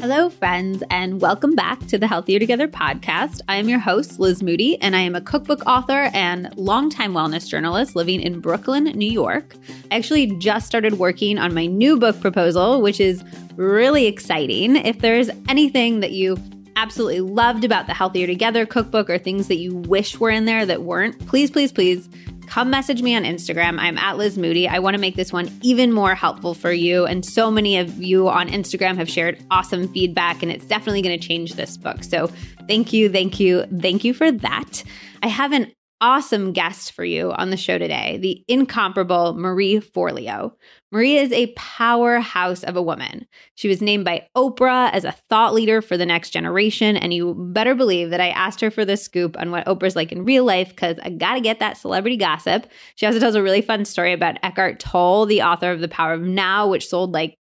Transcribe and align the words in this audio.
Hello, 0.00 0.30
friends, 0.30 0.82
and 0.88 1.20
welcome 1.20 1.54
back 1.54 1.78
to 1.88 1.98
the 1.98 2.06
Healthier 2.06 2.38
Together 2.38 2.66
podcast. 2.66 3.42
I 3.48 3.56
am 3.56 3.68
your 3.68 3.78
host, 3.78 4.18
Liz 4.18 4.42
Moody, 4.42 4.80
and 4.80 4.96
I 4.96 5.00
am 5.00 5.14
a 5.14 5.20
cookbook 5.20 5.60
author 5.66 6.08
and 6.14 6.56
longtime 6.56 7.12
wellness 7.12 7.46
journalist 7.46 7.94
living 7.94 8.22
in 8.22 8.40
Brooklyn, 8.40 8.84
New 8.84 9.12
York. 9.12 9.56
I 9.90 9.96
actually 9.96 10.28
just 10.38 10.66
started 10.66 10.94
working 10.94 11.36
on 11.36 11.52
my 11.52 11.66
new 11.66 11.98
book 11.98 12.18
proposal, 12.18 12.80
which 12.80 12.98
is 12.98 13.22
really 13.56 14.06
exciting. 14.06 14.76
If 14.76 15.00
there's 15.00 15.28
anything 15.50 16.00
that 16.00 16.12
you 16.12 16.38
absolutely 16.76 17.20
loved 17.20 17.64
about 17.64 17.86
the 17.86 17.92
Healthier 17.92 18.26
Together 18.26 18.64
cookbook 18.64 19.10
or 19.10 19.18
things 19.18 19.48
that 19.48 19.56
you 19.56 19.76
wish 19.76 20.18
were 20.18 20.30
in 20.30 20.46
there 20.46 20.64
that 20.64 20.80
weren't, 20.80 21.26
please, 21.26 21.50
please, 21.50 21.72
please 21.72 22.08
come 22.50 22.68
message 22.68 23.00
me 23.00 23.14
on 23.14 23.22
Instagram. 23.22 23.78
I'm 23.78 23.96
at 23.96 24.18
Liz 24.18 24.36
Moody. 24.36 24.66
I 24.68 24.80
want 24.80 24.94
to 24.94 25.00
make 25.00 25.14
this 25.14 25.32
one 25.32 25.48
even 25.62 25.92
more 25.92 26.16
helpful 26.16 26.52
for 26.52 26.72
you. 26.72 27.06
And 27.06 27.24
so 27.24 27.48
many 27.48 27.78
of 27.78 28.02
you 28.02 28.28
on 28.28 28.48
Instagram 28.48 28.96
have 28.96 29.08
shared 29.08 29.38
awesome 29.52 29.86
feedback, 29.92 30.42
and 30.42 30.50
it's 30.50 30.66
definitely 30.66 31.00
going 31.00 31.18
to 31.18 31.26
change 31.26 31.54
this 31.54 31.76
book. 31.76 32.02
So 32.02 32.26
thank 32.66 32.92
you, 32.92 33.08
thank 33.08 33.38
you, 33.38 33.66
thank 33.80 34.04
you 34.04 34.12
for 34.12 34.32
that. 34.32 34.82
I 35.22 35.28
have 35.28 35.52
an 35.52 35.72
awesome 36.00 36.52
guest 36.52 36.92
for 36.92 37.04
you 37.04 37.32
on 37.32 37.50
the 37.50 37.56
show 37.56 37.78
today, 37.78 38.18
the 38.20 38.42
incomparable 38.48 39.34
Marie 39.34 39.80
Forleo. 39.80 40.52
Marie 40.90 41.18
is 41.18 41.30
a 41.30 41.52
powerhouse 41.56 42.64
of 42.64 42.74
a 42.74 42.82
woman. 42.82 43.26
She 43.54 43.68
was 43.68 43.82
named 43.82 44.04
by 44.04 44.26
Oprah 44.36 44.90
as 44.92 45.04
a 45.04 45.12
thought 45.12 45.54
leader 45.54 45.82
for 45.82 45.96
the 45.96 46.06
next 46.06 46.30
generation. 46.30 46.96
And 46.96 47.12
you 47.12 47.34
better 47.52 47.74
believe 47.74 48.10
that 48.10 48.20
I 48.20 48.30
asked 48.30 48.60
her 48.60 48.70
for 48.70 48.84
the 48.84 48.96
scoop 48.96 49.38
on 49.38 49.50
what 49.50 49.66
Oprah's 49.66 49.94
like 49.94 50.10
in 50.10 50.24
real 50.24 50.44
life 50.44 50.70
because 50.70 50.98
I 51.02 51.10
got 51.10 51.34
to 51.34 51.40
get 51.40 51.60
that 51.60 51.76
celebrity 51.76 52.16
gossip. 52.16 52.66
She 52.96 53.06
also 53.06 53.20
tells 53.20 53.34
a 53.34 53.42
really 53.42 53.62
fun 53.62 53.84
story 53.84 54.12
about 54.12 54.38
Eckhart 54.42 54.80
Tolle, 54.80 55.26
the 55.26 55.42
author 55.42 55.70
of 55.70 55.80
The 55.80 55.88
Power 55.88 56.14
of 56.14 56.22
Now, 56.22 56.66
which 56.66 56.88
sold 56.88 57.12
like, 57.12 57.36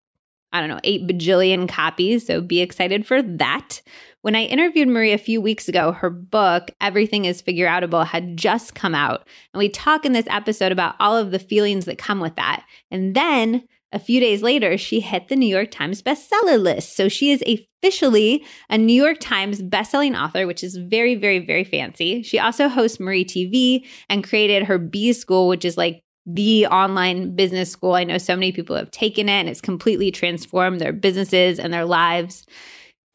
I 0.53 0.61
don't 0.61 0.71
know, 0.71 0.81
eight 0.85 1.07
bajillion 1.07 1.69
copies. 1.69 2.27
So 2.27 2.41
be 2.41 2.61
excited 2.61 3.07
for 3.07 3.21
that. 3.21 3.83
When 4.27 4.35
I 4.35 4.43
interviewed 4.43 4.89
Marie 4.89 5.13
a 5.13 5.19
few 5.19 5.41
weeks 5.41 5.69
ago, 5.69 5.93
her 5.93 6.11
book, 6.11 6.73
Everything 6.81 7.27
is 7.27 7.41
Figure 7.41 7.69
Outable, 7.69 8.05
had 8.05 8.37
just 8.37 8.75
come 8.75 8.93
out. 8.93 9.25
And 9.55 9.61
we 9.61 9.69
talk 9.69 10.05
in 10.05 10.15
this 10.15 10.27
episode 10.29 10.73
about 10.73 10.97
all 10.99 11.17
of 11.17 11.31
the 11.31 11.39
feelings 11.39 11.85
that 11.85 11.97
come 11.97 12.19
with 12.19 12.35
that. 12.35 12.67
And 12.91 13.15
then 13.15 13.69
a 13.93 14.01
few 14.01 14.19
days 14.19 14.43
later, 14.43 14.77
she 14.79 14.99
hit 14.99 15.29
the 15.29 15.37
New 15.37 15.47
York 15.47 15.71
Times 15.71 16.03
bestseller 16.03 16.61
list. 16.61 16.97
So 16.97 17.09
she 17.09 17.31
is 17.31 17.41
officially 17.47 18.45
a 18.69 18.77
New 18.77 19.01
York 19.01 19.19
Times 19.21 19.63
bestselling 19.63 20.21
author, 20.21 20.45
which 20.49 20.65
is 20.65 20.75
very, 20.75 21.15
very, 21.15 21.39
very 21.39 21.63
fancy. 21.63 22.25
She 22.25 22.41
also 22.41 22.67
hosts 22.67 22.99
Marie 22.99 23.25
TV 23.25 23.87
and 24.09 24.25
created 24.25 24.65
her 24.65 24.77
B 24.77 25.13
School, 25.13 25.47
which 25.47 25.65
is 25.65 25.77
like 25.77 26.03
the 26.27 26.67
online 26.67 27.37
business 27.37 27.71
school. 27.71 27.93
I 27.93 28.03
know 28.03 28.19
so 28.19 28.35
many 28.35 28.51
people 28.51 28.75
have 28.75 28.91
taken 28.91 29.29
it 29.29 29.35
and 29.35 29.49
it's 29.49 29.61
completely 29.61 30.11
transformed 30.11 30.81
their 30.81 30.93
businesses 30.93 31.61
and 31.61 31.73
their 31.73 31.85
lives. 31.85 32.45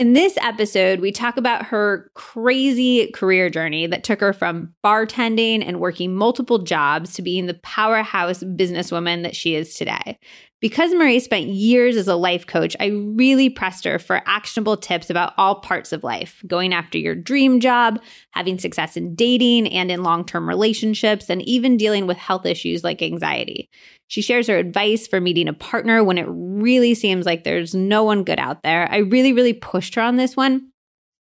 In 0.01 0.13
this 0.13 0.35
episode, 0.37 0.99
we 0.99 1.11
talk 1.11 1.37
about 1.37 1.67
her 1.67 2.09
crazy 2.15 3.11
career 3.11 3.51
journey 3.51 3.85
that 3.85 4.03
took 4.03 4.19
her 4.19 4.33
from 4.33 4.73
bartending 4.83 5.63
and 5.63 5.79
working 5.79 6.15
multiple 6.15 6.57
jobs 6.57 7.13
to 7.13 7.21
being 7.21 7.45
the 7.45 7.53
powerhouse 7.61 8.41
businesswoman 8.41 9.21
that 9.21 9.35
she 9.35 9.53
is 9.53 9.75
today. 9.75 10.17
Because 10.61 10.93
Marie 10.93 11.19
spent 11.19 11.47
years 11.47 11.97
as 11.97 12.07
a 12.07 12.15
life 12.15 12.45
coach, 12.45 12.77
I 12.79 12.85
really 12.85 13.49
pressed 13.49 13.83
her 13.83 13.97
for 13.97 14.21
actionable 14.27 14.77
tips 14.77 15.09
about 15.09 15.33
all 15.35 15.55
parts 15.55 15.91
of 15.91 16.03
life 16.03 16.43
going 16.45 16.71
after 16.71 16.99
your 16.99 17.15
dream 17.15 17.59
job, 17.59 17.99
having 18.29 18.59
success 18.59 18.95
in 18.95 19.15
dating 19.15 19.67
and 19.69 19.89
in 19.89 20.03
long 20.03 20.23
term 20.23 20.47
relationships, 20.47 21.31
and 21.31 21.41
even 21.41 21.77
dealing 21.77 22.05
with 22.05 22.17
health 22.17 22.45
issues 22.45 22.83
like 22.83 23.01
anxiety. 23.01 23.71
She 24.07 24.21
shares 24.21 24.47
her 24.47 24.57
advice 24.57 25.07
for 25.07 25.19
meeting 25.19 25.47
a 25.47 25.53
partner 25.53 26.03
when 26.03 26.19
it 26.19 26.27
really 26.29 26.93
seems 26.93 27.25
like 27.25 27.43
there's 27.43 27.73
no 27.73 28.03
one 28.03 28.23
good 28.23 28.39
out 28.39 28.61
there. 28.61 28.87
I 28.91 28.97
really, 28.97 29.33
really 29.33 29.53
pushed 29.53 29.95
her 29.95 30.01
on 30.03 30.17
this 30.17 30.37
one. 30.37 30.69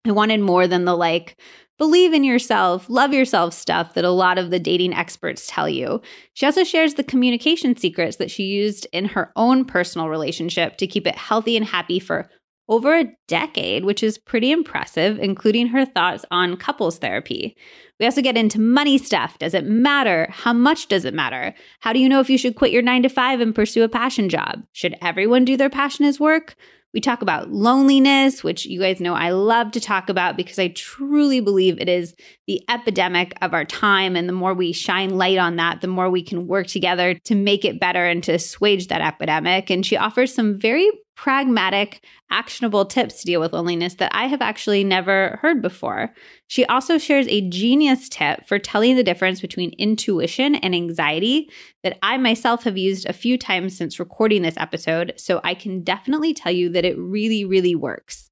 I 0.06 0.12
wanted 0.12 0.40
more 0.40 0.66
than 0.66 0.84
the 0.84 0.96
like, 0.96 1.40
believe 1.80 2.12
in 2.12 2.24
yourself, 2.24 2.90
love 2.90 3.14
yourself 3.14 3.54
stuff 3.54 3.94
that 3.94 4.04
a 4.04 4.10
lot 4.10 4.36
of 4.36 4.50
the 4.50 4.58
dating 4.58 4.92
experts 4.92 5.46
tell 5.46 5.66
you. 5.66 5.98
She 6.34 6.44
also 6.44 6.62
shares 6.62 6.92
the 6.92 7.02
communication 7.02 7.74
secrets 7.74 8.18
that 8.18 8.30
she 8.30 8.42
used 8.42 8.86
in 8.92 9.06
her 9.06 9.32
own 9.34 9.64
personal 9.64 10.10
relationship 10.10 10.76
to 10.76 10.86
keep 10.86 11.06
it 11.06 11.16
healthy 11.16 11.56
and 11.56 11.64
happy 11.64 11.98
for 11.98 12.28
over 12.68 12.98
a 12.98 13.10
decade, 13.28 13.86
which 13.86 14.02
is 14.02 14.18
pretty 14.18 14.52
impressive, 14.52 15.18
including 15.20 15.68
her 15.68 15.86
thoughts 15.86 16.26
on 16.30 16.58
couples 16.58 16.98
therapy. 16.98 17.56
We 17.98 18.04
also 18.04 18.20
get 18.20 18.36
into 18.36 18.60
money 18.60 18.98
stuff. 18.98 19.38
Does 19.38 19.54
it 19.54 19.64
matter? 19.64 20.28
How 20.30 20.52
much 20.52 20.86
does 20.88 21.06
it 21.06 21.14
matter? 21.14 21.54
How 21.80 21.94
do 21.94 21.98
you 21.98 22.10
know 22.10 22.20
if 22.20 22.28
you 22.28 22.36
should 22.36 22.56
quit 22.56 22.72
your 22.72 22.82
nine 22.82 23.02
to 23.04 23.08
five 23.08 23.40
and 23.40 23.54
pursue 23.54 23.84
a 23.84 23.88
passion 23.88 24.28
job? 24.28 24.64
Should 24.72 24.96
everyone 25.00 25.46
do 25.46 25.56
their 25.56 25.70
passion 25.70 26.04
as 26.04 26.20
work? 26.20 26.56
We 26.92 27.00
talk 27.00 27.22
about 27.22 27.50
loneliness, 27.50 28.42
which 28.42 28.66
you 28.66 28.80
guys 28.80 29.00
know 29.00 29.14
I 29.14 29.30
love 29.30 29.72
to 29.72 29.80
talk 29.80 30.08
about 30.08 30.36
because 30.36 30.58
I 30.58 30.68
truly 30.68 31.40
believe 31.40 31.80
it 31.80 31.88
is 31.88 32.14
the 32.46 32.62
epidemic 32.68 33.34
of 33.42 33.54
our 33.54 33.64
time. 33.64 34.16
And 34.16 34.28
the 34.28 34.32
more 34.32 34.54
we 34.54 34.72
shine 34.72 35.10
light 35.10 35.38
on 35.38 35.56
that, 35.56 35.80
the 35.80 35.88
more 35.88 36.10
we 36.10 36.22
can 36.22 36.46
work 36.48 36.66
together 36.66 37.14
to 37.14 37.34
make 37.34 37.64
it 37.64 37.78
better 37.78 38.04
and 38.04 38.24
to 38.24 38.32
assuage 38.32 38.88
that 38.88 39.02
epidemic. 39.02 39.70
And 39.70 39.86
she 39.86 39.96
offers 39.96 40.34
some 40.34 40.58
very 40.58 40.90
pragmatic, 41.20 42.02
actionable 42.30 42.86
tips 42.86 43.20
to 43.20 43.26
deal 43.26 43.42
with 43.42 43.52
loneliness 43.52 43.96
that 43.96 44.10
I 44.14 44.26
have 44.26 44.40
actually 44.40 44.82
never 44.82 45.38
heard 45.42 45.60
before. 45.60 46.14
She 46.46 46.64
also 46.64 46.96
shares 46.96 47.26
a 47.28 47.46
genius 47.50 48.08
tip 48.08 48.46
for 48.46 48.58
telling 48.58 48.96
the 48.96 49.02
difference 49.02 49.38
between 49.38 49.74
intuition 49.76 50.54
and 50.54 50.74
anxiety 50.74 51.50
that 51.82 51.98
I 52.02 52.16
myself 52.16 52.64
have 52.64 52.78
used 52.78 53.06
a 53.06 53.12
few 53.12 53.36
times 53.36 53.76
since 53.76 54.00
recording 54.00 54.40
this 54.40 54.56
episode, 54.56 55.12
so 55.18 55.42
I 55.44 55.52
can 55.52 55.82
definitely 55.82 56.32
tell 56.32 56.52
you 56.52 56.70
that 56.70 56.86
it 56.86 56.96
really, 56.96 57.44
really 57.44 57.74
works. 57.74 58.30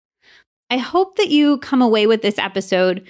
I 0.70 0.78
hope 0.78 1.16
that 1.16 1.28
you 1.28 1.58
come 1.58 1.82
away 1.82 2.06
with 2.06 2.22
this 2.22 2.38
episode 2.38 3.06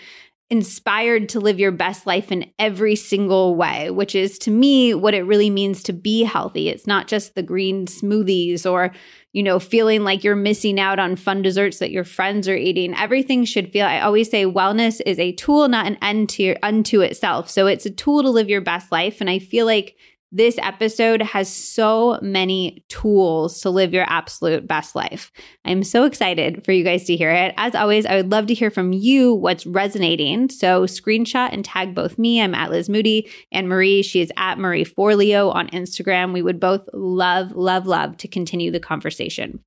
inspired 0.51 1.29
to 1.29 1.41
live 1.41 1.59
your 1.59 1.71
best 1.71 2.07
life 2.07 2.33
in 2.33 2.51
every 2.59 2.97
single 2.97 3.55
way, 3.55 3.91
which 3.91 4.15
is 4.15 4.39
to 4.39 4.51
me 4.51 4.95
what 4.95 5.13
it 5.13 5.23
really 5.23 5.51
means 5.51 5.83
to 5.83 5.93
be 5.93 6.23
healthy. 6.23 6.69
It's 6.69 6.87
not 6.87 7.07
just 7.07 7.35
the 7.35 7.43
green 7.43 7.85
smoothies 7.87 8.71
or, 8.71 8.93
you 9.33 9.43
know, 9.43 9.59
feeling 9.59 10.05
like 10.05 10.25
you're 10.25 10.35
missing 10.35 10.81
out 10.81 10.99
on 10.99 11.17
fun 11.17 11.43
desserts 11.43 11.81
that 11.81 11.91
your 11.91 12.05
friends 12.05 12.49
are 12.49 12.57
eating. 12.57 12.95
Everything 12.95 13.45
should 13.45 13.71
feel, 13.71 13.85
I 13.85 14.01
always 14.01 14.31
say 14.31 14.47
wellness 14.47 15.03
is 15.05 15.19
a 15.19 15.33
tool, 15.33 15.69
not 15.69 15.87
an 15.87 15.99
end 16.01 16.31
to 16.31 16.57
unto 16.63 17.03
itself. 17.03 17.51
So 17.51 17.67
it's 17.67 17.85
a 17.85 17.91
tool 17.91 18.23
to 18.23 18.31
live 18.31 18.49
your 18.49 18.63
best 18.63 18.91
life. 18.91 19.21
And 19.21 19.29
I 19.29 19.41
feel 19.41 19.67
like 19.67 19.97
this 20.31 20.59
episode 20.59 21.23
has 21.23 21.51
so 21.51 22.19
many 22.21 22.85
tools 22.89 23.61
to 23.63 23.71
live 23.71 23.95
your 23.95 24.05
absolute 24.09 24.67
best 24.67 24.95
life. 24.95 25.33
I'm 25.65 25.83
so 25.83 26.05
excited 26.05 26.65
for 26.65 26.73
you 26.73 26.85
guys 26.85 27.05
to 27.05 27.17
hear 27.17 27.31
it. 27.31 27.55
As 27.57 27.75
always, 27.75 28.05
I 28.05 28.17
would 28.17 28.31
love 28.31 28.47
to 28.49 28.55
hear 28.55 28.71
from 28.71 28.93
you 28.93 29.35
what's 29.35 29.67
resonating. 29.67 30.51
So 30.51 30.85
screenshot 30.85 31.53
and 31.53 31.65
tag 31.65 31.95
both 31.95 32.19
me. 32.19 32.43
I'm 32.43 32.55
at 32.55 32.71
Liz 32.71 32.89
Moody 32.89 33.31
and 33.53 33.69
Marie. 33.69 34.03
She 34.03 34.21
is 34.21 34.33
at 34.37 34.59
Marie 34.59 34.85
Forleo 34.85 35.55
on 35.55 35.69
Instagram. 35.69 36.33
We 36.33 36.43
would 36.43 36.61
both 36.61 36.89
love, 36.93 37.53
love, 37.53 37.87
love 37.87 38.19
to 38.19 38.29
continue 38.29 38.71
the 38.71 38.81
conversation. 38.81 39.61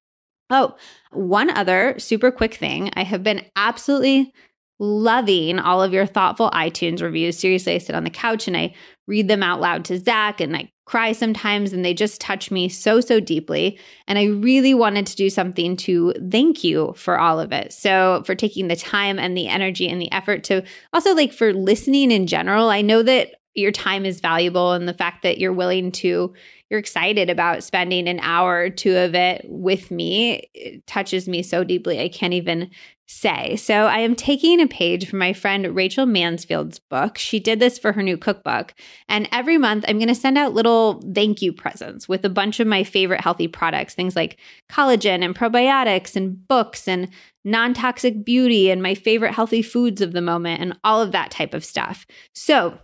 Oh, 0.51 0.75
one 1.11 1.50
other 1.50 1.95
super 1.97 2.29
quick 2.29 2.53
thing. 2.53 2.91
I 2.95 3.03
have 3.03 3.23
been 3.23 3.45
absolutely 3.55 4.33
loving 4.81 5.59
all 5.59 5.84
of 5.84 5.94
your 5.94 6.08
thoughtful 6.08 6.50
iTunes 6.52 7.03
reviews. 7.03 7.38
Seriously, 7.38 7.75
I 7.75 7.78
sit 7.78 7.96
on 7.96 8.03
the 8.03 8.09
couch 8.09 8.47
and 8.47 8.58
I 8.58 8.74
read 9.06 9.28
them 9.28 9.44
out 9.44 9.62
loud 9.62 9.86
to 9.86 10.00
Zach 10.00 10.42
and 10.42 10.58
I 10.58 10.72
cry 10.86 11.12
sometimes 11.12 11.72
and 11.72 11.86
they 11.86 11.94
just 11.94 12.19
touch 12.19 12.50
me 12.50 12.68
so, 12.68 13.00
so 13.00 13.19
deeply. 13.19 13.80
And 14.08 14.18
I 14.18 14.25
really 14.25 14.74
wanted 14.74 15.06
to 15.06 15.16
do 15.16 15.30
something 15.30 15.78
to 15.78 16.14
thank 16.31 16.64
you 16.64 16.94
for 16.97 17.19
all 17.19 17.40
of 17.40 17.52
it. 17.52 17.72
So, 17.72 18.24
for 18.25 18.34
taking 18.34 18.68
the 18.68 18.75
time 18.75 19.19
and 19.19 19.38
the 19.38 19.47
energy 19.47 19.88
and 19.88 20.02
the 20.02 20.12
effort 20.12 20.44
to 20.46 20.64
also 20.94 21.13
like 21.13 21.31
for 21.31 21.53
listening 21.53 22.09
in 22.09 22.25
general. 22.25 22.69
I 22.69 22.81
know 22.81 23.03
that 23.03 23.36
your 23.53 23.72
time 23.72 24.06
is 24.06 24.19
valuable 24.19 24.72
and 24.72 24.88
the 24.88 24.94
fact 24.94 25.24
that 25.24 25.38
you're 25.38 25.53
willing 25.53 25.92
to 25.92 26.34
you're 26.69 26.80
excited 26.80 27.30
about 27.30 27.66
spending 27.66 28.08
an 28.08 28.22
hour 28.22 28.59
or 28.59 28.69
two 28.69 28.96
of 28.96 29.13
it 29.13 29.46
with 29.50 29.92
me 29.92 30.50
it 30.54 30.88
touches 30.88 31.27
me 31.27 31.44
so 31.44 31.63
deeply 31.63 32.00
i 32.00 32.07
can't 32.07 32.34
even 32.34 32.69
say. 33.12 33.56
So 33.58 33.74
I 33.86 34.00
am 34.00 34.16
taking 34.16 34.62
a 34.62 34.68
page 34.68 35.08
from 35.08 35.19
my 35.19 35.34
friend 35.34 35.75
Rachel 35.75 36.06
Mansfield's 36.06 36.80
book. 36.80 37.18
She 37.18 37.40
did 37.40 37.60
this 37.60 37.78
for 37.78 37.92
her 37.92 38.02
new 38.02 38.18
cookbook. 38.18 38.74
And 39.10 39.28
every 39.31 39.58
month 39.58 39.84
I'm 39.88 39.98
going 39.98 40.08
to 40.08 40.16
send 40.16 40.38
out 40.38 40.54
little 40.54 41.04
thank 41.13 41.42
you 41.42 41.52
presents 41.52 42.08
with 42.08 42.24
a 42.24 42.30
bunch 42.30 42.60
of 42.60 42.68
my 42.68 42.84
favorite 42.84 43.22
healthy 43.22 43.48
products, 43.48 43.94
things 43.94 44.16
like 44.16 44.38
collagen 44.69 45.24
and 45.24 45.36
probiotics 45.36 46.16
and 46.16 46.48
books 46.48 46.88
and 46.88 47.10
non 47.44 47.74
toxic 47.74 48.24
beauty 48.24 48.72
and 48.72 48.81
my 48.81 48.96
favorite 48.96 49.34
healthy 49.34 49.62
foods 49.62 50.02
of 50.02 50.13
the 50.13 50.22
moment 50.22 50.62
and 50.62 50.80
all 50.84 51.02
of 51.02 51.12
that 51.12 51.31
type 51.31 51.54
of 51.54 51.66
stuff. 51.66 52.08
So 52.34 52.80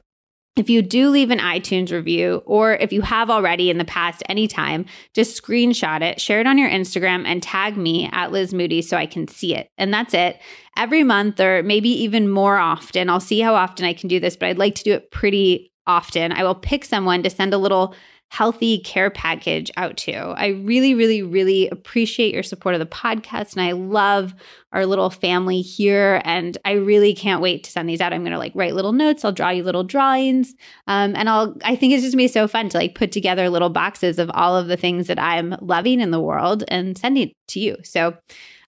if 0.58 0.70
you 0.70 0.82
do 0.82 1.10
leave 1.10 1.30
an 1.30 1.40
iTunes 1.40 1.92
review, 1.92 2.42
or 2.46 2.74
if 2.74 2.92
you 2.92 3.02
have 3.02 3.30
already 3.30 3.70
in 3.70 3.78
the 3.78 3.86
past 3.86 4.24
anytime, 4.28 4.86
just 5.14 5.42
screenshot 5.42 6.02
it, 6.02 6.20
share 6.20 6.40
it 6.40 6.48
on 6.48 6.58
your 6.58 6.70
Instagram, 6.70 7.26
and 7.26 7.44
tag 7.44 7.78
me 7.78 8.10
at 8.12 8.32
Liz 8.32 8.54
Moody 8.54 8.82
so 8.82 8.98
I 8.98 9.06
can 9.06 9.28
see 9.28 9.56
it. 9.56 9.70
And 9.78 9.94
that's 9.94 10.14
it. 10.14 10.40
Every 10.76 11.04
month, 11.04 11.40
or 11.40 11.64
maybe 11.64 11.90
even 11.90 12.30
more 12.30 12.58
often, 12.58 13.10
I'll 13.10 13.20
see 13.20 13.40
how 13.40 13.56
often 13.56 13.86
I 13.86 13.94
can 13.94 14.10
do 14.10 14.20
this, 14.20 14.36
but 14.36 14.50
I'd 14.50 14.58
like 14.58 14.76
to 14.76 14.84
do 14.84 14.94
it 14.94 15.12
pretty 15.12 15.72
often. 15.86 16.32
I 16.32 16.44
will 16.44 16.56
pick 16.56 16.86
someone 16.86 17.24
to 17.24 17.30
send 17.30 17.54
a 17.54 17.58
little 17.58 17.96
healthy 18.30 18.80
care 18.80 19.10
package 19.10 19.72
out 19.78 19.96
to. 19.96 20.12
I 20.12 20.48
really, 20.48 20.94
really, 20.94 21.24
really 21.24 21.70
appreciate 21.70 22.34
your 22.34 22.44
support 22.44 22.76
of 22.76 22.80
the 22.80 22.86
podcast. 22.86 23.54
And 23.54 23.62
I 23.62 23.72
love 23.72 24.36
our 24.74 24.86
little 24.86 25.10
family 25.10 25.62
here. 25.62 26.22
And 26.26 26.58
I 26.66 26.74
really 26.74 27.16
can't 27.16 27.42
wait 27.42 27.64
to 27.64 27.72
send 27.72 27.88
these 27.88 28.02
out. 28.02 28.12
I'm 28.12 28.24
going 28.24 28.34
to 28.34 28.38
like 28.38 28.52
write 28.54 28.76
little 28.76 28.92
notes. 28.92 29.24
I'll 29.24 29.32
draw 29.32 29.50
you 29.50 29.64
little 29.64 29.84
drawings. 29.84 30.56
Um, 30.88 31.16
and 31.16 31.30
I'll, 31.30 31.56
I 31.64 31.76
think 31.76 31.94
it's 31.94 32.04
just 32.04 32.16
going 32.16 32.28
to 32.28 32.30
be 32.32 32.34
so 32.34 32.48
fun 32.48 32.70
to 32.70 32.78
like 32.78 32.96
put 32.96 33.12
together 33.12 33.50
little 33.50 33.70
boxes 33.70 34.20
of 34.20 34.30
all 34.34 34.58
of 34.58 34.68
the 34.68 34.78
things 34.78 35.08
that 35.08 35.20
I'm 35.20 35.56
loving 35.62 36.02
in 36.02 36.12
the 36.12 36.22
world 36.22 36.66
and 36.68 36.98
sending 36.98 37.32
to 37.48 37.60
you. 37.60 37.78
So, 37.84 38.18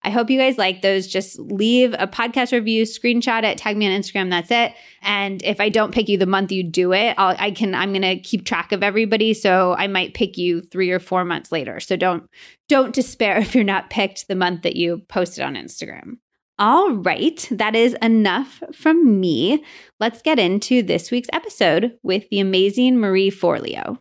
I 0.03 0.11
hope 0.11 0.29
you 0.29 0.37
guys 0.37 0.57
like 0.57 0.81
those. 0.81 1.07
Just 1.07 1.37
leave 1.39 1.93
a 1.99 2.07
podcast 2.07 2.53
review, 2.53 2.83
screenshot 2.83 3.43
it, 3.43 3.57
tag 3.57 3.75
me 3.75 3.85
on 3.85 3.99
Instagram. 3.99 4.29
That's 4.29 4.51
it. 4.51 4.73
And 5.01 5.43
if 5.43 5.59
I 5.59 5.69
don't 5.69 5.93
pick 5.93 6.07
you 6.07 6.17
the 6.17 6.25
month 6.25 6.51
you 6.51 6.63
do 6.63 6.93
it, 6.93 7.15
I'll, 7.17 7.35
I 7.37 7.51
can, 7.51 7.75
I'm 7.75 7.93
to 7.93 8.19
keep 8.19 8.45
track 8.45 8.71
of 8.71 8.81
everybody. 8.81 9.33
So 9.33 9.75
I 9.77 9.87
might 9.87 10.13
pick 10.13 10.37
you 10.37 10.61
three 10.61 10.91
or 10.91 10.99
four 10.99 11.25
months 11.25 11.51
later. 11.51 11.79
So 11.79 11.97
don't, 11.97 12.29
don't 12.69 12.93
despair 12.93 13.37
if 13.39 13.53
you're 13.53 13.63
not 13.63 13.89
picked 13.89 14.27
the 14.27 14.35
month 14.35 14.61
that 14.61 14.75
you 14.75 14.99
posted 15.09 15.43
on 15.43 15.55
Instagram. 15.55 16.17
All 16.57 16.91
right, 16.91 17.47
that 17.51 17.73
is 17.73 17.93
enough 18.01 18.61
from 18.73 19.21
me. 19.21 19.63
Let's 19.97 20.21
get 20.21 20.39
into 20.39 20.83
this 20.83 21.09
week's 21.09 21.29
episode 21.31 21.97
with 22.03 22.27
the 22.29 22.41
amazing 22.41 22.99
Marie 22.99 23.31
Forleo. 23.31 23.97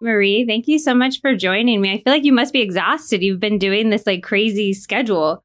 Marie, 0.00 0.44
thank 0.46 0.68
you 0.68 0.78
so 0.78 0.94
much 0.94 1.20
for 1.20 1.34
joining 1.34 1.80
me. 1.80 1.92
I 1.92 2.02
feel 2.02 2.12
like 2.12 2.24
you 2.24 2.32
must 2.32 2.52
be 2.52 2.60
exhausted. 2.60 3.22
You've 3.22 3.40
been 3.40 3.58
doing 3.58 3.90
this 3.90 4.06
like 4.06 4.22
crazy 4.22 4.74
schedule. 4.74 5.42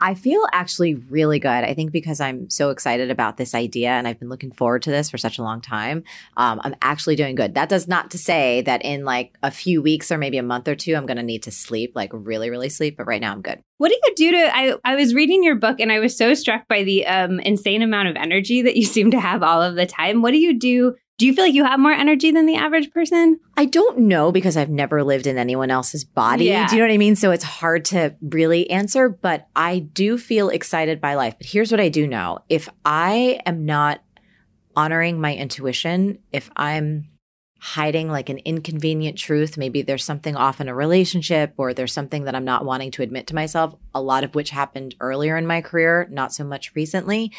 I 0.00 0.14
feel 0.14 0.46
actually 0.52 0.94
really 0.94 1.38
good. 1.38 1.48
I 1.48 1.74
think 1.74 1.90
because 1.90 2.20
I'm 2.20 2.48
so 2.50 2.70
excited 2.70 3.10
about 3.10 3.36
this 3.36 3.54
idea 3.54 3.90
and 3.90 4.06
I've 4.06 4.18
been 4.18 4.28
looking 4.28 4.52
forward 4.52 4.82
to 4.82 4.90
this 4.90 5.10
for 5.10 5.18
such 5.18 5.38
a 5.38 5.42
long 5.42 5.60
time, 5.60 6.04
um, 6.36 6.60
I'm 6.62 6.76
actually 6.82 7.16
doing 7.16 7.34
good. 7.34 7.54
That 7.54 7.68
does 7.68 7.88
not 7.88 8.12
to 8.12 8.18
say 8.18 8.60
that 8.62 8.84
in 8.84 9.04
like 9.04 9.36
a 9.42 9.50
few 9.50 9.82
weeks 9.82 10.12
or 10.12 10.18
maybe 10.18 10.38
a 10.38 10.42
month 10.42 10.68
or 10.68 10.76
two, 10.76 10.94
I'm 10.94 11.06
going 11.06 11.16
to 11.16 11.22
need 11.22 11.42
to 11.44 11.50
sleep, 11.50 11.92
like 11.96 12.10
really, 12.12 12.48
really 12.50 12.68
sleep. 12.68 12.96
But 12.96 13.06
right 13.06 13.20
now, 13.20 13.32
I'm 13.32 13.42
good. 13.42 13.60
What 13.78 13.88
do 13.88 13.94
you 13.94 14.14
do 14.14 14.30
to? 14.32 14.56
I 14.56 14.74
I 14.84 14.94
was 14.94 15.14
reading 15.14 15.42
your 15.42 15.56
book 15.56 15.80
and 15.80 15.90
I 15.90 15.98
was 15.98 16.16
so 16.16 16.34
struck 16.34 16.68
by 16.68 16.84
the 16.84 17.06
um, 17.06 17.40
insane 17.40 17.82
amount 17.82 18.08
of 18.08 18.16
energy 18.16 18.62
that 18.62 18.76
you 18.76 18.84
seem 18.84 19.10
to 19.10 19.20
have 19.20 19.42
all 19.42 19.62
of 19.62 19.74
the 19.74 19.86
time. 19.86 20.22
What 20.22 20.30
do 20.30 20.38
you 20.38 20.56
do 20.56 20.94
do 21.18 21.26
you 21.26 21.34
feel 21.34 21.44
like 21.44 21.54
you 21.54 21.64
have 21.64 21.80
more 21.80 21.92
energy 21.92 22.30
than 22.30 22.46
the 22.46 22.54
average 22.54 22.92
person? 22.92 23.40
I 23.56 23.64
don't 23.64 23.98
know 23.98 24.30
because 24.30 24.56
I've 24.56 24.70
never 24.70 25.02
lived 25.02 25.26
in 25.26 25.36
anyone 25.36 25.68
else's 25.68 26.04
body. 26.04 26.44
Yeah. 26.44 26.68
Do 26.68 26.76
you 26.76 26.80
know 26.80 26.86
what 26.86 26.94
I 26.94 26.98
mean? 26.98 27.16
So 27.16 27.32
it's 27.32 27.42
hard 27.42 27.84
to 27.86 28.14
really 28.22 28.70
answer, 28.70 29.08
but 29.08 29.48
I 29.56 29.80
do 29.80 30.16
feel 30.16 30.48
excited 30.48 31.00
by 31.00 31.16
life. 31.16 31.34
But 31.36 31.48
here's 31.48 31.72
what 31.72 31.80
I 31.80 31.88
do 31.88 32.06
know. 32.06 32.38
If 32.48 32.68
I 32.84 33.40
am 33.44 33.66
not 33.66 34.00
honoring 34.76 35.20
my 35.20 35.34
intuition, 35.34 36.20
if 36.32 36.50
I'm 36.54 37.08
hiding 37.58 38.08
like 38.08 38.28
an 38.28 38.38
inconvenient 38.38 39.18
truth, 39.18 39.56
maybe 39.56 39.82
there's 39.82 40.04
something 40.04 40.36
off 40.36 40.60
in 40.60 40.68
a 40.68 40.74
relationship 40.74 41.52
or 41.56 41.74
there's 41.74 41.92
something 41.92 42.24
that 42.24 42.36
I'm 42.36 42.44
not 42.44 42.64
wanting 42.64 42.92
to 42.92 43.02
admit 43.02 43.26
to 43.26 43.34
myself, 43.34 43.74
a 43.92 44.00
lot 44.00 44.22
of 44.22 44.36
which 44.36 44.50
happened 44.50 44.94
earlier 45.00 45.36
in 45.36 45.48
my 45.48 45.62
career, 45.62 46.06
not 46.12 46.32
so 46.32 46.44
much 46.44 46.76
recently, 46.76 47.32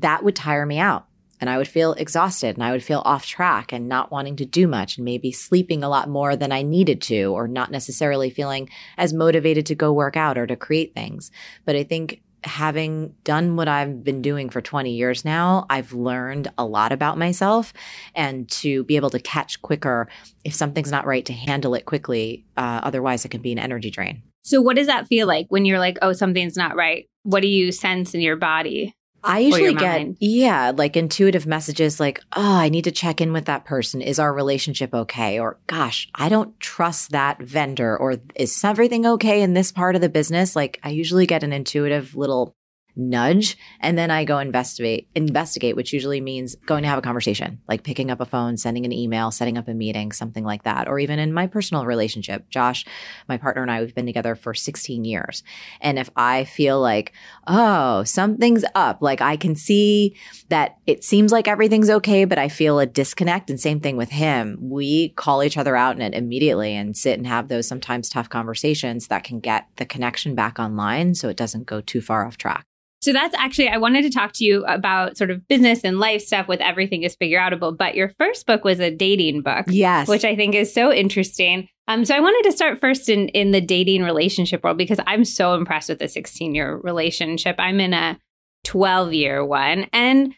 that 0.00 0.24
would 0.24 0.34
tire 0.34 0.66
me 0.66 0.80
out 0.80 1.06
and 1.40 1.48
I 1.48 1.58
would 1.58 1.68
feel 1.68 1.94
exhausted 1.94 2.56
and 2.56 2.64
I 2.64 2.72
would 2.72 2.82
feel 2.82 3.02
off 3.04 3.26
track 3.26 3.72
and 3.72 3.88
not 3.88 4.10
wanting 4.10 4.36
to 4.36 4.44
do 4.44 4.68
much 4.68 4.96
and 4.96 5.04
maybe 5.04 5.32
sleeping 5.32 5.82
a 5.82 5.88
lot 5.88 6.08
more 6.08 6.36
than 6.36 6.52
I 6.52 6.62
needed 6.62 7.00
to 7.02 7.34
or 7.34 7.48
not 7.48 7.70
necessarily 7.70 8.30
feeling 8.30 8.68
as 8.96 9.12
motivated 9.12 9.66
to 9.66 9.74
go 9.74 9.92
work 9.92 10.16
out 10.16 10.38
or 10.38 10.46
to 10.46 10.56
create 10.56 10.94
things. 10.94 11.30
But 11.64 11.76
I 11.76 11.84
think 11.84 12.22
having 12.44 13.14
done 13.24 13.56
what 13.56 13.68
I've 13.68 14.02
been 14.02 14.22
doing 14.22 14.48
for 14.48 14.60
20 14.60 14.92
years 14.92 15.24
now, 15.24 15.66
I've 15.68 15.92
learned 15.92 16.48
a 16.56 16.64
lot 16.64 16.92
about 16.92 17.18
myself 17.18 17.72
and 18.14 18.48
to 18.50 18.84
be 18.84 18.96
able 18.96 19.10
to 19.10 19.20
catch 19.20 19.60
quicker 19.62 20.08
if 20.44 20.54
something's 20.54 20.90
not 20.90 21.06
right 21.06 21.24
to 21.26 21.32
handle 21.32 21.74
it 21.74 21.84
quickly. 21.84 22.44
Uh, 22.56 22.80
otherwise, 22.82 23.24
it 23.24 23.30
can 23.30 23.42
be 23.42 23.52
an 23.52 23.58
energy 23.58 23.90
drain. 23.90 24.22
So, 24.42 24.62
what 24.62 24.76
does 24.76 24.86
that 24.86 25.06
feel 25.06 25.26
like 25.26 25.46
when 25.50 25.64
you're 25.64 25.78
like, 25.78 25.98
oh, 26.00 26.12
something's 26.12 26.56
not 26.56 26.76
right? 26.76 27.06
What 27.24 27.42
do 27.42 27.48
you 27.48 27.72
sense 27.72 28.14
in 28.14 28.20
your 28.20 28.36
body? 28.36 28.94
I 29.22 29.40
usually 29.40 29.74
get, 29.74 30.16
yeah, 30.20 30.72
like 30.74 30.96
intuitive 30.96 31.46
messages 31.46 32.00
like, 32.00 32.20
oh, 32.34 32.54
I 32.56 32.68
need 32.68 32.84
to 32.84 32.90
check 32.90 33.20
in 33.20 33.32
with 33.32 33.46
that 33.46 33.64
person. 33.64 34.00
Is 34.00 34.18
our 34.18 34.32
relationship 34.32 34.94
okay? 34.94 35.38
Or, 35.38 35.58
gosh, 35.66 36.08
I 36.14 36.28
don't 36.28 36.58
trust 36.60 37.10
that 37.10 37.40
vendor. 37.40 37.96
Or, 37.96 38.16
is 38.34 38.62
everything 38.64 39.06
okay 39.06 39.42
in 39.42 39.54
this 39.54 39.72
part 39.72 39.94
of 39.94 40.00
the 40.00 40.08
business? 40.08 40.56
Like, 40.56 40.80
I 40.82 40.90
usually 40.90 41.26
get 41.26 41.42
an 41.42 41.52
intuitive 41.52 42.14
little 42.14 42.54
nudge 43.00 43.56
and 43.80 43.96
then 43.96 44.10
I 44.10 44.24
go 44.24 44.38
investigate 44.38 45.08
investigate 45.14 45.74
which 45.74 45.92
usually 45.92 46.20
means 46.20 46.54
going 46.66 46.82
to 46.82 46.88
have 46.88 46.98
a 46.98 47.02
conversation 47.02 47.60
like 47.68 47.82
picking 47.82 48.10
up 48.10 48.20
a 48.20 48.26
phone 48.26 48.56
sending 48.56 48.84
an 48.84 48.92
email 48.92 49.30
setting 49.30 49.56
up 49.56 49.68
a 49.68 49.74
meeting 49.74 50.12
something 50.12 50.44
like 50.44 50.64
that 50.64 50.86
or 50.86 50.98
even 50.98 51.18
in 51.18 51.32
my 51.32 51.46
personal 51.46 51.86
relationship. 51.86 52.48
Josh 52.50 52.84
my 53.28 53.36
partner 53.36 53.62
and 53.62 53.70
I 53.70 53.80
we've 53.80 53.94
been 53.94 54.06
together 54.06 54.34
for 54.34 54.54
16 54.54 55.04
years. 55.04 55.42
And 55.80 55.98
if 55.98 56.10
I 56.16 56.44
feel 56.44 56.80
like 56.80 57.12
oh 57.46 58.04
something's 58.04 58.64
up 58.74 58.98
like 59.00 59.20
I 59.20 59.36
can 59.36 59.56
see 59.56 60.14
that 60.48 60.76
it 60.86 61.02
seems 61.02 61.32
like 61.32 61.48
everything's 61.48 61.90
okay 61.90 62.24
but 62.24 62.38
I 62.38 62.48
feel 62.48 62.78
a 62.78 62.86
disconnect 62.86 63.50
and 63.50 63.58
same 63.58 63.80
thing 63.80 63.96
with 63.96 64.10
him. 64.10 64.58
We 64.60 65.10
call 65.10 65.42
each 65.42 65.56
other 65.56 65.76
out 65.76 65.96
in 65.96 66.02
it 66.02 66.14
immediately 66.14 66.74
and 66.74 66.96
sit 66.96 67.18
and 67.18 67.26
have 67.26 67.48
those 67.48 67.66
sometimes 67.66 68.08
tough 68.08 68.28
conversations 68.28 69.08
that 69.08 69.24
can 69.24 69.40
get 69.40 69.66
the 69.76 69.86
connection 69.86 70.34
back 70.34 70.58
online 70.58 71.14
so 71.14 71.28
it 71.28 71.36
doesn't 71.36 71.66
go 71.66 71.80
too 71.80 72.00
far 72.00 72.26
off 72.26 72.36
track 72.36 72.66
so 73.00 73.12
that's 73.12 73.34
actually, 73.34 73.68
I 73.68 73.78
wanted 73.78 74.02
to 74.02 74.10
talk 74.10 74.32
to 74.34 74.44
you 74.44 74.64
about 74.66 75.16
sort 75.16 75.30
of 75.30 75.46
business 75.48 75.84
and 75.84 75.98
life 75.98 76.22
stuff 76.22 76.48
with 76.48 76.60
Everything 76.60 77.02
is 77.02 77.16
Figure 77.16 77.38
Outable. 77.38 77.76
But 77.76 77.94
your 77.94 78.10
first 78.10 78.46
book 78.46 78.62
was 78.62 78.78
a 78.78 78.90
dating 78.90 79.40
book. 79.40 79.66
Yes. 79.68 80.06
Which 80.06 80.24
I 80.24 80.36
think 80.36 80.54
is 80.54 80.72
so 80.72 80.92
interesting. 80.92 81.68
Um, 81.88 82.04
so 82.04 82.14
I 82.14 82.20
wanted 82.20 82.48
to 82.48 82.54
start 82.54 82.78
first 82.78 83.08
in, 83.08 83.28
in 83.28 83.52
the 83.52 83.60
dating 83.60 84.02
relationship 84.02 84.62
world 84.62 84.76
because 84.76 85.00
I'm 85.06 85.24
so 85.24 85.54
impressed 85.54 85.88
with 85.88 86.02
a 86.02 86.08
16 86.08 86.54
year 86.54 86.76
relationship. 86.76 87.56
I'm 87.58 87.80
in 87.80 87.94
a 87.94 88.18
12 88.64 89.14
year 89.14 89.44
one. 89.44 89.86
And 89.92 90.34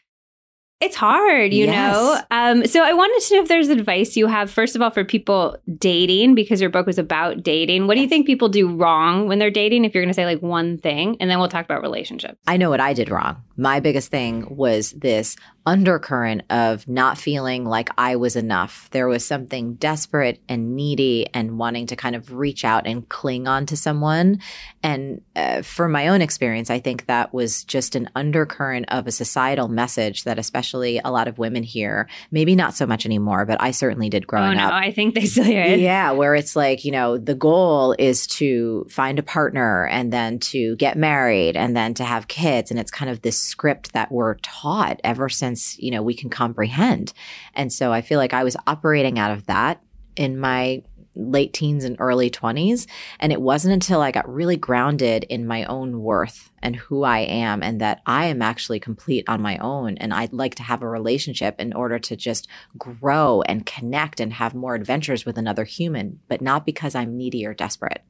it's 0.82 0.96
hard, 0.96 1.52
you 1.52 1.66
yes. 1.66 1.94
know? 1.94 2.20
Um, 2.30 2.66
so 2.66 2.82
I 2.82 2.92
wanted 2.92 3.26
to 3.26 3.34
know 3.34 3.42
if 3.42 3.48
there's 3.48 3.68
advice 3.68 4.16
you 4.16 4.26
have, 4.26 4.50
first 4.50 4.74
of 4.74 4.82
all, 4.82 4.90
for 4.90 5.04
people 5.04 5.56
dating, 5.78 6.34
because 6.34 6.60
your 6.60 6.70
book 6.70 6.86
was 6.86 6.98
about 6.98 7.42
dating. 7.42 7.86
What 7.86 7.94
do 7.94 8.00
you 8.00 8.08
think 8.08 8.26
people 8.26 8.48
do 8.48 8.68
wrong 8.68 9.28
when 9.28 9.38
they're 9.38 9.50
dating? 9.50 9.84
If 9.84 9.94
you're 9.94 10.02
going 10.02 10.10
to 10.10 10.14
say 10.14 10.26
like 10.26 10.42
one 10.42 10.78
thing, 10.78 11.16
and 11.20 11.30
then 11.30 11.38
we'll 11.38 11.48
talk 11.48 11.64
about 11.64 11.82
relationships. 11.82 12.38
I 12.46 12.56
know 12.56 12.68
what 12.68 12.80
I 12.80 12.92
did 12.92 13.10
wrong. 13.10 13.42
My 13.62 13.78
biggest 13.78 14.10
thing 14.10 14.56
was 14.56 14.90
this 14.90 15.36
undercurrent 15.64 16.42
of 16.50 16.88
not 16.88 17.16
feeling 17.16 17.64
like 17.64 17.88
I 17.96 18.16
was 18.16 18.34
enough. 18.34 18.88
There 18.90 19.06
was 19.06 19.24
something 19.24 19.74
desperate 19.74 20.40
and 20.48 20.74
needy 20.74 21.28
and 21.32 21.58
wanting 21.58 21.86
to 21.86 21.96
kind 21.96 22.16
of 22.16 22.32
reach 22.32 22.64
out 22.64 22.86
and 22.86 23.08
cling 23.08 23.46
on 23.46 23.66
to 23.66 23.76
someone. 23.76 24.40
And 24.82 25.22
uh, 25.36 25.62
for 25.62 25.88
my 25.88 26.08
own 26.08 26.20
experience, 26.20 26.68
I 26.70 26.80
think 26.80 27.06
that 27.06 27.32
was 27.32 27.62
just 27.62 27.94
an 27.94 28.10
undercurrent 28.16 28.86
of 28.88 29.06
a 29.06 29.12
societal 29.12 29.68
message 29.68 30.24
that 30.24 30.38
especially 30.38 31.00
a 31.04 31.10
lot 31.10 31.28
of 31.28 31.38
women 31.38 31.62
hear, 31.62 32.08
maybe 32.32 32.56
not 32.56 32.74
so 32.74 32.84
much 32.84 33.06
anymore, 33.06 33.46
but 33.46 33.62
I 33.62 33.70
certainly 33.70 34.08
did 34.08 34.26
growing 34.26 34.58
up. 34.58 34.66
oh, 34.66 34.68
no, 34.70 34.76
up. 34.76 34.82
I 34.82 34.90
think 34.90 35.14
they 35.14 35.26
still 35.26 35.44
hear 35.44 35.62
it. 35.62 35.78
Yeah, 35.78 36.10
where 36.10 36.34
it's 36.34 36.56
like, 36.56 36.84
you 36.84 36.90
know, 36.90 37.18
the 37.18 37.36
goal 37.36 37.94
is 37.98 38.26
to 38.28 38.84
find 38.90 39.18
a 39.20 39.22
partner 39.22 39.86
and 39.86 40.12
then 40.12 40.40
to 40.40 40.74
get 40.76 40.96
married 40.96 41.56
and 41.56 41.76
then 41.76 41.94
to 41.94 42.04
have 42.04 42.26
kids. 42.26 42.72
And 42.72 42.80
it's 42.80 42.90
kind 42.90 43.10
of 43.10 43.22
this 43.22 43.51
script 43.52 43.92
that 43.92 44.10
we're 44.10 44.34
taught 44.36 44.98
ever 45.04 45.28
since 45.28 45.78
you 45.78 45.90
know, 45.90 46.02
we 46.02 46.14
can 46.14 46.30
comprehend. 46.30 47.12
And 47.54 47.72
so 47.72 47.92
I 47.92 48.00
feel 48.00 48.18
like 48.18 48.32
I 48.32 48.44
was 48.44 48.56
operating 48.66 49.18
out 49.18 49.30
of 49.30 49.46
that 49.46 49.82
in 50.16 50.38
my 50.38 50.82
late 51.14 51.52
teens 51.52 51.84
and 51.84 51.96
early 51.98 52.30
20s. 52.30 52.86
And 53.20 53.32
it 53.32 53.40
wasn't 53.40 53.74
until 53.74 54.00
I 54.00 54.10
got 54.10 54.32
really 54.32 54.56
grounded 54.56 55.24
in 55.24 55.46
my 55.46 55.64
own 55.64 56.00
worth 56.00 56.50
and 56.62 56.76
who 56.76 57.02
I 57.02 57.20
am 57.20 57.62
and 57.62 57.80
that 57.80 58.00
I 58.06 58.26
am 58.26 58.40
actually 58.40 58.80
complete 58.80 59.28
on 59.28 59.42
my 59.42 59.58
own. 59.58 59.98
And 59.98 60.14
I'd 60.14 60.32
like 60.32 60.54
to 60.56 60.62
have 60.62 60.82
a 60.82 60.88
relationship 60.88 61.60
in 61.60 61.72
order 61.72 61.98
to 61.98 62.16
just 62.16 62.48
grow 62.78 63.42
and 63.42 63.66
connect 63.66 64.20
and 64.20 64.32
have 64.32 64.54
more 64.54 64.74
adventures 64.74 65.26
with 65.26 65.36
another 65.36 65.64
human, 65.64 66.20
but 66.28 66.40
not 66.40 66.64
because 66.64 66.94
I'm 66.94 67.16
needy 67.16 67.44
or 67.44 67.52
desperate. 67.52 68.04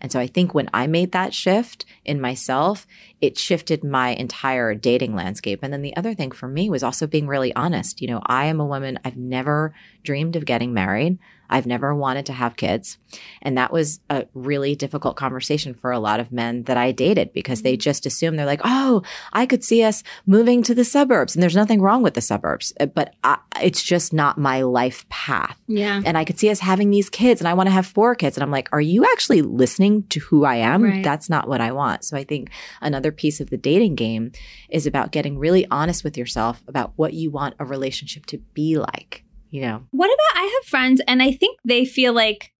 And 0.00 0.10
so 0.10 0.18
I 0.18 0.26
think 0.26 0.54
when 0.54 0.70
I 0.72 0.86
made 0.86 1.12
that 1.12 1.34
shift 1.34 1.84
in 2.04 2.20
myself, 2.20 2.86
it 3.20 3.36
shifted 3.36 3.84
my 3.84 4.10
entire 4.10 4.74
dating 4.74 5.14
landscape. 5.14 5.60
And 5.62 5.72
then 5.72 5.82
the 5.82 5.96
other 5.96 6.14
thing 6.14 6.30
for 6.30 6.48
me 6.48 6.70
was 6.70 6.82
also 6.82 7.06
being 7.06 7.26
really 7.26 7.54
honest. 7.54 8.00
You 8.00 8.08
know, 8.08 8.22
I 8.24 8.46
am 8.46 8.60
a 8.60 8.66
woman, 8.66 8.98
I've 9.04 9.18
never 9.18 9.74
dreamed 10.02 10.36
of 10.36 10.46
getting 10.46 10.72
married. 10.72 11.18
I've 11.50 11.66
never 11.66 11.94
wanted 11.94 12.26
to 12.26 12.32
have 12.32 12.56
kids. 12.56 12.96
And 13.42 13.58
that 13.58 13.72
was 13.72 14.00
a 14.08 14.26
really 14.34 14.76
difficult 14.76 15.16
conversation 15.16 15.74
for 15.74 15.90
a 15.90 15.98
lot 15.98 16.20
of 16.20 16.30
men 16.30 16.62
that 16.62 16.76
I 16.76 16.92
dated 16.92 17.32
because 17.32 17.62
they 17.62 17.76
just 17.76 18.06
assume 18.06 18.36
they're 18.36 18.46
like, 18.46 18.60
oh, 18.64 19.02
I 19.32 19.46
could 19.46 19.64
see 19.64 19.82
us 19.82 20.02
moving 20.26 20.62
to 20.62 20.74
the 20.74 20.84
suburbs. 20.84 21.34
And 21.34 21.42
there's 21.42 21.56
nothing 21.56 21.82
wrong 21.82 22.02
with 22.02 22.14
the 22.14 22.20
suburbs, 22.20 22.72
uh, 22.78 22.86
but 22.86 23.14
I, 23.24 23.38
it's 23.60 23.82
just 23.82 24.12
not 24.12 24.38
my 24.38 24.62
life 24.62 25.08
path. 25.08 25.60
Yeah. 25.66 26.00
And 26.04 26.16
I 26.16 26.24
could 26.24 26.38
see 26.38 26.50
us 26.50 26.60
having 26.60 26.90
these 26.90 27.10
kids 27.10 27.40
and 27.40 27.48
I 27.48 27.54
want 27.54 27.66
to 27.66 27.72
have 27.72 27.86
four 27.86 28.14
kids. 28.14 28.36
And 28.36 28.44
I'm 28.44 28.52
like, 28.52 28.68
are 28.72 28.80
you 28.80 29.04
actually 29.04 29.42
listening 29.42 30.04
to 30.04 30.20
who 30.20 30.44
I 30.44 30.56
am? 30.56 30.84
Right. 30.84 31.04
That's 31.04 31.28
not 31.28 31.48
what 31.48 31.60
I 31.60 31.72
want. 31.72 32.04
So 32.04 32.16
I 32.16 32.22
think 32.22 32.50
another 32.80 33.10
piece 33.10 33.40
of 33.40 33.50
the 33.50 33.56
dating 33.56 33.96
game 33.96 34.30
is 34.68 34.86
about 34.86 35.10
getting 35.10 35.36
really 35.36 35.66
honest 35.70 36.04
with 36.04 36.16
yourself 36.16 36.62
about 36.68 36.92
what 36.94 37.12
you 37.12 37.30
want 37.30 37.56
a 37.58 37.64
relationship 37.64 38.26
to 38.26 38.38
be 38.54 38.78
like 38.78 39.24
you 39.50 39.60
know. 39.62 39.82
What 39.90 40.06
about 40.06 40.42
I 40.42 40.44
have 40.60 40.68
friends 40.68 41.00
and 41.06 41.22
I 41.22 41.32
think 41.32 41.58
they 41.64 41.84
feel 41.84 42.12
like 42.12 42.52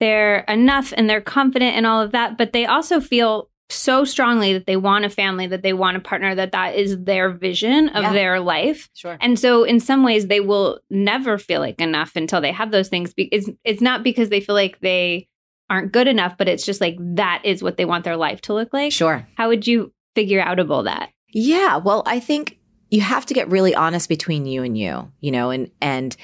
they're 0.00 0.40
enough 0.40 0.92
and 0.96 1.08
they're 1.08 1.20
confident 1.20 1.76
and 1.76 1.86
all 1.86 2.02
of 2.02 2.12
that, 2.12 2.36
but 2.36 2.52
they 2.52 2.66
also 2.66 3.00
feel 3.00 3.48
so 3.68 4.04
strongly 4.04 4.52
that 4.52 4.66
they 4.66 4.76
want 4.76 5.04
a 5.04 5.08
family, 5.10 5.46
that 5.48 5.62
they 5.62 5.72
want 5.72 5.96
a 5.96 6.00
partner, 6.00 6.34
that 6.36 6.52
that 6.52 6.76
is 6.76 7.02
their 7.02 7.30
vision 7.30 7.88
of 7.88 8.02
Yeah. 8.04 8.12
their 8.12 8.40
life. 8.40 8.88
Sure. 8.94 9.18
And 9.20 9.38
so, 9.38 9.64
in 9.64 9.80
some 9.80 10.04
ways, 10.04 10.28
they 10.28 10.38
will 10.38 10.78
never 10.88 11.36
feel 11.36 11.60
like 11.60 11.80
enough 11.80 12.14
until 12.14 12.40
they 12.40 12.52
have 12.52 12.70
those 12.70 12.88
things. 12.88 13.12
It's 13.16 13.48
it's 13.64 13.80
not 13.80 14.04
because 14.04 14.28
they 14.28 14.40
feel 14.40 14.54
like 14.54 14.78
they 14.80 15.26
aren't 15.68 15.90
good 15.90 16.06
enough, 16.06 16.36
but 16.38 16.48
it's 16.48 16.64
just 16.64 16.80
like 16.80 16.96
that 17.16 17.40
is 17.44 17.60
what 17.60 17.76
they 17.76 17.84
want 17.84 18.04
their 18.04 18.16
life 18.16 18.40
to 18.42 18.54
look 18.54 18.72
like. 18.72 18.92
Sure. 18.92 19.26
How 19.36 19.48
would 19.48 19.66
you 19.66 19.92
figure 20.14 20.40
out 20.40 20.58
outable 20.58 20.84
that? 20.84 21.10
Yeah, 21.32 21.78
well, 21.78 22.04
I 22.06 22.20
think 22.20 22.58
you 22.90 23.00
have 23.00 23.26
to 23.26 23.34
get 23.34 23.50
really 23.50 23.74
honest 23.74 24.08
between 24.08 24.46
you 24.46 24.62
and 24.62 24.76
you, 24.78 25.10
you 25.20 25.30
know, 25.30 25.50
and 25.50 25.70
and 25.80 26.16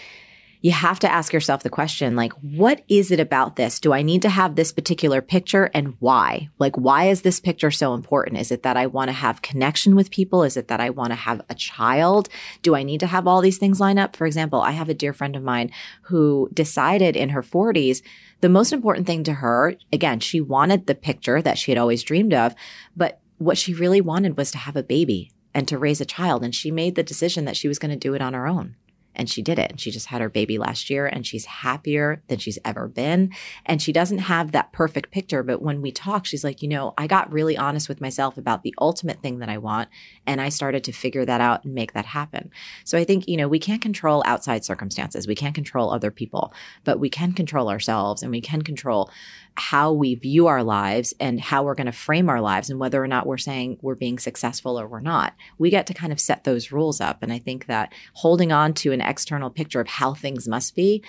you 0.63 0.71
have 0.71 1.01
to 1.01 1.11
ask 1.11 1.33
yourself 1.33 1.65
the 1.65 1.71
question 1.71 2.15
like 2.15 2.33
what 2.35 2.85
is 2.89 3.11
it 3.11 3.19
about 3.19 3.57
this? 3.57 3.81
Do 3.81 3.93
I 3.93 4.03
need 4.03 4.23
to 4.23 4.29
have 4.29 4.55
this 4.55 4.73
particular 4.73 5.21
picture 5.21 5.71
and 5.75 5.97
why? 5.99 6.51
Like 6.61 6.77
why 6.77 7.07
is 7.07 7.23
this 7.23 7.41
picture 7.41 7.73
so 7.73 7.95
important? 7.95 8.39
Is 8.39 8.53
it 8.53 8.63
that 8.63 8.77
I 8.77 8.87
want 8.87 9.09
to 9.09 9.13
have 9.13 9.43
connection 9.43 9.97
with 9.97 10.13
people? 10.13 10.45
Is 10.45 10.57
it 10.57 10.69
that 10.69 10.81
I 10.81 10.91
want 10.91 11.11
to 11.11 11.17
have 11.17 11.43
a 11.49 11.55
child? 11.57 12.29
Do 12.63 12.77
I 12.77 12.85
need 12.85 13.01
to 13.01 13.09
have 13.09 13.27
all 13.27 13.41
these 13.41 13.59
things 13.59 13.81
line 13.81 13.99
up? 13.99 14.15
For 14.15 14.27
example, 14.27 14.61
I 14.61 14.71
have 14.71 14.89
a 14.89 14.95
dear 14.95 15.13
friend 15.13 15.35
of 15.35 15.43
mine 15.43 15.73
who 16.03 16.49
decided 16.55 17.17
in 17.17 17.31
her 17.31 17.43
40s 17.43 18.03
the 18.41 18.49
most 18.49 18.73
important 18.73 19.07
thing 19.07 19.23
to 19.25 19.35
her, 19.35 19.77
again, 19.93 20.19
she 20.19 20.41
wanted 20.41 20.87
the 20.87 20.97
picture 20.97 21.41
that 21.41 21.59
she 21.59 21.71
had 21.71 21.79
always 21.79 22.03
dreamed 22.03 22.35
of, 22.35 22.57
but 22.97 23.21
what 23.39 23.57
she 23.57 23.73
really 23.73 24.01
wanted 24.01 24.37
was 24.37 24.51
to 24.51 24.59
have 24.59 24.75
a 24.75 24.83
baby 24.83 25.31
and 25.55 25.69
to 25.69 25.79
raise 25.79 26.01
a 26.01 26.07
child. 26.07 26.45
And 26.45 26.55
she 26.55 26.71
made 26.71 26.95
the 26.95 27.03
decision 27.03 27.45
that 27.45 27.57
she 27.57 27.69
was 27.69 27.79
going 27.79 27.91
to 27.91 27.97
do 27.97 28.15
it 28.15 28.23
on 28.23 28.35
her 28.35 28.47
own. 28.47 28.77
And 29.15 29.29
she 29.29 29.43
did 29.43 29.59
it. 29.59 29.71
And 29.71 29.81
she 29.81 29.91
just 29.91 30.07
had 30.07 30.21
her 30.21 30.29
baby 30.29 30.59
last 30.59 30.89
year 30.89 31.07
and 31.07 31.27
she's 31.27 31.45
happier 31.45 32.23
than 32.29 32.39
she's 32.39 32.59
ever 32.65 32.89
been. 32.89 33.31
And 33.67 33.83
she 33.83 33.93
doesn't 33.93 34.19
have 34.19 34.53
that 34.53 34.73
perfect 34.73 35.11
picture. 35.11 35.43
But 35.43 35.61
when 35.61 35.83
we 35.83 35.93
talk, 35.93 36.25
she's 36.25 36.45
like, 36.45 36.63
you 36.63 36.69
know, 36.69 36.95
I 36.97 37.07
got 37.07 37.33
really 37.33 37.57
honest 37.57 37.89
with 37.89 38.01
myself 38.01 38.39
about 38.39 38.63
the 38.63 38.75
ultimate 38.81 39.21
thing 39.21 39.39
that 39.41 39.49
I 39.49 39.59
want. 39.59 39.91
And 40.27 40.41
I 40.41 40.49
started 40.49 40.85
to 40.85 40.93
figure 40.93 41.25
that 41.25 41.41
out 41.41 41.65
and 41.65 41.75
make 41.75 41.93
that 41.93 42.07
happen. 42.07 42.51
So 42.85 42.97
I 42.97 43.05
think, 43.05 43.29
you 43.29 43.37
know, 43.37 43.49
we 43.49 43.59
can't 43.59 43.83
control 43.83 44.23
outside 44.25 44.65
circumstances. 44.65 45.27
We 45.27 45.35
can't 45.35 45.55
control 45.55 45.93
other 45.93 46.11
people, 46.11 46.55
but 46.85 46.99
we 46.99 47.11
can 47.11 47.33
control 47.33 47.69
ourselves 47.69 48.23
and 48.23 48.31
we 48.31 48.41
can 48.41 48.63
control 48.63 49.11
how 49.57 49.93
we 49.93 50.15
view 50.15 50.47
our 50.47 50.63
lives 50.63 51.13
and 51.21 51.41
how 51.41 51.63
we're 51.63 51.75
going 51.75 51.87
to 51.87 51.93
frame 51.93 52.29
our 52.31 52.41
lives 52.41 52.71
and 52.71 52.81
whether 52.81 53.03
or 53.03 53.07
not 53.07 53.27
we're 53.27 53.37
saying 53.39 53.79
we're 53.83 53.95
being 53.95 54.19
successful 54.19 54.79
or 54.81 54.87
we're 54.89 55.01
not. 55.01 55.35
We 55.59 55.69
get 55.71 55.87
to 55.89 55.95
kind 55.95 56.13
of 56.13 56.19
set 56.21 56.45
those 56.45 56.73
rules 56.73 57.01
up. 57.01 57.23
And 57.23 57.33
I 57.33 57.39
think 57.39 57.67
that 57.67 57.93
holding 58.15 58.51
on 58.53 58.73
to 58.75 58.93
an 58.93 59.01
external 59.01 59.51
picture 59.51 59.81
of 59.81 59.89
how 59.89 60.15
things 60.15 60.49
must 60.49 60.75
be, 60.75 61.03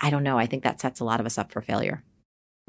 I 0.00 0.10
don't 0.10 0.22
know. 0.22 0.38
I 0.38 0.46
think 0.46 0.62
that 0.64 0.80
sets 0.80 1.00
a 1.00 1.04
lot 1.04 1.20
of 1.20 1.26
us 1.26 1.36
up 1.38 1.50
for 1.52 1.60
failure. 1.60 2.02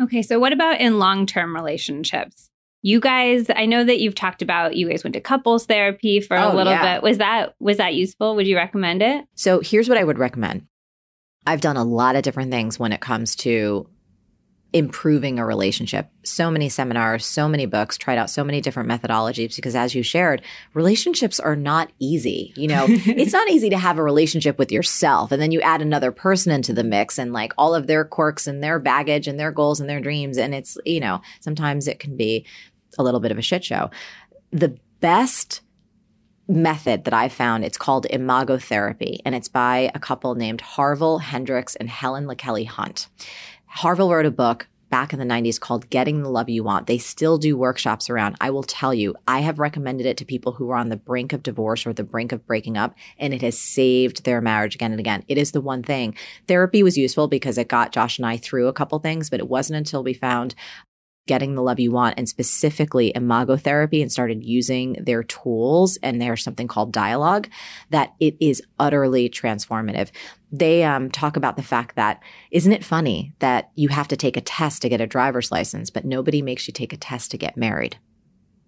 Okay, 0.02 0.22
so 0.22 0.40
what 0.40 0.52
about 0.54 0.82
in 0.82 1.00
long 1.00 1.26
term 1.26 1.56
relationships? 1.56 2.50
You 2.84 3.00
guys, 3.00 3.46
I 3.56 3.68
know 3.68 3.84
that 3.84 4.00
you've 4.00 4.16
talked 4.16 4.42
about 4.42 4.76
you 4.76 4.90
guys 4.90 5.04
went 5.04 5.14
to 5.14 5.22
couples 5.22 5.68
therapy 5.68 6.20
for 6.20 6.36
a 6.36 6.50
Oh, 6.52 6.56
little 6.56 6.74
yeah. 6.74 6.96
bit. 6.96 7.04
Was 7.04 7.20
that 7.20 7.54
was 7.60 7.78
that 7.78 7.94
useful? 7.94 8.36
Would 8.36 8.48
you 8.48 8.56
recommend 8.58 9.04
it? 9.04 9.26
So 9.36 9.60
here's 9.60 9.88
what 9.88 10.00
I 10.00 10.04
would 10.04 10.18
recommend. 10.18 10.66
I've 11.46 11.62
done 11.62 11.78
a 11.78 11.84
lot 11.84 12.16
of 12.16 12.24
different 12.24 12.52
things 12.52 12.80
when 12.80 12.92
it 12.92 13.00
comes 13.00 13.36
to 13.38 13.88
improving 14.74 15.38
a 15.38 15.46
relationship. 15.46 16.10
So 16.24 16.50
many 16.50 16.70
seminars, 16.70 17.26
so 17.26 17.50
many 17.50 17.66
books, 17.66 17.98
tried 17.98 18.18
out 18.18 18.30
so 18.30 18.44
many 18.44 18.62
different 18.62 18.90
methodologies 18.90 19.56
because 19.56 19.76
as 19.76 19.94
you 19.94 20.02
shared, 20.02 20.42
relationships 20.74 21.40
are 21.40 21.58
not 21.58 21.92
easy. 22.00 22.54
You 22.56 22.70
know, 22.70 22.86
it's 22.90 23.34
not 23.34 23.50
easy 23.50 23.70
to 23.70 23.78
have 23.78 23.98
a 23.98 24.04
relationship 24.04 24.58
with 24.58 24.72
yourself 24.72 25.32
and 25.32 25.42
then 25.42 25.52
you 25.52 25.60
add 25.62 25.82
another 25.82 26.12
person 26.12 26.54
into 26.54 26.74
the 26.74 26.86
mix 26.86 27.18
and 27.18 27.34
like 27.34 27.54
all 27.58 27.76
of 27.76 27.88
their 27.88 28.06
quirks 28.06 28.48
and 28.48 28.64
their 28.64 28.80
baggage 28.80 29.28
and 29.28 29.40
their 29.40 29.52
goals 29.52 29.82
and 29.82 29.90
their 29.90 30.00
dreams 30.00 30.38
and 30.38 30.56
it's, 30.56 30.78
you 30.86 31.02
know, 31.02 31.22
sometimes 31.42 31.88
it 31.88 32.00
can 32.00 32.16
be 32.16 32.46
a 32.98 33.04
little 33.04 33.20
bit 33.20 33.32
of 33.32 33.38
a 33.38 33.42
shit 33.42 33.66
show. 33.66 33.90
The 34.52 34.78
best 35.02 35.62
method 36.48 37.06
that 37.06 37.14
I 37.14 37.30
found. 37.30 37.64
It's 37.64 37.78
called 37.78 38.06
imago 38.10 38.58
therapy, 38.58 39.22
and 39.26 39.34
it's 39.34 39.48
by 39.48 39.92
a 39.96 40.00
couple 40.00 40.36
named 40.36 40.62
Harville 40.62 41.20
Hendrix 41.20 41.76
and 41.76 41.90
Helen 41.90 42.26
LaKelly 42.26 42.68
Hunt. 42.68 43.08
Harville 43.74 44.12
wrote 44.12 44.26
a 44.26 44.32
book 44.32 44.68
back 44.90 45.14
in 45.14 45.20
the 45.20 45.26
90s 45.26 45.58
called 45.58 45.90
Getting 45.90 46.22
the 46.22 46.30
Love 46.30 46.50
You 46.50 46.62
Want. 46.62 46.88
They 46.88 46.98
still 46.98 47.38
do 47.38 47.56
workshops 47.58 48.10
around. 48.10 48.36
I 48.42 48.50
will 48.50 48.64
tell 48.64 48.94
you, 48.94 49.16
I 49.26 49.40
have 49.40 49.60
recommended 49.60 50.06
it 50.06 50.18
to 50.18 50.26
people 50.26 50.52
who 50.52 50.70
are 50.70 50.76
on 50.76 50.90
the 50.90 50.98
brink 50.98 51.32
of 51.32 51.42
divorce 51.42 51.88
or 51.88 51.94
the 51.94 52.04
brink 52.04 52.34
of 52.34 52.46
breaking 52.46 52.76
up, 52.76 52.96
and 53.18 53.34
it 53.34 53.42
has 53.42 53.58
saved 53.58 54.26
their 54.26 54.42
marriage 54.42 54.76
again 54.76 54.92
and 54.92 55.00
again. 55.00 55.24
It 55.30 55.38
is 55.38 55.54
the 55.54 55.62
one 55.62 55.84
thing. 55.84 56.16
Therapy 56.50 56.84
was 56.84 56.98
useful 56.98 57.30
because 57.30 57.58
it 57.58 57.70
got 57.70 57.94
Josh 57.94 58.20
and 58.20 58.26
I 58.26 58.36
through 58.36 58.68
a 58.68 58.74
couple 58.74 59.00
things, 59.00 59.30
but 59.30 59.40
it 59.40 59.48
wasn't 59.48 59.78
until 59.78 60.04
we 60.04 60.14
found 60.14 60.54
getting 61.28 61.56
the 61.56 61.62
love 61.62 61.80
you 61.80 61.92
want 61.92 62.16
and 62.18 62.28
specifically 62.28 63.14
imago 63.16 63.56
therapy 63.56 64.02
and 64.02 64.12
started 64.12 64.44
using 64.44 64.94
their 64.94 65.24
tools 65.24 65.98
and 66.02 66.20
there's 66.20 66.44
something 66.44 66.68
called 66.68 66.92
dialogue 66.92 67.48
that 67.92 68.14
it 68.20 68.36
is 68.40 68.62
utterly 68.80 69.30
transformative 69.30 70.10
they 70.52 70.84
um, 70.84 71.10
talk 71.10 71.38
about 71.38 71.56
the 71.56 71.64
fact 71.64 71.96
that 71.96 72.22
isn't 72.52 72.74
it 72.74 72.84
funny 72.84 73.34
that 73.40 73.72
you 73.76 73.90
have 73.90 74.08
to 74.10 74.18
take 74.18 74.36
a 74.36 74.42
test 74.42 74.82
to 74.82 74.90
get 74.90 75.02
a 75.02 75.08
driver's 75.08 75.52
license 75.52 75.90
but 75.90 76.06
nobody 76.06 76.42
makes 76.42 76.68
you 76.68 76.74
take 76.74 76.94
a 76.94 76.98
test 76.98 77.32
to 77.32 77.38
get 77.38 77.58
married? 77.58 77.98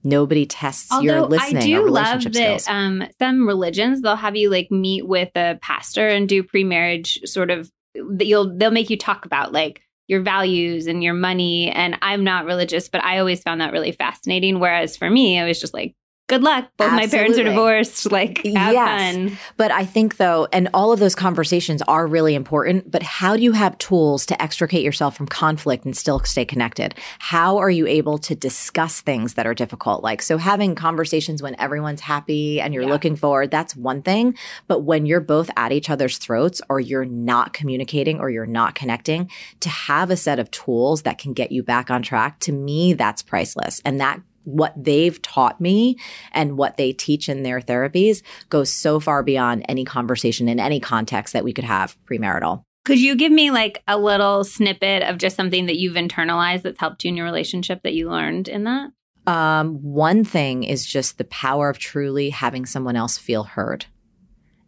Nobody 0.06 0.46
tests 0.46 0.92
your 1.02 1.20
Although 1.20 1.38
I 1.38 1.54
do 1.54 1.86
or 1.86 1.90
love 1.90 2.24
that 2.24 2.70
um, 2.70 3.04
some 3.20 3.48
religions 3.48 4.02
they'll 4.02 4.16
have 4.18 4.36
you 4.36 4.50
like 4.50 4.70
meet 4.70 5.08
with 5.08 5.30
a 5.36 5.58
pastor 5.62 6.08
and 6.08 6.28
do 6.28 6.44
pre-marriage 6.44 7.20
sort 7.25 7.50
of 7.50 7.72
you'll 8.20 8.58
they'll 8.58 8.72
make 8.72 8.90
you 8.90 8.98
talk 8.98 9.25
about 9.25 9.54
like 9.54 9.82
your 10.08 10.22
values 10.22 10.88
and 10.88 11.04
your 11.04 11.13
money 11.13 11.72
and 11.72 11.98
I'm 12.02 12.24
not 12.24 12.46
religious 12.46 12.90
but 12.90 13.04
I 13.04 13.20
always 13.20 13.42
found 13.42 13.62
that 13.62 13.72
really 13.72 13.94
fascinating 13.94 14.60
whereas 14.60 14.98
for 14.98 15.10
me 15.10 15.40
I 15.40 15.48
was 15.48 15.60
just 15.60 15.74
like 15.74 15.96
good 16.27 16.42
luck 16.42 16.70
both 16.77 16.92
my 16.94 17.06
parents 17.08 17.38
are 17.38 17.44
divorced 17.44 18.12
like 18.12 18.38
have 18.46 18.74
Yes. 18.74 19.15
fun 19.15 19.38
But 19.58 19.72
I 19.72 19.86
think 19.86 20.18
though, 20.18 20.48
and 20.53 20.70
all 20.74 20.92
of 20.92 21.00
those 21.00 21.15
conversations 21.15 21.82
are 21.84 22.08
really 22.08 22.34
important, 22.34 22.89
but 22.89 23.03
how 23.03 23.36
do 23.36 23.44
you 23.44 23.51
have 23.51 23.77
tools 23.77 24.25
to 24.27 24.42
extricate 24.42 24.84
yourself 24.84 25.15
from 25.18 25.27
conflict 25.27 25.86
and 25.86 25.96
still 25.96 26.20
stay 26.22 26.46
connected? 26.46 26.96
How 27.20 27.58
are 27.58 27.70
you 27.70 27.86
able 27.88 28.18
to 28.20 28.36
discuss 28.36 29.01
things 29.01 29.34
that 29.36 29.46
are 29.46 29.53
difficult? 29.53 30.01
Like, 30.03 30.22
so 30.22 30.38
having 30.38 30.75
conversations 30.75 31.42
when 31.44 31.60
everyone's 31.60 32.01
happy 32.01 32.60
and 32.62 32.74
you're 32.74 32.84
Yeah. 32.84 32.89
looking 32.89 33.15
forward, 33.15 33.51
that's 33.51 33.75
one 33.75 34.01
thing. 34.01 34.36
But 34.68 34.80
when 34.82 35.06
you're 35.06 35.20
both 35.22 35.50
at 35.58 35.72
each 35.72 35.89
other's 35.89 36.18
throats 36.18 36.62
or 36.70 36.80
you're 36.80 37.06
not 37.06 37.53
communicating 37.53 38.20
or 38.20 38.30
you're 38.30 38.46
not 38.46 38.75
connecting, 38.75 39.30
to 39.60 39.70
have 39.70 40.10
a 40.10 40.18
set 40.18 40.39
of 40.39 40.50
tools 40.51 41.01
that 41.03 41.18
can 41.18 41.34
get 41.34 41.51
you 41.51 41.63
back 41.63 41.92
on 41.92 42.01
track, 42.01 42.39
to 42.42 42.51
me, 42.51 42.94
that's 42.94 43.22
priceless. 43.22 43.82
And 43.86 44.00
that 44.00 44.22
what 44.43 44.73
they've 44.75 45.21
taught 45.21 45.59
me 45.62 45.97
and 46.31 46.57
what 46.57 46.77
they 46.77 46.93
teach 46.93 47.29
in 47.29 47.43
their 47.43 47.59
therapies 47.59 48.21
goes 48.50 48.69
so 48.69 49.00
far 49.00 49.23
beyond 49.23 49.65
any 49.67 49.85
conversation 49.85 50.50
in 50.50 50.59
any 50.59 50.79
context 50.79 51.33
that 51.33 51.43
we 51.43 51.53
could 51.53 51.63
have 51.63 51.97
premarital. 52.05 52.63
could 52.85 53.00
you 53.00 53.15
give 53.15 53.31
me 53.31 53.51
like 53.51 53.81
a 53.88 53.97
little 53.97 54.43
snippet 54.43 55.03
of 55.03 55.17
just 55.17 55.35
something 55.35 55.67
that 55.67 55.77
you've 55.77 55.95
internalized 55.95 56.63
that's 56.63 56.79
helped 56.79 57.03
you 57.03 57.09
in 57.09 57.17
your 57.17 57.25
relationship 57.25 57.81
that 57.83 57.93
you 57.93 58.09
learned 58.09 58.47
in 58.47 58.65
that 58.65 58.91
Um, 59.25 59.75
one 59.81 60.25
thing 60.25 60.63
is 60.63 60.85
just 60.85 61.17
the 61.17 61.23
power 61.23 61.69
of 61.69 61.77
truly 61.77 62.29
having 62.29 62.65
someone 62.65 62.97
else 62.97 63.17
feel 63.17 63.43
heard 63.43 63.85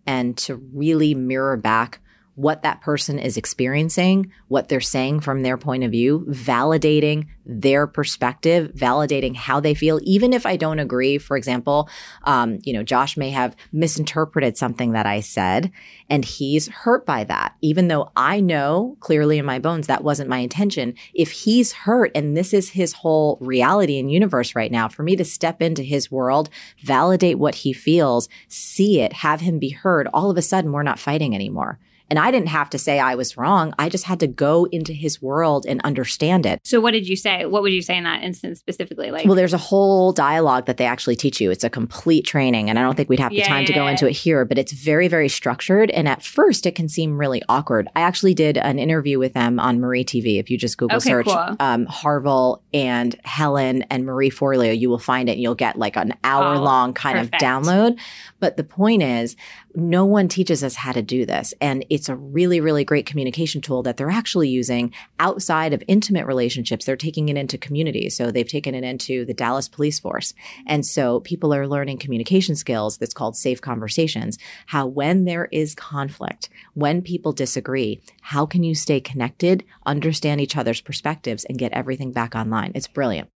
and 0.07 0.37
to 0.37 0.55
really 0.55 1.13
mirror 1.13 1.57
back 1.57 1.99
what 2.35 2.63
that 2.63 2.81
person 2.81 3.17
is 3.17 3.37
experiencing, 3.37 4.31
what 4.47 4.67
they're 4.67 4.81
saying 4.81 5.21
from 5.21 5.41
their 5.41 5.57
point 5.57 5.83
of 5.83 5.91
view, 5.91 6.25
validating 6.29 7.27
their 7.45 7.87
perspective, 7.87 8.71
validating 8.75 9.35
how 9.35 9.59
they 9.59 9.73
feel. 9.73 9.99
Even 10.03 10.33
if 10.33 10.45
I 10.45 10.57
don't 10.57 10.79
agree, 10.79 11.17
for 11.17 11.37
example, 11.37 11.89
um, 12.23 12.59
you 12.63 12.73
know, 12.73 12.83
Josh 12.83 13.15
may 13.17 13.29
have 13.29 13.55
misinterpreted 13.71 14.57
something 14.57 14.91
that 14.93 15.05
I 15.05 15.21
said 15.21 15.71
and 16.09 16.25
he's 16.25 16.67
hurt 16.67 17.05
by 17.05 17.23
that. 17.23 17.55
Even 17.61 17.87
though 17.87 18.11
I 18.15 18.41
know 18.41 18.97
clearly 18.99 19.37
in 19.37 19.45
my 19.45 19.59
bones 19.59 19.87
that 19.87 20.03
wasn't 20.03 20.29
my 20.29 20.39
intention. 20.39 20.95
If 21.13 21.31
he's 21.31 21.71
hurt 21.71 22.11
and 22.15 22.35
this 22.35 22.53
is 22.53 22.69
his 22.69 22.93
whole 22.93 23.37
reality 23.39 23.99
and 23.99 24.11
universe 24.11 24.55
right 24.55 24.71
now, 24.71 24.87
for 24.87 25.03
me 25.03 25.15
to 25.15 25.25
step 25.25 25.61
into 25.61 25.83
his 25.83 26.11
world, 26.11 26.49
validate 26.83 27.39
what 27.39 27.55
he 27.55 27.71
feels, 27.73 28.27
see 28.47 29.01
it, 29.01 29.13
have 29.13 29.41
him 29.41 29.59
be 29.59 29.69
heard, 29.69 30.07
all 30.13 30.29
of 30.29 30.37
a 30.37 30.41
sudden 30.41 30.71
we're 30.71 30.83
not 30.83 30.99
fighting 30.99 31.33
anymore. 31.33 31.79
And 32.09 32.19
I 32.19 32.29
didn't 32.31 32.49
have 32.49 32.69
to 32.71 32.77
say 32.77 32.99
I 32.99 33.15
was 33.15 33.35
wrong. 33.37 33.73
I 33.79 33.89
just 33.89 34.03
had 34.05 34.19
to 34.19 34.27
go 34.27 34.65
into 34.71 34.93
his 34.93 35.21
world 35.21 35.65
and 35.67 35.81
understand 35.83 36.45
it. 36.45 36.59
so 36.63 36.79
what 36.79 36.91
did 36.91 37.07
you 37.07 37.15
say 37.15 37.45
what 37.45 37.61
would 37.63 37.73
you 37.73 37.81
say 37.81 37.97
in 37.97 38.03
that 38.03 38.23
instance 38.23 38.59
specifically 38.59 39.11
like 39.11 39.25
Well, 39.25 39.35
there's 39.35 39.53
a 39.53 39.57
whole 39.57 40.11
dialogue 40.11 40.65
that 40.67 40.77
they 40.77 40.85
actually 40.85 41.15
teach 41.15 41.41
you. 41.41 41.51
It's 41.51 41.63
a 41.63 41.69
complete 41.69 42.25
training, 42.25 42.69
and 42.69 42.77
I 42.77 42.81
don't 42.83 42.95
think 42.95 43.09
we'd 43.09 43.19
have 43.19 43.31
the 43.31 43.37
Yeah, 43.37 43.47
time 43.47 43.65
to 43.65 43.73
go 43.73 43.85
yeah. 43.85 43.91
into 43.91 44.07
it 44.07 44.13
here, 44.13 44.45
but 44.45 44.57
it's 44.57 44.71
very, 44.71 45.07
very 45.07 45.29
structured. 45.29 45.89
And 45.91 46.07
at 46.07 46.23
first, 46.23 46.65
it 46.65 46.75
can 46.75 46.87
seem 46.89 47.17
really 47.17 47.41
awkward. 47.49 47.87
I 47.95 48.01
actually 48.01 48.33
did 48.33 48.57
an 48.57 48.77
interview 48.79 49.17
with 49.19 49.33
them 49.33 49.59
on 49.59 49.79
Marie 49.79 50.05
TV. 50.05 50.39
If 50.39 50.49
you 50.49 50.57
just 50.57 50.77
Google 50.77 50.97
Okay, 50.97 51.09
search 51.09 51.25
cool. 51.25 51.55
um, 51.59 51.85
Harville 51.87 52.61
and 52.73 53.15
Helen 53.23 53.81
and 53.89 54.05
Marie 54.05 54.29
Forleo, 54.29 54.77
you 54.77 54.89
will 54.89 54.99
find 54.99 55.27
it 55.29 55.33
and 55.33 55.41
you'll 55.41 55.55
get 55.55 55.77
like 55.77 55.95
an 55.97 56.13
hour 56.23 56.57
long 56.59 56.93
kind 56.93 57.17
perfect. 57.17 57.35
of 57.35 57.41
download. 57.41 57.97
But 58.45 58.57
the 58.57 58.63
point 58.63 59.01
is, 59.01 59.35
no 59.73 60.05
one 60.05 60.27
teaches 60.27 60.63
us 60.63 60.75
how 60.75 60.91
to 60.91 61.01
do 61.01 61.25
this. 61.25 61.51
And 61.59 61.83
it's 61.89 62.09
a 62.09 62.15
really, 62.15 62.61
really 62.61 62.83
great 62.83 63.07
communication 63.07 63.59
tool 63.59 63.81
that 63.81 63.97
they're 63.97 64.11
actually 64.11 64.49
using 64.49 64.93
outside 65.17 65.73
of 65.73 65.81
intimate 65.87 66.27
relationships. 66.27 66.85
They're 66.85 66.95
taking 66.95 67.27
it 67.29 67.37
into 67.37 67.57
communities. 67.57 68.15
So 68.15 68.29
they've 68.29 68.47
taken 68.47 68.75
it 68.75 68.83
into 68.83 69.25
the 69.25 69.33
Dallas 69.33 69.67
police 69.67 69.99
force. 69.99 70.35
And 70.67 70.85
so 70.85 71.21
people 71.21 71.55
are 71.55 71.67
learning 71.67 71.97
communication 71.97 72.55
skills 72.55 72.99
that's 72.99 73.15
called 73.15 73.35
safe 73.35 73.61
conversations. 73.61 74.37
How 74.67 74.85
when 74.85 75.25
there 75.25 75.49
is 75.51 75.73
conflict, 75.73 76.47
when 76.75 77.01
people 77.01 77.31
disagree, 77.31 77.99
how 78.21 78.45
can 78.45 78.61
you 78.61 78.75
stay 78.75 79.01
connected, 79.01 79.63
understand 79.87 80.39
each 80.39 80.55
other's 80.55 80.81
perspectives 80.81 81.45
and 81.45 81.57
get 81.57 81.73
everything 81.73 82.11
back 82.11 82.35
online? 82.35 82.73
It's 82.75 82.87
brilliant. 82.87 83.27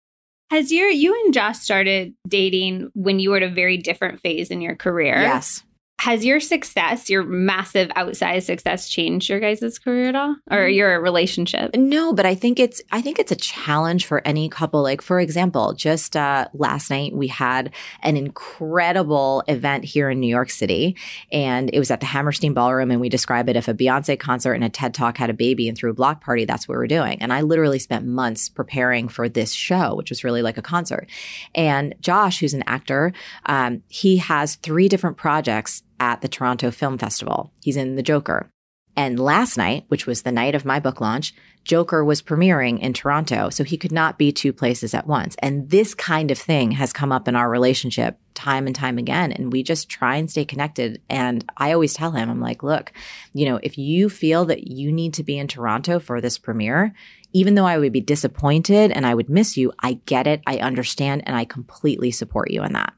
Has 0.50 0.72
your 0.72 0.88
you 0.88 1.14
and 1.24 1.34
Josh 1.34 1.58
started 1.58 2.14
dating 2.26 2.90
when 2.94 3.18
you 3.18 3.30
were 3.30 3.36
at 3.36 3.42
a 3.42 3.50
very 3.50 3.76
different 3.76 4.20
phase 4.20 4.50
in 4.50 4.60
your 4.60 4.76
career? 4.76 5.20
Yes. 5.20 5.62
Has 6.00 6.24
your 6.24 6.38
success, 6.38 7.10
your 7.10 7.24
massive 7.24 7.88
outsized 7.90 8.44
success, 8.44 8.88
changed 8.88 9.28
your 9.28 9.40
guys' 9.40 9.78
career 9.80 10.08
at 10.10 10.14
all, 10.14 10.36
or 10.50 10.66
Mm. 10.68 10.74
your 10.76 11.00
relationship? 11.00 11.74
No, 11.76 12.12
but 12.12 12.24
I 12.24 12.36
think 12.36 12.60
it's 12.60 12.80
I 12.92 13.00
think 13.00 13.18
it's 13.18 13.32
a 13.32 13.36
challenge 13.36 14.06
for 14.06 14.22
any 14.24 14.48
couple. 14.48 14.80
Like 14.82 15.02
for 15.02 15.18
example, 15.18 15.74
just 15.74 16.16
uh, 16.16 16.46
last 16.54 16.88
night 16.90 17.14
we 17.14 17.26
had 17.26 17.72
an 18.02 18.16
incredible 18.16 19.42
event 19.48 19.84
here 19.84 20.08
in 20.08 20.20
New 20.20 20.28
York 20.28 20.50
City, 20.50 20.96
and 21.32 21.68
it 21.72 21.78
was 21.80 21.90
at 21.90 21.98
the 22.00 22.06
Hammerstein 22.06 22.54
Ballroom. 22.54 22.90
And 22.90 23.00
we 23.00 23.08
describe 23.08 23.48
it 23.48 23.56
if 23.56 23.66
a 23.68 23.74
Beyonce 23.74 24.18
concert 24.18 24.52
and 24.54 24.64
a 24.64 24.68
TED 24.68 24.94
Talk 24.94 25.18
had 25.18 25.30
a 25.30 25.34
baby 25.34 25.68
and 25.68 25.76
threw 25.76 25.90
a 25.90 25.94
block 25.94 26.22
party, 26.24 26.44
that's 26.44 26.68
what 26.68 26.76
we're 26.76 26.86
doing. 26.86 27.20
And 27.20 27.32
I 27.32 27.40
literally 27.40 27.78
spent 27.80 28.06
months 28.06 28.48
preparing 28.48 29.08
for 29.08 29.28
this 29.28 29.52
show, 29.52 29.96
which 29.96 30.10
was 30.10 30.22
really 30.22 30.42
like 30.42 30.58
a 30.58 30.62
concert. 30.62 31.08
And 31.56 31.94
Josh, 32.00 32.38
who's 32.38 32.54
an 32.54 32.62
actor, 32.66 33.12
um, 33.46 33.82
he 33.88 34.18
has 34.18 34.54
three 34.56 34.88
different 34.88 35.16
projects 35.16 35.82
at 36.00 36.20
the 36.20 36.28
Toronto 36.28 36.70
Film 36.70 36.98
Festival. 36.98 37.52
He's 37.62 37.76
in 37.76 37.96
The 37.96 38.02
Joker. 38.02 38.50
And 38.98 39.20
last 39.20 39.56
night, 39.56 39.84
which 39.86 40.08
was 40.08 40.22
the 40.22 40.32
night 40.32 40.56
of 40.56 40.64
my 40.64 40.80
book 40.80 41.00
launch, 41.00 41.32
Joker 41.62 42.04
was 42.04 42.20
premiering 42.20 42.80
in 42.80 42.92
Toronto. 42.92 43.48
So 43.48 43.62
he 43.62 43.76
could 43.76 43.92
not 43.92 44.18
be 44.18 44.32
two 44.32 44.52
places 44.52 44.92
at 44.92 45.06
once. 45.06 45.36
And 45.38 45.70
this 45.70 45.94
kind 45.94 46.32
of 46.32 46.38
thing 46.38 46.72
has 46.72 46.92
come 46.92 47.12
up 47.12 47.28
in 47.28 47.36
our 47.36 47.48
relationship 47.48 48.18
time 48.34 48.66
and 48.66 48.74
time 48.74 48.98
again. 48.98 49.30
And 49.30 49.52
we 49.52 49.62
just 49.62 49.88
try 49.88 50.16
and 50.16 50.28
stay 50.28 50.44
connected. 50.44 51.00
And 51.08 51.48
I 51.56 51.72
always 51.72 51.94
tell 51.94 52.10
him, 52.10 52.28
I'm 52.28 52.40
like, 52.40 52.64
look, 52.64 52.92
you 53.32 53.46
know, 53.46 53.60
if 53.62 53.78
you 53.78 54.08
feel 54.08 54.46
that 54.46 54.66
you 54.66 54.90
need 54.90 55.14
to 55.14 55.22
be 55.22 55.38
in 55.38 55.46
Toronto 55.46 56.00
for 56.00 56.20
this 56.20 56.36
premiere, 56.36 56.92
even 57.32 57.54
though 57.54 57.66
I 57.66 57.78
would 57.78 57.92
be 57.92 58.00
disappointed 58.00 58.90
and 58.90 59.06
I 59.06 59.14
would 59.14 59.30
miss 59.30 59.56
you, 59.56 59.72
I 59.78 60.00
get 60.06 60.26
it. 60.26 60.42
I 60.44 60.56
understand. 60.56 61.22
And 61.24 61.36
I 61.36 61.44
completely 61.44 62.10
support 62.10 62.50
you 62.50 62.64
in 62.64 62.72
that. 62.72 62.94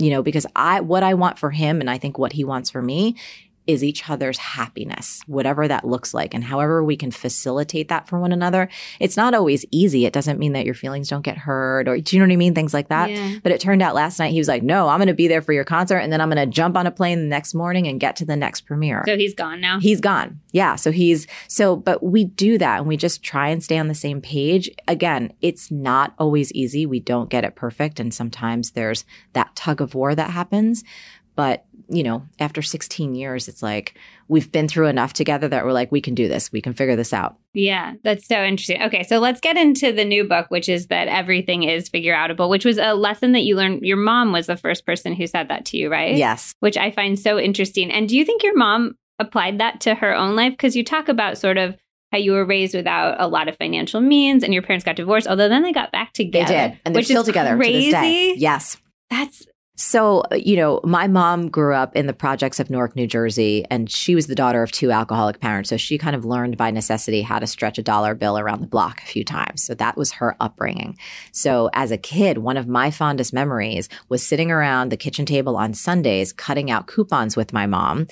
You 0.00 0.10
know, 0.10 0.22
because 0.22 0.46
I, 0.56 0.80
what 0.80 1.02
I 1.02 1.14
want 1.14 1.38
for 1.38 1.50
him 1.50 1.80
and 1.80 1.90
I 1.90 1.98
think 1.98 2.18
what 2.18 2.32
he 2.32 2.44
wants 2.44 2.70
for 2.70 2.82
me 2.82 3.16
is 3.66 3.84
each 3.84 4.08
other's 4.08 4.38
happiness, 4.38 5.22
whatever 5.26 5.68
that 5.68 5.86
looks 5.86 6.12
like. 6.12 6.34
And 6.34 6.42
however 6.42 6.82
we 6.82 6.96
can 6.96 7.10
facilitate 7.10 7.88
that 7.88 8.08
for 8.08 8.18
one 8.18 8.32
another. 8.32 8.68
It's 8.98 9.16
not 9.16 9.34
always 9.34 9.64
easy. 9.70 10.06
It 10.06 10.12
doesn't 10.12 10.38
mean 10.38 10.54
that 10.54 10.64
your 10.64 10.74
feelings 10.74 11.08
don't 11.08 11.22
get 11.22 11.38
hurt 11.38 11.88
or 11.88 11.98
do 12.00 12.16
you 12.16 12.20
know 12.20 12.26
what 12.26 12.32
I 12.32 12.36
mean? 12.36 12.54
Things 12.54 12.74
like 12.74 12.88
that. 12.88 13.10
Yeah. 13.10 13.38
But 13.42 13.52
it 13.52 13.60
turned 13.60 13.82
out 13.82 13.94
last 13.94 14.18
night 14.18 14.32
he 14.32 14.38
was 14.38 14.48
like, 14.48 14.62
no, 14.62 14.88
I'm 14.88 14.98
going 14.98 15.08
to 15.08 15.14
be 15.14 15.28
there 15.28 15.42
for 15.42 15.52
your 15.52 15.64
concert. 15.64 15.98
And 15.98 16.12
then 16.12 16.20
I'm 16.20 16.30
going 16.30 16.44
to 16.44 16.52
jump 16.52 16.76
on 16.76 16.86
a 16.86 16.90
plane 16.90 17.20
the 17.20 17.26
next 17.26 17.54
morning 17.54 17.86
and 17.86 18.00
get 18.00 18.16
to 18.16 18.24
the 18.24 18.36
next 18.36 18.62
premiere. 18.62 19.04
So 19.06 19.16
he's 19.16 19.34
gone 19.34 19.60
now. 19.60 19.78
He's 19.78 20.00
gone. 20.00 20.40
Yeah. 20.52 20.76
So 20.76 20.90
he's 20.90 21.26
so, 21.46 21.76
but 21.76 22.02
we 22.02 22.24
do 22.24 22.58
that 22.58 22.78
and 22.78 22.88
we 22.88 22.96
just 22.96 23.22
try 23.22 23.48
and 23.48 23.62
stay 23.62 23.78
on 23.78 23.88
the 23.88 23.94
same 23.94 24.20
page. 24.20 24.70
Again, 24.88 25.32
it's 25.40 25.70
not 25.70 26.14
always 26.18 26.52
easy. 26.52 26.86
We 26.86 27.00
don't 27.00 27.30
get 27.30 27.44
it 27.44 27.54
perfect. 27.54 28.00
And 28.00 28.12
sometimes 28.12 28.72
there's 28.72 29.04
that 29.32 29.54
tug 29.54 29.80
of 29.80 29.94
war 29.94 30.14
that 30.14 30.30
happens. 30.30 30.82
But, 31.36 31.64
you 31.90 32.04
know, 32.04 32.24
after 32.38 32.62
16 32.62 33.14
years, 33.14 33.48
it's 33.48 33.62
like 33.62 33.98
we've 34.28 34.50
been 34.52 34.68
through 34.68 34.86
enough 34.86 35.12
together 35.12 35.48
that 35.48 35.64
we're 35.64 35.72
like, 35.72 35.90
we 35.90 36.00
can 36.00 36.14
do 36.14 36.28
this. 36.28 36.52
We 36.52 36.60
can 36.60 36.72
figure 36.72 36.94
this 36.94 37.12
out. 37.12 37.36
Yeah, 37.52 37.94
that's 38.04 38.26
so 38.26 38.42
interesting. 38.42 38.80
Okay, 38.82 39.02
so 39.02 39.18
let's 39.18 39.40
get 39.40 39.56
into 39.56 39.92
the 39.92 40.04
new 40.04 40.24
book, 40.24 40.46
which 40.50 40.68
is 40.68 40.86
that 40.86 41.08
everything 41.08 41.64
is 41.64 41.88
figure 41.88 42.14
outable, 42.14 42.48
which 42.48 42.64
was 42.64 42.78
a 42.78 42.94
lesson 42.94 43.32
that 43.32 43.42
you 43.42 43.56
learned. 43.56 43.82
Your 43.82 43.96
mom 43.96 44.32
was 44.32 44.46
the 44.46 44.56
first 44.56 44.86
person 44.86 45.14
who 45.14 45.26
said 45.26 45.48
that 45.48 45.64
to 45.66 45.76
you, 45.76 45.90
right? 45.90 46.16
Yes. 46.16 46.54
Which 46.60 46.76
I 46.76 46.92
find 46.92 47.18
so 47.18 47.38
interesting. 47.38 47.90
And 47.90 48.08
do 48.08 48.16
you 48.16 48.24
think 48.24 48.44
your 48.44 48.56
mom 48.56 48.94
applied 49.18 49.58
that 49.58 49.80
to 49.80 49.96
her 49.96 50.14
own 50.14 50.36
life? 50.36 50.52
Because 50.52 50.76
you 50.76 50.84
talk 50.84 51.08
about 51.08 51.38
sort 51.38 51.58
of 51.58 51.76
how 52.12 52.18
you 52.18 52.32
were 52.32 52.44
raised 52.44 52.74
without 52.74 53.20
a 53.20 53.26
lot 53.26 53.48
of 53.48 53.56
financial 53.56 54.00
means 54.00 54.42
and 54.42 54.52
your 54.52 54.62
parents 54.62 54.84
got 54.84 54.96
divorced, 54.96 55.26
although 55.26 55.48
then 55.48 55.62
they 55.62 55.72
got 55.72 55.92
back 55.92 56.12
together. 56.12 56.46
They 56.46 56.68
did. 56.68 56.80
And 56.84 56.94
they're 56.94 57.02
still 57.02 57.24
together 57.24 57.56
crazy. 57.56 57.86
to 57.86 57.90
this 57.90 58.00
day. 58.00 58.34
Yes. 58.36 58.76
That's 59.10 59.46
So, 59.80 60.24
uh, 60.30 60.34
you 60.34 60.56
know, 60.56 60.80
my 60.84 61.06
mom 61.06 61.48
grew 61.48 61.74
up 61.74 61.96
in 61.96 62.06
the 62.06 62.12
projects 62.12 62.60
of 62.60 62.68
Newark, 62.68 62.94
New 62.96 63.06
Jersey, 63.06 63.64
and 63.70 63.90
she 63.90 64.14
was 64.14 64.26
the 64.26 64.34
daughter 64.34 64.62
of 64.62 64.70
two 64.70 64.90
alcoholic 64.90 65.40
parents. 65.40 65.70
So 65.70 65.78
she 65.78 65.96
kind 65.96 66.14
of 66.14 66.26
learned 66.26 66.58
by 66.58 66.70
necessity 66.70 67.22
how 67.22 67.38
to 67.38 67.46
stretch 67.46 67.78
a 67.78 67.82
dollar 67.82 68.14
bill 68.14 68.38
around 68.38 68.60
the 68.60 68.66
block 68.66 69.00
a 69.02 69.06
few 69.06 69.24
times. 69.24 69.62
So 69.62 69.74
that 69.76 69.96
was 69.96 70.12
her 70.12 70.36
upbringing. 70.38 70.98
So 71.32 71.70
as 71.72 71.90
a 71.90 71.96
kid, 71.96 72.38
one 72.38 72.58
of 72.58 72.68
my 72.68 72.90
fondest 72.90 73.32
memories 73.32 73.88
was 74.10 74.24
sitting 74.24 74.50
around 74.50 74.90
the 74.90 74.98
kitchen 74.98 75.24
table 75.24 75.56
on 75.56 75.72
Sundays, 75.72 76.30
cutting 76.30 76.70
out 76.70 76.86
coupons 76.86 77.34
with 77.34 77.54
my 77.54 77.64
mom. 77.64 78.06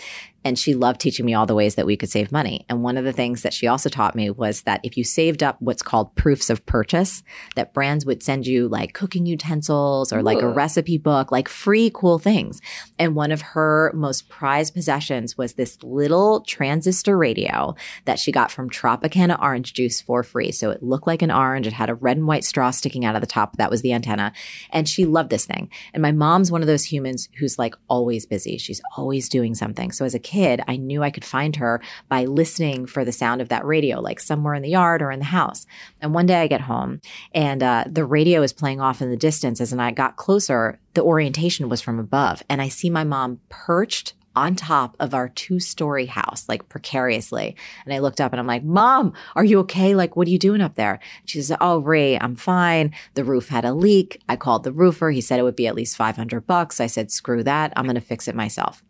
And 0.49 0.59
she 0.59 0.73
loved 0.73 0.99
teaching 0.99 1.27
me 1.27 1.35
all 1.35 1.45
the 1.45 1.55
ways 1.55 1.75
that 1.75 1.85
we 1.85 1.99
could 1.99 2.09
save 2.09 2.33
money. 2.33 2.65
And 2.71 2.83
one 2.83 2.97
of 2.97 3.05
the 3.05 3.13
things 3.13 3.43
that 3.43 3.53
she 3.53 3.67
also 3.67 3.91
taught 3.91 4.15
me 4.15 4.31
was 4.31 4.63
that 4.63 4.81
if 4.83 4.97
you 4.97 5.05
saved 5.05 5.43
up 5.43 5.61
what's 5.61 5.83
called 5.83 6.15
proofs 6.15 6.49
of 6.49 6.65
purchase, 6.65 7.23
that 7.55 7.75
brands 7.75 8.07
would 8.07 8.23
send 8.23 8.47
you 8.47 8.67
like 8.67 8.95
cooking 8.95 9.27
utensils 9.27 10.11
or 10.11 10.23
like 10.23 10.41
a 10.41 10.49
recipe 10.49 10.97
book, 10.97 11.31
like 11.31 11.51
free 11.51 11.91
cool 11.93 12.19
things. 12.19 12.63
And 12.99 13.15
one 13.15 13.31
of 13.31 13.43
her 13.43 13.93
most 13.95 14.31
prized 14.31 14.73
possessions 14.73 15.37
was 15.37 15.53
this 15.53 15.77
little 15.83 16.41
transistor 16.41 17.19
radio 17.19 17.75
that 18.07 18.19
she 18.19 18.33
got 18.33 18.51
from 18.51 18.71
Tropicana 18.71 19.39
orange 19.43 19.75
juice 19.75 20.01
for 20.01 20.23
free. 20.23 20.51
So 20.51 20.71
it 20.71 20.83
looked 20.83 21.07
like 21.07 21.21
an 21.21 21.31
orange. 21.31 21.67
It 21.67 21.75
had 21.75 21.91
a 21.91 21.95
red 21.95 22.17
and 22.17 22.27
white 22.27 22.45
straw 22.45 22.71
sticking 22.71 23.05
out 23.05 23.17
of 23.17 23.21
the 23.21 23.27
top. 23.27 23.59
That 23.59 23.71
was 23.71 23.83
the 23.83 23.93
antenna. 23.93 24.33
And 24.71 24.89
she 24.89 25.05
loved 25.05 25.29
this 25.29 25.45
thing. 25.45 25.69
And 25.93 26.01
my 26.01 26.13
mom's 26.13 26.51
one 26.51 26.63
of 26.63 26.69
those 26.69 26.85
humans 26.85 27.29
who's 27.39 27.59
like 27.59 27.75
always 27.87 28.25
busy. 28.25 28.57
She's 28.57 28.81
always 28.97 29.29
doing 29.29 29.55
something. 29.55 29.93
So 29.93 30.07
as 30.07 30.15
a 30.15 30.19
kid, 30.19 30.38
I 30.67 30.77
knew 30.77 31.03
I 31.03 31.11
could 31.11 31.25
find 31.25 31.57
her 31.57 31.81
by 32.09 32.25
listening 32.25 32.87
for 32.87 33.05
the 33.05 33.13
sound 33.13 33.41
of 33.41 33.49
that 33.49 33.65
radio, 33.65 34.01
like 34.01 34.21
somewhere 34.21 34.55
in 34.55 34.63
the 34.63 34.71
yard 34.71 35.03
or 35.03 35.11
in 35.11 35.19
the 35.19 35.25
house. 35.27 35.67
And 36.01 36.15
one 36.15 36.27
day 36.27 36.41
I 36.41 36.47
get 36.47 36.63
home 36.63 37.01
and 37.35 37.63
uh, 37.63 37.85
the 37.87 38.05
radio 38.05 38.43
is 38.43 38.53
playing 38.53 38.81
off 38.81 39.03
in 39.03 39.11
the 39.11 39.17
distance. 39.17 39.61
As 39.61 39.73
I 39.73 39.91
got 39.91 40.17
closer, 40.17 40.79
the 40.95 41.03
orientation 41.03 41.69
was 41.69 41.81
from 41.81 41.99
above. 41.99 42.43
And 42.49 42.61
I 42.61 42.69
see 42.69 42.91
my 42.91 43.05
mom 43.05 43.41
perched 43.49 44.15
on 44.39 44.55
top 44.55 44.97
of 45.01 45.15
our 45.15 45.29
two 45.29 45.59
story 45.59 46.07
house, 46.07 46.49
like 46.49 46.69
precariously. 46.69 47.57
And 47.85 47.93
I 47.93 47.99
looked 47.99 48.21
up 48.21 48.33
and 48.33 48.39
I'm 48.39 48.47
like, 48.47 48.63
Mom, 48.63 49.13
are 49.35 49.45
you 49.45 49.59
okay? 49.61 49.97
Like, 49.97 50.15
what 50.15 50.29
are 50.29 50.31
you 50.31 50.39
doing 50.39 50.61
up 50.61 50.77
there? 50.77 51.01
She 51.25 51.43
says, 51.43 51.57
Oh, 51.61 51.79
Ray, 51.79 52.17
I'm 52.19 52.37
fine. 52.37 52.95
The 53.15 53.25
roof 53.25 53.49
had 53.49 53.65
a 53.65 53.75
leak. 53.75 54.23
I 54.29 54.37
called 54.37 54.63
the 54.63 54.73
roofer. 54.73 55.11
He 55.11 55.21
said 55.21 55.41
it 55.41 55.43
would 55.43 55.57
be 55.57 55.67
at 55.67 55.75
least 55.75 55.97
500 55.97 56.47
bucks. 56.47 56.81
I 56.81 56.87
said, 56.87 57.11
Screw 57.11 57.43
that. 57.43 57.73
I'm 57.77 57.85
going 57.85 57.97
to 57.97 58.01
fix 58.01 58.29
it 58.29 58.37
myself. 58.37 58.85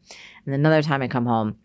And 0.44 0.54
another 0.54 0.82
time 0.82 1.00
I 1.00 1.08
come 1.08 1.26
home 1.26 1.56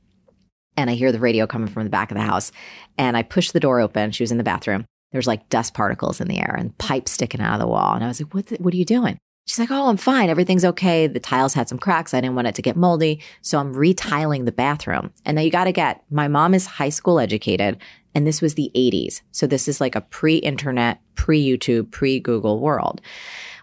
and 0.78 0.90
I 0.90 0.94
hear 0.94 1.12
the 1.12 1.20
radio 1.20 1.46
coming 1.46 1.68
from 1.68 1.84
the 1.84 1.90
back 1.90 2.10
of 2.10 2.18
the 2.18 2.24
house 2.24 2.52
and 2.98 3.18
I 3.18 3.24
push 3.24 3.52
the 3.52 3.60
door 3.60 3.82
open. 3.82 4.12
She 4.12 4.24
was 4.24 4.32
in 4.32 4.38
the 4.38 4.44
bathroom. 4.44 4.86
There's 5.12 5.28
like 5.28 5.50
dust 5.50 5.74
particles 5.74 6.22
in 6.22 6.28
the 6.28 6.40
air 6.40 6.56
and 6.58 6.76
pipes 6.78 7.12
sticking 7.12 7.42
out 7.42 7.54
of 7.54 7.60
the 7.60 7.68
wall. 7.68 7.94
And 7.94 8.04
I 8.04 8.08
was 8.08 8.22
like, 8.22 8.34
what, 8.34 8.48
the, 8.48 8.56
what 8.56 8.74
are 8.74 8.78
you 8.78 8.86
doing? 8.86 9.20
She's 9.46 9.60
like, 9.60 9.72
oh, 9.72 9.90
I'm 9.90 9.98
fine. 9.98 10.30
Everything's 10.30 10.64
okay. 10.64 11.06
The 11.06 11.20
tiles 11.20 11.54
had 11.54 11.68
some 11.68 11.78
cracks. 11.78 12.14
I 12.14 12.22
didn't 12.22 12.36
want 12.36 12.48
it 12.48 12.56
to 12.56 12.62
get 12.62 12.78
moldy. 12.78 13.22
So 13.42 13.60
I'm 13.60 13.74
retiling 13.74 14.46
the 14.46 14.54
bathroom. 14.54 15.12
And 15.26 15.36
now 15.36 15.42
you 15.42 15.52
got 15.52 15.66
to 15.66 15.74
get, 15.74 16.04
my 16.10 16.30
mom 16.30 16.54
is 16.54 16.66
high 16.66 16.90
school 16.90 17.20
educated 17.20 17.78
and 18.16 18.26
this 18.26 18.42
was 18.42 18.56
the 18.56 18.72
80s. 18.74 19.22
So 19.32 19.46
this 19.46 19.68
is 19.68 19.82
like 19.82 19.96
a 19.96 20.02
pre 20.02 20.38
internet, 20.38 21.02
pre 21.16 21.44
YouTube, 21.44 21.92
pre 21.92 22.20
Google 22.20 22.60
world. 22.60 23.02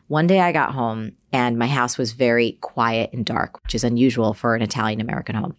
One 0.09 0.27
day 0.27 0.41
I 0.41 0.53
got 0.53 0.73
home 0.73 1.13
and 1.33 1.59
my 1.59 1.69
house 1.69 1.97
was 1.97 2.13
very 2.13 2.59
quiet 2.61 3.11
and 3.13 3.25
dark, 3.25 3.63
which 3.63 3.75
is 3.75 3.85
unusual 3.85 4.35
for 4.35 4.55
an 4.55 4.63
Italian 4.63 5.01
American 5.01 5.37
home. 5.37 5.57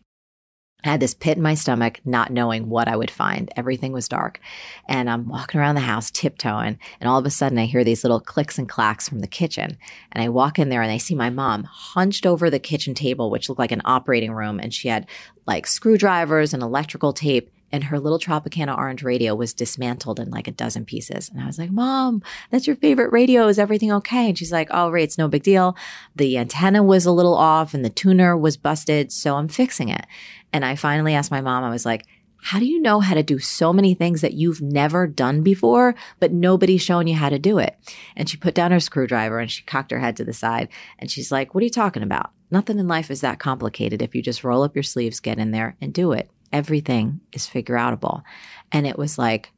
I 0.84 0.90
had 0.90 1.00
this 1.00 1.14
pit 1.14 1.38
in 1.38 1.44
my 1.44 1.54
stomach, 1.54 2.00
not 2.06 2.32
knowing 2.32 2.68
what 2.68 2.88
I 2.88 2.96
would 2.96 3.12
find. 3.12 3.52
Everything 3.56 3.92
was 3.92 4.08
dark. 4.08 4.40
And 4.88 5.10
I'm 5.10 5.28
walking 5.28 5.60
around 5.60 5.76
the 5.76 5.82
house 5.82 6.10
tiptoeing. 6.10 6.80
And 7.00 7.10
all 7.10 7.20
of 7.20 7.26
a 7.26 7.30
sudden, 7.30 7.60
I 7.60 7.66
hear 7.66 7.84
these 7.84 8.04
little 8.04 8.20
clicks 8.20 8.58
and 8.58 8.68
clacks 8.68 9.08
from 9.08 9.20
the 9.20 9.28
kitchen. 9.28 9.78
And 10.12 10.24
I 10.24 10.30
walk 10.30 10.58
in 10.58 10.70
there 10.70 10.82
and 10.82 10.92
I 10.92 10.98
see 10.98 11.14
my 11.14 11.30
mom 11.30 11.66
hunched 11.66 12.26
over 12.26 12.50
the 12.50 12.60
kitchen 12.60 12.96
table, 12.96 13.30
which 13.30 13.48
looked 13.48 13.60
like 13.60 13.72
an 13.72 13.84
operating 13.86 14.32
room. 14.32 14.60
And 14.60 14.74
she 14.74 14.88
had 14.88 15.08
like 15.46 15.68
screwdrivers 15.68 16.54
and 16.54 16.64
electrical 16.64 17.14
tape. 17.14 17.52
And 17.74 17.86
her 17.86 18.02
little 18.02 18.20
Tropicana 18.20 18.78
orange 18.78 19.02
radio 19.02 19.34
was 19.34 19.54
dismantled 19.54 20.20
in 20.20 20.30
like 20.30 20.50
a 20.50 20.52
dozen 20.52 20.84
pieces. 20.84 21.30
And 21.30 21.40
I 21.40 21.46
was 21.46 21.58
like, 21.58 21.72
Mom, 21.72 22.22
that's 22.50 22.68
your 22.68 22.76
favorite 22.76 23.14
radio. 23.14 23.48
Is 23.48 23.58
everything 23.58 23.94
okay? 23.94 24.28
And 24.28 24.38
she's 24.38 24.52
like, 24.52 24.68
Oh, 24.72 24.94
it's 24.94 25.18
no 25.18 25.30
big 25.30 25.44
deal. 25.44 25.78
The 26.14 26.38
antenna 26.38 26.84
was 26.84 27.06
a 27.06 27.14
little 27.14 27.36
off 27.36 27.74
and 27.74 27.86
the 27.86 27.90
tuner 27.90 28.36
was 28.36 28.58
busted. 28.58 29.14
So 29.14 29.38
I'm 29.38 29.48
fixing 29.48 29.88
it. 29.88 30.06
And 30.54 30.66
I 30.66 30.76
finally 30.76 31.14
asked 31.14 31.32
my 31.32 31.42
mom, 31.42 31.64
I 31.64 31.70
was 31.70 31.86
like, 31.86 32.06
how 32.44 32.58
do 32.58 32.66
you 32.66 32.82
know 32.82 33.00
how 33.00 33.14
to 33.14 33.22
do 33.22 33.38
so 33.38 33.72
many 33.72 33.94
things 33.94 34.22
that 34.22 34.34
you've 34.34 34.62
never 34.62 35.06
done 35.06 35.44
before, 35.44 35.94
but 36.20 36.34
nobody's 36.34 36.82
shown 36.82 37.06
you 37.06 37.16
how 37.16 37.30
to 37.30 37.38
do 37.38 37.60
it? 37.60 37.78
And 38.16 38.28
she 38.28 38.36
put 38.36 38.56
down 38.56 38.72
her 38.72 38.80
screwdriver 38.80 39.38
and 39.38 39.52
she 39.52 39.62
cocked 39.64 39.92
her 39.92 40.00
head 40.00 40.18
to 40.18 40.26
the 40.26 40.34
side 40.34 40.70
and 40.98 41.12
she's 41.12 41.32
like, 41.32 41.54
what 41.54 41.62
are 41.62 41.66
you 41.66 41.70
talking 41.70 42.02
about? 42.02 42.32
Nothing 42.50 42.80
in 42.80 42.88
life 42.88 43.12
is 43.12 43.22
that 43.22 43.38
complicated 43.38 44.02
if 44.02 44.16
you 44.16 44.24
just 44.24 44.44
roll 44.44 44.64
up 44.64 44.76
your 44.76 44.84
sleeves, 44.84 45.20
get 45.20 45.38
in 45.38 45.52
there 45.52 45.78
and 45.82 45.94
do 45.94 46.14
it. 46.14 46.32
everything 46.52 47.22
is 47.32 47.48
figure 47.48 47.76
outable. 47.76 48.24
And 48.72 48.86
it 48.86 48.98
was 48.98 49.18
like, 49.18 49.52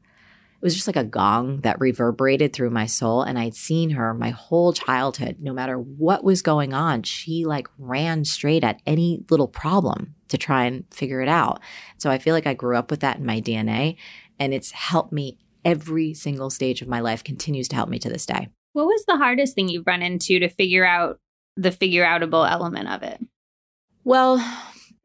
it 0.63 0.67
was 0.67 0.75
just 0.75 0.87
like 0.87 0.95
a 0.95 1.03
gong 1.03 1.59
that 1.63 1.81
reverberated 1.81 2.53
through 2.53 2.69
my 2.69 2.85
soul. 2.85 3.21
And 3.21 3.37
I'd 3.37 3.53
seen 3.53 3.89
her 3.89 4.13
my 4.13 4.29
whole 4.29 4.71
childhood, 4.71 5.35
no 5.41 5.51
matter 5.51 5.77
what 5.77 6.23
was 6.23 6.41
going 6.41 6.73
on, 6.73 7.03
she 7.03 7.43
like 7.43 7.67
ran 7.77 8.23
straight 8.23 8.63
at 8.63 8.81
any 8.85 9.25
little 9.29 9.49
problem 9.49 10.15
to 10.29 10.37
try 10.37 10.63
and 10.63 10.85
figure 10.89 11.19
it 11.19 11.27
out. 11.27 11.59
So 11.97 12.09
I 12.09 12.17
feel 12.17 12.33
like 12.33 12.47
I 12.47 12.53
grew 12.53 12.77
up 12.77 12.91
with 12.91 13.01
that 13.01 13.17
in 13.17 13.25
my 13.25 13.41
DNA 13.41 13.97
and 14.39 14.53
it's 14.53 14.71
helped 14.71 15.11
me 15.11 15.37
every 15.65 16.13
single 16.13 16.49
stage 16.49 16.81
of 16.81 16.87
my 16.87 17.01
life, 17.01 17.25
continues 17.25 17.67
to 17.67 17.75
help 17.75 17.89
me 17.89 17.99
to 17.99 18.07
this 18.07 18.25
day. 18.25 18.47
What 18.71 18.85
was 18.85 19.03
the 19.05 19.17
hardest 19.17 19.55
thing 19.55 19.67
you've 19.67 19.85
run 19.85 20.01
into 20.01 20.39
to 20.39 20.47
figure 20.47 20.85
out 20.85 21.19
the 21.57 21.73
figure 21.73 22.05
outable 22.05 22.49
element 22.49 22.87
of 22.87 23.03
it? 23.03 23.19
Well, 24.05 24.37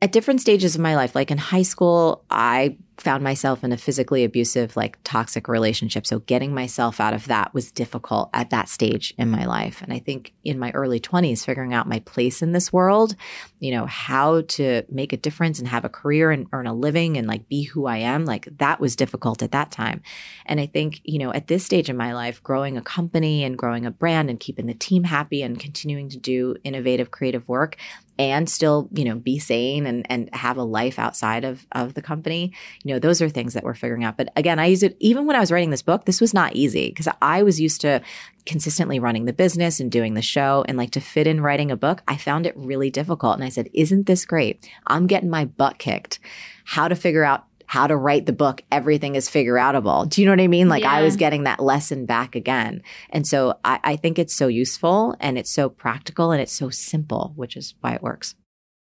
at 0.01 0.13
different 0.13 0.41
stages 0.41 0.77
of 0.77 0.81
my 0.81 0.95
life, 0.95 1.15
like 1.15 1.31
in 1.31 1.39
high 1.39 1.63
school, 1.63 2.25
I 2.31 2.77
found 2.99 3.23
myself 3.23 3.63
in 3.65 3.73
a 3.73 3.77
physically 3.77 4.25
abusive, 4.25 4.77
like 4.77 4.99
toxic 5.05 5.49
relationship. 5.49 6.07
So 6.07 6.21
getting 6.21 6.55
myself 6.55 7.01
out 7.01 7.15
of 7.15 7.27
that 7.27 7.55
was 7.55 7.71
difficult 7.71 8.31
at 8.33 8.51
that 8.51 8.69
stage 8.69 9.15
in 9.19 9.31
my 9.31 9.45
life. 9.45 9.83
And 9.83 9.93
I 9.93 9.99
think 9.99 10.35
in 10.45 10.59
my 10.59 10.71
early 10.73 11.01
20s, 11.01 11.45
figuring 11.45 11.75
out 11.75 11.89
my 11.89 12.01
place 12.01 12.43
in 12.43 12.53
this 12.53 12.73
world, 12.73 13.15
you 13.61 13.73
know, 13.73 13.87
how 13.87 14.43
to 14.43 14.83
make 14.89 15.13
a 15.13 15.17
difference 15.17 15.59
and 15.59 15.69
have 15.69 15.85
a 15.85 15.89
career 15.89 16.31
and 16.31 16.47
earn 16.53 16.67
a 16.67 16.75
living 16.75 17.17
and 17.17 17.27
like 17.27 17.49
be 17.49 17.65
who 17.65 17.87
I 17.87 17.99
am, 17.99 18.25
like 18.25 18.49
that 18.59 18.81
was 18.81 18.97
difficult 18.97 19.43
at 19.43 19.53
that 19.53 19.71
time. 19.71 20.03
And 20.47 20.61
I 20.61 20.67
think, 20.67 21.01
you 21.05 21.19
know, 21.19 21.33
at 21.33 21.47
this 21.47 21.65
stage 21.65 21.89
in 21.89 21.97
my 21.97 22.15
life, 22.15 22.43
growing 22.43 22.77
a 22.77 22.83
company 22.83 23.45
and 23.45 23.59
growing 23.59 23.87
a 23.87 23.93
brand 23.93 24.31
and 24.31 24.41
keeping 24.41 24.67
the 24.67 24.75
team 24.75 25.05
happy 25.05 25.43
and 25.43 25.59
continuing 25.59 26.09
to 26.11 26.19
do 26.19 26.57
innovative, 26.65 27.11
creative 27.11 27.47
work, 27.49 27.77
and 28.19 28.49
still, 28.51 28.89
you 28.93 29.05
know, 29.05 29.15
be 29.15 29.39
sane 29.39 29.87
and, 29.87 30.05
and 30.11 30.29
have 30.35 30.57
a 30.57 30.63
life 30.63 30.99
outside 30.99 31.45
of, 31.45 31.67
of 31.73 31.95
the 31.95 32.03
company. 32.03 32.53
You 32.83 32.95
know, 32.95 32.99
those 32.99 33.23
are 33.23 33.29
things 33.29 33.55
that 33.55 33.63
we're 33.63 33.75
figuring 33.75 34.05
out. 34.05 34.17
But 34.17 34.31
again, 34.35 34.59
I 34.59 34.67
use 34.67 34.83
it 34.83 34.97
even 34.99 35.27
when 35.27 35.37
I 35.37 35.41
was 35.41 35.53
writing 35.53 35.71
this 35.71 35.83
book, 35.83 36.05
this 36.05 36.21
was 36.21 36.35
not 36.35 36.57
easy 36.57 36.89
because 36.89 37.09
I 37.23 37.43
was 37.43 37.61
used 37.61 37.81
to 37.83 38.03
consistently 38.45 38.99
running 38.99 39.27
the 39.27 39.33
business 39.33 39.79
and 39.79 39.93
doing 39.93 40.15
the 40.15 40.23
show 40.23 40.65
and 40.67 40.77
like 40.77 40.91
to 40.93 41.01
fit 41.01 41.27
in 41.27 41.41
writing 41.41 41.71
a 41.71 41.77
book. 41.77 42.03
I 42.09 42.17
found 42.17 42.47
it 42.47 42.57
really 42.57 42.91
difficult. 42.91 43.35
And 43.35 43.45
I 43.45 43.51
said, 43.51 43.69
isn't 43.73 44.07
this 44.07 44.25
great? 44.25 44.69
I'm 44.87 45.07
getting 45.07 45.31
my 45.31 45.45
butt 45.45 45.79
kicked. 45.79 46.19
How 46.65 46.89
to 46.89 46.97
figure 46.97 47.25
out 47.25 47.45
how 47.69 47.87
to 47.87 47.95
write 47.95 48.27
the 48.27 48.33
book, 48.33 48.63
everything 48.73 49.15
is 49.15 49.29
figure 49.29 49.55
outable. 49.55 50.09
Do 50.09 50.21
you 50.21 50.27
know 50.27 50.33
what 50.33 50.41
I 50.41 50.49
mean? 50.49 50.69
Like 50.69 50.83
yeah. 50.83 50.93
I 50.93 51.03
was 51.03 51.17
getting 51.17 51.45
that 51.45 51.61
lesson 51.61 52.07
back 52.07 52.35
again. 52.35 52.83
And 53.11 53.27
so 53.27 53.59
I, 53.63 53.79
I 53.85 53.97
think 53.97 54.19
it's 54.19 54.35
so 54.35 54.49
useful 54.49 55.15
and 55.21 55.39
it's 55.39 55.53
so 55.53 55.69
practical 55.69 56.33
and 56.33 56.41
it's 56.41 56.53
so 56.53 56.71
simple, 56.71 57.35
which 57.37 57.57
is 57.57 57.75
why 57.81 57.95
it 57.95 58.03
works. 58.03 58.35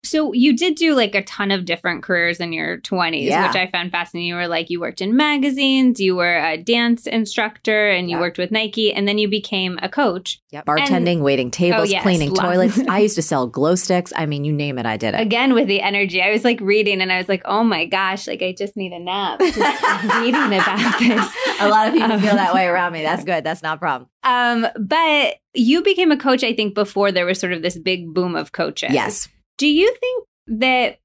So 0.09 0.33
you 0.33 0.55
did 0.55 0.75
do 0.75 0.95
like 0.95 1.13
a 1.13 1.23
ton 1.23 1.51
of 1.51 1.65
different 1.65 2.01
careers 2.01 2.39
in 2.39 2.51
your 2.51 2.79
20s, 2.79 3.25
yeah. 3.25 3.47
which 3.47 3.55
I 3.55 3.67
found 3.67 3.91
fascinating. 3.91 4.27
You 4.27 4.35
were 4.35 4.47
like 4.47 4.69
you 4.69 4.79
worked 4.79 5.01
in 5.01 5.15
magazines, 5.15 5.99
you 5.99 6.15
were 6.15 6.37
a 6.37 6.57
dance 6.57 7.05
instructor, 7.05 7.89
and 7.89 8.09
you 8.09 8.17
worked 8.17 8.39
with 8.39 8.51
Nike, 8.51 8.91
and 8.91 9.07
then 9.07 9.17
you 9.17 9.27
became 9.27 9.77
a 9.83 9.89
coach. 9.89 10.41
Yeah, 10.49 10.63
bartending, 10.63 11.13
and, 11.13 11.23
waiting 11.23 11.51
tables, 11.51 11.81
oh, 11.81 11.83
yes, 11.83 12.01
cleaning 12.01 12.33
toilets. 12.33 12.79
I 12.89 12.99
used 12.99 13.15
to 13.15 13.21
sell 13.21 13.45
glow 13.45 13.75
sticks. 13.75 14.11
I 14.15 14.25
mean, 14.25 14.43
you 14.43 14.51
name 14.51 14.79
it, 14.79 14.85
I 14.87 14.97
did 14.97 15.13
it. 15.13 15.21
Again 15.21 15.53
with 15.53 15.67
the 15.67 15.81
energy. 15.81 16.21
I 16.21 16.31
was 16.31 16.43
like 16.43 16.59
reading 16.59 17.01
and 17.01 17.11
I 17.11 17.17
was 17.17 17.29
like, 17.29 17.43
"Oh 17.45 17.63
my 17.63 17.85
gosh, 17.85 18.27
like 18.27 18.41
I 18.41 18.53
just 18.57 18.75
need 18.75 18.91
a 18.91 18.99
nap." 18.99 19.39
Reading 19.39 20.53
about 20.53 20.99
this. 20.99 21.35
A 21.59 21.69
lot 21.69 21.87
of 21.87 21.93
people 21.93 22.11
um, 22.11 22.19
feel 22.19 22.35
that 22.35 22.53
way 22.53 22.65
around 22.67 22.93
me. 22.93 23.03
That's 23.03 23.23
good. 23.23 23.43
That's 23.43 23.61
not 23.61 23.77
a 23.77 23.79
problem. 23.79 24.09
Um, 24.23 24.67
but 24.79 25.35
you 25.53 25.83
became 25.83 26.11
a 26.11 26.17
coach 26.17 26.43
I 26.43 26.53
think 26.53 26.73
before 26.73 27.11
there 27.11 27.25
was 27.25 27.39
sort 27.39 27.53
of 27.53 27.61
this 27.61 27.77
big 27.77 28.13
boom 28.13 28.35
of 28.35 28.51
coaches. 28.51 28.91
Yes. 28.91 29.27
Do 29.59 29.67
you 29.67 29.93
think 29.99 30.25
that 30.59 30.97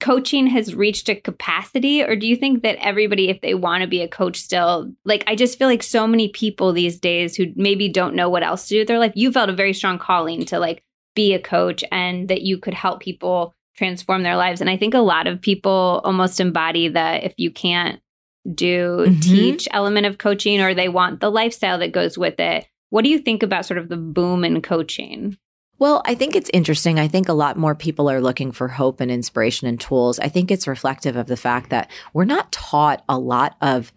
coaching 0.00 0.48
has 0.48 0.74
reached 0.74 1.08
a 1.08 1.14
capacity 1.14 2.02
or 2.02 2.16
do 2.16 2.26
you 2.26 2.36
think 2.36 2.62
that 2.62 2.78
everybody 2.84 3.28
if 3.28 3.40
they 3.40 3.54
want 3.54 3.82
to 3.82 3.88
be 3.88 4.00
a 4.00 4.06
coach 4.06 4.36
still 4.36 4.92
like 5.04 5.24
i 5.26 5.34
just 5.34 5.58
feel 5.58 5.66
like 5.66 5.82
so 5.82 6.06
many 6.06 6.28
people 6.28 6.72
these 6.72 7.00
days 7.00 7.34
who 7.34 7.46
maybe 7.56 7.88
don't 7.88 8.14
know 8.14 8.30
what 8.30 8.44
else 8.44 8.68
to 8.68 8.74
do 8.74 8.78
with 8.78 8.86
their 8.86 9.00
life 9.00 9.10
you 9.16 9.32
felt 9.32 9.50
a 9.50 9.52
very 9.52 9.72
strong 9.72 9.98
calling 9.98 10.44
to 10.44 10.60
like 10.60 10.84
be 11.18 11.34
a 11.34 11.40
coach 11.40 11.82
and 11.90 12.28
that 12.28 12.42
you 12.42 12.58
could 12.58 12.74
help 12.74 13.00
people 13.00 13.52
transform 13.76 14.22
their 14.22 14.36
lives. 14.36 14.60
And 14.60 14.70
i 14.70 14.76
think 14.76 14.94
a 14.94 15.00
lot 15.00 15.26
of 15.26 15.40
people 15.40 16.00
almost 16.04 16.38
embody 16.38 16.86
the 16.86 17.24
if 17.24 17.34
you 17.36 17.50
can't 17.50 18.00
do 18.54 18.98
mm-hmm. 19.00 19.20
teach 19.20 19.66
element 19.72 20.06
of 20.06 20.18
coaching 20.18 20.60
or 20.60 20.74
they 20.74 20.88
want 20.88 21.18
the 21.18 21.30
lifestyle 21.30 21.78
that 21.78 21.90
goes 21.90 22.16
with 22.16 22.38
it. 22.38 22.68
What 22.90 23.02
do 23.02 23.10
you 23.10 23.18
think 23.18 23.42
about 23.42 23.66
sort 23.66 23.78
of 23.78 23.88
the 23.88 23.96
boom 23.96 24.44
in 24.44 24.62
coaching 24.62 25.36
well, 25.78 26.02
I 26.04 26.14
think 26.14 26.34
it's 26.34 26.50
interesting. 26.52 26.98
I 26.98 27.08
think 27.08 27.28
a 27.28 27.34
lot 27.34 27.56
more 27.56 27.74
people 27.74 28.10
are 28.10 28.20
looking 28.20 28.52
for 28.52 28.68
hope 28.68 29.00
and 29.00 29.10
inspiration 29.10 29.68
and 29.68 29.80
tools. 29.80 30.18
I 30.18 30.28
think 30.28 30.50
it's 30.50 30.66
reflective 30.66 31.16
of 31.16 31.26
the 31.26 31.36
fact 31.36 31.70
that 31.70 31.90
we're 32.12 32.24
not 32.24 32.50
taught 32.50 33.04
a 33.08 33.18
lot 33.18 33.56
of 33.60 33.92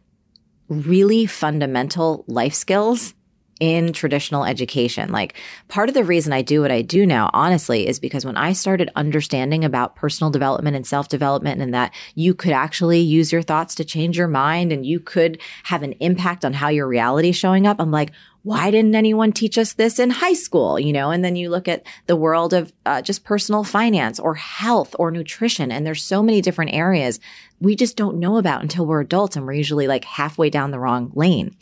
really 0.69 1.25
fundamental 1.25 2.23
life 2.27 2.53
skills 2.53 3.13
in 3.61 3.93
traditional 3.93 4.43
education. 4.43 5.11
Like 5.11 5.35
part 5.67 5.87
of 5.87 5.93
the 5.93 6.03
reason 6.03 6.33
I 6.33 6.41
do 6.41 6.61
what 6.61 6.71
I 6.71 6.81
do 6.81 7.05
now, 7.05 7.29
honestly, 7.31 7.87
is 7.87 7.99
because 7.99 8.25
when 8.25 8.35
I 8.35 8.53
started 8.53 8.89
understanding 8.95 9.63
about 9.63 9.95
personal 9.95 10.31
development 10.31 10.75
and 10.75 10.85
self 10.85 11.07
development 11.07 11.61
and 11.61 11.71
that 11.75 11.93
you 12.15 12.33
could 12.33 12.53
actually 12.53 12.99
use 12.99 13.31
your 13.31 13.43
thoughts 13.43 13.75
to 13.75 13.85
change 13.85 14.17
your 14.17 14.27
mind 14.27 14.71
and 14.71 14.83
you 14.83 14.99
could 14.99 15.39
have 15.63 15.83
an 15.83 15.93
impact 15.99 16.43
on 16.43 16.53
how 16.53 16.69
your 16.69 16.87
reality 16.87 17.29
is 17.29 17.35
showing 17.35 17.67
up, 17.67 17.79
I'm 17.79 17.91
like, 17.91 18.11
why 18.43 18.71
didn't 18.71 18.95
anyone 18.95 19.31
teach 19.31 19.59
us 19.59 19.73
this 19.73 19.99
in 19.99 20.09
high 20.09 20.33
school? 20.33 20.79
You 20.79 20.91
know, 20.91 21.11
and 21.11 21.23
then 21.23 21.35
you 21.35 21.51
look 21.51 21.67
at 21.67 21.85
the 22.07 22.15
world 22.15 22.55
of 22.55 22.73
uh, 22.87 23.03
just 23.03 23.23
personal 23.23 23.63
finance 23.63 24.19
or 24.19 24.33
health 24.33 24.95
or 24.97 25.11
nutrition, 25.11 25.71
and 25.71 25.85
there's 25.85 26.03
so 26.03 26.23
many 26.23 26.41
different 26.41 26.73
areas 26.73 27.19
we 27.59 27.75
just 27.75 27.95
don't 27.95 28.17
know 28.17 28.37
about 28.37 28.63
until 28.63 28.87
we're 28.87 29.01
adults 29.01 29.35
and 29.35 29.45
we're 29.45 29.53
usually 29.53 29.87
like 29.87 30.03
halfway 30.03 30.49
down 30.49 30.71
the 30.71 30.79
wrong 30.79 31.11
lane. 31.13 31.55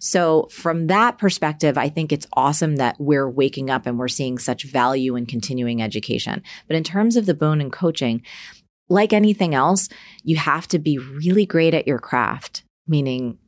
So 0.00 0.48
from 0.50 0.86
that 0.88 1.18
perspective, 1.18 1.78
I 1.78 1.90
think 1.90 2.10
it's 2.10 2.26
awesome 2.32 2.76
that 2.76 2.96
we're 2.98 3.28
waking 3.28 3.70
up 3.70 3.86
and 3.86 3.98
we're 3.98 4.08
seeing 4.08 4.38
such 4.38 4.64
value 4.64 5.14
in 5.14 5.26
continuing 5.26 5.82
education. 5.82 6.42
But 6.66 6.76
in 6.76 6.82
terms 6.82 7.16
of 7.16 7.26
the 7.26 7.34
bone 7.34 7.60
and 7.60 7.70
coaching, 7.70 8.22
like 8.88 9.12
anything 9.12 9.54
else, 9.54 9.88
you 10.24 10.36
have 10.36 10.66
to 10.68 10.78
be 10.78 10.98
really 10.98 11.46
great 11.46 11.74
at 11.74 11.86
your 11.86 11.98
craft, 11.98 12.64
meaning 12.88 13.38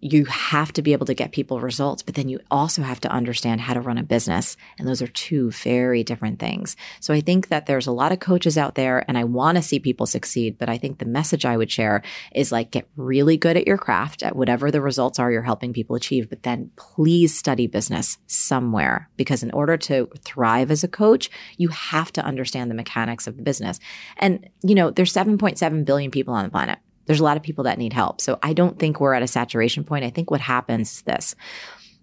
you 0.00 0.24
have 0.24 0.72
to 0.72 0.82
be 0.82 0.92
able 0.92 1.06
to 1.06 1.14
get 1.14 1.32
people 1.32 1.60
results, 1.60 2.02
but 2.02 2.14
then 2.14 2.28
you 2.28 2.40
also 2.50 2.82
have 2.82 3.00
to 3.00 3.10
understand 3.10 3.60
how 3.60 3.74
to 3.74 3.80
run 3.80 3.98
a 3.98 4.02
business. 4.02 4.56
And 4.78 4.88
those 4.88 5.02
are 5.02 5.06
two 5.08 5.50
very 5.50 6.02
different 6.02 6.38
things. 6.38 6.76
So 7.00 7.12
I 7.12 7.20
think 7.20 7.48
that 7.48 7.66
there's 7.66 7.86
a 7.86 7.92
lot 7.92 8.12
of 8.12 8.20
coaches 8.20 8.56
out 8.56 8.74
there 8.74 9.04
and 9.06 9.18
I 9.18 9.24
want 9.24 9.56
to 9.56 9.62
see 9.62 9.78
people 9.78 10.06
succeed. 10.06 10.56
But 10.58 10.70
I 10.70 10.78
think 10.78 10.98
the 10.98 11.04
message 11.04 11.44
I 11.44 11.56
would 11.56 11.70
share 11.70 12.02
is 12.34 12.50
like 12.50 12.70
get 12.70 12.88
really 12.96 13.36
good 13.36 13.56
at 13.56 13.66
your 13.66 13.78
craft 13.78 14.22
at 14.22 14.36
whatever 14.36 14.70
the 14.70 14.80
results 14.80 15.18
are 15.18 15.30
you're 15.30 15.42
helping 15.42 15.72
people 15.72 15.96
achieve. 15.96 16.30
But 16.30 16.44
then 16.44 16.70
please 16.76 17.36
study 17.36 17.66
business 17.66 18.16
somewhere 18.26 19.10
because 19.16 19.42
in 19.42 19.50
order 19.50 19.76
to 19.76 20.08
thrive 20.24 20.70
as 20.70 20.82
a 20.82 20.88
coach, 20.88 21.30
you 21.58 21.68
have 21.68 22.10
to 22.12 22.24
understand 22.24 22.70
the 22.70 22.74
mechanics 22.74 23.26
of 23.26 23.36
the 23.36 23.42
business. 23.42 23.78
And, 24.16 24.48
you 24.62 24.74
know, 24.74 24.90
there's 24.90 25.12
7.7 25.12 25.84
billion 25.84 26.10
people 26.10 26.32
on 26.32 26.44
the 26.44 26.50
planet 26.50 26.78
there's 27.10 27.18
a 27.18 27.24
lot 27.24 27.36
of 27.36 27.42
people 27.42 27.64
that 27.64 27.76
need 27.76 27.92
help. 27.92 28.20
So 28.20 28.38
I 28.40 28.52
don't 28.52 28.78
think 28.78 29.00
we're 29.00 29.14
at 29.14 29.22
a 29.22 29.26
saturation 29.26 29.82
point. 29.82 30.04
I 30.04 30.10
think 30.10 30.30
what 30.30 30.40
happens 30.40 30.92
is 30.92 31.02
this 31.02 31.34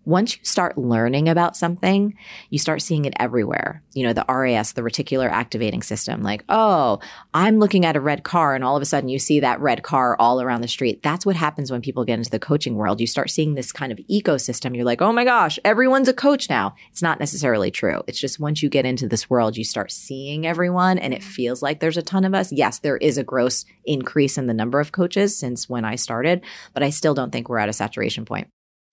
once 0.07 0.37
you 0.37 0.43
start 0.45 0.77
learning 0.77 1.27
about 1.27 1.57
something, 1.57 2.17
you 2.49 2.57
start 2.57 2.81
seeing 2.81 3.03
it 3.03 3.13
everywhere. 3.19 3.83
You 3.93 4.03
know, 4.03 4.13
the 4.13 4.25
RAS, 4.29 4.71
the 4.71 4.81
reticular 4.81 5.29
activating 5.29 5.83
system, 5.83 6.23
like, 6.23 6.45
oh, 6.47 6.99
I'm 7.33 7.59
looking 7.59 7.83
at 7.85 7.97
a 7.97 7.99
red 7.99 8.23
car 8.23 8.55
and 8.55 8.63
all 8.63 8.77
of 8.77 8.81
a 8.81 8.85
sudden 8.85 9.09
you 9.09 9.19
see 9.19 9.41
that 9.41 9.59
red 9.59 9.83
car 9.83 10.15
all 10.17 10.41
around 10.41 10.61
the 10.61 10.69
street. 10.69 11.03
That's 11.03 11.25
what 11.25 11.35
happens 11.35 11.73
when 11.73 11.81
people 11.81 12.05
get 12.05 12.19
into 12.19 12.29
the 12.29 12.39
coaching 12.39 12.75
world. 12.75 13.01
You 13.01 13.05
start 13.05 13.29
seeing 13.29 13.55
this 13.55 13.73
kind 13.73 13.91
of 13.91 13.97
ecosystem. 14.09 14.77
You're 14.77 14.85
like, 14.85 15.01
oh 15.01 15.11
my 15.11 15.25
gosh, 15.25 15.59
everyone's 15.65 16.07
a 16.07 16.13
coach 16.13 16.49
now. 16.49 16.73
It's 16.89 17.01
not 17.01 17.19
necessarily 17.19 17.69
true. 17.69 18.01
It's 18.07 18.19
just 18.19 18.39
once 18.39 18.63
you 18.63 18.69
get 18.69 18.85
into 18.85 19.09
this 19.09 19.29
world, 19.29 19.57
you 19.57 19.65
start 19.65 19.91
seeing 19.91 20.47
everyone 20.47 20.99
and 20.99 21.13
it 21.13 21.21
feels 21.21 21.61
like 21.61 21.81
there's 21.81 21.97
a 21.97 22.01
ton 22.01 22.23
of 22.23 22.33
us. 22.33 22.53
Yes, 22.53 22.79
there 22.79 22.95
is 22.95 23.17
a 23.17 23.25
gross 23.25 23.65
increase 23.83 24.37
in 24.37 24.47
the 24.47 24.53
number 24.53 24.79
of 24.79 24.93
coaches 24.93 25.37
since 25.37 25.67
when 25.67 25.83
I 25.83 25.95
started, 25.95 26.45
but 26.73 26.81
I 26.81 26.91
still 26.91 27.13
don't 27.13 27.31
think 27.31 27.49
we're 27.49 27.57
at 27.57 27.67
a 27.67 27.73
saturation 27.73 28.23
point. 28.23 28.47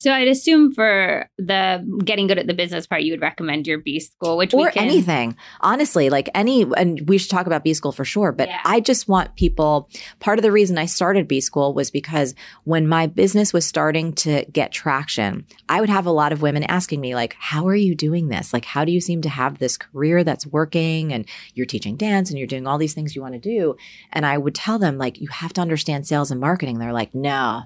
So 0.04 0.12
I'd 0.12 0.28
assume 0.28 0.74
for 0.74 1.30
the 1.38 1.82
getting 2.04 2.26
good 2.26 2.38
at 2.38 2.46
the 2.46 2.52
business 2.52 2.86
part, 2.86 3.04
you 3.04 3.14
would 3.14 3.22
recommend 3.22 3.66
your 3.66 3.78
B 3.78 4.00
school, 4.00 4.36
which 4.36 4.52
or 4.52 4.70
can... 4.70 4.82
anything. 4.82 5.34
Honestly, 5.62 6.10
like 6.10 6.28
any, 6.34 6.66
and 6.76 7.08
we 7.08 7.16
should 7.16 7.30
talk 7.30 7.46
about 7.46 7.64
B 7.64 7.72
school 7.72 7.90
for 7.90 8.04
sure. 8.04 8.30
But 8.30 8.48
yeah. 8.48 8.60
I 8.66 8.80
just 8.80 9.08
want 9.08 9.34
people. 9.34 9.88
Part 10.20 10.38
of 10.38 10.42
the 10.42 10.52
reason 10.52 10.76
I 10.76 10.84
started 10.84 11.26
B 11.26 11.40
school 11.40 11.72
was 11.72 11.90
because 11.90 12.34
when 12.64 12.86
my 12.86 13.06
business 13.06 13.54
was 13.54 13.64
starting 13.64 14.12
to 14.16 14.44
get 14.52 14.72
traction, 14.72 15.46
I 15.70 15.80
would 15.80 15.88
have 15.88 16.04
a 16.04 16.10
lot 16.10 16.34
of 16.34 16.42
women 16.42 16.64
asking 16.64 17.00
me 17.00 17.14
like, 17.14 17.34
"How 17.38 17.66
are 17.66 17.74
you 17.74 17.94
doing 17.94 18.28
this? 18.28 18.52
Like, 18.52 18.66
how 18.66 18.84
do 18.84 18.92
you 18.92 19.00
seem 19.00 19.22
to 19.22 19.30
have 19.30 19.56
this 19.56 19.78
career 19.78 20.22
that's 20.22 20.46
working? 20.46 21.14
And 21.14 21.24
you're 21.54 21.64
teaching 21.64 21.96
dance 21.96 22.28
and 22.28 22.38
you're 22.38 22.46
doing 22.46 22.66
all 22.66 22.76
these 22.76 22.92
things 22.92 23.16
you 23.16 23.22
want 23.22 23.32
to 23.32 23.40
do." 23.40 23.76
And 24.12 24.26
I 24.26 24.36
would 24.36 24.54
tell 24.54 24.78
them 24.78 24.98
like, 24.98 25.22
"You 25.22 25.28
have 25.28 25.54
to 25.54 25.62
understand 25.62 26.06
sales 26.06 26.30
and 26.30 26.42
marketing." 26.42 26.78
They're 26.78 26.92
like, 26.92 27.14
"No." 27.14 27.62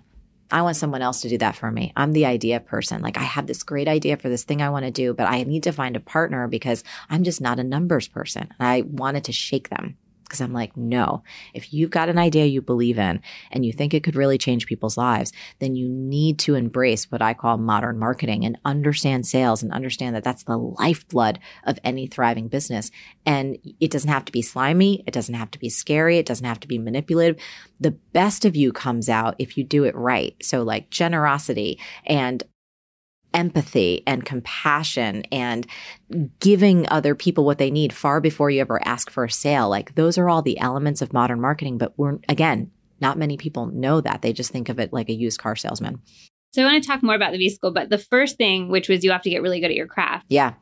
I 0.50 0.62
want 0.62 0.76
someone 0.76 1.02
else 1.02 1.20
to 1.22 1.28
do 1.28 1.38
that 1.38 1.56
for 1.56 1.70
me. 1.70 1.92
I'm 1.96 2.12
the 2.12 2.26
idea 2.26 2.60
person. 2.60 3.02
Like 3.02 3.18
I 3.18 3.22
have 3.22 3.46
this 3.46 3.62
great 3.62 3.88
idea 3.88 4.16
for 4.16 4.28
this 4.28 4.44
thing 4.44 4.62
I 4.62 4.70
want 4.70 4.84
to 4.84 4.90
do, 4.90 5.14
but 5.14 5.28
I 5.28 5.42
need 5.42 5.64
to 5.64 5.72
find 5.72 5.96
a 5.96 6.00
partner 6.00 6.48
because 6.48 6.84
I'm 7.10 7.24
just 7.24 7.40
not 7.40 7.58
a 7.58 7.64
numbers 7.64 8.08
person. 8.08 8.48
I 8.58 8.82
wanted 8.82 9.24
to 9.24 9.32
shake 9.32 9.68
them. 9.68 9.96
Because 10.28 10.42
I'm 10.42 10.52
like, 10.52 10.76
no, 10.76 11.22
if 11.54 11.72
you've 11.72 11.90
got 11.90 12.08
an 12.08 12.18
idea 12.18 12.44
you 12.44 12.60
believe 12.60 12.98
in 12.98 13.22
and 13.50 13.64
you 13.64 13.72
think 13.72 13.94
it 13.94 14.04
could 14.04 14.16
really 14.16 14.36
change 14.36 14.66
people's 14.66 14.98
lives, 14.98 15.32
then 15.58 15.74
you 15.74 15.88
need 15.88 16.38
to 16.40 16.54
embrace 16.54 17.10
what 17.10 17.22
I 17.22 17.32
call 17.32 17.56
modern 17.56 17.98
marketing 17.98 18.44
and 18.44 18.58
understand 18.64 19.26
sales 19.26 19.62
and 19.62 19.72
understand 19.72 20.14
that 20.14 20.24
that's 20.24 20.44
the 20.44 20.58
lifeblood 20.58 21.38
of 21.64 21.78
any 21.82 22.06
thriving 22.06 22.48
business. 22.48 22.90
And 23.24 23.58
it 23.80 23.90
doesn't 23.90 24.10
have 24.10 24.26
to 24.26 24.32
be 24.32 24.42
slimy. 24.42 25.02
It 25.06 25.14
doesn't 25.14 25.34
have 25.34 25.50
to 25.52 25.58
be 25.58 25.70
scary. 25.70 26.18
It 26.18 26.26
doesn't 26.26 26.46
have 26.46 26.60
to 26.60 26.68
be 26.68 26.78
manipulative. 26.78 27.42
The 27.80 27.92
best 28.12 28.44
of 28.44 28.54
you 28.54 28.72
comes 28.72 29.08
out 29.08 29.34
if 29.38 29.56
you 29.56 29.64
do 29.64 29.84
it 29.84 29.94
right. 29.94 30.36
So 30.42 30.62
like 30.62 30.90
generosity 30.90 31.80
and 32.04 32.42
empathy 33.34 34.02
and 34.06 34.24
compassion 34.24 35.22
and 35.30 35.66
giving 36.40 36.88
other 36.88 37.14
people 37.14 37.44
what 37.44 37.58
they 37.58 37.70
need 37.70 37.92
far 37.92 38.20
before 38.20 38.50
you 38.50 38.60
ever 38.60 38.80
ask 38.86 39.10
for 39.10 39.24
a 39.24 39.30
sale. 39.30 39.68
Like 39.68 39.94
those 39.94 40.18
are 40.18 40.28
all 40.28 40.42
the 40.42 40.58
elements 40.58 41.02
of 41.02 41.12
modern 41.12 41.40
marketing, 41.40 41.78
but 41.78 41.92
we're 41.96 42.18
again, 42.28 42.70
not 43.00 43.18
many 43.18 43.36
people 43.36 43.66
know 43.66 44.00
that. 44.00 44.22
They 44.22 44.32
just 44.32 44.50
think 44.50 44.68
of 44.68 44.78
it 44.78 44.92
like 44.92 45.08
a 45.08 45.14
used 45.14 45.40
car 45.40 45.56
salesman. 45.56 46.00
So 46.52 46.62
I 46.62 46.72
want 46.72 46.82
to 46.82 46.88
talk 46.88 47.02
more 47.02 47.14
about 47.14 47.32
the 47.32 47.38
B 47.38 47.50
School, 47.50 47.70
but 47.70 47.90
the 47.90 47.98
first 47.98 48.36
thing, 48.36 48.70
which 48.70 48.88
was 48.88 49.04
you 49.04 49.10
have 49.10 49.22
to 49.22 49.30
get 49.30 49.42
really 49.42 49.60
good 49.60 49.70
at 49.70 49.76
your 49.76 49.86
craft. 49.86 50.26
Yeah. 50.28 50.54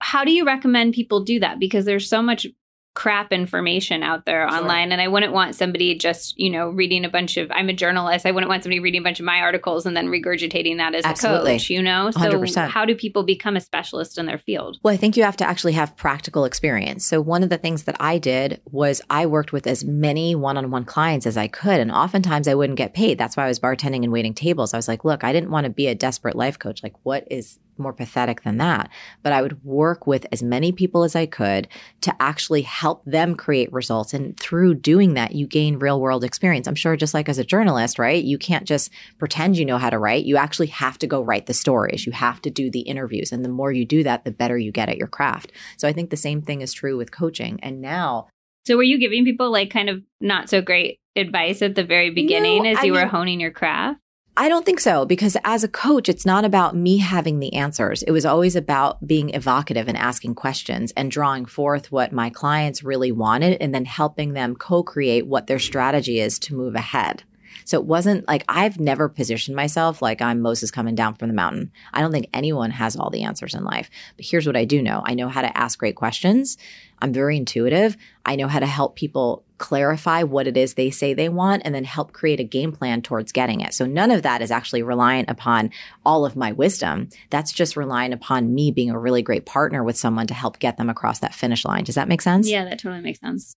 How 0.00 0.24
do 0.24 0.32
you 0.32 0.44
recommend 0.44 0.94
people 0.94 1.24
do 1.24 1.40
that? 1.40 1.58
Because 1.58 1.84
there's 1.84 2.08
so 2.08 2.20
much 2.20 2.46
crap 2.94 3.32
information 3.32 4.02
out 4.02 4.26
there 4.26 4.46
sure. 4.48 4.58
online 4.58 4.92
and 4.92 5.00
I 5.00 5.08
wouldn't 5.08 5.32
want 5.32 5.54
somebody 5.54 5.96
just, 5.96 6.38
you 6.38 6.50
know, 6.50 6.68
reading 6.68 7.04
a 7.04 7.08
bunch 7.08 7.36
of 7.36 7.50
I'm 7.50 7.68
a 7.68 7.72
journalist. 7.72 8.26
I 8.26 8.32
wouldn't 8.32 8.50
want 8.50 8.62
somebody 8.62 8.80
reading 8.80 9.00
a 9.00 9.04
bunch 9.04 9.18
of 9.18 9.24
my 9.24 9.38
articles 9.40 9.86
and 9.86 9.96
then 9.96 10.08
regurgitating 10.08 10.76
that 10.76 10.94
as 10.94 11.04
Absolutely. 11.04 11.52
a 11.52 11.54
coach, 11.54 11.70
you 11.70 11.82
know? 11.82 12.10
So 12.10 12.20
100%. 12.20 12.68
how 12.68 12.84
do 12.84 12.94
people 12.94 13.22
become 13.22 13.56
a 13.56 13.60
specialist 13.60 14.18
in 14.18 14.26
their 14.26 14.38
field? 14.38 14.78
Well, 14.82 14.92
I 14.92 14.98
think 14.98 15.16
you 15.16 15.22
have 15.22 15.36
to 15.38 15.44
actually 15.44 15.72
have 15.72 15.96
practical 15.96 16.44
experience. 16.44 17.06
So 17.06 17.20
one 17.20 17.42
of 17.42 17.48
the 17.48 17.58
things 17.58 17.84
that 17.84 17.96
I 17.98 18.18
did 18.18 18.60
was 18.70 19.00
I 19.08 19.24
worked 19.26 19.52
with 19.52 19.66
as 19.66 19.84
many 19.84 20.34
one-on-one 20.34 20.84
clients 20.84 21.26
as 21.26 21.36
I 21.36 21.48
could 21.48 21.80
and 21.80 21.90
oftentimes 21.90 22.46
I 22.46 22.54
wouldn't 22.54 22.76
get 22.76 22.94
paid. 22.94 23.16
That's 23.16 23.36
why 23.36 23.44
I 23.44 23.48
was 23.48 23.58
bartending 23.58 24.02
and 24.02 24.12
waiting 24.12 24.34
tables. 24.34 24.74
I 24.74 24.76
was 24.76 24.88
like, 24.88 25.04
look, 25.04 25.24
I 25.24 25.32
didn't 25.32 25.50
want 25.50 25.64
to 25.64 25.70
be 25.70 25.86
a 25.86 25.94
desperate 25.94 26.36
life 26.36 26.58
coach. 26.58 26.82
Like 26.82 26.94
what 27.04 27.26
is 27.30 27.58
more 27.78 27.92
pathetic 27.92 28.42
than 28.42 28.58
that. 28.58 28.90
But 29.22 29.32
I 29.32 29.42
would 29.42 29.64
work 29.64 30.06
with 30.06 30.26
as 30.32 30.42
many 30.42 30.72
people 30.72 31.04
as 31.04 31.16
I 31.16 31.26
could 31.26 31.68
to 32.02 32.14
actually 32.20 32.62
help 32.62 33.04
them 33.04 33.34
create 33.34 33.72
results. 33.72 34.14
And 34.14 34.38
through 34.38 34.74
doing 34.74 35.14
that, 35.14 35.34
you 35.34 35.46
gain 35.46 35.78
real 35.78 36.00
world 36.00 36.24
experience. 36.24 36.66
I'm 36.66 36.74
sure 36.74 36.96
just 36.96 37.14
like 37.14 37.28
as 37.28 37.38
a 37.38 37.44
journalist, 37.44 37.98
right? 37.98 38.22
You 38.22 38.38
can't 38.38 38.66
just 38.66 38.90
pretend 39.18 39.56
you 39.56 39.64
know 39.64 39.78
how 39.78 39.90
to 39.90 39.98
write. 39.98 40.24
You 40.24 40.36
actually 40.36 40.68
have 40.68 40.98
to 40.98 41.06
go 41.06 41.22
write 41.22 41.46
the 41.46 41.54
stories. 41.54 42.06
You 42.06 42.12
have 42.12 42.40
to 42.42 42.50
do 42.50 42.70
the 42.70 42.80
interviews. 42.80 43.32
And 43.32 43.44
the 43.44 43.48
more 43.48 43.72
you 43.72 43.84
do 43.84 44.02
that, 44.02 44.24
the 44.24 44.30
better 44.30 44.58
you 44.58 44.72
get 44.72 44.88
at 44.88 44.98
your 44.98 45.08
craft. 45.08 45.52
So 45.76 45.88
I 45.88 45.92
think 45.92 46.10
the 46.10 46.16
same 46.16 46.42
thing 46.42 46.60
is 46.60 46.72
true 46.72 46.96
with 46.96 47.10
coaching. 47.10 47.58
And 47.62 47.80
now, 47.80 48.28
so 48.64 48.76
were 48.76 48.82
you 48.82 48.98
giving 48.98 49.24
people 49.24 49.50
like 49.50 49.70
kind 49.70 49.88
of 49.88 50.02
not 50.20 50.48
so 50.48 50.62
great 50.62 50.98
advice 51.16 51.62
at 51.62 51.74
the 51.74 51.84
very 51.84 52.10
beginning 52.10 52.64
no, 52.64 52.70
as 52.70 52.84
you 52.84 52.96
I 52.96 53.02
were 53.02 53.08
honing 53.08 53.40
your 53.40 53.50
craft? 53.50 53.98
I 54.34 54.48
don't 54.48 54.64
think 54.64 54.80
so 54.80 55.04
because 55.04 55.36
as 55.44 55.62
a 55.62 55.68
coach, 55.68 56.08
it's 56.08 56.24
not 56.24 56.46
about 56.46 56.74
me 56.74 56.98
having 56.98 57.38
the 57.38 57.52
answers. 57.52 58.02
It 58.02 58.12
was 58.12 58.24
always 58.24 58.56
about 58.56 59.06
being 59.06 59.34
evocative 59.34 59.88
and 59.88 59.96
asking 59.96 60.36
questions 60.36 60.90
and 60.96 61.10
drawing 61.10 61.44
forth 61.44 61.92
what 61.92 62.12
my 62.12 62.30
clients 62.30 62.82
really 62.82 63.12
wanted 63.12 63.58
and 63.60 63.74
then 63.74 63.84
helping 63.84 64.32
them 64.32 64.56
co-create 64.56 65.26
what 65.26 65.48
their 65.48 65.58
strategy 65.58 66.18
is 66.18 66.38
to 66.40 66.54
move 66.54 66.74
ahead. 66.74 67.24
So 67.66 67.78
it 67.78 67.84
wasn't 67.84 68.26
like 68.26 68.44
I've 68.48 68.80
never 68.80 69.10
positioned 69.10 69.54
myself 69.54 70.00
like 70.00 70.22
I'm 70.22 70.40
Moses 70.40 70.70
coming 70.70 70.94
down 70.94 71.14
from 71.14 71.28
the 71.28 71.34
mountain. 71.34 71.70
I 71.92 72.00
don't 72.00 72.10
think 72.10 72.30
anyone 72.32 72.70
has 72.70 72.96
all 72.96 73.10
the 73.10 73.24
answers 73.24 73.54
in 73.54 73.64
life. 73.64 73.90
But 74.16 74.24
here's 74.24 74.46
what 74.46 74.56
I 74.56 74.64
do 74.64 74.82
know. 74.82 75.02
I 75.04 75.12
know 75.12 75.28
how 75.28 75.42
to 75.42 75.58
ask 75.58 75.78
great 75.78 75.94
questions. 75.94 76.56
I'm 77.00 77.12
very 77.12 77.36
intuitive. 77.36 77.98
I 78.24 78.36
know 78.36 78.48
how 78.48 78.60
to 78.60 78.66
help 78.66 78.96
people 78.96 79.44
clarify 79.62 80.24
what 80.24 80.48
it 80.48 80.56
is 80.56 80.74
they 80.74 80.90
say 80.90 81.14
they 81.14 81.28
want 81.28 81.62
and 81.64 81.72
then 81.72 81.84
help 81.84 82.12
create 82.12 82.40
a 82.40 82.44
game 82.44 82.72
plan 82.72 83.00
towards 83.00 83.30
getting 83.30 83.60
it. 83.60 83.72
So 83.72 83.86
none 83.86 84.10
of 84.10 84.22
that 84.22 84.42
is 84.42 84.50
actually 84.50 84.82
reliant 84.82 85.30
upon 85.30 85.70
all 86.04 86.26
of 86.26 86.34
my 86.34 86.50
wisdom. 86.50 87.08
That's 87.30 87.52
just 87.52 87.76
reliant 87.76 88.12
upon 88.12 88.52
me 88.52 88.72
being 88.72 88.90
a 88.90 88.98
really 88.98 89.22
great 89.22 89.46
partner 89.46 89.84
with 89.84 89.96
someone 89.96 90.26
to 90.26 90.34
help 90.34 90.58
get 90.58 90.78
them 90.78 90.90
across 90.90 91.20
that 91.20 91.32
finish 91.32 91.64
line. 91.64 91.84
Does 91.84 91.94
that 91.94 92.08
make 92.08 92.22
sense? 92.22 92.48
Yeah, 92.48 92.64
that 92.64 92.80
totally 92.80 93.02
makes 93.02 93.20
sense. 93.20 93.54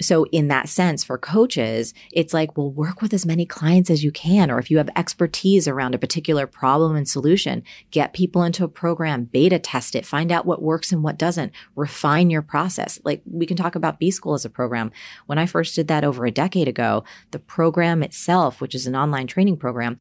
So 0.00 0.24
in 0.32 0.48
that 0.48 0.68
sense, 0.68 1.04
for 1.04 1.18
coaches, 1.18 1.94
it's 2.12 2.32
like, 2.34 2.56
well, 2.56 2.70
work 2.70 3.02
with 3.02 3.12
as 3.12 3.26
many 3.26 3.46
clients 3.46 3.90
as 3.90 4.02
you 4.02 4.10
can. 4.10 4.50
Or 4.50 4.58
if 4.58 4.70
you 4.70 4.78
have 4.78 4.90
expertise 4.96 5.68
around 5.68 5.94
a 5.94 5.98
particular 5.98 6.46
problem 6.46 6.96
and 6.96 7.08
solution, 7.08 7.62
get 7.90 8.12
people 8.12 8.42
into 8.42 8.64
a 8.64 8.68
program, 8.68 9.24
beta 9.24 9.58
test 9.58 9.94
it, 9.94 10.06
find 10.06 10.32
out 10.32 10.46
what 10.46 10.62
works 10.62 10.92
and 10.92 11.02
what 11.02 11.18
doesn't, 11.18 11.52
refine 11.76 12.30
your 12.30 12.42
process. 12.42 12.98
Like 13.04 13.22
we 13.24 13.46
can 13.46 13.56
talk 13.56 13.74
about 13.74 13.98
B 13.98 14.10
School 14.10 14.34
as 14.34 14.44
a 14.44 14.50
program. 14.50 14.90
When 15.26 15.38
I 15.38 15.46
first 15.46 15.74
did 15.74 15.88
that 15.88 16.04
over 16.04 16.24
a 16.26 16.30
decade 16.30 16.68
ago, 16.68 17.04
the 17.30 17.38
program 17.38 18.02
itself, 18.02 18.60
which 18.60 18.74
is 18.74 18.86
an 18.86 18.96
online 18.96 19.26
training 19.26 19.56
program, 19.56 20.00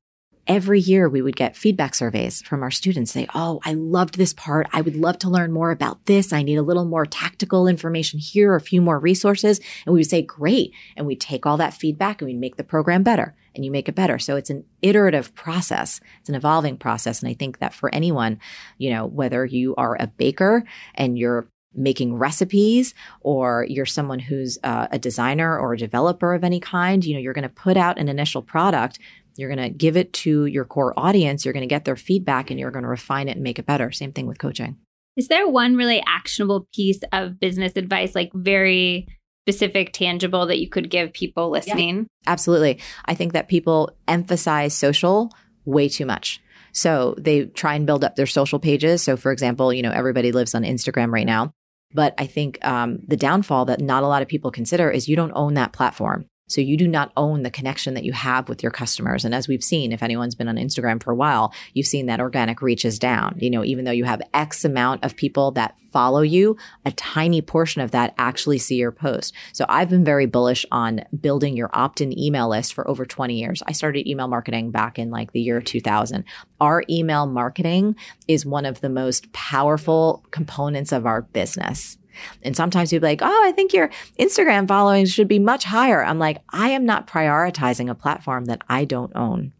every 0.50 0.80
year 0.80 1.08
we 1.08 1.22
would 1.22 1.36
get 1.36 1.56
feedback 1.56 1.94
surveys 1.94 2.42
from 2.42 2.64
our 2.64 2.72
students 2.72 3.12
say, 3.12 3.28
Oh, 3.36 3.62
I 3.64 3.74
loved 3.74 4.18
this 4.18 4.34
part. 4.34 4.68
I 4.74 4.82
would 4.82 4.96
love 4.96 5.20
to 5.20 5.30
learn 5.30 5.52
more 5.52 5.70
about 5.70 6.06
this. 6.08 6.34
I 6.34 6.42
need 6.42 6.58
a 6.58 6.64
little 6.64 6.86
more 6.86 7.06
tactical 7.06 7.68
information 7.68 8.20
here, 8.20 8.56
a 8.56 8.60
few 8.60 8.82
more 8.82 9.00
resources. 9.00 9.60
And 9.86 9.94
we 9.94 10.00
would 10.00 10.10
say, 10.10 10.24
great. 10.24 10.74
And 10.98 11.06
we 11.06 11.16
take 11.16 11.46
all 11.46 11.58
that 11.58 11.76
feedback 11.76 12.20
and 12.20 12.28
we 12.28 12.34
make 12.34 12.58
the 12.58 12.64
program 12.64 13.04
better 13.04 13.36
and 13.54 13.64
you 13.64 13.72
make 13.72 13.88
it 13.88 13.96
better. 13.96 14.18
So 14.18 14.36
it's 14.36 14.50
an 14.50 14.66
iterative 14.82 15.34
process. 15.36 16.02
It's 16.20 16.30
an 16.30 16.36
evolving 16.36 16.78
process. 16.78 17.22
And 17.22 17.30
I 17.30 17.36
think 17.36 17.60
that 17.60 17.74
for 17.74 17.94
anyone, 17.94 18.40
you 18.80 18.90
know, 18.90 19.06
whether 19.06 19.46
you 19.46 19.76
are 19.76 19.96
a 20.00 20.08
baker 20.08 20.64
and 20.96 21.18
you're 21.18 21.48
making 21.76 22.16
recipes 22.16 22.94
or 23.22 23.66
you're 23.70 23.86
someone 23.86 24.20
who's 24.20 24.58
uh, 24.64 24.88
a 24.92 24.98
designer 24.98 25.58
or 25.58 25.74
a 25.74 25.78
developer 25.78 26.34
of 26.34 26.44
any 26.44 26.60
kind, 26.60 27.06
you 27.06 27.14
know, 27.14 27.20
you're 27.20 27.34
going 27.34 27.44
to 27.44 27.50
put 27.50 27.78
out 27.78 28.00
an 28.00 28.10
initial 28.10 28.42
product 28.42 29.00
you're 29.40 29.54
going 29.54 29.72
to 29.72 29.76
give 29.76 29.98
it 29.98 30.14
to 30.14 30.46
your 30.46 30.66
core 30.66 30.94
audience. 30.98 31.46
You're 31.46 31.54
going 31.54 31.62
to 31.62 31.68
get 31.68 31.86
their 31.86 31.96
feedback 31.96 32.50
and 32.50 32.60
you're 32.60 32.72
going 32.72 32.84
to 32.84 32.90
refine 32.90 33.28
it 33.28 33.34
and 33.34 33.44
make 33.44 33.60
it 33.60 33.66
better. 33.66 33.92
Same 33.92 34.12
thing 34.12 34.28
with 34.28 34.40
coaching. 34.40 34.78
Is 35.16 35.28
there 35.28 35.48
one 35.48 35.76
really 35.76 36.02
actionable 36.08 36.68
piece 36.74 37.00
of 37.12 37.40
business 37.40 37.74
advice, 37.76 38.16
like 38.16 38.32
very 38.34 39.08
specific, 39.48 39.92
tangible, 39.92 40.48
that 40.48 40.60
you 40.60 40.70
could 40.70 40.90
give 40.90 41.12
people 41.14 41.50
listening? 41.50 41.98
Yeah, 41.98 42.32
absolutely. 42.32 42.80
I 43.06 43.16
think 43.16 43.34
that 43.34 43.50
people 43.50 43.92
emphasize 44.08 44.74
social 44.74 45.32
way 45.66 45.90
too 45.90 46.06
much. 46.06 46.42
So 46.72 47.16
they 47.18 47.46
try 47.46 47.76
and 47.76 47.86
build 47.86 48.04
up 48.04 48.16
their 48.16 48.28
social 48.28 48.60
pages. 48.60 49.02
So, 49.02 49.18
for 49.18 49.32
example, 49.32 49.74
you 49.74 49.82
know, 49.82 49.92
everybody 49.92 50.32
lives 50.32 50.56
on 50.56 50.64
Instagram 50.64 51.12
right 51.12 51.26
now. 51.26 51.52
But 51.94 52.14
I 52.18 52.28
think 52.28 52.64
um, 52.66 53.00
the 53.08 53.18
downfall 53.18 53.66
that 53.66 53.82
not 53.82 54.04
a 54.04 54.08
lot 54.08 54.22
of 54.22 54.28
people 54.28 54.52
consider 54.52 54.90
is 54.92 55.10
you 55.10 55.16
don't 55.16 55.34
own 55.34 55.56
that 55.56 55.74
platform. 55.74 56.26
So 56.50 56.60
you 56.62 56.76
do 56.76 56.88
not 56.88 57.14
own 57.16 57.44
the 57.44 57.52
connection 57.52 57.94
that 57.94 58.04
you 58.04 58.12
have 58.12 58.50
with 58.50 58.62
your 58.62 58.72
customers. 58.72 59.24
And 59.24 59.34
as 59.34 59.48
we've 59.48 59.64
seen, 59.64 59.94
if 59.94 60.04
anyone's 60.04 60.36
been 60.36 60.50
on 60.50 60.58
Instagram 60.58 61.02
for 61.02 61.12
a 61.12 61.16
while, 61.16 61.54
you've 61.74 61.86
seen 61.86 62.08
that 62.08 62.20
organic 62.20 62.62
reach 62.62 62.84
is 62.84 63.00
down. 63.00 63.38
You 63.40 63.50
know, 63.50 63.64
even 63.64 63.86
though 63.86 63.92
you 63.92 64.04
have 64.04 64.22
X 64.34 64.66
amount 64.66 65.06
of 65.06 65.16
people 65.16 65.52
that 65.52 65.76
follow 65.92 66.22
you, 66.22 66.58
a 66.86 66.92
tiny 66.92 67.42
portion 67.42 67.82
of 67.82 67.92
that 67.92 68.14
actually 68.18 68.58
see 68.58 68.76
your 68.76 68.92
post. 68.92 69.34
So 69.54 69.66
I've 69.70 69.90
been 69.90 70.04
very 70.04 70.26
bullish 70.26 70.66
on 70.72 71.02
building 71.20 71.56
your 71.56 71.70
opt-in 71.74 72.18
email 72.18 72.50
list 72.50 72.74
for 72.74 72.88
over 72.88 73.06
20 73.06 73.40
years. 73.40 73.64
I 73.68 73.72
started 73.72 74.08
email 74.10 74.28
marketing 74.28 74.72
back 74.72 75.00
in 75.00 75.10
like 75.10 75.32
the 75.32 75.42
year 75.42 75.62
2000. 75.62 76.24
Our 76.60 76.84
email 76.90 77.26
marketing 77.26 77.96
is 78.28 78.46
one 78.46 78.66
of 78.66 78.82
the 78.82 78.90
most 78.90 79.32
powerful 79.34 80.26
components 80.32 80.92
of 80.92 81.06
our 81.06 81.22
business. 81.22 81.98
And 82.44 82.56
sometimes 82.56 82.90
people 82.92 83.08
like, 83.08 83.22
oh, 83.22 83.44
I 83.46 83.52
think 83.52 83.74
your 83.74 83.90
Instagram 84.20 84.68
following 84.68 85.06
should 85.06 85.28
be 85.28 85.40
much 85.40 85.64
higher. 85.64 86.04
I'm 86.04 86.20
like, 86.20 86.42
I 86.50 86.70
am 86.70 86.86
not 86.86 87.08
prioritizing 87.08 87.90
a 87.90 87.96
platform 87.96 88.46
that 88.46 88.62
I 88.70 88.86
don't 88.86 89.16
own. 89.16 89.54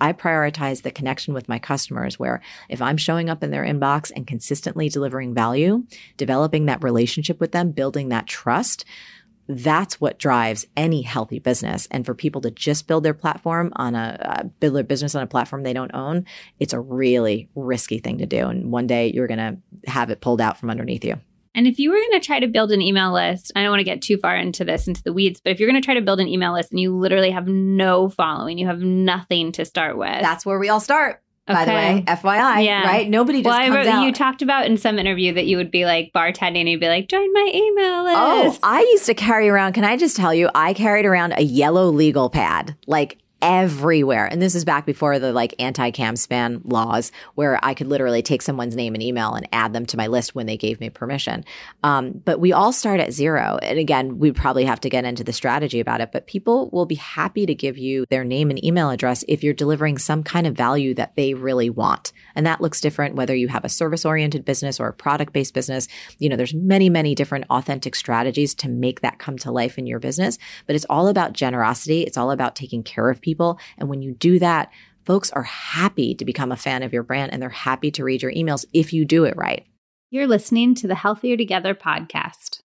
I 0.00 0.12
prioritize 0.12 0.82
the 0.82 0.90
connection 0.90 1.32
with 1.32 1.48
my 1.48 1.58
customers 1.58 2.18
where 2.18 2.42
if 2.68 2.82
I'm 2.82 2.98
showing 2.98 3.30
up 3.30 3.42
in 3.42 3.50
their 3.50 3.64
inbox 3.64 4.12
and 4.14 4.26
consistently 4.26 4.88
delivering 4.88 5.34
value, 5.34 5.84
developing 6.16 6.66
that 6.66 6.84
relationship 6.84 7.40
with 7.40 7.52
them, 7.52 7.70
building 7.70 8.10
that 8.10 8.26
trust, 8.26 8.84
that's 9.48 10.00
what 10.00 10.18
drives 10.18 10.66
any 10.76 11.02
healthy 11.02 11.38
business. 11.38 11.86
And 11.90 12.04
for 12.04 12.14
people 12.14 12.40
to 12.42 12.50
just 12.50 12.86
build 12.86 13.04
their 13.04 13.14
platform 13.14 13.72
on 13.76 13.94
a 13.94 14.18
uh, 14.20 14.42
build 14.60 14.74
their 14.74 14.82
business 14.82 15.14
on 15.14 15.22
a 15.22 15.26
platform 15.26 15.62
they 15.62 15.72
don't 15.72 15.94
own, 15.94 16.26
it's 16.58 16.72
a 16.72 16.80
really 16.80 17.48
risky 17.54 17.98
thing 17.98 18.18
to 18.18 18.26
do. 18.26 18.48
And 18.48 18.72
one 18.72 18.86
day 18.86 19.12
you're 19.12 19.28
going 19.28 19.38
to 19.38 19.90
have 19.90 20.10
it 20.10 20.20
pulled 20.20 20.40
out 20.40 20.58
from 20.58 20.70
underneath 20.70 21.04
you. 21.04 21.20
And 21.56 21.66
if 21.66 21.78
you 21.78 21.90
were 21.90 21.96
going 21.96 22.20
to 22.20 22.24
try 22.24 22.38
to 22.38 22.46
build 22.46 22.70
an 22.70 22.82
email 22.82 23.14
list, 23.14 23.50
I 23.56 23.62
don't 23.62 23.70
want 23.70 23.80
to 23.80 23.84
get 23.84 24.02
too 24.02 24.18
far 24.18 24.36
into 24.36 24.62
this, 24.62 24.86
into 24.86 25.02
the 25.02 25.12
weeds, 25.12 25.40
but 25.42 25.50
if 25.50 25.58
you're 25.58 25.68
going 25.68 25.80
to 25.80 25.84
try 25.84 25.94
to 25.94 26.02
build 26.02 26.20
an 26.20 26.28
email 26.28 26.52
list 26.52 26.70
and 26.70 26.78
you 26.78 26.94
literally 26.94 27.30
have 27.30 27.48
no 27.48 28.10
following, 28.10 28.58
you 28.58 28.66
have 28.66 28.80
nothing 28.80 29.52
to 29.52 29.64
start 29.64 29.96
with. 29.96 30.20
That's 30.20 30.44
where 30.44 30.58
we 30.58 30.68
all 30.68 30.80
start. 30.80 31.22
Okay. 31.48 31.54
By 31.54 31.64
the 31.64 31.70
way, 31.70 32.04
FYI, 32.06 32.64
yeah. 32.64 32.82
right? 32.82 33.08
Nobody 33.08 33.40
just 33.40 33.56
well, 33.56 33.72
I, 33.72 33.86
out. 33.86 34.04
You 34.04 34.12
talked 34.12 34.42
about 34.42 34.66
in 34.66 34.76
some 34.76 34.98
interview 34.98 35.32
that 35.32 35.46
you 35.46 35.56
would 35.56 35.70
be 35.70 35.84
like 35.84 36.10
bartending 36.12 36.60
and 36.60 36.68
you'd 36.68 36.80
be 36.80 36.88
like, 36.88 37.08
join 37.08 37.32
my 37.32 37.50
email 37.54 38.04
oh, 38.08 38.42
list. 38.44 38.60
Oh, 38.62 38.68
I 38.68 38.80
used 38.80 39.06
to 39.06 39.14
carry 39.14 39.48
around, 39.48 39.72
can 39.72 39.84
I 39.84 39.96
just 39.96 40.16
tell 40.16 40.34
you, 40.34 40.50
I 40.54 40.74
carried 40.74 41.06
around 41.06 41.34
a 41.36 41.42
yellow 41.42 41.88
legal 41.88 42.28
pad. 42.28 42.76
Like 42.86 43.18
everywhere. 43.42 44.26
And 44.26 44.40
this 44.40 44.54
is 44.54 44.64
back 44.64 44.86
before 44.86 45.18
the 45.18 45.32
like 45.32 45.54
anti 45.58 45.90
CAN-SPAM 45.90 46.62
laws 46.64 47.12
where 47.34 47.58
I 47.62 47.74
could 47.74 47.86
literally 47.86 48.22
take 48.22 48.42
someone's 48.42 48.74
name 48.74 48.94
and 48.94 49.02
email 49.02 49.34
and 49.34 49.48
add 49.52 49.72
them 49.72 49.86
to 49.86 49.96
my 49.96 50.06
list 50.06 50.34
when 50.34 50.46
they 50.46 50.56
gave 50.56 50.80
me 50.80 50.90
permission. 50.90 51.44
Um, 51.82 52.12
but 52.24 52.40
we 52.40 52.52
all 52.52 52.72
start 52.72 52.98
at 52.98 53.12
zero. 53.12 53.58
And 53.62 53.78
again, 53.78 54.18
we 54.18 54.32
probably 54.32 54.64
have 54.64 54.80
to 54.80 54.90
get 54.90 55.04
into 55.04 55.22
the 55.22 55.32
strategy 55.32 55.80
about 55.80 56.00
it, 56.00 56.12
but 56.12 56.26
people 56.26 56.70
will 56.70 56.86
be 56.86 56.94
happy 56.94 57.46
to 57.46 57.54
give 57.54 57.76
you 57.76 58.06
their 58.10 58.24
name 58.24 58.50
and 58.50 58.64
email 58.64 58.90
address 58.90 59.24
if 59.28 59.44
you're 59.44 59.54
delivering 59.54 59.98
some 59.98 60.22
kind 60.22 60.46
of 60.46 60.56
value 60.56 60.94
that 60.94 61.14
they 61.16 61.34
really 61.34 61.70
want. 61.70 62.12
And 62.34 62.46
that 62.46 62.60
looks 62.60 62.80
different 62.80 63.16
whether 63.16 63.34
you 63.34 63.48
have 63.48 63.64
a 63.64 63.68
service 63.68 64.04
oriented 64.04 64.44
business 64.44 64.80
or 64.80 64.88
a 64.88 64.94
product 64.94 65.32
based 65.32 65.54
business. 65.54 65.88
You 66.18 66.28
know, 66.28 66.36
there's 66.36 66.54
many, 66.54 66.88
many 66.88 67.14
different 67.14 67.44
authentic 67.50 67.94
strategies 67.94 68.54
to 68.56 68.68
make 68.68 69.02
that 69.02 69.18
come 69.18 69.36
to 69.38 69.52
life 69.52 69.78
in 69.78 69.86
your 69.86 69.98
business, 69.98 70.38
but 70.66 70.74
it's 70.74 70.86
all 70.86 71.08
about 71.08 71.32
generosity. 71.32 72.02
It's 72.02 72.16
all 72.16 72.30
about 72.30 72.56
taking 72.56 72.82
care 72.82 73.10
of 73.10 73.20
people. 73.20 73.25
And 73.78 73.88
when 73.88 74.02
you 74.02 74.12
do 74.12 74.38
that, 74.38 74.70
folks 75.04 75.30
are 75.30 75.42
happy 75.42 76.14
to 76.14 76.24
become 76.24 76.52
a 76.52 76.56
fan 76.56 76.82
of 76.82 76.92
your 76.92 77.02
brand 77.02 77.32
and 77.32 77.40
they're 77.40 77.48
happy 77.48 77.90
to 77.92 78.04
read 78.04 78.22
your 78.22 78.32
emails 78.32 78.64
if 78.72 78.92
you 78.92 79.04
do 79.04 79.24
it 79.24 79.36
right. 79.36 79.66
You're 80.10 80.26
listening 80.26 80.74
to 80.76 80.86
the 80.86 80.94
Healthier 80.94 81.36
Together 81.36 81.74
podcast. 81.74 82.62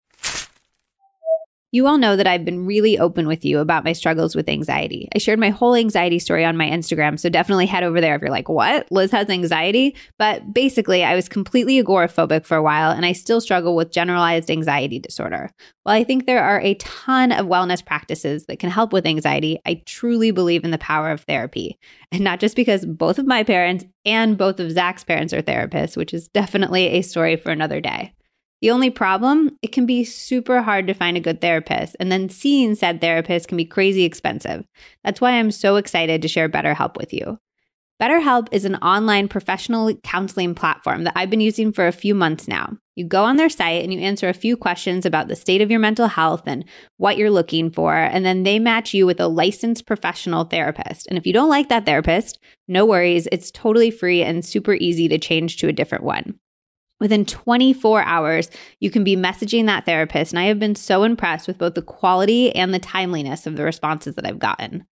You 1.73 1.87
all 1.87 1.97
know 1.97 2.17
that 2.17 2.27
I've 2.27 2.43
been 2.43 2.65
really 2.65 2.99
open 2.99 3.27
with 3.27 3.45
you 3.45 3.59
about 3.59 3.85
my 3.85 3.93
struggles 3.93 4.35
with 4.35 4.49
anxiety. 4.49 5.07
I 5.15 5.19
shared 5.19 5.39
my 5.39 5.51
whole 5.51 5.73
anxiety 5.73 6.19
story 6.19 6.43
on 6.43 6.57
my 6.57 6.69
Instagram, 6.69 7.17
so 7.17 7.29
definitely 7.29 7.65
head 7.65 7.83
over 7.83 8.01
there 8.01 8.13
if 8.13 8.21
you're 8.21 8.29
like, 8.29 8.49
what? 8.49 8.91
Liz 8.91 9.11
has 9.11 9.29
anxiety? 9.29 9.95
But 10.19 10.53
basically, 10.53 11.01
I 11.01 11.15
was 11.15 11.29
completely 11.29 11.81
agoraphobic 11.81 12.45
for 12.45 12.57
a 12.57 12.61
while, 12.61 12.91
and 12.91 13.05
I 13.05 13.13
still 13.13 13.39
struggle 13.39 13.73
with 13.73 13.89
generalized 13.89 14.51
anxiety 14.51 14.99
disorder. 14.99 15.49
While 15.83 15.95
I 15.95 16.03
think 16.03 16.25
there 16.25 16.43
are 16.43 16.59
a 16.59 16.73
ton 16.73 17.31
of 17.31 17.45
wellness 17.45 17.85
practices 17.85 18.47
that 18.47 18.59
can 18.59 18.69
help 18.69 18.91
with 18.91 19.05
anxiety, 19.05 19.57
I 19.65 19.81
truly 19.85 20.31
believe 20.31 20.65
in 20.65 20.71
the 20.71 20.77
power 20.77 21.09
of 21.09 21.21
therapy. 21.21 21.79
And 22.11 22.21
not 22.21 22.41
just 22.41 22.57
because 22.57 22.85
both 22.85 23.17
of 23.17 23.25
my 23.25 23.43
parents 23.43 23.85
and 24.03 24.37
both 24.37 24.59
of 24.59 24.71
Zach's 24.71 25.05
parents 25.05 25.31
are 25.31 25.41
therapists, 25.41 25.95
which 25.95 26.13
is 26.13 26.27
definitely 26.27 26.87
a 26.87 27.01
story 27.01 27.37
for 27.37 27.49
another 27.49 27.79
day. 27.79 28.13
The 28.61 28.69
only 28.71 28.91
problem, 28.91 29.57
it 29.63 29.71
can 29.71 29.87
be 29.87 30.03
super 30.03 30.61
hard 30.61 30.85
to 30.87 30.93
find 30.93 31.17
a 31.17 31.21
good 31.21 31.41
therapist, 31.41 31.95
and 31.99 32.11
then 32.11 32.29
seeing 32.29 32.75
said 32.75 33.01
therapist 33.01 33.47
can 33.47 33.57
be 33.57 33.65
crazy 33.65 34.03
expensive. 34.03 34.65
That's 35.03 35.19
why 35.19 35.31
I'm 35.31 35.49
so 35.49 35.77
excited 35.77 36.21
to 36.21 36.27
share 36.27 36.47
BetterHelp 36.47 36.95
with 36.95 37.11
you. 37.11 37.39
BetterHelp 37.99 38.47
is 38.51 38.65
an 38.65 38.77
online 38.77 39.27
professional 39.27 39.93
counseling 40.03 40.55
platform 40.55 41.03
that 41.03 41.13
I've 41.15 41.29
been 41.29 41.39
using 41.39 41.71
for 41.71 41.85
a 41.85 41.91
few 41.91 42.15
months 42.15 42.47
now. 42.47 42.77
You 42.95 43.05
go 43.05 43.23
on 43.23 43.37
their 43.37 43.49
site 43.49 43.83
and 43.83 43.93
you 43.93 43.99
answer 43.99 44.27
a 44.27 44.33
few 44.33 44.57
questions 44.57 45.05
about 45.05 45.27
the 45.27 45.35
state 45.35 45.61
of 45.61 45.71
your 45.71 45.79
mental 45.79 46.07
health 46.07 46.43
and 46.45 46.65
what 46.97 47.17
you're 47.17 47.31
looking 47.31 47.71
for, 47.71 47.95
and 47.95 48.23
then 48.25 48.43
they 48.43 48.59
match 48.59 48.93
you 48.93 49.07
with 49.07 49.19
a 49.19 49.27
licensed 49.27 49.87
professional 49.87 50.43
therapist. 50.43 51.07
And 51.07 51.17
if 51.17 51.25
you 51.25 51.33
don't 51.33 51.49
like 51.49 51.69
that 51.69 51.85
therapist, 51.85 52.39
no 52.67 52.85
worries, 52.85 53.27
it's 53.31 53.49
totally 53.49 53.89
free 53.89 54.21
and 54.23 54.45
super 54.45 54.73
easy 54.73 55.07
to 55.07 55.17
change 55.17 55.57
to 55.57 55.67
a 55.67 55.73
different 55.73 56.03
one. 56.03 56.39
Within 57.01 57.25
24 57.25 58.03
hours, 58.03 58.49
you 58.79 58.91
can 58.91 59.03
be 59.03 59.17
messaging 59.17 59.65
that 59.65 59.85
therapist. 59.85 60.31
And 60.31 60.39
I 60.39 60.45
have 60.45 60.59
been 60.59 60.75
so 60.75 61.03
impressed 61.03 61.47
with 61.47 61.57
both 61.57 61.73
the 61.73 61.81
quality 61.81 62.55
and 62.55 62.73
the 62.73 62.79
timeliness 62.79 63.47
of 63.47 63.57
the 63.57 63.63
responses 63.63 64.15
that 64.15 64.25
I've 64.25 64.39
gotten. 64.39 64.85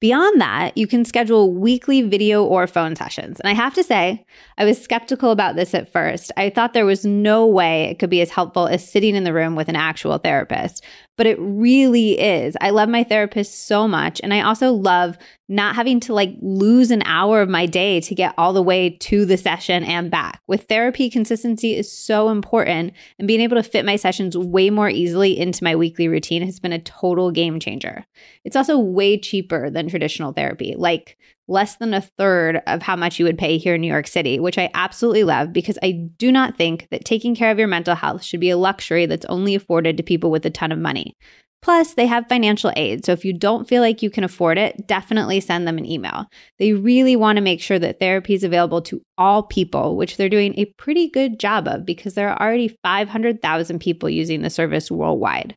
Beyond 0.00 0.40
that, 0.40 0.78
you 0.78 0.86
can 0.86 1.04
schedule 1.04 1.52
weekly 1.52 2.02
video 2.02 2.44
or 2.44 2.68
phone 2.68 2.94
sessions. 2.94 3.40
And 3.40 3.50
I 3.50 3.54
have 3.54 3.74
to 3.74 3.82
say, 3.82 4.24
I 4.56 4.64
was 4.64 4.80
skeptical 4.80 5.32
about 5.32 5.56
this 5.56 5.74
at 5.74 5.92
first. 5.92 6.30
I 6.36 6.50
thought 6.50 6.72
there 6.72 6.86
was 6.86 7.04
no 7.04 7.44
way 7.44 7.86
it 7.86 7.98
could 7.98 8.08
be 8.08 8.20
as 8.20 8.30
helpful 8.30 8.68
as 8.68 8.88
sitting 8.88 9.16
in 9.16 9.24
the 9.24 9.32
room 9.32 9.56
with 9.56 9.68
an 9.68 9.74
actual 9.74 10.18
therapist 10.18 10.84
but 11.18 11.26
it 11.26 11.36
really 11.40 12.18
is. 12.18 12.56
I 12.60 12.70
love 12.70 12.88
my 12.88 13.02
therapist 13.02 13.66
so 13.66 13.88
much. 13.88 14.20
And 14.22 14.32
I 14.32 14.40
also 14.40 14.72
love 14.72 15.18
not 15.48 15.74
having 15.74 15.98
to 15.98 16.14
like 16.14 16.36
lose 16.40 16.92
an 16.92 17.02
hour 17.04 17.40
of 17.40 17.48
my 17.48 17.66
day 17.66 18.00
to 18.02 18.14
get 18.14 18.34
all 18.38 18.52
the 18.52 18.62
way 18.62 18.90
to 18.90 19.26
the 19.26 19.36
session 19.36 19.82
and 19.82 20.12
back. 20.12 20.40
With 20.46 20.68
therapy, 20.68 21.10
consistency 21.10 21.74
is 21.74 21.90
so 21.90 22.28
important. 22.28 22.94
And 23.18 23.26
being 23.26 23.40
able 23.40 23.56
to 23.56 23.62
fit 23.64 23.84
my 23.84 23.96
sessions 23.96 24.38
way 24.38 24.70
more 24.70 24.88
easily 24.88 25.36
into 25.36 25.64
my 25.64 25.74
weekly 25.74 26.06
routine 26.06 26.42
has 26.42 26.60
been 26.60 26.72
a 26.72 26.78
total 26.78 27.32
game 27.32 27.58
changer. 27.58 28.06
It's 28.44 28.56
also 28.56 28.78
way 28.78 29.18
cheaper 29.18 29.70
than 29.70 29.88
traditional 29.88 30.32
therapy. 30.32 30.76
Like 30.78 31.18
less 31.48 31.76
than 31.76 31.94
a 31.94 32.00
third 32.00 32.62
of 32.66 32.82
how 32.82 32.94
much 32.94 33.18
you 33.18 33.24
would 33.24 33.38
pay 33.38 33.58
here 33.58 33.74
in 33.74 33.80
New 33.80 33.92
York 33.92 34.06
City, 34.06 34.38
which 34.38 34.58
I 34.58 34.70
absolutely 34.74 35.24
love 35.24 35.52
because 35.52 35.78
I 35.82 35.92
do 36.18 36.30
not 36.30 36.56
think 36.56 36.86
that 36.90 37.04
taking 37.04 37.34
care 37.34 37.50
of 37.50 37.58
your 37.58 37.68
mental 37.68 37.94
health 37.94 38.22
should 38.22 38.40
be 38.40 38.50
a 38.50 38.58
luxury 38.58 39.06
that's 39.06 39.24
only 39.26 39.54
afforded 39.54 39.96
to 39.96 40.02
people 40.02 40.30
with 40.30 40.46
a 40.46 40.50
ton 40.50 40.72
of 40.72 40.78
money. 40.78 41.16
Plus, 41.60 41.94
they 41.94 42.06
have 42.06 42.28
financial 42.28 42.72
aid. 42.76 43.04
So 43.04 43.12
if 43.12 43.24
you 43.24 43.32
don't 43.32 43.68
feel 43.68 43.82
like 43.82 44.00
you 44.00 44.10
can 44.10 44.22
afford 44.22 44.58
it, 44.58 44.86
definitely 44.86 45.40
send 45.40 45.66
them 45.66 45.76
an 45.76 45.86
email. 45.86 46.26
They 46.58 46.72
really 46.72 47.16
want 47.16 47.36
to 47.36 47.42
make 47.42 47.60
sure 47.60 47.80
that 47.80 47.98
therapy 47.98 48.34
is 48.34 48.44
available 48.44 48.80
to 48.82 49.02
all 49.16 49.42
people, 49.42 49.96
which 49.96 50.16
they're 50.16 50.28
doing 50.28 50.54
a 50.56 50.66
pretty 50.76 51.10
good 51.10 51.40
job 51.40 51.66
of 51.66 51.84
because 51.84 52.14
there 52.14 52.30
are 52.30 52.40
already 52.40 52.78
500,000 52.84 53.80
people 53.80 54.08
using 54.08 54.42
the 54.42 54.50
service 54.50 54.88
worldwide. 54.88 55.56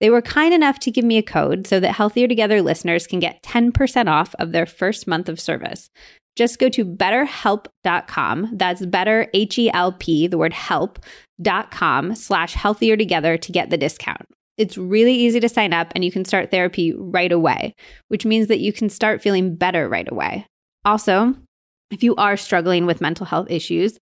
They 0.00 0.10
were 0.10 0.22
kind 0.22 0.54
enough 0.54 0.78
to 0.80 0.90
give 0.90 1.04
me 1.04 1.18
a 1.18 1.22
code 1.22 1.66
so 1.66 1.78
that 1.78 1.92
Healthier 1.92 2.26
Together 2.26 2.62
listeners 2.62 3.06
can 3.06 3.20
get 3.20 3.42
10% 3.42 4.08
off 4.08 4.34
of 4.38 4.52
their 4.52 4.66
first 4.66 5.06
month 5.06 5.28
of 5.28 5.38
service. 5.38 5.90
Just 6.36 6.58
go 6.58 6.68
to 6.70 6.84
betterhelp.com. 6.84 8.50
That's 8.54 8.86
better, 8.86 9.28
H 9.34 9.58
E 9.58 9.70
L 9.72 9.92
P, 9.92 10.26
the 10.26 10.38
word 10.38 10.52
help.com 10.52 12.14
slash 12.14 12.54
healthier 12.54 12.96
together 12.96 13.36
to 13.36 13.52
get 13.52 13.68
the 13.68 13.76
discount. 13.76 14.26
It's 14.56 14.78
really 14.78 15.14
easy 15.14 15.40
to 15.40 15.48
sign 15.48 15.72
up 15.72 15.92
and 15.94 16.04
you 16.04 16.12
can 16.12 16.24
start 16.24 16.50
therapy 16.50 16.94
right 16.94 17.32
away, 17.32 17.74
which 18.08 18.24
means 18.24 18.48
that 18.48 18.60
you 18.60 18.72
can 18.72 18.88
start 18.88 19.22
feeling 19.22 19.56
better 19.56 19.88
right 19.88 20.10
away. 20.10 20.46
Also, 20.84 21.34
if 21.90 22.02
you 22.02 22.14
are 22.16 22.36
struggling 22.36 22.86
with 22.86 23.00
mental 23.00 23.26
health 23.26 23.50
issues, 23.50 23.98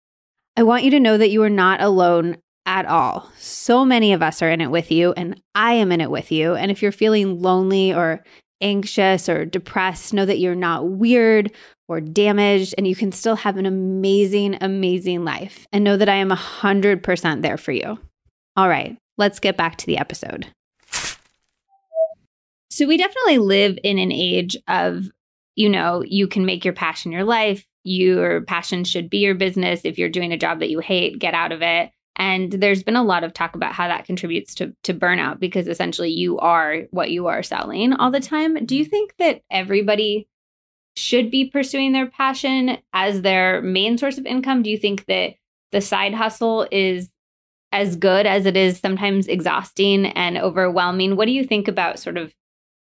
I 0.55 0.63
want 0.63 0.83
you 0.83 0.91
to 0.91 0.99
know 0.99 1.17
that 1.17 1.29
you 1.29 1.41
are 1.43 1.49
not 1.49 1.81
alone 1.81 2.37
at 2.67 2.85
all. 2.85 3.31
So 3.39 3.85
many 3.85 4.13
of 4.13 4.21
us 4.21 4.41
are 4.41 4.49
in 4.51 4.61
it 4.61 4.69
with 4.69 4.91
you, 4.91 5.13
and 5.13 5.41
I 5.55 5.73
am 5.73 5.91
in 5.91 6.01
it 6.01 6.11
with 6.11 6.31
you. 6.31 6.53
And 6.53 6.69
if 6.69 6.83
you're 6.83 6.91
feeling 6.91 7.41
lonely 7.41 7.93
or 7.93 8.23
anxious 8.61 9.29
or 9.29 9.45
depressed, 9.45 10.13
know 10.13 10.25
that 10.25 10.39
you're 10.39 10.53
not 10.53 10.87
weird 10.87 11.51
or 11.87 12.01
damaged, 12.01 12.75
and 12.77 12.85
you 12.85 12.95
can 12.95 13.13
still 13.13 13.37
have 13.37 13.55
an 13.55 13.65
amazing, 13.65 14.57
amazing 14.59 15.23
life. 15.23 15.65
And 15.71 15.85
know 15.85 15.95
that 15.95 16.09
I 16.09 16.15
am 16.15 16.29
100% 16.29 17.41
there 17.41 17.57
for 17.57 17.71
you. 17.71 17.97
All 18.57 18.67
right, 18.67 18.97
let's 19.17 19.39
get 19.39 19.55
back 19.55 19.77
to 19.77 19.85
the 19.85 19.97
episode. 19.97 20.47
So, 22.69 22.85
we 22.85 22.97
definitely 22.97 23.37
live 23.37 23.79
in 23.83 23.97
an 23.97 24.11
age 24.11 24.57
of, 24.67 25.09
you 25.55 25.69
know, 25.69 26.03
you 26.05 26.27
can 26.27 26.45
make 26.45 26.65
your 26.65 26.73
passion 26.73 27.11
your 27.13 27.23
life. 27.23 27.65
Your 27.83 28.41
passion 28.41 28.83
should 28.83 29.09
be 29.09 29.19
your 29.19 29.33
business. 29.33 29.81
If 29.85 29.97
you're 29.97 30.09
doing 30.09 30.33
a 30.33 30.37
job 30.37 30.59
that 30.59 30.69
you 30.69 30.79
hate, 30.79 31.17
get 31.17 31.33
out 31.33 31.53
of 31.53 31.61
it. 31.61 31.91
And 32.17 32.51
there's 32.51 32.83
been 32.83 32.95
a 32.95 33.03
lot 33.03 33.23
of 33.23 33.33
talk 33.33 33.55
about 33.55 33.73
how 33.73 33.87
that 33.87 34.05
contributes 34.05 34.55
to, 34.55 34.75
to 34.83 34.93
burnout 34.93 35.39
because 35.39 35.67
essentially 35.67 36.09
you 36.09 36.39
are 36.39 36.83
what 36.91 37.11
you 37.11 37.27
are 37.27 37.43
selling 37.43 37.93
all 37.93 38.11
the 38.11 38.19
time. 38.19 38.65
Do 38.65 38.75
you 38.75 38.83
mm-hmm. 38.83 38.89
think 38.89 39.13
that 39.19 39.41
everybody 39.51 40.27
should 40.95 41.29
be 41.29 41.49
pursuing 41.49 41.93
their 41.93 42.07
passion 42.07 42.79
as 42.91 43.21
their 43.21 43.61
main 43.61 43.97
source 43.97 44.17
of 44.17 44.25
income? 44.25 44.63
Do 44.63 44.71
you 44.71 44.77
think 44.77 45.05
that 45.05 45.35
the 45.71 45.81
side 45.81 46.15
hustle 46.15 46.67
is 46.71 47.09
as 47.71 47.95
good 47.95 48.25
as 48.25 48.47
it 48.47 48.57
is 48.57 48.79
sometimes 48.79 49.27
exhausting 49.27 50.07
and 50.07 50.37
overwhelming? 50.37 51.15
What 51.15 51.25
do 51.25 51.31
you 51.31 51.43
think 51.43 51.67
about 51.67 51.99
sort 51.99 52.17
of 52.17 52.33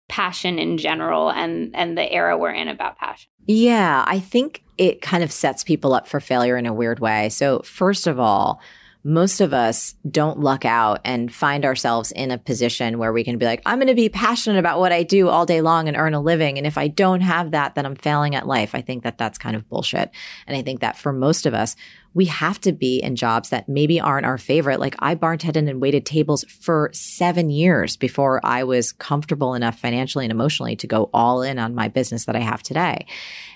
passion 0.09 0.57
in 0.57 0.77
general 0.77 1.29
and 1.29 1.75
and 1.75 1.97
the 1.97 2.09
era 2.09 2.37
we're 2.37 2.51
in 2.51 2.69
about 2.69 2.97
passion? 2.97 3.29
Yeah, 3.45 4.05
I 4.07 4.19
think 4.19 4.63
it 4.77 5.01
kind 5.01 5.23
of 5.23 5.31
sets 5.31 5.63
people 5.63 5.93
up 5.93 6.07
for 6.07 6.19
failure 6.19 6.55
in 6.55 6.65
a 6.65 6.73
weird 6.73 6.99
way. 6.99 7.29
So, 7.29 7.59
first 7.59 8.07
of 8.07 8.19
all, 8.19 8.61
most 9.07 9.39
of 9.39 9.53
us 9.53 9.95
don't 10.11 10.41
luck 10.41 10.65
out 10.65 10.99
and 11.05 11.33
find 11.33 11.63
ourselves 11.63 12.11
in 12.11 12.29
a 12.29 12.37
position 12.37 12.97
where 12.97 13.13
we 13.13 13.23
can 13.23 13.37
be 13.37 13.45
like, 13.45 13.61
I'm 13.65 13.77
going 13.77 13.87
to 13.87 13.95
be 13.95 14.09
passionate 14.09 14.59
about 14.59 14.81
what 14.81 14.91
I 14.91 15.03
do 15.03 15.29
all 15.29 15.45
day 15.45 15.61
long 15.61 15.87
and 15.87 15.95
earn 15.95 16.13
a 16.13 16.19
living. 16.19 16.57
And 16.57 16.67
if 16.67 16.77
I 16.77 16.89
don't 16.89 17.21
have 17.21 17.51
that, 17.51 17.75
then 17.75 17.85
I'm 17.85 17.95
failing 17.95 18.35
at 18.35 18.47
life. 18.47 18.75
I 18.75 18.81
think 18.81 19.03
that 19.03 19.17
that's 19.17 19.37
kind 19.37 19.55
of 19.55 19.69
bullshit. 19.69 20.11
And 20.45 20.57
I 20.57 20.61
think 20.61 20.81
that 20.81 20.97
for 20.97 21.13
most 21.13 21.45
of 21.45 21.53
us, 21.53 21.77
we 22.15 22.25
have 22.25 22.59
to 22.59 22.73
be 22.73 22.99
in 23.01 23.15
jobs 23.15 23.47
that 23.49 23.69
maybe 23.69 23.97
aren't 24.01 24.25
our 24.25 24.37
favorite. 24.37 24.81
Like 24.81 24.97
I 24.99 25.15
bartended 25.15 25.69
and 25.69 25.79
waited 25.79 26.05
tables 26.05 26.43
for 26.49 26.89
seven 26.91 27.49
years 27.49 27.95
before 27.95 28.45
I 28.45 28.65
was 28.65 28.91
comfortable 28.91 29.53
enough 29.53 29.79
financially 29.79 30.25
and 30.25 30.33
emotionally 30.33 30.75
to 30.75 30.87
go 30.87 31.09
all 31.13 31.43
in 31.43 31.59
on 31.59 31.73
my 31.73 31.87
business 31.87 32.25
that 32.25 32.35
I 32.35 32.41
have 32.41 32.61
today. 32.61 33.05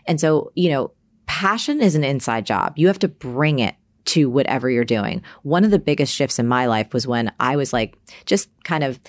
And 0.05 0.17
so, 0.17 0.53
you 0.55 0.69
know, 0.69 0.91
passion 1.25 1.81
is 1.81 1.95
an 1.95 2.05
inside 2.05 2.45
job. 2.45 2.73
You 2.77 2.87
have 2.87 2.99
to 2.99 3.09
bring 3.09 3.59
it 3.59 3.75
to 4.05 4.29
whatever 4.29 4.69
you're 4.69 4.83
doing. 4.83 5.21
One 5.43 5.63
of 5.63 5.71
the 5.71 5.79
biggest 5.79 6.13
shifts 6.13 6.39
in 6.39 6.47
my 6.47 6.65
life 6.65 6.93
was 6.93 7.07
when 7.07 7.31
I 7.39 7.55
was 7.55 7.73
like 7.73 7.97
just 8.25 8.49
kind 8.63 8.83
of 8.83 8.99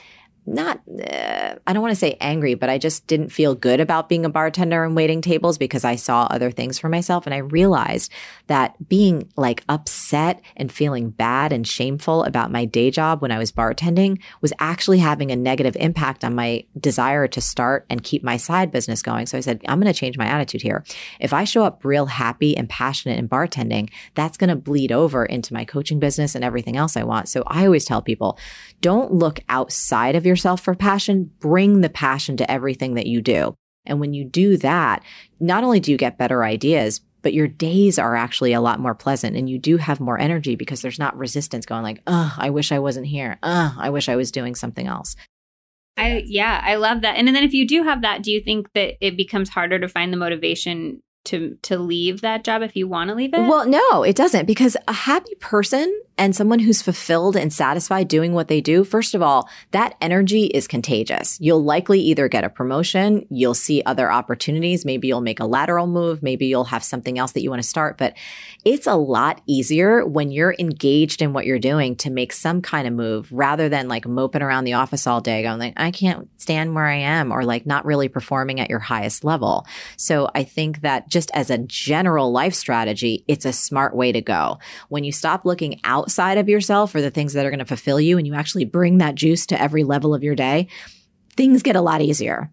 not 0.45 0.81
uh, 0.89 1.55
I 1.67 1.73
don't 1.73 1.83
want 1.83 1.93
to 1.93 1.99
say 1.99 2.17
angry, 2.21 2.55
but 2.55 2.69
I 2.69 2.79
just 2.79 3.07
didn't 3.07 3.29
feel 3.29 3.55
good 3.55 3.81
about 3.81 4.09
being 4.09 4.25
a 4.25 4.31
bartender 4.31 4.85
and 4.85 4.97
waiting 4.97 5.21
tables 5.21 5.59
because 5.59 5.85
I 5.85 5.97
saw 5.97 6.27
other 6.31 6.51
things 6.51 6.79
for 6.79 6.89
myself 6.89 7.27
and 7.27 7.35
I 7.35 7.39
realized 7.39 8.11
that 8.49 8.77
being 8.89 9.31
like 9.37 9.63
upset 9.69 10.43
and 10.57 10.73
feeling 10.73 11.11
bad 11.11 11.53
and 11.53 11.67
shameful 11.67 12.25
about 12.25 12.51
my 12.51 12.65
day 12.65 12.91
job 12.91 13.23
when 13.23 13.31
I 13.31 13.39
was 13.39 13.53
bartending 13.53 14.21
was 14.41 14.53
actually 14.59 14.99
having 14.99 15.31
a 15.31 15.37
negative 15.37 15.77
impact 15.77 16.25
on 16.25 16.35
my 16.35 16.65
desire 16.79 17.29
to 17.29 17.41
start 17.41 17.87
and 17.89 18.03
keep 18.03 18.25
my 18.25 18.37
side 18.37 18.73
business 18.73 19.03
going. 19.03 19.27
So 19.27 19.39
I 19.39 19.43
said, 19.43 19.61
I'm 19.69 19.81
going 19.81 19.93
to 19.93 19.99
change 19.99 20.19
my 20.19 20.27
attitude 20.27 20.63
here. 20.63 20.85
If 21.21 21.33
I 21.33 21.45
show 21.45 21.65
up 21.65 21.85
real 21.85 22.07
happy 22.07 22.57
and 22.57 22.69
passionate 22.69 23.19
in 23.19 23.29
bartending, 23.29 23.91
that's 24.15 24.37
going 24.37 24.51
to 24.51 24.57
bleed 24.57 24.91
over 24.91 25.25
into 25.25 25.55
my 25.55 25.65
coaching 25.65 26.01
business 26.01 26.35
and 26.35 26.45
everything 26.45 26.77
else 26.77 26.97
I 26.97 27.05
want. 27.05 27.29
So 27.29 27.45
I 27.47 27.65
always 27.65 27.85
tell 27.85 28.03
people, 28.03 28.39
don't 28.83 29.15
look 29.15 29.41
outside 29.49 30.15
of 30.17 30.27
yourself 30.27 30.61
for 30.61 30.75
passion. 30.75 31.31
Bring 31.39 31.81
the 31.81 31.89
passion 31.89 32.37
to 32.37 32.51
everything 32.51 32.95
that 32.95 33.07
you 33.07 33.23
do. 33.23 33.55
And 33.87 33.99
when 33.99 34.13
you 34.13 34.25
do 34.25 34.59
that, 34.59 35.03
not 35.41 35.65
only 35.65 35.81
do 35.81 35.91
you 35.91 35.97
get 35.97 36.19
better 36.19 36.45
ideas, 36.45 37.01
but 37.23 37.33
your 37.33 37.49
days 37.49 37.99
are 37.99 38.17
actually 38.17 38.53
a 38.53 38.61
lot 38.61 38.81
more 38.81 38.95
pleasant 38.95 39.37
and 39.37 39.49
you 39.49 39.59
do 39.59 39.77
have 39.77 40.01
more 40.01 40.19
energy 40.19 40.57
because 40.57 40.83
there's 40.83 40.99
not 40.99 41.17
resistance 41.17 41.65
going 41.65 41.83
like, 41.83 42.03
oh, 42.07 42.35
I 42.37 42.51
wish 42.51 42.73
I 42.73 42.81
wasn't 42.81 43.07
here. 43.07 43.39
Oh, 43.43 43.75
I 43.79 43.91
wish 43.91 44.09
I 44.09 44.17
was 44.17 44.33
doing 44.33 44.55
something 44.55 44.87
else. 44.87 45.17
I 45.97 46.25
yeah, 46.27 46.61
I 46.65 46.77
love 46.77 47.03
that. 47.03 47.17
And 47.17 47.29
then 47.29 47.37
if 47.37 47.53
you 47.53 47.67
do 47.67 47.85
have 47.85 48.03
that, 48.03 48.23
do 48.23 48.33
you 48.33 48.41
think 48.41 48.73
that 48.73 48.95
it 49.01 49.17
becomes 49.17 49.51
harder 49.51 49.79
to 49.79 49.89
find 49.89 50.13
the 50.13 50.17
motivation 50.17 51.03
to 51.25 51.57
to 51.63 51.79
leave 51.79 52.21
that 52.21 52.45
job 52.45 52.63
if 52.63 52.77
you 52.77 52.89
want 52.89 53.09
to 53.09 53.15
leave 53.15 53.35
it? 53.35 53.41
Well, 53.41 53.67
no, 53.67 54.03
it 54.03 54.17
doesn't 54.17 54.47
because 54.47 54.77
a 54.89 54.93
happy 54.93 55.35
person 55.37 55.93
and 56.19 56.37
someone 56.37 56.59
who's 56.59 56.83
fulfilled 56.83 57.37
and 57.37 57.53
satisfied 57.53 58.07
doing 58.07 58.33
what 58.33 58.49
they 58.49 58.61
do, 58.61 58.85
first 58.85 59.15
of 59.15 59.23
all, 59.23 59.49
that 59.71 59.97
energy 60.01 60.45
is 60.45 60.69
contagious. 60.69 61.39
You'll 61.41 61.65
likely 61.65 62.01
either 62.01 62.29
get 62.29 62.45
a 62.45 62.51
promotion, 62.51 63.27
you'll 63.31 63.55
see 63.55 63.83
other 63.87 64.13
opportunities, 64.13 64.85
maybe 64.85 65.09
you'll 65.09 65.23
make 65.23 65.41
a 65.41 65.47
lateral 65.47 65.87
move, 65.87 66.23
maybe 66.23 66.47
you'll 66.47 66.65
have 66.65 66.85
something 66.85 67.19
else 67.19 67.33
that 67.33 67.43
you 67.43 67.51
want 67.51 67.63
to 67.63 67.69
start, 67.69 67.97
but 67.99 68.15
it's 68.65 68.87
a 68.87 68.95
lot 68.95 69.41
easier 69.47 70.07
when 70.07 70.31
you're 70.31 70.55
engaged 70.59 71.23
in 71.23 71.33
what 71.33 71.47
you're 71.47 71.59
doing 71.59 71.97
to 71.97 72.11
make 72.11 72.33
some 72.33 72.61
kind 72.63 72.87
of 72.87 72.95
move 72.95 73.33
rather 73.33 73.69
than 73.69 73.89
like 73.89 74.07
moping 74.07 74.43
around 74.43 74.65
the 74.65 74.75
office 74.75 75.07
all 75.07 75.21
day 75.21 75.43
going 75.43 75.59
like 75.59 75.75
I 75.77 75.91
can't 75.91 76.29
stand 76.41 76.75
where 76.75 76.87
I 76.87 76.97
am 76.97 77.33
or 77.33 77.45
like 77.45 77.67
not 77.67 77.85
really 77.85 78.09
performing 78.09 78.61
at 78.61 78.71
your 78.71 78.79
highest 78.79 79.25
level. 79.25 79.67
So 79.97 80.29
I 80.35 80.45
think 80.45 80.83
that 80.83 81.09
just 81.13 81.31
as 81.35 81.51
a 81.51 81.59
general 81.59 82.33
life 82.33 82.55
strategy, 82.55 83.25
it's 83.29 83.45
a 83.45 83.53
smart 83.53 83.95
way 83.95 84.11
to 84.13 84.21
go. 84.21 84.59
When 84.89 85.05
you 85.05 85.13
stop 85.13 85.45
looking 85.45 85.81
outside 85.85 86.39
of 86.39 86.49
yourself 86.49 86.91
for 86.91 87.01
the 87.01 87.11
things 87.11 87.35
that 87.35 87.47
are 87.47 87.51
going 87.51 87.59
to 87.59 87.65
fulfill 87.65 88.01
you 88.01 88.19
and 88.19 88.27
you 88.27 88.35
actually 88.35 88.65
bring 88.65 88.99
that 88.99 89.15
juice 89.15 89.47
to 89.47 89.61
every 89.61 89.85
level 89.85 90.15
of 90.15 90.25
your 90.25 90.35
day, 90.35 90.69
things 91.37 91.63
get 91.63 91.77
a 91.77 91.81
lot 91.81 92.01
easier. 92.01 92.51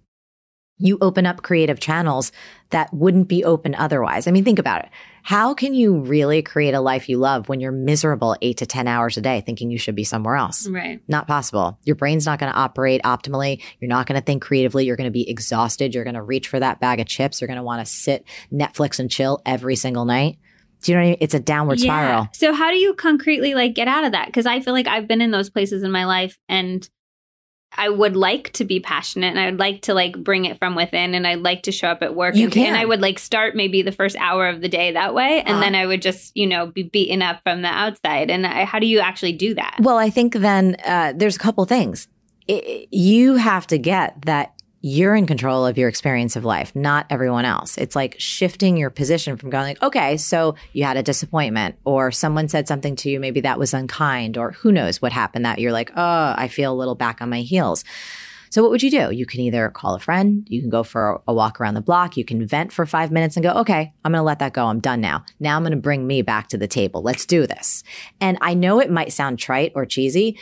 You 0.80 0.98
open 1.02 1.26
up 1.26 1.44
creative 1.44 1.80
channels 1.80 2.32
that 2.72 2.94
wouldn't 2.94 3.28
be 3.28 3.44
open 3.44 3.76
otherwise. 3.76 4.28
I 4.28 4.32
mean, 4.32 4.44
think 4.44 4.60
about 4.60 4.86
it. 4.86 4.92
How 5.24 5.54
can 5.54 5.74
you 5.74 6.00
really 6.00 6.42
create 6.42 6.74
a 6.74 6.80
life 6.80 7.10
you 7.10 7.18
love 7.18 7.50
when 7.50 7.60
you're 7.60 7.72
miserable 7.72 8.36
eight 8.42 8.58
to 8.58 8.66
10 8.66 8.88
hours 8.88 9.18
a 9.18 9.22
day 9.22 9.42
thinking 9.42 9.70
you 9.70 9.78
should 9.78 9.96
be 9.96 10.04
somewhere 10.04 10.36
else? 10.36 10.68
Right. 10.68 11.02
Not 11.08 11.28
possible. 11.28 11.78
Your 11.84 11.96
brain's 11.96 12.26
not 12.26 12.40
going 12.40 12.52
to 12.52 12.58
operate 12.58 13.02
optimally. 13.04 13.62
You're 13.80 13.90
not 13.90 14.08
going 14.08 14.20
to 14.20 14.26
think 14.26 14.42
creatively. 14.42 14.86
You're 14.86 14.96
going 14.96 15.06
to 15.06 15.12
be 15.12 15.30
exhausted. 15.30 15.94
You're 15.94 16.04
going 16.04 16.16
to 16.16 16.24
reach 16.24 16.48
for 16.48 16.60
that 16.60 16.80
bag 16.80 17.00
of 17.00 17.08
chips. 17.08 17.42
You're 17.42 17.48
going 17.48 17.58
to 17.58 17.64
want 17.64 17.86
to 17.86 17.92
sit 17.92 18.26
Netflix 18.52 19.00
and 19.00 19.12
chill 19.12 19.42
every 19.46 19.76
single 19.76 20.06
night. 20.06 20.40
Do 20.82 20.92
you 20.92 20.98
know 20.98 21.02
what 21.02 21.08
I 21.08 21.10
mean? 21.10 21.18
It's 21.20 21.34
a 21.34 21.40
downward 21.40 21.80
yeah. 21.80 21.84
spiral. 21.84 22.30
So 22.34 22.54
how 22.54 22.72
do 22.72 22.78
you 22.78 22.94
concretely 22.94 23.54
like 23.54 23.76
get 23.76 23.88
out 23.88 24.06
of 24.06 24.14
that? 24.14 24.28
Because 24.28 24.46
I 24.46 24.62
feel 24.62 24.74
like 24.74 24.88
I've 24.88 25.08
been 25.08 25.22
in 25.22 25.32
those 25.32 25.50
places 25.50 25.84
in 25.84 25.92
my 25.92 26.06
life 26.06 26.38
and 26.48 26.90
I 27.78 27.90
would 27.90 28.16
like 28.16 28.52
to 28.54 28.66
be 28.66 28.80
passionate 28.80 29.28
and 29.28 29.40
I 29.40 29.46
would 29.46 29.60
like 29.60 29.84
to 29.84 29.94
like 29.94 30.18
bring 30.24 30.46
it 30.46 30.58
from 30.58 30.76
within 30.76 31.14
and 31.14 31.26
I'd 31.28 31.42
like 31.42 31.64
to 31.64 31.72
show 31.72 31.88
up 31.88 32.02
at 32.02 32.16
work 32.16 32.36
you 32.36 32.46
and, 32.46 32.54
can. 32.54 32.68
and 32.68 32.78
I 32.78 32.84
would 32.84 33.02
like 33.02 33.20
start 33.20 33.56
maybe 33.56 33.82
the 33.82 33.92
first 33.92 34.16
hour 34.18 34.50
of 34.50 34.62
the 34.62 34.68
day 34.68 34.92
that 34.92 35.14
way 35.14 35.42
and 35.42 35.58
uh, 35.58 35.60
then 35.60 35.76
I 35.76 35.86
would 35.86 36.02
just, 36.02 36.36
you 36.36 36.48
know, 36.48 36.66
be 36.66 36.84
beaten 36.84 37.22
up 37.22 37.42
from 37.44 37.62
the 37.62 37.68
outside. 37.68 38.32
And 38.32 38.46
I, 38.46 38.66
how 38.66 38.80
do 38.80 38.88
you 38.88 39.00
actually 39.00 39.34
do 39.34 39.54
that? 39.54 39.78
Well, 39.80 39.98
I 39.98 40.10
think 40.10 40.34
then 40.34 40.78
uh, 40.84 41.14
there's 41.16 41.36
a 41.36 41.40
couple 41.40 41.64
things. 41.66 42.08
It, 42.48 42.88
you 42.92 43.36
have 43.36 43.68
to 43.68 43.78
get 43.78 44.24
that 44.24 44.59
you're 44.82 45.16
in 45.16 45.26
control 45.26 45.66
of 45.66 45.78
your 45.78 45.90
experience 45.90 46.36
of 46.36 46.46
life, 46.46 46.76
not 46.76 47.06
everyone 47.10 47.46
else. 47.46 47.78
It's 47.78 47.96
like 47.96 48.16
shifting 48.18 48.78
your 48.78 48.90
position 48.90 49.36
from 49.36 49.50
going 49.50 49.66
like, 49.66 49.84
okay, 49.84 50.16
so 50.16 50.56
you 50.72 50.86
had 50.86 50.98
a 50.98 51.04
disappointment 51.04 51.76
or 51.84 52.12
someone 52.12 52.48
said 52.48 52.68
something 52.68 52.96
to 52.98 53.10
you, 53.10 53.20
maybe 53.20 53.42
that 53.42 53.60
was 53.60 53.74
unkind 53.74 54.38
or 54.38 54.52
who 54.52 54.72
knows 54.72 55.02
what 55.02 55.12
happened 55.12 55.46
that 55.46 55.60
you're 55.60 55.74
like, 55.74 55.92
oh, 55.96 56.34
I 56.38 56.48
feel 56.48 56.72
a 56.72 56.76
little 56.76 56.96
back 56.96 57.22
on 57.22 57.30
my 57.30 57.42
heels. 57.42 57.84
So 58.52 58.64
what 58.64 58.72
would 58.72 58.82
you 58.82 58.90
do? 58.90 59.12
You 59.12 59.26
can 59.26 59.42
either 59.42 59.70
call 59.70 59.94
a 59.94 60.00
friend, 60.00 60.48
you 60.50 60.62
can 60.62 60.72
go 60.72 60.82
for 60.82 61.22
a 61.28 61.34
walk 61.34 61.62
around 61.62 61.76
the 61.76 61.82
block, 61.82 62.18
you 62.18 62.26
can 62.26 62.48
vent 62.48 62.72
for 62.72 62.86
five 62.86 63.12
minutes 63.12 63.36
and 63.36 63.44
go, 63.44 63.52
okay, 63.52 63.94
I'm 64.04 64.14
going 64.14 64.20
to 64.20 64.24
let 64.24 64.40
that 64.40 64.54
go. 64.54 64.66
I'm 64.66 64.80
done 64.80 65.02
now. 65.02 65.24
Now 65.40 65.56
I'm 65.56 65.62
going 65.62 65.72
to 65.72 65.78
bring 65.78 66.08
me 66.08 66.24
back 66.24 66.48
to 66.50 66.58
the 66.58 66.68
table. 66.68 67.04
Let's 67.04 67.26
do 67.26 67.46
this. 67.46 67.84
And 68.20 68.38
I 68.42 68.56
know 68.56 68.80
it 68.80 68.90
might 68.90 69.14
sound 69.14 69.38
trite 69.38 69.74
or 69.76 69.86
cheesy, 69.86 70.40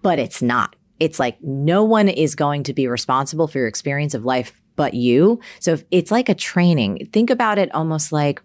but 0.00 0.18
it's 0.18 0.40
not 0.40 0.74
it's 1.00 1.18
like 1.18 1.42
no 1.42 1.82
one 1.82 2.08
is 2.08 2.34
going 2.34 2.62
to 2.64 2.74
be 2.74 2.86
responsible 2.86 3.48
for 3.48 3.58
your 3.58 3.66
experience 3.66 4.14
of 4.14 4.24
life 4.24 4.60
but 4.76 4.94
you. 4.94 5.40
So 5.58 5.76
it's 5.90 6.10
like 6.10 6.28
a 6.28 6.34
training. 6.34 7.10
Think 7.12 7.28
about 7.28 7.58
it 7.58 7.74
almost 7.74 8.12
like 8.12 8.40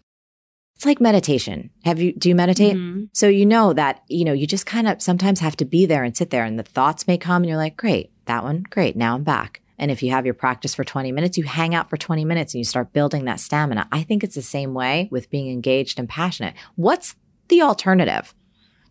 it's 0.75 0.85
like 0.85 0.99
meditation. 0.99 1.69
Have 1.85 2.01
you 2.01 2.11
do 2.11 2.27
you 2.27 2.35
meditate? 2.35 2.75
Mm-hmm. 2.75 3.05
So 3.13 3.27
you 3.27 3.45
know 3.45 3.71
that, 3.73 4.03
you 4.09 4.25
know, 4.25 4.33
you 4.33 4.45
just 4.45 4.65
kind 4.65 4.87
of 4.87 5.01
sometimes 5.01 5.39
have 5.39 5.55
to 5.57 5.65
be 5.65 5.85
there 5.85 6.03
and 6.03 6.15
sit 6.15 6.31
there 6.31 6.43
and 6.43 6.59
the 6.59 6.63
thoughts 6.63 7.07
may 7.07 7.17
come 7.17 7.43
and 7.43 7.49
you're 7.49 7.57
like, 7.57 7.77
"Great, 7.77 8.11
that 8.25 8.43
one. 8.43 8.63
Great. 8.69 8.95
Now 8.95 9.15
I'm 9.15 9.23
back." 9.23 9.61
And 9.77 9.91
if 9.91 10.01
you 10.01 10.11
have 10.11 10.25
your 10.25 10.33
practice 10.33 10.73
for 10.73 10.83
20 10.83 11.11
minutes, 11.11 11.37
you 11.37 11.43
hang 11.43 11.75
out 11.75 11.89
for 11.89 11.97
20 11.97 12.23
minutes 12.23 12.53
and 12.53 12.59
you 12.59 12.65
start 12.65 12.93
building 12.93 13.25
that 13.25 13.41
stamina. 13.41 13.87
I 13.91 14.03
think 14.03 14.23
it's 14.23 14.35
the 14.35 14.41
same 14.41 14.73
way 14.73 15.09
with 15.11 15.29
being 15.29 15.49
engaged 15.49 15.99
and 15.99 16.07
passionate. 16.07 16.55
What's 16.75 17.15
the 17.49 17.61
alternative? 17.61 18.33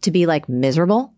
To 0.02 0.10
be 0.10 0.26
like 0.26 0.48
miserable? 0.48 1.13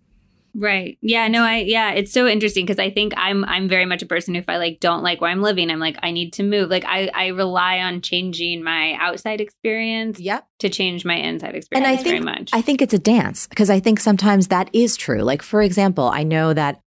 Right. 0.59 0.97
Yeah, 1.03 1.29
no, 1.29 1.43
I 1.43 1.59
yeah, 1.59 1.93
it's 1.93 2.13
so 2.13 2.27
interesting 2.27 2.65
because 2.65 2.79
I 2.79 2.91
think 2.91 3.13
I'm 3.17 3.45
I'm 3.45 3.69
very 3.69 3.85
much 3.85 4.03
a 4.03 4.07
person 4.07 4.35
who 4.35 4.41
if 4.41 4.49
I 4.49 4.57
like 4.57 4.81
don't 4.81 5.03
like 5.03 5.21
where 5.21 5.31
I'm 5.31 5.43
living, 5.43 5.71
I'm 5.71 5.79
like 5.79 5.99
I 6.03 6.13
need 6.13 6.33
to 6.35 6.43
move. 6.43 6.71
Like 6.71 6.85
I 6.87 7.11
I 7.13 7.27
rely 7.29 7.79
on 7.81 8.01
changing 8.01 8.65
my 8.65 8.95
outside 8.99 9.43
experience 9.43 10.19
yep. 10.19 10.47
to 10.61 10.71
change 10.71 11.05
my 11.05 11.17
inside 11.17 11.55
experience 11.55 11.87
and 11.87 11.87
I 11.87 11.97
think, 11.97 12.09
very 12.09 12.21
much. 12.21 12.51
I 12.55 12.63
think 12.63 12.81
it's 12.81 12.95
a 12.95 12.99
dance 12.99 13.47
because 13.47 13.69
I 13.69 13.81
think 13.81 14.01
sometimes 14.01 14.49
that 14.49 14.71
is 14.73 14.97
true. 14.97 15.23
Like 15.23 15.43
for 15.43 15.61
example, 15.61 16.09
I 16.09 16.23
know 16.23 16.55
that 16.55 16.81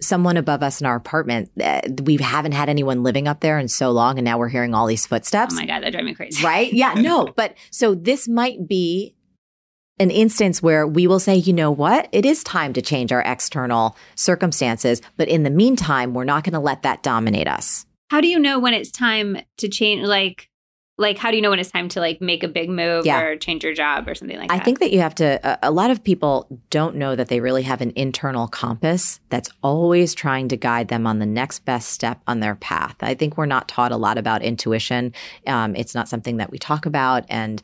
someone 0.00 0.38
above 0.38 0.62
us 0.62 0.80
in 0.80 0.86
our 0.86 0.96
apartment, 0.96 1.50
uh, 1.62 1.82
we 2.02 2.16
haven't 2.16 2.52
had 2.52 2.70
anyone 2.70 3.02
living 3.02 3.28
up 3.28 3.40
there 3.40 3.58
in 3.58 3.68
so 3.68 3.90
long 3.90 4.18
and 4.18 4.24
now 4.24 4.38
we're 4.38 4.48
hearing 4.48 4.74
all 4.74 4.86
these 4.86 5.06
footsteps. 5.06 5.54
Oh 5.54 5.60
my 5.60 5.66
god, 5.66 5.82
that 5.82 5.90
drives 5.90 6.06
me 6.06 6.14
crazy. 6.14 6.42
Right? 6.42 6.72
Yeah, 6.72 6.94
no, 6.96 7.26
but 7.36 7.54
so 7.70 7.94
this 7.94 8.26
might 8.26 8.66
be 8.66 9.14
an 9.98 10.10
instance 10.10 10.62
where 10.62 10.86
we 10.86 11.06
will 11.06 11.20
say, 11.20 11.36
you 11.36 11.52
know 11.52 11.70
what? 11.70 12.08
It 12.12 12.26
is 12.26 12.42
time 12.42 12.72
to 12.72 12.82
change 12.82 13.12
our 13.12 13.22
external 13.22 13.96
circumstances. 14.16 15.00
But 15.16 15.28
in 15.28 15.44
the 15.44 15.50
meantime, 15.50 16.14
we're 16.14 16.24
not 16.24 16.44
going 16.44 16.54
to 16.54 16.60
let 16.60 16.82
that 16.82 17.02
dominate 17.02 17.48
us. 17.48 17.86
How 18.10 18.20
do 18.20 18.28
you 18.28 18.38
know 18.38 18.58
when 18.58 18.74
it's 18.74 18.90
time 18.90 19.38
to 19.58 19.68
change? 19.68 20.06
Like, 20.06 20.50
like 20.96 21.18
how 21.18 21.30
do 21.30 21.36
you 21.36 21.42
know 21.42 21.50
when 21.50 21.58
it's 21.58 21.70
time 21.70 21.88
to 21.88 21.98
like 21.98 22.20
make 22.20 22.44
a 22.44 22.48
big 22.48 22.70
move 22.70 23.04
yeah. 23.04 23.20
or 23.20 23.36
change 23.36 23.64
your 23.64 23.74
job 23.74 24.06
or 24.06 24.14
something 24.14 24.38
like 24.38 24.48
that? 24.48 24.60
I 24.60 24.62
think 24.62 24.78
that 24.78 24.92
you 24.92 25.00
have 25.00 25.14
to 25.16 25.40
a, 25.42 25.68
a 25.68 25.70
lot 25.72 25.90
of 25.90 26.04
people 26.04 26.46
don't 26.70 26.94
know 26.94 27.16
that 27.16 27.28
they 27.28 27.40
really 27.40 27.62
have 27.62 27.80
an 27.80 27.92
internal 27.96 28.46
compass 28.46 29.18
that's 29.28 29.50
always 29.62 30.14
trying 30.14 30.48
to 30.48 30.56
guide 30.56 30.88
them 30.88 31.06
on 31.06 31.18
the 31.18 31.26
next 31.26 31.64
best 31.64 31.88
step 31.88 32.20
on 32.28 32.38
their 32.38 32.54
path. 32.54 32.94
I 33.00 33.14
think 33.14 33.36
we're 33.36 33.46
not 33.46 33.66
taught 33.66 33.90
a 33.90 33.96
lot 33.96 34.18
about 34.18 34.42
intuition. 34.42 35.12
Um, 35.48 35.74
it's 35.74 35.96
not 35.96 36.08
something 36.08 36.36
that 36.36 36.52
we 36.52 36.58
talk 36.58 36.86
about 36.86 37.24
and 37.28 37.60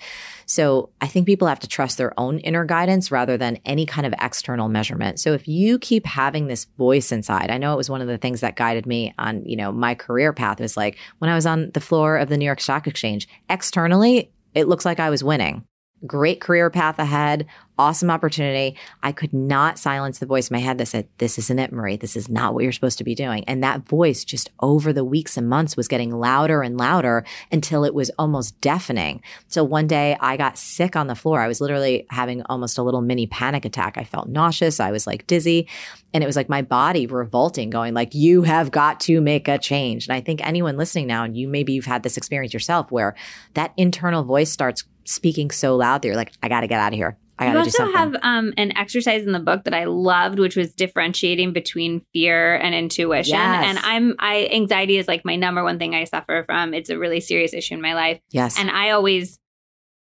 so 0.50 0.90
I 1.00 1.06
think 1.06 1.26
people 1.26 1.46
have 1.46 1.60
to 1.60 1.68
trust 1.68 1.96
their 1.96 2.12
own 2.18 2.40
inner 2.40 2.64
guidance 2.64 3.12
rather 3.12 3.36
than 3.36 3.60
any 3.64 3.86
kind 3.86 4.04
of 4.04 4.12
external 4.20 4.68
measurement. 4.68 5.20
So 5.20 5.32
if 5.32 5.46
you 5.46 5.78
keep 5.78 6.04
having 6.04 6.48
this 6.48 6.64
voice 6.76 7.12
inside, 7.12 7.52
I 7.52 7.56
know 7.56 7.72
it 7.72 7.76
was 7.76 7.88
one 7.88 8.00
of 8.00 8.08
the 8.08 8.18
things 8.18 8.40
that 8.40 8.56
guided 8.56 8.84
me 8.84 9.14
on, 9.16 9.44
you 9.44 9.54
know, 9.54 9.70
my 9.70 9.94
career 9.94 10.32
path 10.32 10.58
was 10.58 10.76
like 10.76 10.98
when 11.18 11.30
I 11.30 11.36
was 11.36 11.46
on 11.46 11.70
the 11.72 11.80
floor 11.80 12.16
of 12.16 12.28
the 12.28 12.36
New 12.36 12.46
York 12.46 12.60
Stock 12.60 12.88
Exchange, 12.88 13.28
externally, 13.48 14.32
it 14.52 14.66
looks 14.66 14.84
like 14.84 14.98
I 14.98 15.08
was 15.08 15.22
winning 15.22 15.64
great 16.06 16.40
career 16.40 16.70
path 16.70 16.98
ahead, 16.98 17.46
awesome 17.80 18.10
opportunity. 18.10 18.76
I 19.02 19.10
could 19.12 19.32
not 19.32 19.78
silence 19.78 20.18
the 20.18 20.26
voice 20.26 20.50
in 20.50 20.54
my 20.54 20.60
head 20.60 20.76
that 20.78 20.86
said, 20.86 21.08
This 21.16 21.38
isn't 21.38 21.58
it, 21.58 21.72
Marie. 21.72 21.96
This 21.96 22.14
is 22.14 22.28
not 22.28 22.52
what 22.52 22.62
you're 22.62 22.72
supposed 22.72 22.98
to 22.98 23.04
be 23.04 23.14
doing. 23.14 23.42
And 23.44 23.62
that 23.62 23.88
voice 23.88 24.22
just 24.22 24.50
over 24.60 24.92
the 24.92 25.04
weeks 25.04 25.38
and 25.38 25.48
months 25.48 25.76
was 25.76 25.88
getting 25.88 26.10
louder 26.10 26.62
and 26.62 26.78
louder 26.78 27.24
until 27.50 27.84
it 27.84 27.94
was 27.94 28.10
almost 28.18 28.60
deafening. 28.60 29.22
So 29.48 29.64
one 29.64 29.86
day 29.86 30.16
I 30.20 30.36
got 30.36 30.58
sick 30.58 30.94
on 30.94 31.06
the 31.06 31.14
floor. 31.14 31.40
I 31.40 31.48
was 31.48 31.60
literally 31.60 32.06
having 32.10 32.42
almost 32.42 32.76
a 32.76 32.82
little 32.82 33.00
mini 33.00 33.26
panic 33.26 33.64
attack. 33.64 33.96
I 33.96 34.04
felt 34.04 34.28
nauseous. 34.28 34.78
I 34.78 34.90
was 34.90 35.06
like 35.06 35.26
dizzy. 35.26 35.66
And 36.12 36.22
it 36.22 36.26
was 36.26 36.36
like 36.36 36.48
my 36.48 36.62
body 36.62 37.06
revolting, 37.06 37.70
going 37.70 37.94
like, 37.94 38.14
you 38.14 38.42
have 38.42 38.70
got 38.70 39.00
to 39.00 39.20
make 39.20 39.48
a 39.48 39.58
change. 39.58 40.06
And 40.06 40.14
I 40.14 40.20
think 40.20 40.44
anyone 40.44 40.76
listening 40.76 41.06
now, 41.06 41.24
and 41.24 41.36
you 41.36 41.48
maybe 41.48 41.72
you've 41.72 41.86
had 41.86 42.02
this 42.02 42.16
experience 42.16 42.52
yourself 42.52 42.90
where 42.90 43.14
that 43.54 43.72
internal 43.76 44.24
voice 44.24 44.50
starts 44.50 44.84
speaking 45.10 45.50
so 45.50 45.76
loud 45.76 46.02
that 46.02 46.08
you're 46.08 46.16
like, 46.16 46.32
I 46.42 46.48
got 46.48 46.60
to 46.60 46.66
get 46.66 46.80
out 46.80 46.92
of 46.92 46.96
here. 46.96 47.18
I 47.38 47.46
got 47.46 47.64
to 47.64 47.70
do 47.70 47.82
also 47.82 47.96
have 47.96 48.16
um, 48.22 48.52
an 48.58 48.76
exercise 48.76 49.24
in 49.24 49.32
the 49.32 49.40
book 49.40 49.64
that 49.64 49.72
I 49.72 49.84
loved, 49.84 50.38
which 50.38 50.56
was 50.56 50.74
differentiating 50.74 51.54
between 51.54 52.00
fear 52.12 52.54
and 52.56 52.74
intuition. 52.74 53.34
Yes. 53.34 53.64
And 53.66 53.78
I'm 53.78 54.14
I 54.18 54.48
anxiety 54.52 54.98
is 54.98 55.08
like 55.08 55.24
my 55.24 55.36
number 55.36 55.64
one 55.64 55.78
thing 55.78 55.94
I 55.94 56.04
suffer 56.04 56.42
from. 56.44 56.74
It's 56.74 56.90
a 56.90 56.98
really 56.98 57.20
serious 57.20 57.54
issue 57.54 57.74
in 57.74 57.80
my 57.80 57.94
life, 57.94 58.20
yes. 58.30 58.58
and 58.58 58.70
I 58.70 58.90
always 58.90 59.38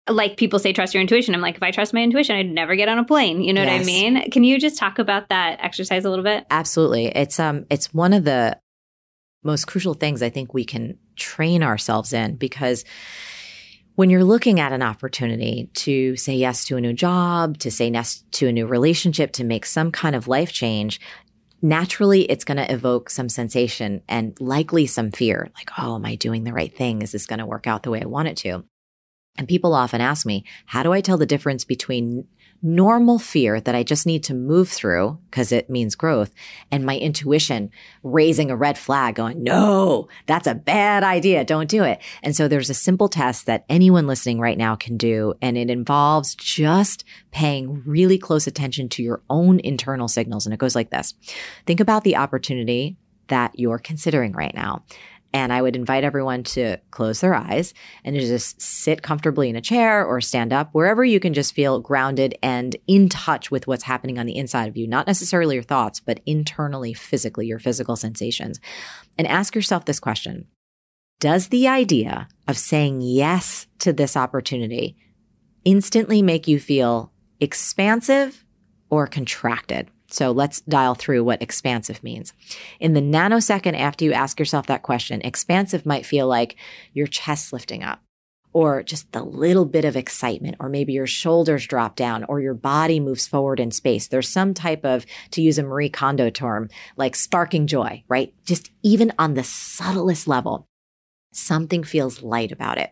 like 0.09 0.37
people 0.37 0.57
say 0.57 0.71
trust 0.71 0.93
your 0.93 1.01
intuition. 1.01 1.35
I'm 1.35 1.41
like 1.41 1.57
if 1.57 1.63
I 1.63 1.71
trust 1.71 1.93
my 1.93 2.01
intuition, 2.01 2.37
I'd 2.37 2.49
never 2.49 2.77
get 2.77 2.87
on 2.87 2.97
a 2.97 3.03
plane. 3.03 3.41
You 3.41 3.51
know 3.51 3.61
what 3.61 3.73
I 3.73 3.83
mean? 3.83 4.31
Can 4.31 4.45
you 4.45 4.57
just 4.57 4.77
talk 4.77 4.97
about 4.97 5.27
that 5.27 5.59
exercise 5.61 6.05
a 6.05 6.09
little 6.09 6.23
bit? 6.23 6.45
Absolutely. 6.49 7.07
It's 7.07 7.41
um 7.41 7.65
it's 7.69 7.93
one 7.93 8.13
of 8.13 8.23
the 8.23 8.57
most 9.43 9.67
crucial 9.67 9.93
things 9.93 10.21
I 10.21 10.29
think 10.29 10.53
we 10.53 10.65
can 10.65 10.97
train 11.15 11.63
ourselves 11.63 12.13
in 12.13 12.35
because 12.35 12.85
when 13.97 14.11
you're 14.11 14.23
looking 14.23 14.59
at 14.59 14.71
an 14.71 14.83
opportunity 14.83 15.71
to 15.73 16.15
say 16.17 16.35
yes 16.35 16.63
to 16.65 16.77
a 16.77 16.81
new 16.81 16.93
job, 16.93 17.57
to 17.57 17.71
say 17.71 17.89
yes 17.89 18.23
to 18.29 18.47
a 18.47 18.51
new 18.51 18.67
relationship, 18.67 19.31
to 19.31 19.43
make 19.43 19.65
some 19.65 19.91
kind 19.91 20.15
of 20.15 20.27
life 20.27 20.53
change, 20.53 21.01
naturally 21.63 22.21
it's 22.25 22.45
going 22.45 22.57
to 22.57 22.71
evoke 22.71 23.09
some 23.09 23.27
sensation 23.27 24.03
and 24.07 24.39
likely 24.39 24.85
some 24.85 25.09
fear 25.09 25.49
like, 25.55 25.71
oh, 25.79 25.95
am 25.95 26.05
I 26.05 26.13
doing 26.13 26.43
the 26.43 26.53
right 26.53 26.71
thing? 26.77 27.01
Is 27.01 27.11
this 27.11 27.25
going 27.25 27.39
to 27.39 27.45
work 27.47 27.65
out 27.65 27.81
the 27.81 27.89
way 27.89 27.99
I 27.99 28.05
want 28.05 28.27
it 28.27 28.37
to? 28.37 28.63
And 29.35 29.47
people 29.47 29.73
often 29.73 29.99
ask 29.99 30.27
me, 30.27 30.45
how 30.67 30.83
do 30.83 30.93
I 30.93 31.01
tell 31.01 31.17
the 31.17 31.25
difference 31.25 31.65
between 31.65 32.27
normal 32.61 33.19
fear 33.19 33.61
that 33.61 33.75
I 33.75 33.83
just 33.83 34.05
need 34.05 34.23
to 34.25 34.33
move 34.33 34.69
through 34.69 35.19
because 35.29 35.51
it 35.51 35.69
means 35.69 35.95
growth 35.95 36.33
and 36.71 36.85
my 36.85 36.97
intuition 36.97 37.69
raising 38.03 38.49
a 38.49 38.55
red 38.55 38.77
flag 38.77 39.15
going, 39.15 39.43
no, 39.43 40.07
that's 40.25 40.47
a 40.47 40.55
bad 40.55 41.03
idea. 41.03 41.45
Don't 41.45 41.69
do 41.69 41.83
it. 41.83 42.01
And 42.23 42.35
so 42.35 42.47
there's 42.47 42.69
a 42.69 42.73
simple 42.73 43.09
test 43.09 43.45
that 43.45 43.65
anyone 43.69 44.07
listening 44.07 44.39
right 44.39 44.57
now 44.57 44.75
can 44.75 44.97
do. 44.97 45.33
And 45.41 45.57
it 45.57 45.69
involves 45.69 46.35
just 46.35 47.03
paying 47.31 47.83
really 47.85 48.17
close 48.17 48.47
attention 48.47 48.89
to 48.89 49.03
your 49.03 49.21
own 49.29 49.59
internal 49.59 50.07
signals. 50.07 50.45
And 50.45 50.53
it 50.53 50.59
goes 50.59 50.75
like 50.75 50.89
this. 50.89 51.13
Think 51.65 51.79
about 51.79 52.03
the 52.03 52.15
opportunity 52.15 52.97
that 53.27 53.57
you're 53.59 53.79
considering 53.79 54.31
right 54.31 54.55
now. 54.55 54.83
And 55.33 55.51
I 55.51 55.61
would 55.61 55.75
invite 55.75 56.03
everyone 56.03 56.43
to 56.43 56.77
close 56.91 57.19
their 57.19 57.35
eyes 57.35 57.73
and 58.03 58.15
to 58.15 58.21
just 58.21 58.61
sit 58.61 59.01
comfortably 59.01 59.49
in 59.49 59.55
a 59.55 59.61
chair 59.61 60.05
or 60.05 60.21
stand 60.21 60.53
up, 60.53 60.69
wherever 60.71 61.03
you 61.03 61.19
can 61.19 61.33
just 61.33 61.53
feel 61.53 61.79
grounded 61.79 62.35
and 62.41 62.75
in 62.87 63.09
touch 63.09 63.51
with 63.51 63.67
what's 63.67 63.83
happening 63.83 64.17
on 64.17 64.25
the 64.25 64.37
inside 64.37 64.67
of 64.67 64.77
you, 64.77 64.87
not 64.87 65.07
necessarily 65.07 65.55
your 65.55 65.63
thoughts, 65.63 65.99
but 65.99 66.21
internally, 66.25 66.93
physically, 66.93 67.45
your 67.45 67.59
physical 67.59 67.95
sensations. 67.95 68.59
And 69.17 69.27
ask 69.27 69.53
yourself 69.53 69.85
this 69.85 69.99
question 69.99 70.47
Does 71.19 71.49
the 71.49 71.67
idea 71.67 72.29
of 72.47 72.57
saying 72.57 73.01
yes 73.01 73.67
to 73.79 73.91
this 73.91 74.15
opportunity 74.15 74.97
instantly 75.65 76.21
make 76.21 76.47
you 76.47 76.59
feel 76.59 77.11
expansive 77.39 78.45
or 78.89 79.07
contracted? 79.07 79.89
So 80.09 80.31
let's 80.31 80.61
dial 80.61 80.95
through 80.95 81.23
what 81.23 81.41
expansive 81.41 82.03
means. 82.03 82.33
In 82.79 82.93
the 82.93 83.01
nanosecond 83.01 83.77
after 83.77 84.05
you 84.05 84.13
ask 84.13 84.39
yourself 84.39 84.67
that 84.67 84.83
question, 84.83 85.21
expansive 85.21 85.85
might 85.85 86.05
feel 86.05 86.27
like 86.27 86.55
your 86.93 87.07
chest 87.07 87.51
lifting 87.51 87.83
up 87.83 88.01
or 88.53 88.81
just 88.81 89.11
the 89.11 89.21
little 89.21 89.65
bit 89.65 89.85
of 89.85 89.95
excitement, 89.95 90.55
or 90.59 90.67
maybe 90.67 90.93
your 90.93 91.05
shoulders 91.05 91.67
drop 91.67 91.95
down 91.95 92.23
or 92.23 92.39
your 92.39 92.55
body 92.55 92.99
moves 92.99 93.27
forward 93.27 93.59
in 93.59 93.69
space. 93.69 94.07
There's 94.07 94.29
some 94.29 94.55
type 94.55 94.83
of, 94.83 95.05
to 95.31 95.43
use 95.43 95.59
a 95.59 95.63
Marie 95.63 95.89
Kondo 95.89 96.31
term, 96.31 96.69
like 96.95 97.15
sparking 97.15 97.67
joy, 97.67 98.03
right? 98.07 98.33
Just 98.45 98.71
even 98.81 99.13
on 99.19 99.35
the 99.35 99.43
subtlest 99.43 100.27
level, 100.27 100.65
something 101.33 101.83
feels 101.83 102.23
light 102.23 102.51
about 102.51 102.79
it. 102.79 102.91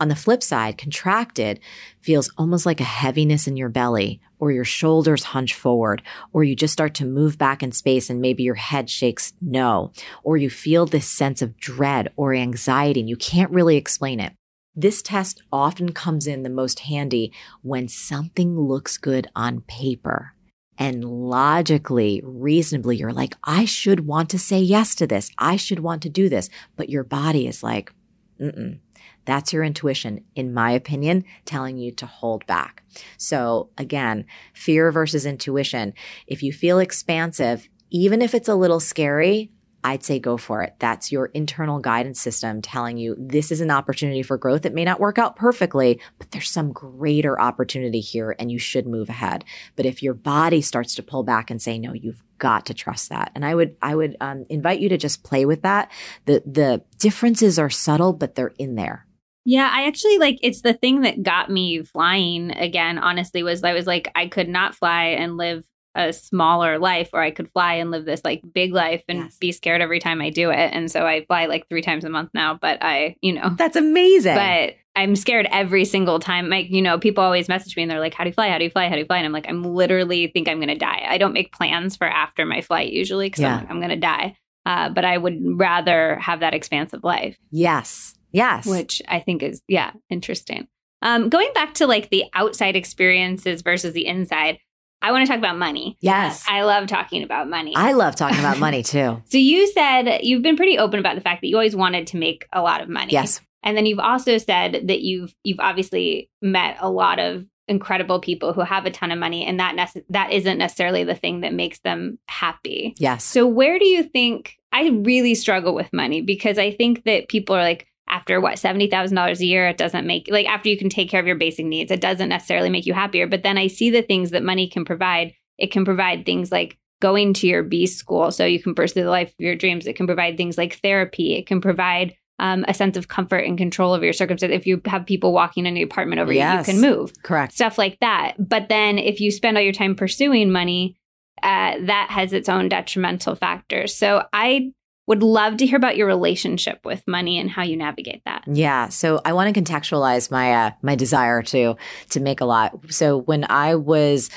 On 0.00 0.08
the 0.08 0.16
flip 0.16 0.42
side, 0.42 0.76
contracted 0.76 1.60
feels 2.00 2.30
almost 2.36 2.66
like 2.66 2.80
a 2.80 2.84
heaviness 2.84 3.46
in 3.46 3.56
your 3.56 3.68
belly, 3.68 4.20
or 4.38 4.50
your 4.50 4.64
shoulders 4.64 5.24
hunch 5.24 5.54
forward, 5.54 6.02
or 6.32 6.42
you 6.44 6.56
just 6.56 6.72
start 6.72 6.94
to 6.94 7.04
move 7.04 7.38
back 7.38 7.62
in 7.62 7.72
space 7.72 8.10
and 8.10 8.20
maybe 8.20 8.42
your 8.42 8.56
head 8.56 8.90
shakes 8.90 9.32
no, 9.40 9.92
or 10.22 10.36
you 10.36 10.50
feel 10.50 10.84
this 10.84 11.08
sense 11.08 11.40
of 11.40 11.56
dread 11.56 12.12
or 12.16 12.34
anxiety 12.34 13.00
and 13.00 13.08
you 13.08 13.16
can't 13.16 13.50
really 13.52 13.76
explain 13.76 14.20
it. 14.20 14.34
This 14.76 15.00
test 15.00 15.40
often 15.52 15.92
comes 15.92 16.26
in 16.26 16.42
the 16.42 16.50
most 16.50 16.80
handy 16.80 17.32
when 17.62 17.86
something 17.86 18.58
looks 18.58 18.98
good 18.98 19.28
on 19.36 19.60
paper. 19.62 20.34
And 20.76 21.04
logically, 21.04 22.20
reasonably, 22.24 22.96
you're 22.96 23.12
like, 23.12 23.36
I 23.44 23.64
should 23.64 24.08
want 24.08 24.28
to 24.30 24.38
say 24.40 24.58
yes 24.58 24.96
to 24.96 25.06
this. 25.06 25.30
I 25.38 25.54
should 25.54 25.78
want 25.78 26.02
to 26.02 26.08
do 26.08 26.28
this. 26.28 26.50
But 26.76 26.90
your 26.90 27.04
body 27.04 27.46
is 27.46 27.62
like, 27.62 27.92
mm 28.40 28.80
that's 29.24 29.52
your 29.52 29.64
intuition, 29.64 30.24
in 30.34 30.54
my 30.54 30.70
opinion, 30.70 31.24
telling 31.44 31.76
you 31.76 31.92
to 31.92 32.06
hold 32.06 32.46
back. 32.46 32.82
So 33.16 33.70
again, 33.78 34.26
fear 34.52 34.90
versus 34.92 35.26
intuition. 35.26 35.94
If 36.26 36.42
you 36.42 36.52
feel 36.52 36.78
expansive, 36.78 37.68
even 37.90 38.22
if 38.22 38.34
it's 38.34 38.48
a 38.48 38.54
little 38.54 38.80
scary, 38.80 39.50
I'd 39.84 40.02
say 40.02 40.18
go 40.18 40.38
for 40.38 40.62
it. 40.62 40.74
That's 40.78 41.12
your 41.12 41.26
internal 41.26 41.78
guidance 41.78 42.18
system 42.18 42.62
telling 42.62 42.96
you 42.96 43.14
this 43.18 43.52
is 43.52 43.60
an 43.60 43.70
opportunity 43.70 44.22
for 44.22 44.38
growth. 44.38 44.64
It 44.64 44.72
may 44.72 44.84
not 44.84 44.98
work 44.98 45.18
out 45.18 45.36
perfectly, 45.36 46.00
but 46.18 46.30
there's 46.30 46.48
some 46.48 46.72
greater 46.72 47.38
opportunity 47.38 48.00
here 48.00 48.34
and 48.38 48.50
you 48.50 48.58
should 48.58 48.86
move 48.86 49.10
ahead. 49.10 49.44
But 49.76 49.84
if 49.84 50.02
your 50.02 50.14
body 50.14 50.62
starts 50.62 50.94
to 50.94 51.02
pull 51.02 51.22
back 51.22 51.50
and 51.50 51.60
say, 51.60 51.78
no, 51.78 51.92
you've 51.92 52.22
got 52.38 52.64
to 52.66 52.74
trust 52.74 53.10
that. 53.10 53.30
And 53.34 53.44
I 53.44 53.54
would, 53.54 53.76
I 53.82 53.94
would 53.94 54.16
um, 54.22 54.46
invite 54.48 54.80
you 54.80 54.88
to 54.88 54.96
just 54.96 55.22
play 55.22 55.44
with 55.44 55.60
that. 55.62 55.90
The, 56.24 56.42
the 56.46 56.82
differences 56.98 57.58
are 57.58 57.70
subtle, 57.70 58.14
but 58.14 58.36
they're 58.36 58.54
in 58.58 58.76
there. 58.76 59.06
Yeah, 59.44 59.70
I 59.72 59.86
actually 59.86 60.18
like 60.18 60.38
it's 60.42 60.62
the 60.62 60.74
thing 60.74 61.02
that 61.02 61.22
got 61.22 61.50
me 61.50 61.82
flying 61.82 62.50
again, 62.52 62.98
honestly, 62.98 63.42
was 63.42 63.62
I 63.62 63.72
was 63.74 63.86
like, 63.86 64.10
I 64.14 64.26
could 64.26 64.48
not 64.48 64.74
fly 64.74 65.04
and 65.06 65.36
live 65.36 65.64
a 65.96 66.12
smaller 66.12 66.76
life, 66.78 67.10
or 67.12 67.22
I 67.22 67.30
could 67.30 67.48
fly 67.52 67.74
and 67.74 67.90
live 67.92 68.04
this 68.04 68.22
like 68.24 68.42
big 68.52 68.72
life 68.72 69.04
and 69.08 69.18
Yes. 69.18 69.36
be 69.36 69.52
scared 69.52 69.80
every 69.80 70.00
time 70.00 70.20
I 70.20 70.30
do 70.30 70.50
it. 70.50 70.70
And 70.72 70.90
so 70.90 71.06
I 71.06 71.24
fly 71.26 71.46
like 71.46 71.68
three 71.68 71.82
times 71.82 72.04
a 72.04 72.10
month 72.10 72.30
now, 72.34 72.58
but 72.60 72.78
I, 72.82 73.14
you 73.20 73.32
know, 73.32 73.50
That's 73.56 73.76
amazing. 73.76 74.34
but 74.34 74.74
I'm 74.96 75.14
scared 75.14 75.46
every 75.52 75.84
single 75.84 76.18
time. 76.18 76.48
Like, 76.48 76.68
you 76.70 76.82
know, 76.82 76.98
people 76.98 77.22
always 77.22 77.48
message 77.48 77.76
me 77.76 77.82
and 77.82 77.90
they're 77.90 78.00
like, 78.00 78.14
How 78.14 78.24
do 78.24 78.30
you 78.30 78.34
fly? 78.34 78.48
How 78.48 78.58
do 78.58 78.64
you 78.64 78.70
fly? 78.70 78.88
How 78.88 78.94
do 78.94 79.00
you 79.02 79.06
fly? 79.06 79.18
And 79.18 79.26
I'm 79.26 79.32
like, 79.32 79.48
I'm 79.48 79.62
literally 79.62 80.26
think 80.28 80.48
I'm 80.48 80.58
gonna 80.58 80.74
die. 80.76 81.04
I 81.06 81.16
don't 81.18 81.32
make 81.32 81.52
plans 81.52 81.94
for 81.96 82.08
after 82.08 82.44
my 82.44 82.60
flight 82.60 82.92
usually 82.92 83.26
because 83.26 83.42
Yeah. 83.42 83.58
I'm, 83.58 83.66
I'm 83.76 83.80
gonna 83.80 83.94
die. 83.96 84.36
Uh, 84.66 84.88
but 84.88 85.04
I 85.04 85.16
would 85.18 85.38
rather 85.60 86.16
have 86.16 86.40
that 86.40 86.54
expansive 86.54 87.04
life 87.04 87.36
yes. 87.50 88.13
Yes. 88.34 88.66
which 88.66 89.00
I 89.08 89.20
think 89.20 89.42
is 89.42 89.62
yeah 89.68 89.92
interesting. 90.10 90.68
Um, 91.02 91.28
going 91.28 91.48
back 91.54 91.74
to 91.74 91.86
like 91.86 92.10
the 92.10 92.24
outside 92.34 92.76
experiences 92.76 93.62
versus 93.62 93.92
the 93.92 94.06
inside, 94.06 94.58
I 95.02 95.12
want 95.12 95.24
to 95.26 95.28
talk 95.30 95.38
about 95.38 95.58
money. 95.58 95.96
yes. 96.00 96.44
I 96.48 96.62
love 96.62 96.86
talking 96.86 97.22
about 97.22 97.48
money. 97.48 97.74
I 97.76 97.92
love 97.92 98.16
talking 98.16 98.38
about 98.38 98.58
money 98.58 98.82
too. 98.94 99.22
so 99.26 99.38
you 99.38 99.66
said 99.72 100.20
you've 100.22 100.42
been 100.42 100.56
pretty 100.56 100.78
open 100.78 100.98
about 100.98 101.14
the 101.14 101.20
fact 101.20 101.40
that 101.42 101.48
you 101.48 101.56
always 101.56 101.76
wanted 101.76 102.06
to 102.08 102.16
make 102.16 102.46
a 102.52 102.62
lot 102.62 102.80
of 102.82 102.88
money. 102.88 103.12
Yes. 103.12 103.40
and 103.62 103.76
then 103.76 103.86
you've 103.86 103.98
also 103.98 104.38
said 104.38 104.88
that 104.88 105.00
you've 105.00 105.34
you've 105.44 105.60
obviously 105.60 106.30
met 106.42 106.76
a 106.80 106.90
lot 106.90 107.18
of 107.18 107.44
incredible 107.66 108.20
people 108.20 108.52
who 108.52 108.60
have 108.60 108.84
a 108.84 108.90
ton 108.90 109.10
of 109.10 109.18
money, 109.18 109.42
and 109.46 109.58
that 109.58 109.74
nece- 109.74 110.04
that 110.10 110.30
isn't 110.32 110.58
necessarily 110.58 111.02
the 111.02 111.14
thing 111.14 111.40
that 111.40 111.52
makes 111.54 111.78
them 111.80 112.18
happy. 112.28 112.92
Yes. 112.98 113.24
So 113.24 113.46
where 113.46 113.78
do 113.78 113.86
you 113.86 114.02
think 114.02 114.54
I 114.70 114.88
really 114.88 115.34
struggle 115.34 115.74
with 115.74 115.90
money 115.92 116.20
because 116.20 116.58
I 116.58 116.72
think 116.72 117.04
that 117.04 117.28
people 117.28 117.56
are 117.56 117.62
like 117.62 117.86
after 118.08 118.40
what 118.40 118.56
$70,000 118.56 119.40
a 119.40 119.44
year 119.44 119.66
it 119.68 119.76
doesn't 119.78 120.06
make 120.06 120.28
like 120.30 120.46
after 120.46 120.68
you 120.68 120.76
can 120.78 120.88
take 120.88 121.08
care 121.10 121.20
of 121.20 121.26
your 121.26 121.36
basic 121.36 121.64
needs 121.66 121.90
it 121.90 122.00
doesn't 122.00 122.28
necessarily 122.28 122.70
make 122.70 122.86
you 122.86 122.92
happier 122.94 123.26
but 123.26 123.42
then 123.42 123.56
I 123.58 123.66
see 123.68 123.90
the 123.90 124.02
things 124.02 124.30
that 124.30 124.42
money 124.42 124.68
can 124.68 124.84
provide 124.84 125.32
it 125.58 125.70
can 125.72 125.84
provide 125.84 126.24
things 126.26 126.50
like 126.52 126.78
going 127.00 127.34
to 127.34 127.46
your 127.46 127.62
B 127.62 127.86
school 127.86 128.30
so 128.30 128.44
you 128.44 128.62
can 128.62 128.74
pursue 128.74 129.02
the 129.04 129.10
life 129.10 129.28
of 129.28 129.34
your 129.38 129.56
dreams 129.56 129.86
it 129.86 129.96
can 129.96 130.06
provide 130.06 130.36
things 130.36 130.56
like 130.58 130.80
therapy 130.80 131.34
it 131.34 131.46
can 131.46 131.60
provide 131.60 132.14
um, 132.40 132.64
a 132.66 132.74
sense 132.74 132.96
of 132.96 133.06
comfort 133.08 133.44
and 133.46 133.56
control 133.56 133.92
over 133.92 134.02
your 134.04 134.12
circumstance 134.12 134.52
if 134.52 134.66
you 134.66 134.80
have 134.86 135.06
people 135.06 135.32
walking 135.32 135.66
in 135.66 135.74
the 135.74 135.82
apartment 135.82 136.20
over 136.20 136.32
Yes. 136.32 136.66
you 136.68 136.74
you 136.74 136.80
can 136.80 136.90
move 136.90 137.12
Correct. 137.22 137.52
stuff 137.52 137.78
like 137.78 137.98
that. 138.00 138.34
But 138.38 138.68
then 138.68 138.98
if 138.98 139.20
you 139.20 139.30
spend 139.30 139.56
all 139.56 139.62
your 139.62 139.72
time 139.72 139.94
pursuing 139.94 140.50
money, 140.50 140.96
uh, 141.44 141.74
that 141.86 142.08
has 142.10 142.32
its 142.32 142.48
own 142.48 142.68
detrimental 142.68 143.36
factors. 143.36 143.94
So 143.94 144.24
I 144.32 144.72
would 145.06 145.22
love 145.22 145.58
to 145.58 145.66
hear 145.66 145.76
about 145.76 145.96
your 145.96 146.06
relationship 146.06 146.80
with 146.84 147.06
money 147.06 147.38
and 147.38 147.50
how 147.50 147.62
you 147.62 147.76
navigate 147.76 148.22
that. 148.24 148.44
Yeah. 148.46 148.88
So 148.88 149.20
I 149.24 149.32
want 149.32 149.54
to 149.54 149.60
contextualize 149.60 150.30
my 150.30 150.52
uh, 150.52 150.70
my 150.82 150.94
desire 150.94 151.42
to 151.42 151.76
to 152.10 152.20
make 152.20 152.40
a 152.40 152.44
lot. 152.44 152.74
So 152.90 153.18
when 153.18 153.44
I 153.50 153.74
was 153.74 154.30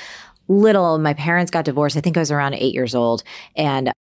little, 0.48 0.98
my 0.98 1.14
parents 1.14 1.50
got 1.50 1.64
divorced. 1.64 1.96
I 1.96 2.00
think 2.00 2.16
I 2.16 2.20
was 2.20 2.30
around 2.30 2.54
eight 2.54 2.74
years 2.74 2.94
old, 2.94 3.22
and 3.56 3.92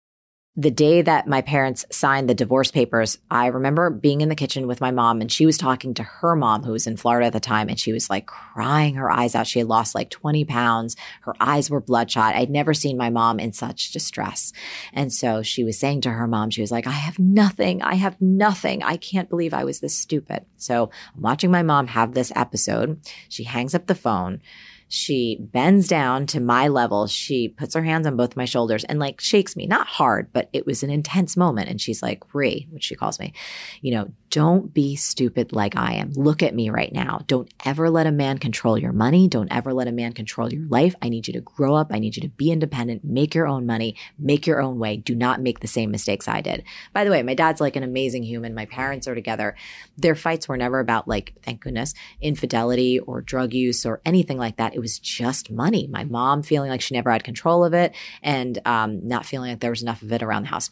the 0.60 0.72
day 0.72 1.03
that 1.03 1.28
my 1.28 1.41
parents 1.41 1.86
signed 1.91 2.28
the 2.28 2.34
divorce 2.34 2.72
papers, 2.72 3.20
I 3.30 3.45
remember 3.45 3.91
being 3.91 4.22
in 4.22 4.30
the 4.30 4.36
kitchen 4.36 4.66
with 4.66 4.82
my 4.82 4.89
mom 4.89 5.22
and 5.22 5.32
she 5.32 5.45
was 5.45 5.55
talking 5.55 5.93
to 5.93 6.03
her 6.03 6.36
mom 6.36 6.64
who 6.64 6.72
was 6.72 6.88
in 6.88 6.97
Florida 6.97 7.28
at 7.28 7.34
the 7.34 7.39
time 7.39 7.70
and 7.70 7.80
she 7.80 7.93
was 7.93 8.10
like 8.10 8.26
crying 8.26 8.95
her 8.95 9.12
eyes 9.12 9.36
out. 9.36 9.45
She 9.45 9.60
had 9.60 9.68
lost 9.68 9.93
like 9.93 10.10
20 10.10 10.45
pounds. 10.45 10.95
Her 11.22 11.36
eyes 11.39 11.70
were 11.70 11.80
bloodshot. 11.80 12.36
I'd 12.36 12.49
never 12.49 12.74
seen 12.74 12.97
my 12.97 13.12
mom 13.12 13.39
in 13.39 13.53
such 13.53 13.91
distress. 13.91 14.51
And 14.93 15.14
so 15.14 15.43
she 15.43 15.64
was 15.64 15.78
saying 15.78 16.01
to 16.01 16.10
her 16.10 16.26
mom, 16.26 16.49
she 16.49 16.62
was 16.62 16.72
like, 16.72 16.88
I 16.88 16.91
have 16.91 17.20
nothing. 17.20 17.84
I 17.84 17.93
have 17.93 18.20
nothing. 18.20 18.82
I 18.82 18.97
can't 18.97 19.30
believe 19.30 19.53
I 19.53 19.64
was 19.64 19.80
this 19.80 19.95
stupid. 19.95 20.43
So 20.58 20.89
I'm 21.16 21.22
watching 21.22 21.51
my 21.51 21.62
mom 21.62 21.86
have 21.86 22.16
this 22.16 22.32
episode. 22.36 22.99
She 23.30 23.43
hangs 23.43 23.76
up 23.76 23.86
the 23.86 23.93
phone. 23.93 24.41
She 24.89 25.38
bends 25.39 25.88
down 25.88 26.27
to 26.27 26.39
my 26.39 26.67
level. 26.67 27.07
She 27.07 27.49
puts 27.49 27.73
her 27.75 27.83
hands 27.83 28.07
on 28.07 28.15
both 28.15 28.38
my 28.38 28.45
shoulders 28.45 28.83
and 28.85 28.99
like 28.99 29.19
shakes 29.19 29.55
me, 29.55 29.67
not 29.67 29.88
hard, 29.88 30.31
but 30.33 30.49
it 30.53 30.65
was 30.65 30.83
an 30.83 30.89
intense 30.89 31.35
moment. 31.35 31.69
And 31.69 31.81
she's 31.81 32.01
like, 32.01 32.23
Ree, 32.33 32.67
which 32.71 32.83
she 32.83 32.95
calls 32.95 33.19
me, 33.19 33.33
you 33.81 33.93
know, 33.93 34.11
don't 34.29 34.73
be 34.73 34.95
stupid 34.95 35.53
like 35.53 35.75
I 35.75 35.93
am. 35.93 36.11
Look 36.11 36.43
at 36.43 36.53
me 36.53 36.69
right 36.69 36.91
now. 36.91 37.21
Don't 37.27 37.51
ever 37.65 37.89
let 37.89 38.07
a 38.07 38.11
man 38.11 38.38
control 38.38 38.77
your 38.77 38.91
money. 38.91 39.27
Don't 39.27 39.51
ever 39.51 39.73
let 39.73 39.88
a 39.88 39.91
man 39.93 40.13
control 40.13 40.51
your 40.51 40.67
life. 40.67 40.95
I 41.01 41.09
need 41.09 41.27
you 41.27 41.33
to 41.33 41.41
grow 41.41 41.75
up. 41.75 41.88
I 41.91 41.99
need 41.99 42.15
you 42.15 42.21
to 42.23 42.29
be 42.29 42.51
independent, 42.51 43.05
make 43.05 43.33
your 43.33 43.47
own 43.47 43.65
money, 43.65 43.95
make 44.19 44.45
your 44.45 44.61
own 44.61 44.79
way. 44.79 44.97
Do 44.97 45.15
not 45.15 45.41
make 45.41 45.61
the 45.61 45.67
same 45.67 45.91
mistakes 45.91 46.27
I 46.27 46.41
did. 46.41 46.63
By 46.93 47.03
the 47.03 47.11
way, 47.11 47.23
my 47.23 47.35
dad's 47.35 47.61
like 47.61 47.75
an 47.75 47.83
amazing 47.83 48.23
human. 48.23 48.53
My 48.53 48.65
parents 48.65 49.07
are 49.07 49.15
together. 49.15 49.55
Their 49.97 50.15
fights 50.15 50.47
were 50.47 50.57
never 50.57 50.79
about 50.79 51.07
like, 51.07 51.33
thank 51.43 51.61
goodness, 51.61 51.93
infidelity 52.21 52.99
or 52.99 53.21
drug 53.21 53.53
use 53.53 53.85
or 53.85 54.01
anything 54.05 54.38
like 54.38 54.57
that. 54.57 54.76
It 54.78 54.82
was 54.82 54.99
just 54.99 55.49
money. 55.49 55.88
My 55.88 56.03
mom 56.03 56.43
feeling 56.43 56.69
like 56.69 56.82
she 56.82 56.93
never 56.93 57.09
had 57.09 57.23
control 57.23 57.65
of 57.65 57.73
it 57.73 57.95
and 58.21 58.59
um, 58.63 59.05
not 59.07 59.25
feeling 59.25 59.49
like 59.49 59.59
there 59.59 59.71
was 59.71 59.82
enough 59.82 60.03
of 60.03 60.11
it 60.11 60.21
around 60.21 60.43
the 60.43 60.49
house. 60.49 60.69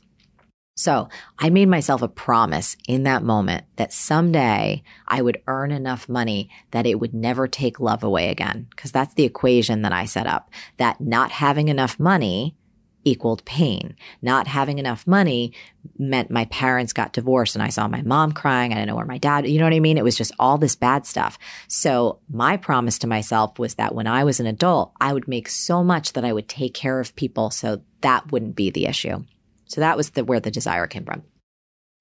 So 0.77 1.09
I 1.39 1.49
made 1.49 1.69
myself 1.69 2.03
a 2.03 2.07
promise 2.07 2.77
in 2.87 3.01
that 3.03 3.23
moment 3.23 3.65
that 3.77 3.91
someday 3.91 4.83
I 5.07 5.23
would 5.23 5.41
earn 5.47 5.71
enough 5.71 6.07
money 6.07 6.51
that 6.69 6.85
it 6.85 6.99
would 6.99 7.15
never 7.15 7.47
take 7.47 7.79
love 7.79 8.03
away 8.03 8.29
again. 8.29 8.67
Cause 8.75 8.91
that's 8.91 9.15
the 9.15 9.23
equation 9.23 9.81
that 9.81 9.93
I 9.93 10.05
set 10.05 10.27
up 10.27 10.51
that 10.77 11.01
not 11.01 11.31
having 11.31 11.69
enough 11.69 11.99
money 11.99 12.55
equaled 13.05 13.45
pain. 13.45 13.95
Not 14.21 14.47
having 14.47 14.79
enough 14.79 15.07
money 15.07 15.53
meant 15.97 16.29
my 16.29 16.45
parents 16.45 16.91
got 16.91 17.13
divorced 17.13 17.55
and 17.55 17.63
I 17.63 17.69
saw 17.69 17.87
my 17.87 18.01
mom 18.01 18.33
crying. 18.33 18.73
I 18.73 18.75
didn't 18.75 18.89
know 18.89 18.95
where 18.95 19.05
my 19.05 19.19
dad, 19.19 19.47
you 19.47 19.59
know 19.59 19.65
what 19.65 19.73
I 19.73 19.79
mean? 19.79 19.97
It 19.97 20.03
was 20.03 20.17
just 20.17 20.33
all 20.39 20.57
this 20.57 20.75
bad 20.75 21.05
stuff. 21.05 21.37
So 21.67 22.19
my 22.29 22.57
promise 22.57 22.99
to 22.99 23.07
myself 23.07 23.57
was 23.59 23.75
that 23.75 23.95
when 23.95 24.07
I 24.07 24.23
was 24.23 24.39
an 24.39 24.47
adult, 24.47 24.91
I 24.99 25.13
would 25.13 25.27
make 25.27 25.47
so 25.47 25.83
much 25.83 26.13
that 26.13 26.25
I 26.25 26.33
would 26.33 26.49
take 26.49 26.73
care 26.73 26.99
of 26.99 27.15
people. 27.15 27.51
So 27.51 27.81
that 28.01 28.31
wouldn't 28.31 28.55
be 28.55 28.71
the 28.71 28.87
issue. 28.87 29.23
So 29.67 29.81
that 29.81 29.97
was 29.97 30.11
the, 30.11 30.25
where 30.25 30.39
the 30.39 30.51
desire 30.51 30.87
came 30.87 31.05
from. 31.05 31.23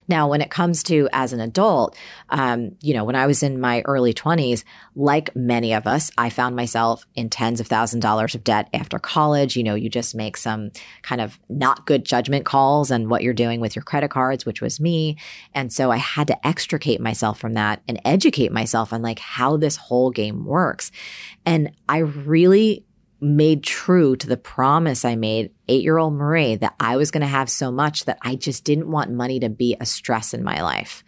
Now, 0.08 0.28
when 0.28 0.40
it 0.40 0.50
comes 0.50 0.82
to 0.84 1.08
as 1.12 1.32
an 1.32 1.40
adult, 1.40 1.96
um, 2.28 2.76
you 2.80 2.94
know, 2.94 3.04
when 3.04 3.16
I 3.16 3.26
was 3.26 3.42
in 3.42 3.60
my 3.60 3.82
early 3.86 4.12
20s, 4.12 4.64
like 4.94 5.34
many 5.34 5.72
of 5.72 5.86
us, 5.86 6.10
I 6.18 6.30
found 6.30 6.56
myself 6.56 7.06
in 7.14 7.30
tens 7.30 7.60
of 7.60 7.66
thousand 7.66 8.00
dollars 8.00 8.34
of 8.34 8.44
debt 8.44 8.68
after 8.74 8.98
college. 8.98 9.56
You 9.56 9.62
know, 9.62 9.74
you 9.74 9.88
just 9.88 10.14
make 10.14 10.36
some 10.36 10.70
kind 11.02 11.20
of 11.20 11.38
not 11.48 11.86
good 11.86 12.04
judgment 12.04 12.44
calls 12.44 12.90
and 12.90 13.08
what 13.08 13.22
you're 13.22 13.34
doing 13.34 13.60
with 13.60 13.74
your 13.74 13.82
credit 13.82 14.10
cards, 14.10 14.44
which 14.44 14.60
was 14.60 14.80
me. 14.80 15.16
And 15.54 15.72
so 15.72 15.90
I 15.90 15.96
had 15.96 16.26
to 16.28 16.46
extricate 16.46 17.00
myself 17.00 17.38
from 17.38 17.54
that 17.54 17.82
and 17.88 18.00
educate 18.04 18.52
myself 18.52 18.92
on 18.92 19.02
like 19.02 19.18
how 19.18 19.56
this 19.56 19.76
whole 19.76 20.10
game 20.10 20.44
works. 20.44 20.90
And 21.46 21.72
I 21.88 21.98
really 21.98 22.84
made 23.24 23.62
true 23.62 24.14
to 24.16 24.26
the 24.26 24.36
promise 24.36 25.04
I 25.04 25.16
made 25.16 25.50
eight 25.68 25.82
year 25.82 25.98
old 25.98 26.14
Marie 26.14 26.56
that 26.56 26.74
I 26.78 26.96
was 26.96 27.10
going 27.10 27.22
to 27.22 27.26
have 27.26 27.48
so 27.48 27.72
much 27.72 28.04
that 28.04 28.18
I 28.22 28.36
just 28.36 28.64
didn't 28.64 28.90
want 28.90 29.10
money 29.10 29.40
to 29.40 29.48
be 29.48 29.76
a 29.80 29.86
stress 29.86 30.34
in 30.34 30.44
my 30.44 30.62
life. 30.62 31.02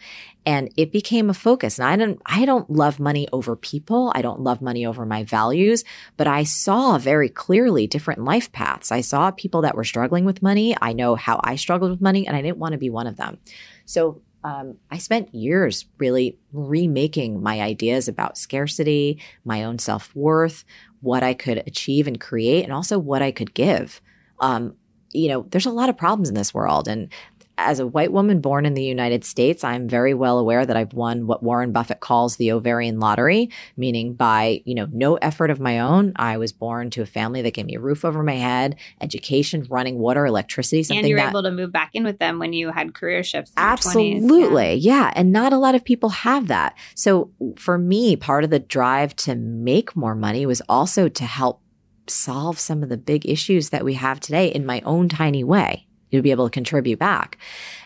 And 0.46 0.72
it 0.76 0.92
became 0.92 1.28
a 1.28 1.34
focus. 1.34 1.78
And 1.78 1.88
I 1.88 1.96
don't, 1.96 2.22
I 2.24 2.44
don't 2.44 2.70
love 2.70 3.00
money 3.00 3.28
over 3.32 3.56
people. 3.56 4.12
I 4.14 4.22
don't 4.22 4.40
love 4.40 4.62
money 4.62 4.86
over 4.86 5.04
my 5.04 5.24
values, 5.24 5.84
but 6.16 6.28
I 6.28 6.44
saw 6.44 6.98
very 6.98 7.28
clearly 7.28 7.88
different 7.88 8.22
life 8.24 8.52
paths. 8.52 8.92
I 8.92 9.00
saw 9.00 9.32
people 9.32 9.62
that 9.62 9.74
were 9.74 9.84
struggling 9.84 10.24
with 10.24 10.42
money. 10.42 10.76
I 10.80 10.92
know 10.92 11.16
how 11.16 11.40
I 11.42 11.56
struggled 11.56 11.90
with 11.90 12.00
money 12.00 12.26
and 12.26 12.36
I 12.36 12.42
didn't 12.42 12.58
want 12.58 12.72
to 12.72 12.78
be 12.78 12.90
one 12.90 13.08
of 13.08 13.16
them. 13.16 13.38
So 13.86 14.22
um, 14.46 14.76
I 14.92 14.98
spent 14.98 15.34
years 15.34 15.86
really 15.98 16.38
remaking 16.52 17.42
my 17.42 17.60
ideas 17.60 18.06
about 18.06 18.38
scarcity, 18.38 19.20
my 19.44 19.64
own 19.64 19.80
self 19.80 20.14
worth, 20.14 20.64
what 21.06 21.22
I 21.22 21.32
could 21.32 21.58
achieve 21.66 22.06
and 22.06 22.20
create, 22.20 22.64
and 22.64 22.72
also 22.72 22.98
what 22.98 23.22
I 23.22 23.30
could 23.30 23.54
give. 23.54 24.02
Um, 24.40 24.74
you 25.12 25.28
know, 25.28 25.46
there's 25.50 25.66
a 25.66 25.70
lot 25.70 25.88
of 25.88 25.96
problems 25.96 26.28
in 26.28 26.34
this 26.34 26.52
world. 26.52 26.88
And 26.88 27.10
as 27.58 27.80
a 27.80 27.86
white 27.86 28.12
woman 28.12 28.40
born 28.40 28.66
in 28.66 28.74
the 28.74 28.82
United 28.82 29.24
States, 29.24 29.64
I'm 29.64 29.88
very 29.88 30.12
well 30.12 30.38
aware 30.38 30.66
that 30.66 30.76
I've 30.76 30.92
won 30.92 31.26
what 31.26 31.42
Warren 31.42 31.72
Buffett 31.72 32.00
calls 32.00 32.36
the 32.36 32.52
ovarian 32.52 33.00
lottery, 33.00 33.50
meaning 33.76 34.14
by, 34.14 34.62
you 34.64 34.74
know, 34.74 34.88
no 34.92 35.14
effort 35.16 35.50
of 35.50 35.58
my 35.58 35.80
own, 35.80 36.12
I 36.16 36.36
was 36.36 36.52
born 36.52 36.90
to 36.90 37.02
a 37.02 37.06
family 37.06 37.42
that 37.42 37.54
gave 37.54 37.66
me 37.66 37.74
a 37.74 37.80
roof 37.80 38.04
over 38.04 38.22
my 38.22 38.34
head, 38.34 38.76
education, 39.00 39.66
running 39.70 39.98
water, 39.98 40.26
electricity, 40.26 40.82
something 40.82 40.98
And 40.98 41.08
you 41.08 41.14
were 41.14 41.20
that, 41.20 41.30
able 41.30 41.42
to 41.44 41.50
move 41.50 41.72
back 41.72 41.90
in 41.94 42.04
with 42.04 42.18
them 42.18 42.38
when 42.38 42.52
you 42.52 42.70
had 42.70 42.94
career 42.94 43.22
shifts. 43.22 43.52
your 43.56 43.64
20s. 43.64 43.72
Absolutely. 43.72 44.74
Yeah. 44.74 45.12
And 45.16 45.32
not 45.32 45.52
a 45.52 45.58
lot 45.58 45.74
of 45.74 45.84
people 45.84 46.10
have 46.10 46.48
that. 46.48 46.76
So 46.94 47.30
for 47.56 47.78
me, 47.78 48.16
part 48.16 48.44
of 48.44 48.50
the 48.50 48.58
drive 48.58 49.16
to 49.16 49.34
make 49.34 49.96
more 49.96 50.14
money 50.14 50.44
was 50.44 50.60
also 50.68 51.08
to 51.08 51.24
help 51.24 51.62
solve 52.08 52.58
some 52.58 52.82
of 52.82 52.88
the 52.88 52.96
big 52.96 53.28
issues 53.28 53.70
that 53.70 53.84
we 53.84 53.94
have 53.94 54.20
today 54.20 54.48
in 54.48 54.64
my 54.64 54.80
own 54.84 55.08
tiny 55.08 55.42
way 55.42 55.85
to 56.16 56.22
be 56.22 56.30
able 56.30 56.46
to 56.46 56.52
contribute 56.52 56.98
back. 56.98 57.38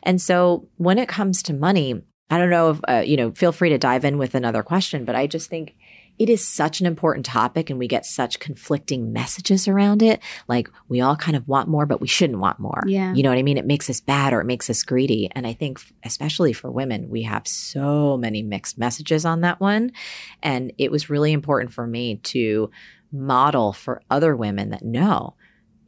And 0.03 0.21
so 0.21 0.69
when 0.77 0.99
it 0.99 1.09
comes 1.09 1.43
to 1.45 1.53
money, 1.53 2.03
I 2.31 2.39
don't 2.39 2.51
know 2.51 2.71
if, 2.71 2.81
uh, 2.89 3.03
you 3.05 3.17
know, 3.17 3.33
feel 3.33 3.53
free 3.53 3.71
to 3.71 3.79
dive 3.79 4.05
in 4.05 4.19
with 4.19 4.35
another 4.35 4.63
question, 4.63 5.05
but 5.05 5.17
I 5.17 5.27
just 5.27 5.51
think 5.51 5.77
it 6.21 6.29
is 6.29 6.47
such 6.47 6.81
an 6.81 6.87
important 6.87 7.25
topic 7.25 7.71
and 7.71 7.79
we 7.79 7.89
get 7.89 8.05
such 8.05 8.39
conflicting 8.41 9.11
messages 9.11 9.67
around 9.67 10.03
it. 10.03 10.21
Like 10.49 10.69
we 10.87 11.01
all 11.01 11.17
kind 11.17 11.35
of 11.35 11.49
want 11.49 11.67
more, 11.67 11.87
but 11.87 12.03
we 12.03 12.07
shouldn't 12.07 12.41
want 12.41 12.59
more. 12.59 12.83
Yeah. 12.87 13.15
You 13.15 13.23
know 13.23 13.31
what 13.31 13.39
I 13.39 13.43
mean? 13.43 13.57
It 13.57 13.65
makes 13.65 13.89
us 13.89 14.03
bad 14.03 14.35
or 14.35 14.41
it 14.43 14.45
makes 14.45 14.69
us 14.69 14.83
greedy. 14.83 15.31
And 15.33 15.47
I 15.47 15.55
think, 15.55 15.81
especially 16.05 16.53
for 16.53 16.71
women, 16.71 17.09
we 17.09 17.23
have 17.23 17.49
so 17.49 18.19
many 18.19 18.43
mixed 18.43 18.77
messages 18.77 19.25
on 19.25 19.41
that 19.41 19.61
one. 19.61 19.93
And 20.43 20.75
it 20.77 20.91
was 20.91 21.09
really 21.09 21.33
important 21.33 21.73
for 21.73 21.87
me 21.87 22.17
to 22.17 22.71
model 23.11 23.73
for 23.73 24.03
other 24.11 24.37
women 24.37 24.71
that 24.71 24.85
no, 24.85 25.37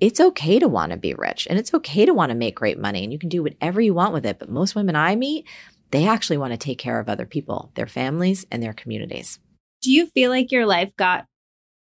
it's 0.03 0.19
okay 0.19 0.59
to 0.59 0.67
want 0.67 0.91
to 0.91 0.99
be 0.99 1.15
rich 1.15 1.47
and 1.49 1.61
it's 1.61 1.73
okay 1.73 2.05
to 2.05 2.13
want 2.13 2.31
to 2.31 2.35
make 2.35 2.57
great 2.57 2.77
money 2.77 3.05
and 3.05 3.13
you 3.13 3.21
can 3.21 3.29
do 3.29 3.41
whatever 3.41 3.81
you 3.81 3.95
want 3.95 4.13
with 4.13 4.27
it. 4.27 4.41
But 4.41 4.51
most 4.51 4.75
women 4.75 4.97
I 4.97 5.15
meet, 5.15 5.47
they 5.93 6.09
actually 6.09 6.39
want 6.39 6.53
to 6.53 6.57
take 6.57 6.79
care 6.79 6.99
of 6.99 7.09
other 7.09 7.25
people, 7.25 7.71
their 7.77 7.87
families 7.87 8.45
and 8.51 8.61
their 8.61 8.73
communities. 8.73 9.39
Do 9.81 9.93
you 9.93 10.07
feel 10.09 10.31
like 10.31 10.51
your 10.51 10.67
life 10.67 10.91
got 10.97 11.27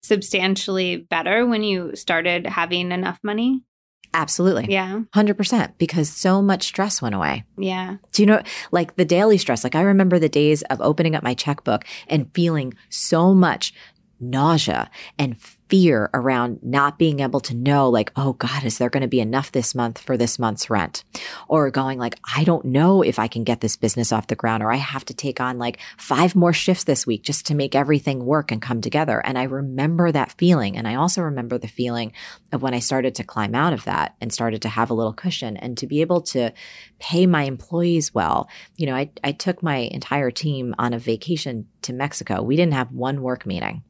substantially 0.04 0.98
better 0.98 1.44
when 1.44 1.64
you 1.64 1.96
started 1.96 2.46
having 2.46 2.92
enough 2.92 3.18
money? 3.24 3.64
Absolutely. 4.12 4.66
Yeah. 4.68 5.00
100% 5.12 5.72
because 5.76 6.08
so 6.08 6.40
much 6.40 6.62
stress 6.62 7.02
went 7.02 7.16
away. 7.16 7.42
Yeah. 7.58 7.96
Do 8.12 8.22
you 8.22 8.26
know, 8.26 8.42
like 8.70 8.94
the 8.94 9.04
daily 9.04 9.38
stress? 9.38 9.64
Like 9.64 9.74
I 9.74 9.80
remember 9.80 10.20
the 10.20 10.28
days 10.28 10.62
of 10.62 10.80
opening 10.80 11.16
up 11.16 11.24
my 11.24 11.34
checkbook 11.34 11.84
and 12.06 12.32
feeling 12.32 12.74
so 12.90 13.34
much 13.34 13.74
nausea 14.20 14.88
and 15.18 15.36
fear 15.74 16.08
around 16.14 16.60
not 16.62 17.00
being 17.00 17.18
able 17.18 17.40
to 17.40 17.52
know, 17.52 17.88
like, 17.88 18.12
oh 18.14 18.34
God, 18.34 18.62
is 18.62 18.78
there 18.78 18.88
going 18.88 19.00
to 19.00 19.08
be 19.08 19.18
enough 19.18 19.50
this 19.50 19.74
month 19.74 19.98
for 19.98 20.16
this 20.16 20.38
month's 20.38 20.70
rent? 20.70 21.02
Or 21.48 21.68
going 21.68 21.98
like, 21.98 22.14
I 22.32 22.44
don't 22.44 22.66
know 22.66 23.02
if 23.02 23.18
I 23.18 23.26
can 23.26 23.42
get 23.42 23.60
this 23.60 23.74
business 23.74 24.12
off 24.12 24.28
the 24.28 24.36
ground, 24.36 24.62
or 24.62 24.70
I 24.70 24.76
have 24.76 25.04
to 25.06 25.14
take 25.14 25.40
on 25.40 25.58
like 25.58 25.80
five 25.98 26.36
more 26.36 26.52
shifts 26.52 26.84
this 26.84 27.08
week 27.08 27.24
just 27.24 27.46
to 27.46 27.56
make 27.56 27.74
everything 27.74 28.24
work 28.24 28.52
and 28.52 28.62
come 28.62 28.82
together. 28.82 29.20
And 29.26 29.36
I 29.36 29.42
remember 29.42 30.12
that 30.12 30.38
feeling. 30.38 30.76
And 30.76 30.86
I 30.86 30.94
also 30.94 31.22
remember 31.22 31.58
the 31.58 31.66
feeling 31.66 32.12
of 32.52 32.62
when 32.62 32.72
I 32.72 32.78
started 32.78 33.16
to 33.16 33.24
climb 33.24 33.56
out 33.56 33.72
of 33.72 33.82
that 33.82 34.14
and 34.20 34.32
started 34.32 34.62
to 34.62 34.68
have 34.68 34.90
a 34.90 34.94
little 34.94 35.12
cushion 35.12 35.56
and 35.56 35.76
to 35.78 35.88
be 35.88 36.02
able 36.02 36.20
to 36.20 36.52
pay 37.00 37.26
my 37.26 37.42
employees 37.42 38.14
well. 38.14 38.48
You 38.76 38.86
know, 38.86 38.94
I, 38.94 39.10
I 39.24 39.32
took 39.32 39.60
my 39.60 39.78
entire 39.78 40.30
team 40.30 40.72
on 40.78 40.92
a 40.92 41.00
vacation 41.00 41.66
to 41.82 41.92
Mexico. 41.92 42.42
We 42.42 42.54
didn't 42.54 42.74
have 42.74 42.92
one 42.92 43.22
work 43.22 43.44
meeting. 43.44 43.82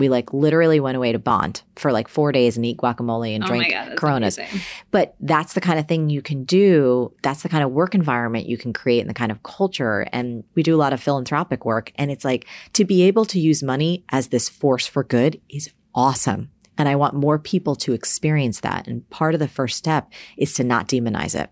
We 0.00 0.08
like 0.08 0.32
literally 0.32 0.80
went 0.80 0.96
away 0.96 1.12
to 1.12 1.18
Bond 1.18 1.62
for 1.76 1.92
like 1.92 2.08
four 2.08 2.32
days 2.32 2.56
and 2.56 2.66
eat 2.66 2.78
guacamole 2.78 3.34
and 3.34 3.44
oh 3.44 3.46
drink 3.46 3.70
God. 3.70 3.96
Coronas. 3.96 4.38
amazing. 4.38 4.60
But 4.90 5.14
that's 5.20 5.52
the 5.52 5.60
kind 5.60 5.78
of 5.78 5.86
thing 5.86 6.10
you 6.10 6.22
can 6.22 6.44
do. 6.44 7.14
That's 7.22 7.42
the 7.42 7.48
kind 7.48 7.62
of 7.62 7.70
work 7.70 7.94
environment 7.94 8.46
you 8.46 8.58
can 8.58 8.72
create 8.72 9.00
and 9.00 9.08
the 9.08 9.14
kind 9.14 9.30
of 9.30 9.42
culture. 9.44 10.08
And 10.12 10.42
we 10.54 10.64
do 10.64 10.74
a 10.74 10.78
lot 10.78 10.92
of 10.92 11.00
philanthropic 11.00 11.64
work. 11.64 11.92
And 11.94 12.10
it's 12.10 12.24
like 12.24 12.46
to 12.72 12.84
be 12.84 13.02
able 13.02 13.24
to 13.26 13.38
use 13.38 13.62
money 13.62 14.04
as 14.10 14.28
this 14.28 14.48
force 14.48 14.86
for 14.86 15.04
good 15.04 15.40
is 15.48 15.70
awesome. 15.94 16.50
And 16.76 16.88
I 16.88 16.96
want 16.96 17.14
more 17.14 17.38
people 17.38 17.76
to 17.76 17.92
experience 17.92 18.60
that. 18.60 18.88
And 18.88 19.08
part 19.10 19.34
of 19.34 19.40
the 19.40 19.48
first 19.48 19.76
step 19.76 20.10
is 20.36 20.54
to 20.54 20.64
not 20.64 20.88
demonize 20.88 21.38
it. 21.38 21.50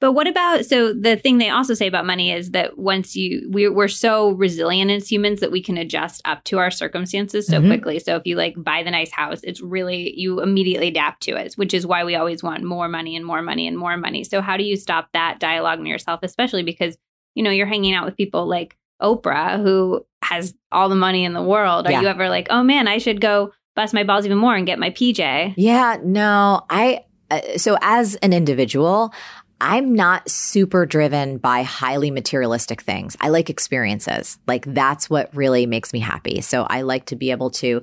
But 0.00 0.12
what 0.12 0.28
about 0.28 0.64
so 0.64 0.92
the 0.92 1.16
thing 1.16 1.38
they 1.38 1.50
also 1.50 1.74
say 1.74 1.86
about 1.88 2.06
money 2.06 2.30
is 2.30 2.52
that 2.52 2.78
once 2.78 3.16
you 3.16 3.48
we, 3.50 3.68
we're 3.68 3.88
so 3.88 4.30
resilient 4.30 4.90
as 4.92 5.10
humans 5.10 5.40
that 5.40 5.50
we 5.50 5.60
can 5.62 5.76
adjust 5.76 6.22
up 6.24 6.44
to 6.44 6.58
our 6.58 6.70
circumstances 6.70 7.46
so 7.48 7.60
Mhm. 7.60 7.66
quickly. 7.66 7.98
So 7.98 8.14
if 8.16 8.22
you 8.24 8.36
like 8.36 8.54
buy 8.56 8.82
the 8.84 8.90
nice 8.92 9.10
house, 9.10 9.40
it's 9.42 9.60
really 9.60 10.14
you 10.16 10.40
immediately 10.40 10.88
adapt 10.88 11.22
to 11.24 11.32
it, 11.36 11.54
which 11.54 11.74
is 11.74 11.84
why 11.86 12.04
we 12.04 12.14
always 12.14 12.42
want 12.42 12.62
more 12.62 12.88
money 12.88 13.16
and 13.16 13.24
more 13.26 13.42
money 13.42 13.66
and 13.66 13.76
more 13.76 13.96
money. 13.96 14.22
So 14.22 14.40
how 14.40 14.56
do 14.56 14.62
you 14.62 14.76
stop 14.76 15.08
that 15.14 15.40
dialogue 15.40 15.80
in 15.80 15.86
yourself, 15.86 16.20
especially 16.22 16.62
because 16.62 16.96
you 17.34 17.42
know 17.42 17.50
you're 17.50 17.66
hanging 17.66 17.94
out 17.94 18.04
with 18.04 18.16
people 18.16 18.46
like 18.46 18.76
Oprah 19.02 19.60
who 19.62 20.04
has 20.22 20.54
all 20.72 20.88
the 20.88 20.96
money 20.96 21.24
in 21.24 21.32
the 21.32 21.42
world. 21.42 21.86
Are 21.86 21.92
Yeah. 21.92 22.02
you 22.02 22.06
ever 22.08 22.28
like, 22.28 22.48
oh 22.50 22.62
man, 22.62 22.86
I 22.88 22.98
should 22.98 23.20
go 23.20 23.52
bust 23.76 23.94
my 23.94 24.02
balls 24.04 24.26
even 24.26 24.38
more 24.38 24.54
and 24.56 24.66
get 24.66 24.78
my 24.78 24.90
PJ? 24.90 25.54
Yeah, 25.56 25.98
no, 26.04 26.62
I, 26.68 27.04
uh, 27.30 27.40
so 27.58 27.76
as 27.80 28.16
an 28.16 28.32
individual, 28.32 29.12
I'm 29.60 29.94
not 29.94 30.28
super 30.30 30.86
driven 30.86 31.38
by 31.38 31.62
highly 31.62 32.10
materialistic 32.10 32.82
things. 32.82 33.16
I 33.20 33.30
like 33.30 33.50
experiences. 33.50 34.38
Like 34.46 34.64
that's 34.66 35.10
what 35.10 35.34
really 35.34 35.66
makes 35.66 35.92
me 35.92 35.98
happy. 35.98 36.40
So 36.40 36.64
I 36.64 36.82
like 36.82 37.06
to 37.06 37.16
be 37.16 37.30
able 37.30 37.50
to 37.50 37.82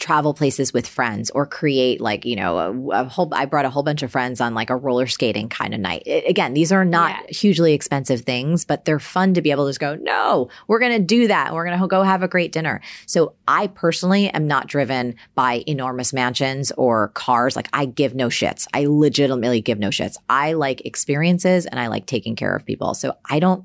travel 0.00 0.32
places 0.34 0.72
with 0.72 0.88
friends 0.88 1.30
or 1.30 1.46
create 1.46 2.00
like 2.00 2.24
you 2.24 2.34
know 2.34 2.58
a, 2.58 3.02
a, 3.02 3.04
whole 3.04 3.28
i 3.32 3.44
brought 3.44 3.66
a 3.66 3.70
whole 3.70 3.82
bunch 3.82 4.02
of 4.02 4.10
friends 4.10 4.40
on 4.40 4.54
like 4.54 4.70
a 4.70 4.76
roller 4.76 5.06
skating 5.06 5.48
kind 5.48 5.74
of 5.74 5.78
night. 5.78 6.02
It, 6.06 6.28
again 6.28 6.54
these 6.54 6.72
are 6.72 6.84
not 6.84 7.10
yeah. 7.10 7.26
hugely 7.28 7.74
expensive 7.74 8.22
things 8.22 8.64
but 8.64 8.86
they're 8.86 8.98
fun 8.98 9.34
to 9.34 9.42
be 9.42 9.50
able 9.50 9.66
to 9.66 9.70
just 9.70 9.78
go 9.78 9.94
no 9.96 10.48
we're 10.66 10.78
going 10.78 10.92
to 10.92 11.04
do 11.04 11.28
that. 11.28 11.54
We're 11.54 11.66
going 11.66 11.78
to 11.78 11.86
go 11.86 12.02
have 12.02 12.22
a 12.22 12.28
great 12.28 12.50
dinner. 12.50 12.80
So 13.06 13.34
i 13.46 13.66
personally 13.68 14.30
am 14.30 14.46
not 14.46 14.66
driven 14.66 15.16
by 15.34 15.62
enormous 15.66 16.12
mansions 16.12 16.72
or 16.72 17.08
cars. 17.08 17.54
Like 17.54 17.68
i 17.72 17.84
give 17.84 18.14
no 18.14 18.28
shits. 18.28 18.66
I 18.72 18.86
legitimately 18.86 19.60
give 19.60 19.78
no 19.78 19.90
shits. 19.90 20.16
I 20.28 20.54
like 20.54 20.84
experiences 20.86 21.66
and 21.66 21.78
i 21.78 21.88
like 21.88 22.06
taking 22.06 22.36
care 22.36 22.56
of 22.56 22.64
people. 22.64 22.94
So 22.94 23.16
i 23.26 23.38
don't 23.38 23.64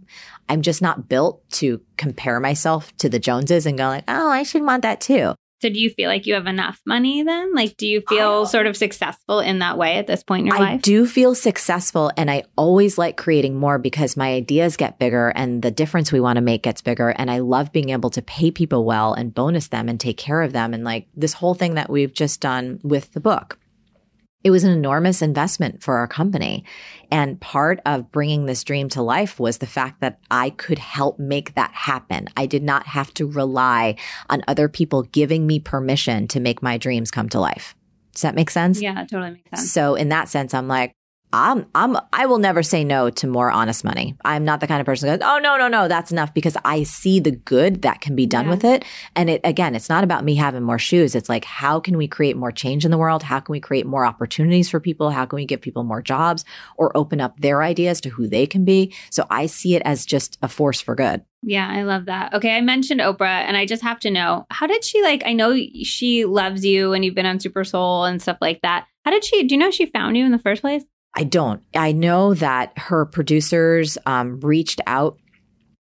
i'm 0.49 0.61
just 0.61 0.81
not 0.81 1.07
built 1.07 1.49
to 1.49 1.81
compare 1.97 2.39
myself 2.39 2.95
to 2.97 3.09
the 3.09 3.19
joneses 3.19 3.65
and 3.65 3.77
go 3.77 3.86
like 3.86 4.03
oh 4.07 4.29
i 4.29 4.43
should 4.43 4.61
want 4.61 4.81
that 4.83 5.01
too 5.01 5.33
so 5.62 5.70
do 5.70 5.80
you 5.80 5.89
feel 5.89 6.10
like 6.10 6.26
you 6.26 6.34
have 6.34 6.47
enough 6.47 6.82
money 6.86 7.24
then? 7.24 7.53
Like 7.53 7.78
do 7.78 7.88
you 7.88 8.01
feel 8.01 8.41
um, 8.41 8.45
sort 8.45 8.68
of 8.68 8.76
successful 8.76 9.39
in 9.39 9.60
that 9.60 9.78
way 9.78 9.97
at 9.97 10.08
this 10.08 10.24
point 10.24 10.41
in 10.41 10.47
your 10.47 10.56
I 10.56 10.60
life? 10.60 10.74
I 10.74 10.78
do 10.78 11.06
feel 11.08 11.36
successful 11.36 12.12
and 12.18 12.30
I 12.30 12.43
always 12.58 12.97
like 12.97 13.18
creating 13.18 13.56
more 13.56 13.78
because 13.78 14.18
my 14.18 14.34
ideas 14.34 14.78
get 14.78 14.99
bigger 14.99 15.30
and 15.30 15.62
the 15.62 15.72
difference 15.72 16.12
we 16.12 16.20
want 16.20 16.38
to 16.38 16.41
make 16.41 16.64
gets 16.64 16.82
bigger 16.82 17.10
and 17.10 17.32
I 17.32 17.39
love 17.39 17.72
being 17.72 17.89
able 17.89 18.10
to 18.12 18.22
pay 18.22 18.51
people 18.51 18.86
well 18.86 19.14
and 19.14 19.34
bonus 19.34 19.70
them 19.70 19.89
and 19.89 19.99
take 19.99 20.18
care 20.18 20.41
of 20.41 20.53
them 20.53 20.74
and 20.74 20.84
like 20.84 21.08
this 21.16 21.34
whole 21.34 21.53
thing 21.53 21.76
that 21.76 21.89
we've 21.89 22.14
just 22.14 22.41
done 22.41 22.80
with 22.84 23.14
the 23.14 23.20
book 23.20 23.58
it 24.46 24.52
was 24.52 24.64
an 24.64 24.72
enormous 24.72 25.24
investment 25.24 25.82
for 25.82 25.98
our 25.98 26.08
company. 26.08 26.64
And 27.10 27.41
part 27.41 27.80
of 27.84 28.12
bringing 28.12 28.46
this 28.46 28.64
dream 28.64 28.89
to 28.89 29.02
life 29.02 29.39
was 29.39 29.58
the 29.58 29.66
fact 29.66 30.02
that 30.02 30.20
I 30.30 30.52
could 30.52 30.78
help 30.78 31.18
make 31.18 31.56
that 31.56 31.72
happen. 31.74 32.28
I 32.38 32.46
did 32.46 32.62
not 32.62 32.86
have 32.86 33.12
to 33.16 33.26
rely 33.26 33.96
on 34.30 34.43
other 34.48 34.70
people 34.70 35.02
giving 35.02 35.48
me 35.48 35.60
permission 35.60 36.28
to 36.28 36.39
make 36.39 36.62
my 36.62 36.78
dreams 36.78 37.10
come 37.10 37.28
to 37.30 37.39
life. 37.39 37.76
Does 38.14 38.22
that 38.22 38.36
make 38.36 38.52
sense? 38.52 38.80
Yeah, 38.80 39.04
totally 39.06 39.32
makes 39.32 39.50
sense. 39.50 39.72
So 39.72 39.96
in 39.96 40.10
that 40.10 40.30
sense, 40.30 40.54
I'm 40.54 40.68
like, 40.68 40.93
I'm 41.36 41.65
I'm 41.75 41.97
I 42.13 42.27
will 42.27 42.38
never 42.38 42.63
say 42.63 42.86
no 42.86 43.09
to 43.09 43.27
more 43.27 43.51
honest 43.51 43.83
money. 43.83 44.15
I'm 44.23 44.45
not 44.45 44.61
the 44.61 44.67
kind 44.67 44.79
of 44.79 44.86
person 44.86 45.09
that 45.09 45.19
goes, 45.19 45.29
oh 45.29 45.38
no, 45.39 45.57
no, 45.57 45.67
no, 45.67 45.89
that's 45.89 46.09
enough 46.09 46.33
because 46.33 46.55
I 46.63 46.83
see 46.83 47.19
the 47.19 47.31
good 47.31 47.81
that 47.81 47.99
can 47.99 48.15
be 48.15 48.25
done 48.25 48.45
yeah. 48.45 48.51
with 48.51 48.63
it. 48.63 48.86
And 49.17 49.29
it 49.29 49.41
again, 49.43 49.75
it's 49.75 49.89
not 49.89 50.05
about 50.05 50.23
me 50.23 50.36
having 50.36 50.63
more 50.63 50.79
shoes. 50.79 51.13
It's 51.13 51.27
like 51.27 51.43
how 51.43 51.81
can 51.81 51.97
we 51.97 52.07
create 52.07 52.38
more 52.38 52.53
change 52.53 52.86
in 52.86 52.91
the 52.91 52.97
world? 52.97 53.21
How 53.21 53.41
can 53.41 53.51
we 53.51 53.59
create 53.59 53.86
more 53.86 54.05
opportunities 54.05 54.69
for 54.69 54.79
people? 54.79 55.09
How 55.09 55.25
can 55.25 55.36
we 55.36 55.45
give 55.45 55.59
people 55.59 55.83
more 55.83 56.01
jobs 56.01 56.45
or 56.77 56.95
open 56.95 57.19
up 57.19 57.38
their 57.41 57.61
ideas 57.61 57.99
to 58.01 58.09
who 58.09 58.27
they 58.27 58.47
can 58.47 58.63
be? 58.63 58.93
So 59.09 59.27
I 59.29 59.47
see 59.47 59.75
it 59.75 59.81
as 59.83 60.05
just 60.05 60.38
a 60.41 60.47
force 60.47 60.79
for 60.79 60.95
good. 60.95 61.21
Yeah, 61.43 61.67
I 61.69 61.83
love 61.83 62.05
that. 62.05 62.33
Okay, 62.33 62.55
I 62.55 62.61
mentioned 62.61 63.01
Oprah 63.01 63.43
and 63.45 63.57
I 63.57 63.65
just 63.65 63.83
have 63.83 63.99
to 63.99 64.09
know, 64.09 64.47
how 64.49 64.67
did 64.67 64.86
she 64.86 65.03
like 65.03 65.23
I 65.25 65.33
know 65.33 65.53
she 65.83 66.23
loves 66.23 66.63
you 66.63 66.93
and 66.93 67.03
you've 67.03 67.13
been 67.13 67.25
on 67.25 67.41
Super 67.41 67.65
Soul 67.65 68.05
and 68.05 68.21
stuff 68.21 68.38
like 68.39 68.61
that. 68.61 68.88
How 69.03 69.11
did 69.11 69.25
she 69.25 69.43
do 69.43 69.53
you 69.53 69.59
know 69.59 69.69
she 69.69 69.86
found 69.86 70.15
you 70.15 70.25
in 70.25 70.31
the 70.31 70.39
first 70.39 70.61
place? 70.61 70.86
I 71.16 71.24
don't. 71.24 71.63
I 71.74 71.93
know 71.93 72.34
that 72.36 72.78
her 72.78 73.05
producers 73.05 73.97
um, 74.05 74.39
reached 74.41 74.82
out. 74.86 75.18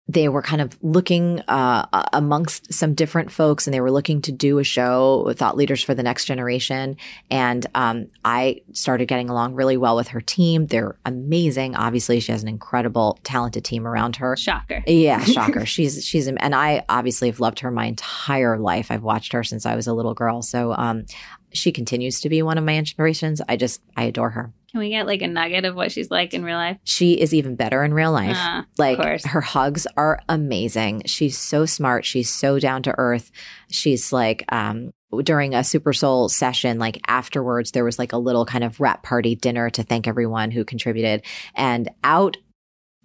They 0.09 0.30
were 0.30 0.41
kind 0.41 0.61
of 0.61 0.82
looking 0.82 1.41
uh, 1.49 1.86
amongst 2.13 2.73
some 2.73 2.93
different 2.93 3.30
folks, 3.30 3.67
and 3.67 3.73
they 3.73 3.82
were 3.82 3.91
looking 3.91 4.21
to 4.21 4.32
do 4.32 4.57
a 4.57 4.63
show 4.63 5.23
with 5.25 5.38
thought 5.38 5.57
leaders 5.57 5.84
for 5.84 5.93
the 5.93 6.01
next 6.01 6.23
generation. 6.23 6.95
And 7.30 7.65
um, 7.75 8.07
I 8.23 8.61
started 8.71 9.07
getting 9.07 9.30
along 9.30 9.55
really 9.55 9.75
well 9.75 9.97
with 9.97 10.07
her 10.09 10.21
team. 10.21 10.67
They're 10.67 10.97
amazing. 11.05 11.75
Obviously, 11.75 12.21
she 12.21 12.32
has 12.32 12.41
an 12.41 12.47
incredible, 12.47 13.19
talented 13.23 13.65
team 13.65 13.86
around 13.86 14.15
her. 14.15 14.38
Shocker. 14.38 14.82
Yeah, 14.88 15.19
shocker. 15.25 15.65
she's 15.65 16.05
she's 16.05 16.30
and 16.30 16.55
I 16.55 16.86
obviously 16.88 17.28
have 17.28 17.41
loved 17.41 17.59
her 17.59 17.69
my 17.69 17.88
entire 17.88 18.57
life. 18.57 18.91
I've 18.91 19.03
watched 19.03 19.34
her 19.34 19.43
since 19.43 19.65
I 19.65 19.75
was 19.75 19.88
a 19.88 19.93
little 19.93 20.13
girl. 20.13 20.41
So 20.41 20.71
um, 20.71 21.05
she 21.53 21.71
continues 21.71 22.21
to 22.21 22.29
be 22.29 22.41
one 22.41 22.57
of 22.57 22.63
my 22.63 22.75
inspirations. 22.75 23.41
I 23.47 23.57
just 23.57 23.81
I 23.95 24.03
adore 24.03 24.31
her. 24.31 24.53
Can 24.71 24.81
we 24.81 24.89
get 24.89 25.07
like 25.07 25.21
a 25.21 25.27
nugget 25.27 25.65
of 25.65 25.75
what 25.75 25.91
she's 25.91 26.11
like 26.11 26.33
in 26.33 26.43
real 26.43 26.57
life? 26.57 26.77
She 26.83 27.13
is 27.13 27.33
even 27.33 27.55
better 27.55 27.83
in 27.83 27.93
real 27.93 28.11
life. 28.11 28.35
Uh, 28.37 28.63
like 28.77 29.23
her 29.23 29.41
hugs 29.41 29.87
are 29.95 30.21
amazing. 30.27 31.03
She's 31.05 31.37
so 31.37 31.65
smart. 31.65 32.05
She's 32.05 32.29
so 32.29 32.59
down 32.59 32.83
to 32.83 32.93
earth. 32.97 33.31
She's 33.71 34.11
like, 34.11 34.43
um, 34.49 34.91
during 35.23 35.55
a 35.55 35.63
Super 35.63 35.93
Soul 35.93 36.27
session, 36.27 36.79
like 36.79 36.99
afterwards, 37.07 37.71
there 37.71 37.85
was 37.85 37.97
like 37.97 38.11
a 38.11 38.17
little 38.17 38.45
kind 38.45 38.63
of 38.63 38.79
wrap 38.79 39.03
party 39.03 39.35
dinner 39.35 39.69
to 39.69 39.83
thank 39.83 40.05
everyone 40.05 40.51
who 40.51 40.65
contributed. 40.65 41.23
And 41.55 41.89
out 42.03 42.35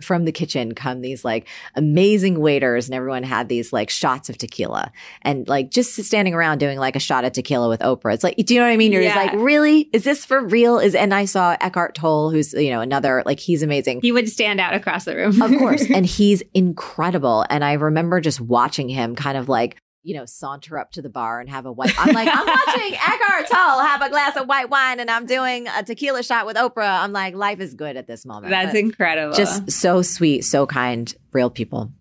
from 0.02 0.24
the 0.24 0.32
kitchen 0.32 0.74
come 0.74 1.00
these 1.00 1.24
like 1.24 1.48
amazing 1.74 2.38
waiters 2.40 2.86
and 2.86 2.94
everyone 2.94 3.22
had 3.22 3.48
these 3.48 3.72
like 3.72 3.90
shots 3.90 4.28
of 4.28 4.38
tequila 4.38 4.92
and 5.22 5.48
like 5.48 5.70
just 5.70 5.94
standing 5.94 6.34
around 6.34 6.58
doing 6.58 6.78
like 6.78 6.96
a 6.96 7.00
shot 7.00 7.24
of 7.24 7.32
tequila 7.32 7.68
with 7.68 7.80
Oprah. 7.80 8.14
It's 8.14 8.24
like, 8.24 8.36
do 8.36 8.54
you 8.54 8.60
know 8.60 8.66
what 8.66 8.72
I 8.72 8.76
mean? 8.76 8.92
You're 8.92 9.02
yeah. 9.02 9.14
just 9.14 9.34
like, 9.34 9.42
really? 9.42 9.88
Is 9.92 10.04
this 10.04 10.24
for 10.24 10.44
real? 10.44 10.78
Is, 10.78 10.94
and 10.94 11.14
I 11.14 11.24
saw 11.24 11.56
Eckhart 11.60 11.94
Tolle, 11.94 12.30
who's, 12.30 12.52
you 12.52 12.70
know, 12.70 12.80
another, 12.80 13.22
like 13.24 13.40
he's 13.40 13.62
amazing. 13.62 14.00
He 14.02 14.12
would 14.12 14.28
stand 14.28 14.60
out 14.60 14.74
across 14.74 15.04
the 15.04 15.16
room. 15.16 15.40
of 15.40 15.50
course. 15.50 15.82
And 15.92 16.06
he's 16.06 16.42
incredible. 16.54 17.44
And 17.50 17.62
I 17.62 17.74
remember 17.74 18.20
just 18.20 18.40
watching 18.40 18.88
him 18.88 19.14
kind 19.14 19.36
of 19.36 19.48
like 19.48 19.76
you 20.02 20.14
know, 20.14 20.24
saunter 20.24 20.78
up 20.78 20.92
to 20.92 21.02
the 21.02 21.08
bar 21.08 21.40
and 21.40 21.48
have 21.48 21.66
a 21.66 21.72
white. 21.72 21.94
I'm 21.98 22.14
like, 22.14 22.28
I'm 22.30 22.46
watching 22.46 22.94
Eckhart 23.06 23.48
Tolle 23.50 23.80
have 23.80 24.02
a 24.02 24.10
glass 24.10 24.36
of 24.36 24.48
white 24.48 24.68
wine 24.68 25.00
and 25.00 25.10
I'm 25.10 25.26
doing 25.26 25.68
a 25.68 25.82
tequila 25.82 26.22
shot 26.22 26.46
with 26.46 26.56
Oprah. 26.56 27.00
I'm 27.02 27.12
like, 27.12 27.34
life 27.34 27.60
is 27.60 27.74
good 27.74 27.96
at 27.96 28.06
this 28.06 28.26
moment. 28.26 28.50
That's 28.50 28.72
but 28.72 28.78
incredible. 28.78 29.34
Just 29.34 29.70
so 29.70 30.02
sweet, 30.02 30.42
so 30.42 30.66
kind, 30.66 31.14
real 31.32 31.50
people. 31.50 31.92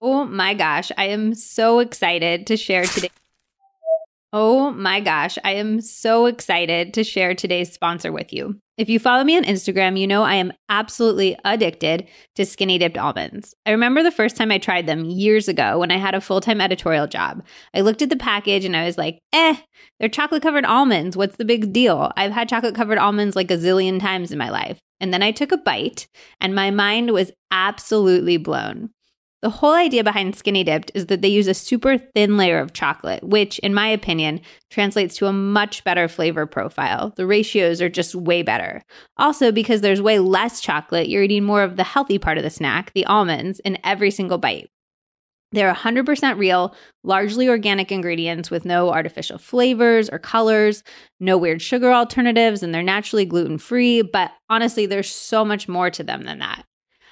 Oh 0.00 0.24
my 0.24 0.54
gosh. 0.54 0.90
I 0.96 1.06
am 1.06 1.34
so 1.34 1.78
excited 1.78 2.46
to 2.48 2.56
share 2.56 2.84
today. 2.84 3.10
Oh 4.34 4.70
my 4.70 5.00
gosh, 5.00 5.36
I 5.44 5.52
am 5.52 5.82
so 5.82 6.24
excited 6.24 6.94
to 6.94 7.04
share 7.04 7.34
today's 7.34 7.70
sponsor 7.70 8.10
with 8.12 8.32
you. 8.32 8.58
If 8.78 8.88
you 8.88 8.98
follow 8.98 9.24
me 9.24 9.36
on 9.36 9.44
Instagram, 9.44 10.00
you 10.00 10.06
know 10.06 10.22
I 10.22 10.36
am 10.36 10.54
absolutely 10.70 11.36
addicted 11.44 12.08
to 12.36 12.46
skinny 12.46 12.78
dipped 12.78 12.96
almonds. 12.96 13.54
I 13.66 13.72
remember 13.72 14.02
the 14.02 14.10
first 14.10 14.34
time 14.34 14.50
I 14.50 14.56
tried 14.56 14.86
them 14.86 15.04
years 15.04 15.48
ago 15.48 15.78
when 15.78 15.90
I 15.90 15.98
had 15.98 16.14
a 16.14 16.20
full 16.22 16.40
time 16.40 16.62
editorial 16.62 17.06
job. 17.06 17.44
I 17.74 17.82
looked 17.82 18.00
at 18.00 18.08
the 18.08 18.16
package 18.16 18.64
and 18.64 18.74
I 18.74 18.86
was 18.86 18.96
like, 18.96 19.18
eh, 19.34 19.56
they're 20.00 20.08
chocolate 20.08 20.42
covered 20.42 20.64
almonds. 20.64 21.14
What's 21.14 21.36
the 21.36 21.44
big 21.44 21.70
deal? 21.70 22.10
I've 22.16 22.32
had 22.32 22.48
chocolate 22.48 22.74
covered 22.74 22.96
almonds 22.96 23.36
like 23.36 23.50
a 23.50 23.58
zillion 23.58 24.00
times 24.00 24.32
in 24.32 24.38
my 24.38 24.48
life. 24.48 24.78
And 24.98 25.12
then 25.12 25.22
I 25.22 25.32
took 25.32 25.52
a 25.52 25.58
bite 25.58 26.06
and 26.40 26.54
my 26.54 26.70
mind 26.70 27.10
was 27.10 27.32
absolutely 27.50 28.38
blown. 28.38 28.88
The 29.42 29.50
whole 29.50 29.74
idea 29.74 30.04
behind 30.04 30.36
Skinny 30.36 30.62
Dipped 30.62 30.92
is 30.94 31.06
that 31.06 31.20
they 31.20 31.28
use 31.28 31.48
a 31.48 31.54
super 31.54 31.98
thin 31.98 32.36
layer 32.36 32.60
of 32.60 32.72
chocolate, 32.72 33.24
which, 33.24 33.58
in 33.58 33.74
my 33.74 33.88
opinion, 33.88 34.40
translates 34.70 35.16
to 35.16 35.26
a 35.26 35.32
much 35.32 35.82
better 35.82 36.06
flavor 36.06 36.46
profile. 36.46 37.12
The 37.16 37.26
ratios 37.26 37.82
are 37.82 37.88
just 37.88 38.14
way 38.14 38.42
better. 38.42 38.84
Also, 39.16 39.50
because 39.50 39.80
there's 39.80 40.00
way 40.00 40.20
less 40.20 40.60
chocolate, 40.60 41.08
you're 41.08 41.24
eating 41.24 41.42
more 41.42 41.64
of 41.64 41.76
the 41.76 41.82
healthy 41.82 42.18
part 42.18 42.38
of 42.38 42.44
the 42.44 42.50
snack, 42.50 42.92
the 42.94 43.04
almonds, 43.06 43.58
in 43.60 43.78
every 43.82 44.12
single 44.12 44.38
bite. 44.38 44.70
They're 45.50 45.74
100% 45.74 46.38
real, 46.38 46.74
largely 47.02 47.48
organic 47.48 47.90
ingredients 47.90 48.48
with 48.48 48.64
no 48.64 48.90
artificial 48.90 49.38
flavors 49.38 50.08
or 50.08 50.20
colors, 50.20 50.84
no 51.18 51.36
weird 51.36 51.60
sugar 51.60 51.92
alternatives, 51.92 52.62
and 52.62 52.72
they're 52.72 52.82
naturally 52.82 53.24
gluten 53.24 53.58
free. 53.58 54.02
But 54.02 54.30
honestly, 54.48 54.86
there's 54.86 55.10
so 55.10 55.44
much 55.44 55.68
more 55.68 55.90
to 55.90 56.04
them 56.04 56.22
than 56.22 56.38
that. 56.38 56.64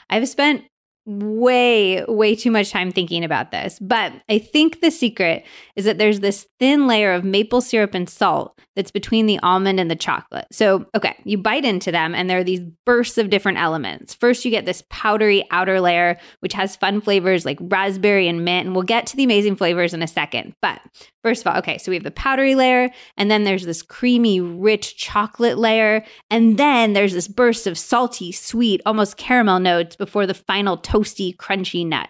I've 0.09 0.29
spent 0.29 0.65
way, 1.07 2.05
way 2.05 2.35
too 2.35 2.51
much 2.51 2.71
time 2.71 2.93
thinking 2.93 3.25
about 3.25 3.51
this. 3.51 3.79
But 3.81 4.13
I 4.29 4.39
think 4.39 4.81
the 4.81 4.91
secret 4.91 5.45
is 5.77 5.85
that 5.85 5.99
there's 5.99 6.21
this 6.21 6.47
thin 6.59 6.87
layer 6.87 7.13
of 7.13 7.25
maple 7.25 7.61
syrup 7.61 7.95
and 7.95 8.09
salt 8.09 8.59
that's 8.77 8.91
between 8.91 9.27
the 9.27 9.39
almond 9.41 9.81
and 9.81 9.91
the 9.91 9.97
chocolate. 9.97 10.47
So, 10.53 10.85
okay, 10.95 11.17
you 11.25 11.39
bite 11.39 11.65
into 11.65 11.91
them 11.91 12.15
and 12.15 12.29
there 12.29 12.39
are 12.39 12.45
these 12.45 12.61
bursts 12.87 13.19
of 13.19 13.31
different 13.31 13.59
elements. 13.59 14.15
First, 14.15 14.45
you 14.45 14.51
get 14.51 14.67
this 14.67 14.85
powdery 14.91 15.45
outer 15.51 15.81
layer, 15.81 16.19
which 16.41 16.53
has 16.53 16.77
fun 16.77 17.01
flavors 17.01 17.45
like 17.45 17.59
raspberry 17.61 18.29
and 18.29 18.45
mint. 18.45 18.67
And 18.67 18.75
we'll 18.75 18.85
get 18.85 19.07
to 19.07 19.17
the 19.17 19.25
amazing 19.25 19.57
flavors 19.57 19.95
in 19.95 20.03
a 20.03 20.07
second. 20.07 20.55
But 20.63 20.81
first 21.23 21.43
of 21.43 21.53
all, 21.53 21.59
okay, 21.59 21.79
so 21.79 21.91
we 21.91 21.97
have 21.97 22.05
the 22.05 22.11
powdery 22.11 22.55
layer, 22.55 22.91
and 23.17 23.31
then 23.31 23.45
there's 23.45 23.65
this 23.65 23.83
creamy, 23.83 24.41
rich 24.41 24.97
chocolate 24.97 25.59
layer. 25.59 26.05
And 26.31 26.57
then 26.59 26.93
there's 26.93 27.13
this 27.13 27.29
burst 27.29 27.67
of 27.67 27.79
salty, 27.79 28.33
sweet, 28.33 28.81
almost 28.87 29.17
caramel 29.17 29.61
notes 29.61 29.97
before 29.97 30.27
the 30.27 30.35
final 30.35 30.77
toasty, 31.01 31.37
crunchy 31.37 31.87
nut. 31.87 32.09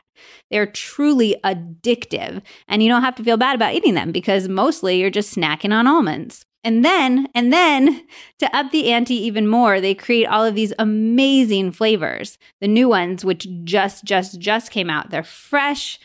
They're 0.51 0.67
truly 0.67 1.37
addictive, 1.45 2.43
and 2.69 2.83
you 2.83 2.89
don't 2.89 3.03
have 3.03 3.15
to 3.17 3.25
feel 3.25 3.37
bad 3.37 3.55
about 3.55 3.75
eating 3.75 3.95
them 3.95 4.13
because 4.13 4.49
mostly 4.49 5.01
you're 5.01 5.11
just 5.11 5.35
snacking 5.35 5.73
on 5.73 5.87
almonds. 5.87 6.45
And 6.63 6.85
then, 6.85 7.27
and 7.35 7.51
then 7.51 8.07
to 8.39 8.55
up 8.55 8.71
the 8.71 8.93
ante 8.93 9.15
even 9.15 9.47
more, 9.47 9.81
they 9.81 9.95
create 9.95 10.27
all 10.27 10.45
of 10.45 10.55
these 10.55 10.75
amazing 10.79 11.73
flavors. 11.73 12.37
The 12.61 12.69
new 12.69 12.89
ones, 12.89 13.25
which 13.25 13.49
just, 13.65 14.05
just, 14.05 14.39
just 14.39 14.71
came 14.71 14.91
out, 14.91 15.09
they're 15.09 15.23
fresh 15.23 15.99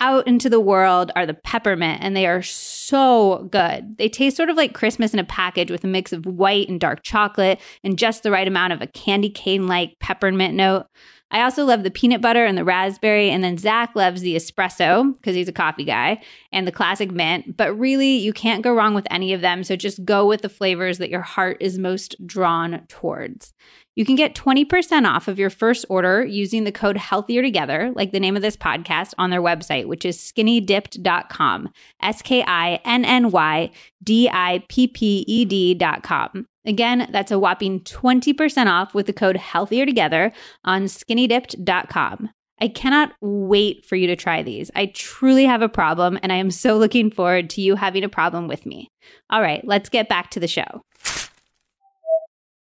out 0.00 0.26
into 0.26 0.50
the 0.50 0.58
world 0.58 1.12
are 1.14 1.26
the 1.26 1.34
peppermint, 1.34 2.02
and 2.02 2.16
they 2.16 2.26
are 2.26 2.42
so 2.42 3.48
good. 3.52 3.96
They 3.98 4.08
taste 4.08 4.36
sort 4.36 4.50
of 4.50 4.56
like 4.56 4.74
Christmas 4.74 5.12
in 5.14 5.20
a 5.20 5.24
package 5.24 5.70
with 5.70 5.84
a 5.84 5.86
mix 5.86 6.12
of 6.12 6.26
white 6.26 6.68
and 6.68 6.80
dark 6.80 7.04
chocolate 7.04 7.60
and 7.84 7.96
just 7.96 8.24
the 8.24 8.32
right 8.32 8.48
amount 8.48 8.72
of 8.72 8.82
a 8.82 8.88
candy 8.88 9.30
cane 9.30 9.68
like 9.68 9.94
peppermint 10.00 10.54
note. 10.54 10.86
I 11.32 11.42
also 11.42 11.64
love 11.64 11.82
the 11.82 11.90
peanut 11.90 12.20
butter 12.20 12.44
and 12.44 12.56
the 12.56 12.64
raspberry. 12.64 13.30
And 13.30 13.42
then 13.42 13.58
Zach 13.58 13.96
loves 13.96 14.20
the 14.20 14.36
espresso 14.36 15.14
because 15.14 15.34
he's 15.34 15.48
a 15.48 15.52
coffee 15.52 15.84
guy 15.84 16.22
and 16.52 16.66
the 16.66 16.72
classic 16.72 17.10
mint. 17.10 17.56
But 17.56 17.76
really, 17.76 18.18
you 18.18 18.32
can't 18.32 18.62
go 18.62 18.72
wrong 18.72 18.94
with 18.94 19.06
any 19.10 19.32
of 19.32 19.40
them. 19.40 19.64
So 19.64 19.74
just 19.74 20.04
go 20.04 20.26
with 20.26 20.42
the 20.42 20.48
flavors 20.48 20.98
that 20.98 21.10
your 21.10 21.22
heart 21.22 21.56
is 21.60 21.78
most 21.78 22.14
drawn 22.26 22.84
towards. 22.86 23.54
You 23.94 24.06
can 24.06 24.16
get 24.16 24.34
20% 24.34 25.06
off 25.06 25.28
of 25.28 25.38
your 25.38 25.50
first 25.50 25.84
order 25.88 26.24
using 26.24 26.64
the 26.64 26.72
code 26.72 26.96
healthier 26.96 27.42
together, 27.42 27.92
like 27.94 28.12
the 28.12 28.20
name 28.20 28.36
of 28.36 28.42
this 28.42 28.56
podcast, 28.56 29.12
on 29.18 29.30
their 29.30 29.42
website, 29.42 29.86
which 29.86 30.04
is 30.04 30.16
skinnydipped.com. 30.16 31.68
S 32.00 32.22
K 32.22 32.42
I 32.46 32.80
N 32.84 33.04
N 33.04 33.30
Y 33.30 33.70
D 34.02 34.30
I 34.32 34.64
P 34.68 34.86
P 34.88 35.24
E 35.26 35.44
D.com. 35.44 36.46
Again, 36.64 37.08
that's 37.10 37.32
a 37.32 37.38
whopping 37.38 37.80
20% 37.80 38.66
off 38.66 38.94
with 38.94 39.06
the 39.06 39.12
code 39.12 39.36
healthier 39.36 39.84
together 39.84 40.32
on 40.64 40.84
skinnydipped.com. 40.84 42.30
I 42.60 42.68
cannot 42.68 43.12
wait 43.20 43.84
for 43.84 43.96
you 43.96 44.06
to 44.06 44.14
try 44.14 44.44
these. 44.44 44.70
I 44.76 44.86
truly 44.86 45.44
have 45.46 45.62
a 45.62 45.68
problem, 45.68 46.18
and 46.22 46.32
I 46.32 46.36
am 46.36 46.52
so 46.52 46.78
looking 46.78 47.10
forward 47.10 47.50
to 47.50 47.60
you 47.60 47.74
having 47.74 48.04
a 48.04 48.08
problem 48.08 48.46
with 48.46 48.64
me. 48.64 48.88
All 49.30 49.42
right, 49.42 49.66
let's 49.66 49.88
get 49.88 50.08
back 50.08 50.30
to 50.30 50.40
the 50.40 50.46
show. 50.46 50.82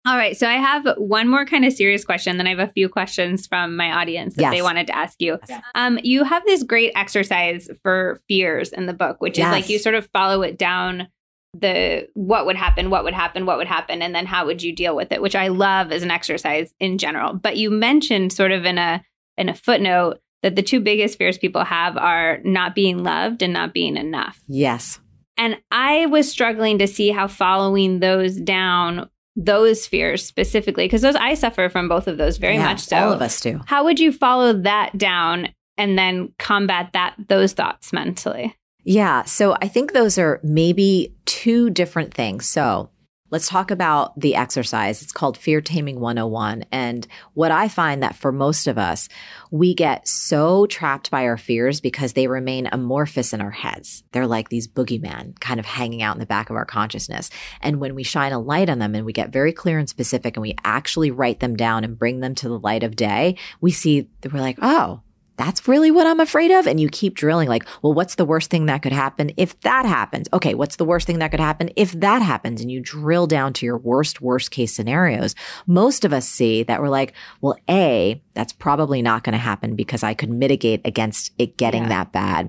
All 0.07 0.15
right. 0.15 0.37
So 0.37 0.47
I 0.47 0.53
have 0.53 0.87
one 0.97 1.27
more 1.27 1.45
kind 1.45 1.65
of 1.65 1.73
serious 1.73 2.05
question. 2.05 2.37
Then 2.37 2.47
I 2.47 2.51
have 2.51 2.59
a 2.59 2.71
few 2.71 2.87
questions 2.87 3.45
from 3.45 3.75
my 3.75 3.91
audience 3.91 4.35
that 4.35 4.43
Yes. 4.43 4.53
they 4.53 4.61
wanted 4.61 4.87
to 4.87 4.95
ask 4.95 5.21
you. 5.21 5.37
Um, 5.75 5.99
you 6.01 6.23
have 6.23 6.45
this 6.45 6.63
great 6.63 6.93
exercise 6.95 7.69
for 7.83 8.21
fears 8.29 8.71
in 8.71 8.85
the 8.85 8.93
book, 8.93 9.19
which 9.19 9.37
is 9.37 9.43
like 9.43 9.67
you 9.69 9.77
sort 9.79 9.95
of 9.95 10.07
follow 10.13 10.41
it 10.43 10.57
down 10.57 11.09
the 11.53 12.07
what 12.13 12.45
would 12.45 12.55
happen, 12.55 12.89
what 12.89 13.03
would 13.03 13.13
happen, 13.13 13.45
what 13.45 13.57
would 13.57 13.67
happen, 13.67 14.01
and 14.01 14.15
then 14.15 14.25
how 14.25 14.45
would 14.45 14.63
you 14.63 14.73
deal 14.73 14.95
with 14.95 15.11
it, 15.11 15.21
which 15.21 15.35
I 15.35 15.47
love 15.49 15.91
as 15.91 16.03
an 16.03 16.11
exercise 16.11 16.73
in 16.79 16.97
general. 16.97 17.33
But 17.33 17.57
you 17.57 17.69
mentioned 17.69 18.31
sort 18.31 18.51
of 18.51 18.63
in 18.65 18.77
a 18.77 19.03
in 19.37 19.49
a 19.49 19.53
footnote 19.55 20.19
that 20.43 20.55
the 20.55 20.61
two 20.63 20.79
biggest 20.79 21.17
fears 21.17 21.37
people 21.37 21.63
have 21.63 21.97
are 21.97 22.39
not 22.43 22.75
being 22.75 23.03
loved 23.03 23.41
and 23.41 23.53
not 23.53 23.73
being 23.73 23.97
enough. 23.97 24.39
Yes. 24.47 24.99
And 25.37 25.57
I 25.71 26.05
was 26.07 26.29
struggling 26.31 26.79
to 26.79 26.87
see 26.87 27.09
how 27.09 27.27
following 27.27 27.99
those 27.99 28.37
down, 28.37 29.09
those 29.37 29.85
fears 29.85 30.25
specifically, 30.25 30.85
because 30.85 31.03
those 31.03 31.15
I 31.15 31.35
suffer 31.35 31.69
from 31.69 31.87
both 31.87 32.07
of 32.07 32.17
those 32.17 32.37
very 32.37 32.55
Yeah, 32.55 32.65
much 32.65 32.81
so. 32.81 32.97
All 32.97 33.13
of 33.13 33.21
us 33.21 33.39
do. 33.39 33.61
How 33.67 33.83
would 33.85 33.99
you 33.99 34.11
follow 34.11 34.51
that 34.51 34.97
down 34.97 35.49
and 35.77 35.97
then 35.97 36.33
combat 36.39 36.89
that 36.93 37.15
those 37.29 37.53
thoughts 37.53 37.93
mentally? 37.93 38.55
Yeah. 38.83 39.23
So 39.23 39.55
I 39.61 39.67
think 39.67 39.93
those 39.93 40.17
are 40.17 40.39
maybe 40.43 41.15
two 41.25 41.69
different 41.69 42.13
things. 42.13 42.47
So 42.47 42.89
let's 43.29 43.47
talk 43.47 43.71
about 43.71 44.17
the 44.19 44.35
exercise. 44.35 45.01
It's 45.01 45.11
called 45.11 45.37
Fear 45.37 45.61
Taming 45.61 45.99
101. 45.99 46.65
And 46.71 47.07
what 47.33 47.51
I 47.51 47.67
find 47.67 48.01
that 48.03 48.15
for 48.15 48.31
most 48.31 48.67
of 48.67 48.77
us, 48.77 49.09
we 49.51 49.73
get 49.73 50.07
so 50.07 50.65
trapped 50.67 51.11
by 51.11 51.25
our 51.25 51.37
fears 51.37 51.81
because 51.81 52.13
they 52.13 52.27
remain 52.27 52.69
amorphous 52.71 53.33
in 53.33 53.41
our 53.41 53.51
heads. 53.51 54.03
They're 54.11 54.27
like 54.27 54.49
these 54.49 54.67
boogeyman 54.67 55.39
kind 55.39 55.59
of 55.59 55.65
hanging 55.65 56.01
out 56.01 56.15
in 56.15 56.19
the 56.19 56.25
back 56.25 56.49
of 56.49 56.55
our 56.55 56.65
consciousness. 56.65 57.29
And 57.61 57.79
when 57.79 57.95
we 57.95 58.03
shine 58.03 58.31
a 58.31 58.39
light 58.39 58.69
on 58.69 58.79
them 58.79 58.95
and 58.95 59.05
we 59.05 59.13
get 59.13 59.31
very 59.31 59.53
clear 59.53 59.77
and 59.77 59.89
specific 59.89 60.37
and 60.37 60.41
we 60.41 60.55
actually 60.63 61.11
write 61.11 61.39
them 61.39 61.55
down 61.55 61.83
and 61.83 61.99
bring 61.99 62.19
them 62.21 62.35
to 62.35 62.49
the 62.49 62.59
light 62.59 62.83
of 62.83 62.95
day, 62.95 63.37
we 63.61 63.71
see 63.71 64.09
we're 64.31 64.39
like, 64.39 64.59
oh, 64.61 65.01
that's 65.37 65.67
really 65.67 65.91
what 65.91 66.07
I'm 66.07 66.19
afraid 66.19 66.51
of. 66.51 66.67
And 66.67 66.79
you 66.79 66.89
keep 66.89 67.15
drilling, 67.15 67.47
like, 67.47 67.65
well, 67.81 67.93
what's 67.93 68.15
the 68.15 68.25
worst 68.25 68.49
thing 68.49 68.65
that 68.65 68.81
could 68.81 68.91
happen 68.91 69.31
if 69.37 69.59
that 69.61 69.85
happens? 69.85 70.27
Okay, 70.33 70.53
what's 70.53 70.75
the 70.75 70.85
worst 70.85 71.07
thing 71.07 71.19
that 71.19 71.31
could 71.31 71.39
happen 71.39 71.69
if 71.75 71.91
that 71.93 72.21
happens? 72.21 72.59
And 72.59 72.71
you 72.71 72.81
drill 72.81 73.27
down 73.27 73.53
to 73.53 73.65
your 73.65 73.77
worst, 73.77 74.19
worst 74.19 74.51
case 74.51 74.73
scenarios. 74.75 75.35
Most 75.65 76.03
of 76.03 76.11
us 76.11 76.27
see 76.27 76.63
that 76.63 76.81
we're 76.81 76.89
like, 76.89 77.13
well, 77.39 77.55
A, 77.69 78.21
that's 78.33 78.51
probably 78.53 79.01
not 79.01 79.23
going 79.23 79.33
to 79.33 79.37
happen 79.39 79.75
because 79.75 80.03
I 80.03 80.13
could 80.13 80.29
mitigate 80.29 80.81
against 80.85 81.31
it 81.37 81.57
getting 81.57 81.83
Yeah. 81.83 81.89
that 81.89 82.11
bad. 82.11 82.47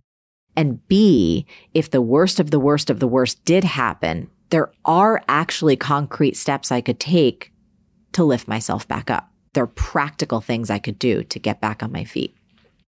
And 0.57 0.87
B, 0.89 1.47
if 1.75 1.91
the 1.91 2.03
worst 2.03 2.41
of 2.41 2.51
the 2.51 2.59
worst 2.59 2.91
of 2.91 2.99
the 2.99 3.07
worst 3.07 3.45
did 3.45 3.63
happen, 3.65 4.29
there 4.51 4.73
are 4.85 5.23
actually 5.29 5.77
concrete 5.77 6.37
steps 6.37 6.73
I 6.73 6.81
could 6.81 6.99
take 6.99 7.53
to 8.13 8.25
lift 8.25 8.49
myself 8.49 8.89
back 8.89 9.11
up. 9.11 9.31
There 9.53 9.63
are 9.65 9.69
practical 9.69 10.41
things 10.41 10.71
I 10.71 10.79
could 10.79 10.99
do 10.99 11.23
to 11.25 11.39
get 11.39 11.61
back 11.61 11.83
on 11.83 11.93
my 11.93 12.05
feet. 12.05 12.35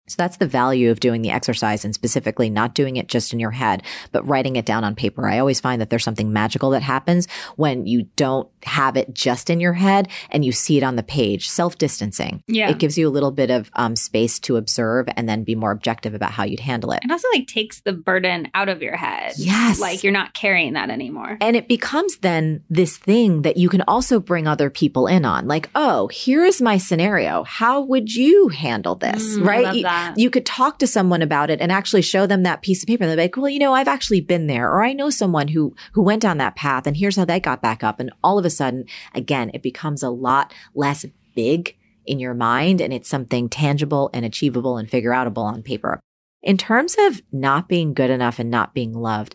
So 0.06 0.16
that's 0.18 0.36
the 0.36 0.46
value 0.46 0.90
of 0.90 1.00
doing 1.00 1.22
the 1.22 1.30
exercise 1.30 1.82
and 1.82 1.94
specifically 1.94 2.50
not 2.50 2.74
doing 2.74 2.96
it 2.96 3.08
just 3.08 3.32
in 3.32 3.40
your 3.40 3.52
head, 3.52 3.82
but 4.12 4.26
writing 4.28 4.56
it 4.56 4.66
down 4.66 4.84
on 4.84 4.94
paper. 4.94 5.26
I 5.26 5.38
always 5.38 5.60
find 5.60 5.80
that 5.80 5.88
there's 5.88 6.04
something 6.04 6.30
magical 6.30 6.70
that 6.70 6.82
happens 6.82 7.26
when 7.56 7.86
you 7.86 8.02
don't 8.16 8.46
have 8.64 8.98
it 8.98 9.14
just 9.14 9.48
in 9.48 9.60
your 9.60 9.72
head 9.72 10.08
and 10.30 10.44
you 10.44 10.52
see 10.52 10.76
it 10.76 10.82
on 10.82 10.96
the 10.96 11.02
page. 11.02 11.48
Self 11.48 11.78
distancing. 11.78 12.42
Yeah. 12.46 12.68
It 12.68 12.78
gives 12.78 12.98
you 12.98 13.08
a 13.08 13.10
little 13.10 13.30
bit 13.30 13.50
of 13.50 13.70
um, 13.74 13.96
space 13.96 14.38
to 14.40 14.56
observe 14.56 15.06
and 15.16 15.26
then 15.26 15.42
be 15.42 15.54
more 15.54 15.70
objective 15.70 16.12
about 16.12 16.32
how 16.32 16.44
you'd 16.44 16.60
handle 16.60 16.92
it. 16.92 17.00
It 17.02 17.10
also 17.10 17.28
like 17.32 17.46
takes 17.46 17.80
the 17.80 17.94
burden 17.94 18.50
out 18.52 18.68
of 18.68 18.82
your 18.82 18.96
head. 18.96 19.32
Yes. 19.38 19.80
Like 19.80 20.04
you're 20.04 20.12
not 20.12 20.34
carrying 20.34 20.74
that 20.74 20.90
anymore. 20.90 21.38
And 21.40 21.56
it 21.56 21.66
becomes 21.66 22.18
then 22.18 22.62
this 22.68 22.98
thing 22.98 23.40
that 23.42 23.56
you 23.56 23.70
can 23.70 23.82
also 23.88 24.20
bring 24.20 24.46
other 24.46 24.68
people 24.68 25.06
in 25.06 25.24
on. 25.24 25.48
Like, 25.48 25.70
oh, 25.74 26.08
here 26.08 26.44
is 26.44 26.60
my 26.60 26.76
scenario. 26.76 27.42
How 27.44 27.80
would 27.80 28.14
you 28.14 28.48
handle 28.48 28.96
this? 28.96 29.36
Mm, 29.38 29.46
right? 29.46 29.84
You- 30.16 30.30
could 30.30 30.46
talk 30.46 30.78
to 30.80 30.86
someone 30.86 31.22
about 31.22 31.50
it 31.50 31.60
and 31.60 31.70
actually 31.70 32.02
show 32.02 32.26
them 32.26 32.42
that 32.42 32.62
piece 32.62 32.82
of 32.82 32.88
paper. 32.88 33.06
They're 33.06 33.16
like, 33.16 33.36
well, 33.36 33.48
you 33.48 33.58
know, 33.58 33.74
I've 33.74 33.88
actually 33.88 34.20
been 34.20 34.48
there 34.48 34.68
or 34.68 34.82
I 34.82 34.92
know 34.92 35.10
someone 35.10 35.48
who, 35.48 35.74
who 35.92 36.02
went 36.02 36.22
down 36.22 36.38
that 36.38 36.56
path 36.56 36.86
and 36.86 36.96
here's 36.96 37.16
how 37.16 37.24
they 37.24 37.38
got 37.38 37.62
back 37.62 37.84
up. 37.84 38.00
And 38.00 38.12
all 38.22 38.38
of 38.38 38.44
a 38.44 38.50
sudden, 38.50 38.86
again, 39.14 39.50
it 39.54 39.62
becomes 39.62 40.02
a 40.02 40.10
lot 40.10 40.52
less 40.74 41.06
big 41.36 41.76
in 42.06 42.18
your 42.18 42.34
mind 42.34 42.80
and 42.80 42.92
it's 42.92 43.08
something 43.08 43.48
tangible 43.48 44.10
and 44.12 44.24
achievable 44.24 44.76
and 44.76 44.90
figure 44.90 45.12
outable 45.12 45.44
on 45.44 45.62
paper. 45.62 46.00
In 46.42 46.58
terms 46.58 46.96
of 46.98 47.22
not 47.32 47.68
being 47.68 47.94
good 47.94 48.10
enough 48.10 48.38
and 48.38 48.50
not 48.50 48.74
being 48.74 48.92
loved, 48.92 49.34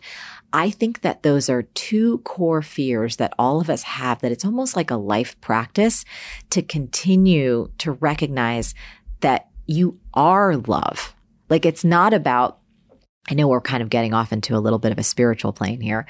I 0.52 0.70
think 0.70 1.00
that 1.00 1.22
those 1.22 1.48
are 1.48 1.62
two 1.62 2.18
core 2.18 2.62
fears 2.62 3.16
that 3.16 3.34
all 3.38 3.60
of 3.60 3.70
us 3.70 3.82
have 3.82 4.20
that 4.20 4.32
it's 4.32 4.44
almost 4.44 4.76
like 4.76 4.90
a 4.90 4.96
life 4.96 5.40
practice 5.40 6.04
to 6.50 6.62
continue 6.62 7.70
to 7.78 7.92
recognize 7.92 8.74
that 9.20 9.49
you 9.70 9.98
are 10.14 10.56
love. 10.56 11.14
Like 11.48 11.64
it's 11.64 11.84
not 11.84 12.12
about, 12.12 12.58
I 13.28 13.34
know 13.34 13.48
we're 13.48 13.60
kind 13.60 13.82
of 13.82 13.90
getting 13.90 14.12
off 14.12 14.32
into 14.32 14.56
a 14.56 14.58
little 14.58 14.78
bit 14.78 14.92
of 14.92 14.98
a 14.98 15.04
spiritual 15.04 15.52
plane 15.52 15.80
here. 15.80 16.06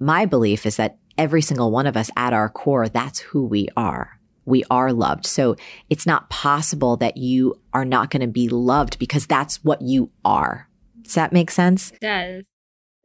My 0.00 0.24
belief 0.24 0.64
is 0.64 0.76
that 0.76 0.98
every 1.18 1.42
single 1.42 1.70
one 1.70 1.86
of 1.86 1.96
us 1.96 2.10
at 2.16 2.32
our 2.32 2.48
core, 2.48 2.88
that's 2.88 3.18
who 3.18 3.44
we 3.44 3.68
are. 3.76 4.18
We 4.46 4.64
are 4.70 4.92
loved. 4.92 5.26
So 5.26 5.56
it's 5.90 6.06
not 6.06 6.30
possible 6.30 6.96
that 6.96 7.18
you 7.18 7.60
are 7.74 7.84
not 7.84 8.10
going 8.10 8.22
to 8.22 8.26
be 8.26 8.48
loved 8.48 8.98
because 8.98 9.26
that's 9.26 9.62
what 9.62 9.82
you 9.82 10.10
are. 10.24 10.68
Does 11.02 11.14
that 11.14 11.32
make 11.32 11.50
sense? 11.50 11.90
It 11.90 12.00
does. 12.00 12.44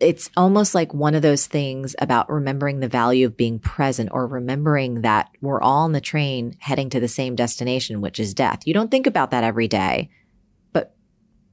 It's 0.04 0.30
almost 0.38 0.76
like 0.76 0.94
one 0.94 1.16
of 1.16 1.22
those 1.22 1.48
things 1.48 1.96
about 2.00 2.30
remembering 2.30 2.80
the 2.80 2.88
value 2.88 3.26
of 3.26 3.38
being 3.38 3.60
present 3.60 4.10
or 4.12 4.28
remembering 4.28 5.02
that 5.02 5.30
we're 5.42 5.62
all 5.62 5.86
on 5.86 5.94
the 5.94 6.02
train 6.02 6.56
heading 6.60 6.90
to 6.92 7.00
the 7.00 7.08
same 7.08 7.36
destination, 7.36 8.02
which 8.02 8.20
is 8.20 8.34
death. 8.34 8.62
You 8.66 8.74
don't 8.74 8.92
think 8.92 9.08
about 9.08 9.32
that 9.32 9.44
every 9.44 9.68
day, 9.68 10.10
but 10.74 10.94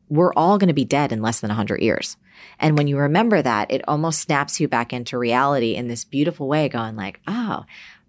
we're 0.09 0.35
all 0.35 0.59
going 0.59 0.69
to 0.69 0.75
be 0.75 0.85
dead 0.85 1.13
in 1.13 1.23
less 1.23 1.41
than 1.41 1.49
100 1.49 1.81
years. 1.81 2.17
And 2.59 2.77
when 2.77 2.89
you 2.89 2.99
remember 2.99 3.41
that, 3.41 3.71
it 3.71 3.83
almost 3.87 4.21
snaps 4.21 4.61
you 4.61 4.69
back 4.69 4.93
into 4.93 5.19
reality 5.19 5.75
in 5.75 5.89
this 5.89 6.05
beautiful 6.05 6.49
way, 6.49 6.69
going 6.69 6.97
like, 6.97 7.21
oh, 7.27 7.65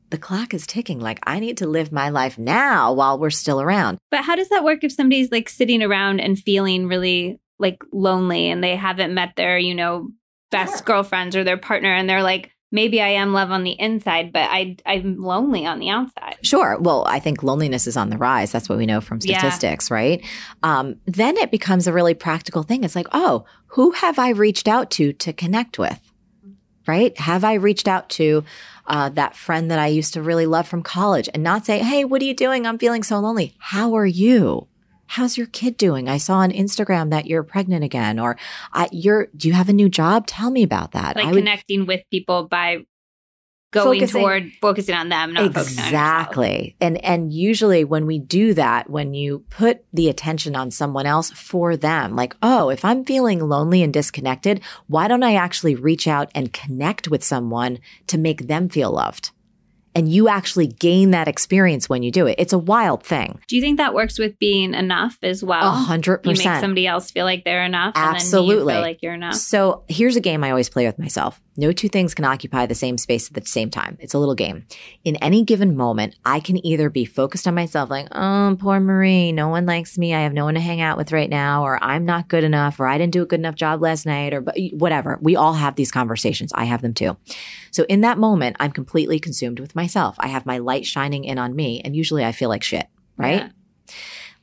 the 0.09 0.17
clock 0.17 0.53
is 0.53 0.67
ticking. 0.67 0.99
Like 0.99 1.19
I 1.23 1.39
need 1.39 1.57
to 1.57 1.67
live 1.67 1.91
my 1.91 2.09
life 2.09 2.37
now 2.37 2.93
while 2.93 3.17
we're 3.17 3.29
still 3.29 3.61
around. 3.61 3.97
But 4.09 4.23
how 4.23 4.35
does 4.35 4.49
that 4.49 4.63
work 4.63 4.83
if 4.83 4.91
somebody's 4.91 5.31
like 5.31 5.49
sitting 5.49 5.81
around 5.81 6.19
and 6.19 6.37
feeling 6.37 6.87
really 6.87 7.39
like 7.59 7.81
lonely 7.91 8.49
and 8.49 8.63
they 8.63 8.75
haven't 8.75 9.13
met 9.13 9.33
their, 9.35 9.57
you 9.57 9.75
know, 9.75 10.11
best 10.51 10.77
Sure. 10.79 10.85
girlfriends 10.85 11.35
or 11.35 11.43
their 11.43 11.57
partner 11.57 11.93
and 11.93 12.09
they're 12.09 12.23
like, 12.23 12.51
maybe 12.71 13.01
I 13.01 13.09
am 13.09 13.33
love 13.33 13.51
on 13.51 13.63
the 13.63 13.77
inside, 13.79 14.31
but 14.31 14.43
I 14.49 14.77
I'm 14.85 15.21
lonely 15.21 15.65
on 15.65 15.79
the 15.79 15.89
outside. 15.89 16.37
Sure. 16.41 16.77
Well, 16.79 17.05
I 17.07 17.19
think 17.19 17.43
loneliness 17.43 17.87
is 17.87 17.97
on 17.97 18.09
the 18.09 18.17
rise. 18.17 18.51
That's 18.51 18.69
what 18.69 18.77
we 18.77 18.85
know 18.85 19.01
from 19.01 19.19
Yeah. 19.21 19.37
statistics, 19.37 19.91
right? 19.91 20.23
Um, 20.63 20.95
then 21.05 21.37
it 21.37 21.51
becomes 21.51 21.87
a 21.87 21.93
really 21.93 22.13
practical 22.13 22.63
thing. 22.63 22.83
It's 22.83 22.95
like, 22.95 23.07
oh, 23.11 23.45
who 23.67 23.91
have 23.91 24.19
I 24.19 24.29
reached 24.29 24.67
out 24.67 24.89
to 24.91 25.13
to 25.13 25.33
connect 25.33 25.77
with? 25.79 25.99
Right? 26.87 27.17
Have 27.19 27.43
I 27.43 27.53
reached 27.55 27.87
out 27.87 28.09
to 28.11 28.43
uh, 28.87 29.09
that 29.09 29.35
friend 29.35 29.69
that 29.69 29.77
I 29.79 29.87
used 29.87 30.15
to 30.15 30.21
really 30.21 30.47
love 30.47 30.67
from 30.67 30.81
college 30.81 31.29
and 31.33 31.43
not 31.43 31.65
say, 31.65 31.77
hey, 31.79 32.03
what 32.05 32.21
are 32.21 32.25
you 32.25 32.33
doing? 32.33 32.65
I'm 32.65 32.79
feeling 32.79 33.03
so 33.03 33.19
lonely. 33.19 33.53
How 33.59 33.93
are 33.95 34.05
you? 34.05 34.67
How's 35.11 35.37
your 35.37 35.47
kid 35.47 35.75
doing? 35.75 36.07
I 36.07 36.15
saw 36.15 36.35
on 36.35 36.51
Instagram 36.51 37.09
that 37.09 37.25
you're 37.25 37.43
pregnant 37.43 37.83
again, 37.83 38.17
or 38.17 38.37
I, 38.71 38.87
you're. 38.93 39.27
Do 39.35 39.49
you 39.49 39.53
have 39.53 39.67
a 39.67 39.73
new 39.73 39.89
job? 39.89 40.25
Tell 40.25 40.49
me 40.49 40.63
about 40.63 40.93
that. 40.93 41.17
Like 41.17 41.25
would 41.25 41.35
connecting 41.35 41.85
with 41.85 42.01
people 42.09 42.47
by 42.47 42.85
going 43.73 43.99
Focusing- 43.99 44.21
toward 44.21 44.51
focusing 44.61 44.95
on 44.95 45.09
them, 45.09 45.33
not 45.33 45.45
exactly 45.47 46.77
and 46.81 47.03
and 47.03 47.33
usually 47.33 47.83
when 47.83 48.05
we 48.05 48.19
do 48.19 48.53
that 48.53 48.89
when 48.89 49.13
you 49.13 49.45
put 49.49 49.83
the 49.93 50.09
attention 50.09 50.55
on 50.55 50.71
someone 50.71 51.05
else 51.05 51.31
for 51.31 51.77
them 51.77 52.13
like 52.13 52.35
oh 52.43 52.69
if 52.69 52.83
i'm 52.83 53.05
feeling 53.05 53.39
lonely 53.39 53.81
and 53.81 53.93
disconnected 53.93 54.59
why 54.87 55.07
don't 55.07 55.23
i 55.23 55.35
actually 55.35 55.73
reach 55.73 56.05
out 56.05 56.29
and 56.35 56.51
connect 56.51 57.07
with 57.07 57.23
someone 57.23 57.79
to 58.07 58.17
make 58.17 58.47
them 58.47 58.67
feel 58.67 58.91
loved 58.91 59.31
And 59.93 60.11
you 60.11 60.29
actually 60.29 60.67
gain 60.67 61.11
that 61.11 61.27
experience 61.27 61.89
when 61.89 62.01
you 62.01 62.11
do 62.11 62.25
it. 62.27 62.35
It's 62.37 62.53
a 62.53 62.57
wild 62.57 63.03
thing. 63.03 63.39
Do 63.47 63.55
you 63.55 63.61
think 63.61 63.77
that 63.77 63.93
works 63.93 64.17
with 64.17 64.39
being 64.39 64.73
enough 64.73 65.17
as 65.21 65.43
well? 65.43 65.67
A 65.67 65.71
hundred 65.71 66.19
percent. 66.19 66.45
You 66.45 66.51
make 66.51 66.61
somebody 66.61 66.87
else 66.87 67.11
feel 67.11 67.25
like 67.25 67.43
they're 67.43 67.65
enough. 67.65 67.93
And 67.95 68.05
then 68.05 68.15
Absolutely. 68.15 68.73
you 68.73 68.77
feel 68.77 68.81
like 68.81 68.99
you're 69.01 69.13
enough. 69.13 69.35
So 69.35 69.83
here's 69.87 70.15
a 70.15 70.21
game 70.21 70.43
I 70.43 70.49
always 70.49 70.69
play 70.69 70.85
with 70.85 70.97
myself. 70.97 71.41
No 71.57 71.73
two 71.73 71.89
things 71.89 72.15
can 72.15 72.23
occupy 72.23 72.65
the 72.65 72.75
same 72.75 72.97
space 72.97 73.27
at 73.27 73.33
the 73.33 73.45
same 73.45 73.69
time. 73.69 73.97
It's 73.99 74.13
a 74.13 74.17
little 74.17 74.35
game. 74.35 74.65
In 75.03 75.17
any 75.17 75.43
given 75.43 75.75
moment, 75.75 76.15
I 76.23 76.39
can 76.39 76.65
either 76.65 76.89
be 76.89 77.03
focused 77.03 77.45
on 77.45 77.53
myself, 77.55 77.89
like, 77.89 78.07
oh, 78.13 78.55
poor 78.57 78.79
Marie, 78.79 79.33
no 79.33 79.49
one 79.49 79.65
likes 79.65 79.97
me. 79.97 80.13
I 80.13 80.21
have 80.21 80.31
no 80.31 80.45
one 80.45 80.53
to 80.53 80.61
hang 80.61 80.79
out 80.79 80.97
with 80.97 81.11
right 81.11 81.29
now, 81.29 81.63
or 81.63 81.77
I'm 81.83 82.05
not 82.05 82.29
good 82.29 82.45
enough, 82.45 82.79
or 82.79 82.87
I 82.87 82.97
didn't 82.97 83.11
do 83.11 83.21
a 83.21 83.25
good 83.25 83.41
enough 83.41 83.55
job 83.55 83.81
last 83.81 84.05
night, 84.05 84.33
or 84.33 84.39
but 84.39 84.55
whatever. 84.71 85.19
We 85.21 85.35
all 85.35 85.53
have 85.53 85.75
these 85.75 85.91
conversations. 85.91 86.53
I 86.55 86.63
have 86.63 86.81
them 86.81 86.93
too. 86.93 87.17
So 87.71 87.85
in 87.89 88.01
that 88.01 88.17
moment, 88.17 88.57
I'm 88.59 88.71
completely 88.71 89.19
consumed 89.19 89.59
with 89.59 89.75
myself. 89.75 90.15
I 90.19 90.27
have 90.27 90.45
my 90.45 90.59
light 90.59 90.85
shining 90.85 91.23
in 91.23 91.37
on 91.37 91.55
me, 91.55 91.81
and 91.81 91.95
usually 91.95 92.23
I 92.23 92.31
feel 92.31 92.49
like 92.49 92.63
shit, 92.63 92.87
right? 93.17 93.41
Yeah. 93.41 93.95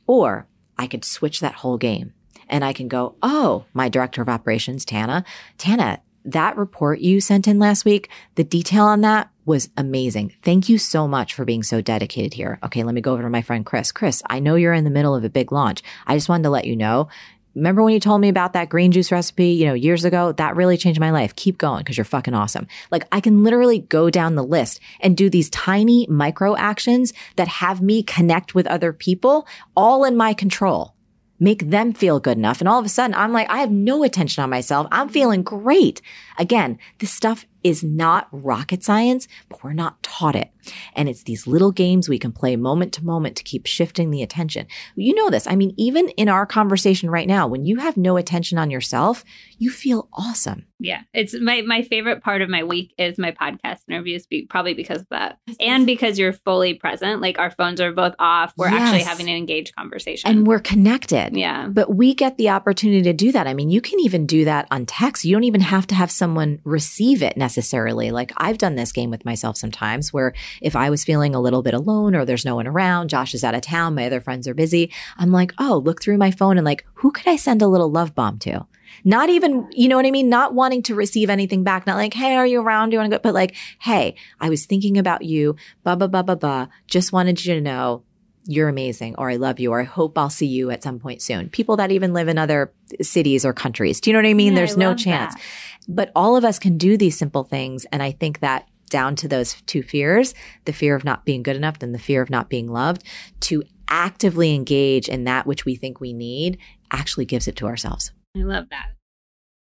Or 0.07 0.47
I 0.77 0.87
could 0.87 1.05
switch 1.05 1.39
that 1.39 1.55
whole 1.55 1.77
game 1.77 2.13
and 2.49 2.65
I 2.65 2.73
can 2.73 2.87
go, 2.87 3.15
oh, 3.21 3.65
my 3.73 3.89
director 3.89 4.21
of 4.21 4.29
operations, 4.29 4.83
Tana, 4.83 5.23
Tana, 5.57 6.01
that 6.25 6.57
report 6.57 6.99
you 6.99 7.21
sent 7.21 7.47
in 7.47 7.59
last 7.59 7.85
week, 7.85 8.09
the 8.35 8.43
detail 8.43 8.85
on 8.85 9.01
that 9.01 9.29
was 9.45 9.69
amazing. 9.77 10.33
Thank 10.43 10.69
you 10.69 10.77
so 10.77 11.07
much 11.07 11.33
for 11.33 11.45
being 11.45 11.63
so 11.63 11.81
dedicated 11.81 12.33
here. 12.33 12.59
Okay, 12.63 12.83
let 12.83 12.93
me 12.93 13.01
go 13.01 13.13
over 13.13 13.23
to 13.23 13.29
my 13.29 13.41
friend 13.41 13.65
Chris. 13.65 13.91
Chris, 13.91 14.21
I 14.29 14.39
know 14.39 14.55
you're 14.55 14.73
in 14.73 14.83
the 14.83 14.89
middle 14.89 15.15
of 15.15 15.23
a 15.23 15.29
big 15.29 15.51
launch. 15.51 15.81
I 16.05 16.15
just 16.15 16.29
wanted 16.29 16.43
to 16.43 16.49
let 16.49 16.65
you 16.65 16.75
know. 16.75 17.07
Remember 17.55 17.83
when 17.83 17.93
you 17.93 17.99
told 17.99 18.21
me 18.21 18.29
about 18.29 18.53
that 18.53 18.69
green 18.69 18.91
juice 18.91 19.11
recipe, 19.11 19.49
you 19.49 19.65
know, 19.65 19.73
years 19.73 20.05
ago? 20.05 20.31
That 20.33 20.55
really 20.55 20.77
changed 20.77 20.99
my 20.99 21.11
life. 21.11 21.35
Keep 21.35 21.57
going 21.57 21.79
because 21.79 21.97
you're 21.97 22.05
fucking 22.05 22.33
awesome. 22.33 22.67
Like 22.91 23.07
I 23.11 23.19
can 23.21 23.43
literally 23.43 23.79
go 23.79 24.09
down 24.09 24.35
the 24.35 24.43
list 24.43 24.79
and 24.99 25.17
do 25.17 25.29
these 25.29 25.49
tiny 25.49 26.05
micro 26.07 26.55
actions 26.55 27.13
that 27.35 27.47
have 27.47 27.81
me 27.81 28.03
connect 28.03 28.55
with 28.55 28.67
other 28.67 28.93
people 28.93 29.47
all 29.75 30.03
in 30.05 30.15
my 30.15 30.33
control 30.33 30.95
make 31.39 31.69
them 31.69 31.93
feel 31.93 32.19
good 32.19 32.37
enough. 32.37 32.59
And 32.59 32.67
all 32.67 32.79
of 32.79 32.85
a 32.85 32.89
sudden, 32.89 33.15
I'm 33.15 33.31
like, 33.31 33.49
I 33.49 33.59
have 33.59 33.71
no 33.71 34.03
attention 34.03 34.43
on 34.43 34.49
myself. 34.49 34.87
I'm 34.91 35.09
feeling 35.09 35.41
great. 35.41 36.01
Again, 36.37 36.77
this 36.99 37.11
stuff 37.11 37.45
is 37.63 37.83
not 37.83 38.27
rocket 38.31 38.83
science, 38.83 39.27
but 39.47 39.63
we're 39.63 39.73
not 39.73 40.01
taught 40.03 40.35
it. 40.35 40.51
And 40.95 41.09
it's 41.09 41.23
these 41.23 41.47
little 41.47 41.71
games 41.71 42.09
we 42.09 42.19
can 42.19 42.31
play 42.31 42.55
moment 42.55 42.93
to 42.93 43.05
moment 43.05 43.35
to 43.37 43.43
keep 43.43 43.65
shifting 43.65 44.11
the 44.11 44.23
attention. 44.23 44.67
You 44.95 45.13
know 45.13 45.29
this. 45.29 45.47
I 45.47 45.55
mean, 45.55 45.73
even 45.77 46.09
in 46.09 46.29
our 46.29 46.45
conversation 46.45 47.09
right 47.09 47.27
now, 47.27 47.47
when 47.47 47.65
you 47.65 47.77
have 47.77 47.97
no 47.97 48.17
attention 48.17 48.57
on 48.57 48.71
yourself, 48.71 49.23
you 49.57 49.69
feel 49.69 50.09
awesome. 50.13 50.65
Yeah. 50.79 51.01
It's 51.13 51.33
my, 51.33 51.61
my 51.61 51.81
favorite 51.81 52.23
part 52.23 52.41
of 52.41 52.49
my 52.49 52.63
week 52.63 52.93
is 52.97 53.17
my 53.17 53.31
podcast 53.31 53.79
interviews, 53.89 54.25
probably 54.49 54.73
because 54.73 55.01
of 55.01 55.07
that. 55.09 55.37
And 55.59 55.85
because 55.85 56.17
you're 56.17 56.31
fully 56.31 56.73
present. 56.73 57.21
Like 57.21 57.37
our 57.37 57.51
phones 57.51 57.81
are 57.81 57.91
both 57.91 58.15
off. 58.17 58.53
We're 58.55 58.67
actually 58.67 59.03
having 59.03 59.27
an 59.29 59.35
engaged 59.35 59.75
conversation. 59.75 60.29
And 60.29 60.47
we're 60.47 60.59
connected. 60.59 61.35
yeah. 61.35 61.67
But 61.67 61.93
we 61.95 62.13
get 62.13 62.37
the 62.37 62.49
opportunity 62.49 63.01
to 63.03 63.13
do 63.13 63.31
that. 63.33 63.45
I 63.45 63.53
mean, 63.53 63.69
you 63.69 63.81
can 63.81 63.99
even 63.99 64.25
do 64.25 64.45
that 64.45 64.67
on 64.71 64.85
text. 64.85 65.25
You 65.25 65.35
don't 65.35 65.43
even 65.43 65.61
have 65.61 65.85
to 65.87 65.95
have 65.95 66.11
someone 66.11 66.59
receive 66.63 67.21
it 67.21 67.35
necessarily. 67.35 68.11
Like 68.11 68.31
I've 68.37 68.57
done 68.57 68.75
this 68.75 68.93
game 68.93 69.09
with 69.09 69.25
myself 69.25 69.57
sometimes 69.57 70.13
where 70.13 70.33
if 70.61 70.75
I 70.75 70.89
was 70.89 71.03
feeling 71.03 71.35
a 71.35 71.41
little 71.41 71.61
bit 71.61 71.73
alone 71.73 72.15
or 72.15 72.25
there's 72.25 72.45
no 72.45 72.55
one 72.55 72.67
around, 72.67 73.09
Josh 73.09 73.33
is 73.33 73.43
out 73.43 73.55
of 73.55 73.61
town, 73.61 73.95
my 73.95 74.05
other 74.05 74.21
friends 74.21 74.47
are 74.47 74.53
busy, 74.53 74.91
I'm 75.17 75.31
like, 75.31 75.53
oh, 75.57 75.81
look 75.83 76.01
through 76.01 76.17
my 76.17 76.31
phone 76.31 76.57
and 76.57 76.65
like, 76.65 76.85
who 76.95 77.11
could 77.11 77.27
I 77.27 77.35
send 77.35 77.61
a 77.61 77.67
little 77.67 77.91
love 77.91 78.15
bomb 78.15 78.39
to? 78.39 78.65
Not 79.03 79.29
even, 79.29 79.67
you 79.71 79.87
know 79.87 79.95
what 79.95 80.05
I 80.05 80.11
mean? 80.11 80.29
Not 80.29 80.53
wanting 80.53 80.83
to 80.83 80.95
receive 80.95 81.29
anything 81.29 81.63
back. 81.63 81.85
Not 81.85 81.95
like, 81.95 82.13
hey, 82.13 82.35
are 82.35 82.47
you 82.47 82.59
around? 82.61 82.89
Do 82.89 82.95
you 82.95 82.99
want 82.99 83.11
to 83.11 83.17
go? 83.17 83.21
But 83.21 83.33
like, 83.33 83.55
hey, 83.79 84.15
I 84.39 84.49
was 84.49 84.65
thinking 84.65 84.97
about 84.97 85.23
you, 85.23 85.55
blah, 85.83 85.95
blah, 85.95 86.07
blah, 86.07 86.23
blah, 86.23 86.35
blah. 86.35 86.67
Just 86.87 87.13
wanted 87.13 87.43
you 87.45 87.53
to 87.55 87.61
know 87.61 88.03
you're 88.45 88.67
amazing 88.67 89.13
or 89.17 89.29
I 89.29 89.35
love 89.35 89.59
you 89.59 89.71
or 89.71 89.79
I 89.81 89.83
hope 89.83 90.17
I'll 90.17 90.29
see 90.31 90.47
you 90.47 90.71
at 90.71 90.81
some 90.81 90.97
point 90.99 91.21
soon. 91.21 91.49
People 91.49 91.77
that 91.77 91.91
even 91.91 92.13
live 92.13 92.27
in 92.27 92.37
other 92.39 92.73
cities 93.01 93.45
or 93.45 93.53
countries. 93.53 94.01
Do 94.01 94.09
you 94.09 94.13
know 94.13 94.19
what 94.23 94.29
I 94.29 94.33
mean? 94.33 94.53
Yeah, 94.53 94.59
There's 94.59 94.75
I 94.75 94.79
no 94.79 94.95
chance. 94.95 95.35
that. 95.35 95.41
But 95.87 96.11
all 96.15 96.35
of 96.35 96.43
us 96.43 96.57
can 96.57 96.77
do 96.77 96.97
these 96.97 97.17
simple 97.17 97.43
things. 97.43 97.85
And 97.91 98.01
I 98.01 98.11
think 98.11 98.39
that 98.39 98.67
down 98.89 99.15
to 99.17 99.27
those 99.27 99.61
two 99.61 99.83
fears, 99.83 100.33
the 100.65 100.73
fear 100.73 100.95
of 100.95 101.03
not 101.03 101.25
being 101.25 101.43
good 101.43 101.55
enough 101.55 101.77
and 101.81 101.93
the 101.93 101.99
fear 101.99 102.21
of 102.21 102.29
not 102.29 102.49
being 102.49 102.67
loved, 102.67 103.03
to 103.41 103.63
actively 103.89 104.53
engage 104.53 105.07
in 105.07 105.23
that 105.23 105.47
which 105.47 105.65
we 105.65 105.75
think 105.75 105.99
we 105.99 106.13
need 106.13 106.57
actually 106.91 107.25
gives 107.25 107.47
it 107.47 107.55
to 107.55 107.65
ourselves. 107.67 108.11
I 108.35 108.41
love 108.41 108.65
that. 108.69 108.89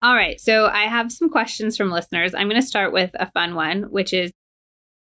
All 0.03 0.15
right. 0.15 0.39
So 0.41 0.67
I 0.67 0.83
have 0.83 1.11
some 1.11 1.31
questions 1.31 1.77
from 1.77 1.91
listeners. 1.91 2.35
I'm 2.35 2.49
going 2.49 2.61
to 2.61 2.67
start 2.67 2.93
with 2.93 3.11
a 3.15 3.31
fun 3.31 3.55
one, 3.55 3.85
which 3.85 4.13
is 4.13 4.31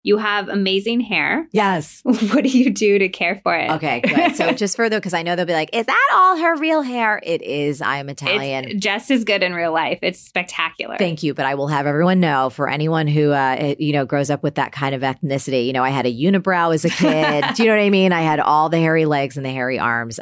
you 0.04 0.18
have 0.18 0.47
amazing 0.47 1.02
hair. 1.02 1.47
Yes. 1.52 2.02
what 2.04 2.43
do 2.43 2.50
you 2.50 2.70
do 2.70 3.00
to 3.00 3.10
care 3.10 3.39
for 3.43 3.56
it? 3.56 3.70
Okay, 3.72 4.02
good. 4.02 4.36
So 4.36 4.52
just 4.54 4.78
further, 4.78 4.97
because 4.97 5.14
I 5.14 5.24
know 5.24 5.36
they'll 5.36 5.45
be 5.45 5.54
like, 5.54 5.70
is 5.74 5.86
that 5.86 6.10
all 6.14 6.38
her 6.38 6.56
real 6.58 6.82
hair? 6.82 7.20
It 7.24 7.41
is. 7.41 7.82
I 7.82 7.97
am 7.97 8.10
Italian. 8.10 8.66
It's 8.66 8.84
just 8.84 9.12
as 9.12 9.24
good 9.24 9.43
in 9.43 9.54
real 9.54 9.74
life. 9.74 10.00
It's 10.02 10.20
spectacular. 10.20 10.97
Thank 10.97 11.24
you, 11.24 11.34
but 11.34 11.45
I 11.45 11.56
will 11.56 11.68
have 11.68 11.86
everyone 11.86 12.20
know 12.20 12.50
for 12.50 12.70
anyone 12.70 13.08
who 13.08 13.32
uh, 13.32 13.76
you 13.78 13.93
know 13.93 14.06
grows 14.06 14.30
up 14.30 14.43
with 14.43 14.56
that 14.56 14.72
kind 14.72 14.95
of 14.95 15.02
ethnicity. 15.02 15.66
You 15.66 15.74
know, 15.74 15.84
I 15.84 15.89
had 15.89 16.06
a 16.06 16.14
unibrow 16.14 16.74
as 16.74 16.86
a 16.86 16.89
kid. 16.89 17.45
Do 17.56 17.64
you 17.64 17.70
know 17.70 17.76
what 17.76 17.84
I 17.84 17.89
mean? 17.89 18.14
I 18.14 18.22
had 18.22 18.39
all 18.39 18.70
the 18.70 18.80
hairy 18.80 19.06
legs 19.06 19.38
and 19.38 19.45
the 19.45 19.52
hairy 19.52 19.80
arms. 19.80 20.20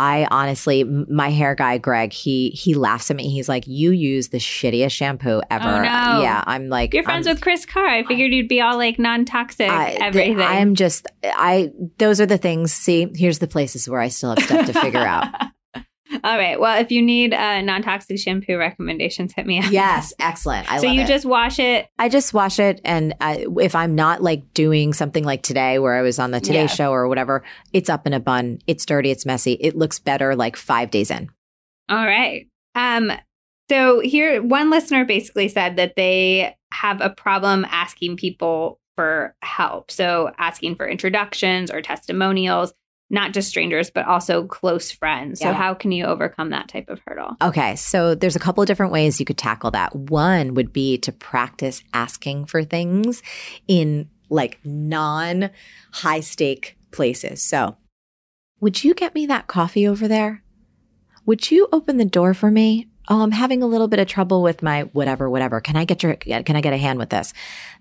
I 0.00 0.26
honestly, 0.30 0.82
my 0.82 1.28
hair 1.28 1.54
guy 1.54 1.76
Greg, 1.76 2.14
he 2.14 2.48
he 2.50 2.72
laughs 2.72 3.10
at 3.10 3.16
me. 3.18 3.28
He's 3.28 3.50
like, 3.50 3.66
"You 3.66 3.90
use 3.90 4.28
the 4.28 4.38
shittiest 4.38 4.92
shampoo 4.92 5.42
ever." 5.50 5.68
Oh, 5.68 5.82
no. 5.82 6.22
Yeah, 6.22 6.42
I'm 6.46 6.70
like, 6.70 6.94
You're 6.94 7.02
friends 7.02 7.26
I'm- 7.26 7.36
with 7.36 7.42
Kris 7.42 7.66
Carr. 7.66 7.86
I 7.86 8.02
figured 8.04 8.32
you'd 8.32 8.48
be 8.48 8.62
all 8.62 8.78
like 8.78 8.98
non-toxic, 8.98 9.68
I, 9.68 9.90
everything. 10.00 10.40
I'm 10.40 10.74
just, 10.74 11.06
I. 11.22 11.70
Those 11.98 12.18
are 12.18 12.26
the 12.26 12.38
things. 12.38 12.72
See, 12.72 13.08
here's 13.14 13.40
the 13.40 13.46
places 13.46 13.90
where 13.90 14.00
I 14.00 14.08
still 14.08 14.30
have 14.30 14.42
stuff 14.42 14.66
to 14.66 14.72
figure 14.80 15.00
out. 15.00 15.26
all 16.24 16.36
right. 16.36 16.58
Well, 16.58 16.80
if 16.80 16.90
you 16.90 17.02
need 17.02 17.32
uh, 17.32 17.60
non-toxic 17.60 18.18
shampoo 18.18 18.56
recommendations, 18.56 19.32
hit 19.34 19.46
me 19.46 19.58
up. 19.58 19.70
Yes, 19.70 20.12
excellent. 20.18 20.70
I 20.70 20.78
so 20.78 20.86
you 20.86 21.02
it. 21.02 21.06
just 21.06 21.24
wash 21.24 21.58
it. 21.58 21.88
I 21.98 22.08
just 22.08 22.34
wash 22.34 22.58
it, 22.58 22.80
and 22.84 23.14
I, 23.20 23.46
if 23.58 23.74
I'm 23.74 23.94
not 23.94 24.22
like 24.22 24.52
doing 24.54 24.92
something 24.92 25.24
like 25.24 25.42
today, 25.42 25.78
where 25.78 25.94
I 25.94 26.02
was 26.02 26.18
on 26.18 26.30
the 26.30 26.40
Today 26.40 26.62
Yeah. 26.62 26.66
Show 26.66 26.90
or 26.92 27.08
whatever, 27.08 27.42
it's 27.72 27.88
up 27.88 28.06
in 28.06 28.12
a 28.12 28.20
bun. 28.20 28.58
It's 28.66 28.84
dirty. 28.84 29.10
It's 29.10 29.24
messy. 29.26 29.52
It 29.60 29.76
looks 29.76 29.98
better 29.98 30.34
like 30.34 30.56
five 30.56 30.90
days 30.90 31.10
in. 31.10 31.30
All 31.88 32.06
right. 32.06 32.46
Um. 32.74 33.12
So 33.70 34.00
here, 34.00 34.42
one 34.42 34.68
listener 34.70 35.04
basically 35.04 35.48
said 35.48 35.76
that 35.76 35.94
they 35.94 36.56
have 36.72 37.00
a 37.00 37.10
problem 37.10 37.64
asking 37.70 38.16
people 38.16 38.80
for 38.96 39.34
help. 39.42 39.90
So 39.90 40.32
asking 40.38 40.74
for 40.74 40.88
introductions 40.88 41.70
or 41.70 41.80
testimonials, 41.80 42.72
not 43.10 43.32
just 43.32 43.48
strangers, 43.48 43.90
but 43.90 44.06
also 44.06 44.46
close 44.46 44.90
friends. 44.90 45.40
So 45.40 45.48
Yeah. 45.48 45.54
how 45.54 45.74
can 45.74 45.90
you 45.90 46.04
overcome 46.04 46.50
that 46.50 46.68
type 46.68 46.88
of 46.88 47.00
hurdle? 47.04 47.36
Okay, 47.42 47.74
so 47.76 48.14
there's 48.14 48.36
a 48.36 48.40
couple 48.40 48.62
of 48.62 48.68
different 48.68 48.92
ways 48.92 49.18
you 49.18 49.26
could 49.26 49.36
tackle 49.36 49.72
that. 49.72 49.94
One 49.94 50.54
would 50.54 50.72
be 50.72 50.96
to 50.98 51.10
practice 51.12 51.82
asking 51.92 52.46
for 52.46 52.62
things 52.62 53.22
in 53.66 54.08
like 54.28 54.60
non 54.64 55.50
high 55.92 56.20
stake 56.20 56.76
places. 56.92 57.42
So, 57.42 57.76
would 58.60 58.84
you 58.84 58.94
get 58.94 59.14
me 59.14 59.26
that 59.26 59.48
coffee 59.48 59.88
over 59.88 60.06
there? 60.06 60.44
Would 61.26 61.50
you 61.50 61.68
open 61.72 61.96
the 61.96 62.04
door 62.04 62.32
for 62.32 62.50
me? 62.50 62.89
Oh, 63.12 63.22
I'm 63.22 63.32
having 63.32 63.60
a 63.60 63.66
little 63.66 63.88
bit 63.88 63.98
of 63.98 64.06
trouble 64.06 64.40
with 64.40 64.62
my 64.62 64.82
whatever, 64.92 65.28
whatever. 65.28 65.60
Can 65.60 65.74
I 65.74 65.84
get 65.84 66.00
your, 66.00 66.14
can 66.14 66.54
I 66.54 66.60
get 66.60 66.72
a 66.72 66.76
hand 66.76 66.96
with 67.00 67.10
this? 67.10 67.32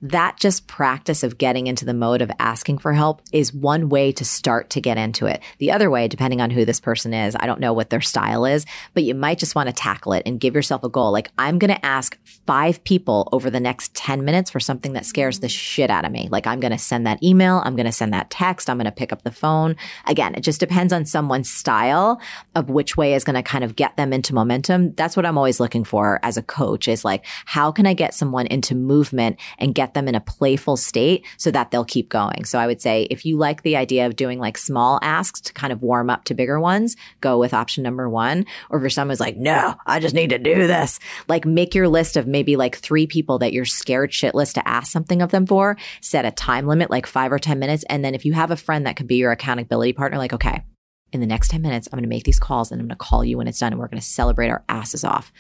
That 0.02 0.38
just 0.38 0.66
practice 0.66 1.22
of 1.22 1.38
getting 1.38 1.68
into 1.68 1.86
the 1.86 1.94
mode 1.94 2.24
of 2.24 2.32
asking 2.40 2.80
for 2.80 2.94
help 2.94 3.22
is 3.32 3.54
one 3.54 3.90
way 3.90 4.12
to 4.14 4.26
start 4.26 4.72
to 4.72 4.82
get 4.82 4.98
into 4.98 5.28
it. 5.28 5.40
The 5.60 5.72
other 5.72 5.92
way, 5.92 6.08
depending 6.08 6.42
on 6.42 6.50
who 6.50 6.66
this 6.66 6.80
person 6.80 7.14
is, 7.14 7.36
I 7.40 7.46
don't 7.46 7.60
know 7.60 7.74
what 7.74 7.92
their 7.92 8.02
style 8.02 8.44
is, 8.44 8.66
but 8.96 9.04
you 9.04 9.14
might 9.14 9.38
just 9.38 9.54
want 9.54 9.68
to 9.68 9.74
tackle 9.74 10.14
it 10.14 10.24
and 10.26 10.40
give 10.40 10.56
yourself 10.56 10.84
a 10.84 10.90
goal. 10.90 11.12
Like, 11.12 11.30
I'm 11.38 11.60
going 11.60 11.76
to 11.76 11.86
ask 11.86 12.18
five 12.48 12.84
people 12.84 13.30
over 13.32 13.52
the 13.52 13.60
next 13.60 13.94
10 13.94 14.26
minutes 14.26 14.50
for 14.50 14.60
something 14.60 14.94
that 14.94 15.06
scares 15.06 15.42
the 15.42 15.50
shit 15.50 15.92
out 15.92 16.06
of 16.06 16.12
me. 16.12 16.28
Like, 16.32 16.48
I'm 16.48 16.60
going 16.60 16.72
to 16.72 16.80
send 16.80 17.06
that 17.06 17.22
email. 17.22 17.62
I'm 17.64 17.76
going 17.76 17.86
to 17.86 17.92
send 17.92 18.14
that 18.14 18.32
text. 18.32 18.68
I'm 18.68 18.78
going 18.78 18.86
to 18.86 18.92
pick 18.92 19.14
up 19.14 19.22
the 19.22 19.32
phone. 19.32 19.76
Again, 20.08 20.34
it 20.34 20.42
just 20.42 20.60
depends 20.60 20.92
on 20.92 21.06
someone's 21.06 21.52
style 21.52 22.20
of 22.56 22.72
which 22.72 22.98
way 22.98 23.14
is 23.14 23.24
going 23.24 23.36
to 23.36 23.44
kind 23.44 23.64
of 23.64 23.76
get 23.76 23.96
them 23.96 24.12
into 24.12 24.34
momentum. 24.34 24.96
That's 24.96 25.19
what 25.20 25.26
I'm 25.26 25.38
always 25.38 25.60
looking 25.60 25.84
for 25.84 26.18
as 26.24 26.38
a 26.38 26.42
coach 26.42 26.88
is 26.88 27.04
like, 27.04 27.26
how 27.44 27.74
can 27.74 27.86
I 27.86 27.94
get 27.94 28.14
someone 28.14 28.48
into 28.48 28.74
movement 28.74 29.38
and 29.58 29.76
get 29.76 29.94
them 29.94 30.08
in 30.08 30.16
a 30.16 30.22
playful 30.22 30.78
state 30.78 31.26
so 31.36 31.52
that 31.52 31.72
they'll 31.72 31.84
keep 31.84 32.08
going? 32.08 32.46
So 32.46 32.58
I 32.58 32.68
would 32.68 32.82
say 32.82 33.04
if 33.10 33.26
you 33.26 33.36
like 33.36 33.64
the 33.64 33.76
idea 33.76 34.06
of 34.06 34.16
doing 34.16 34.40
like 34.40 34.58
small 34.58 34.98
asks 35.02 35.42
to 35.42 35.54
kind 35.54 35.74
of 35.74 35.84
warm 35.84 36.10
up 36.10 36.24
to 36.26 36.34
bigger 36.34 36.58
ones, 36.58 36.96
go 37.20 37.38
with 37.38 37.54
option 37.54 37.84
number 37.84 38.10
one. 38.10 38.46
Or 38.70 38.80
for 38.80 38.90
someone 38.90 39.12
who's 39.12 39.20
like, 39.20 39.36
no, 39.36 39.76
I 39.86 40.00
just 40.00 40.16
need 40.16 40.30
to 40.30 40.40
do 40.40 40.56
this. 40.68 41.00
Like 41.28 41.46
make 41.46 41.76
your 41.76 41.90
list 41.90 42.16
of 42.16 42.26
maybe 42.26 42.56
like 42.56 42.78
three 42.78 43.06
people 43.06 43.40
that 43.40 43.52
you're 43.52 43.66
scared 43.66 44.12
shitless 44.12 44.54
to 44.54 44.66
ask 44.66 44.90
something 44.90 45.22
of 45.22 45.32
them 45.32 45.46
for. 45.46 45.76
Set 46.00 46.24
a 46.24 46.32
time 46.32 46.66
limit, 46.66 46.90
like 46.90 47.06
five 47.06 47.34
or 47.34 47.40
10 47.40 47.60
minutes. 47.60 47.84
And 47.90 48.06
then 48.06 48.16
if 48.16 48.24
you 48.24 48.32
have 48.34 48.52
a 48.52 48.56
friend 48.56 48.86
that 48.86 48.96
could 48.96 49.08
be 49.08 49.18
your 49.18 49.32
accountability 49.32 49.92
partner, 49.92 50.18
like, 50.18 50.34
okay, 50.34 50.64
in 51.12 51.20
the 51.20 51.28
next 51.28 51.50
10 51.50 51.62
minutes, 51.62 51.88
I'm 51.88 51.98
going 51.98 52.04
to 52.04 52.10
make 52.10 52.24
these 52.24 52.40
calls 52.40 52.72
and 52.72 52.80
I'm 52.80 52.88
going 52.88 52.98
to 52.98 53.04
call 53.04 53.26
you 53.26 53.38
when 53.38 53.48
it's 53.48 53.60
done 53.60 53.74
and 53.74 53.80
we're 53.80 53.88
going 53.88 54.02
to 54.02 54.06
celebrate 54.06 54.50
our 54.50 54.64
asses 54.70 55.04
off. 55.04 55.32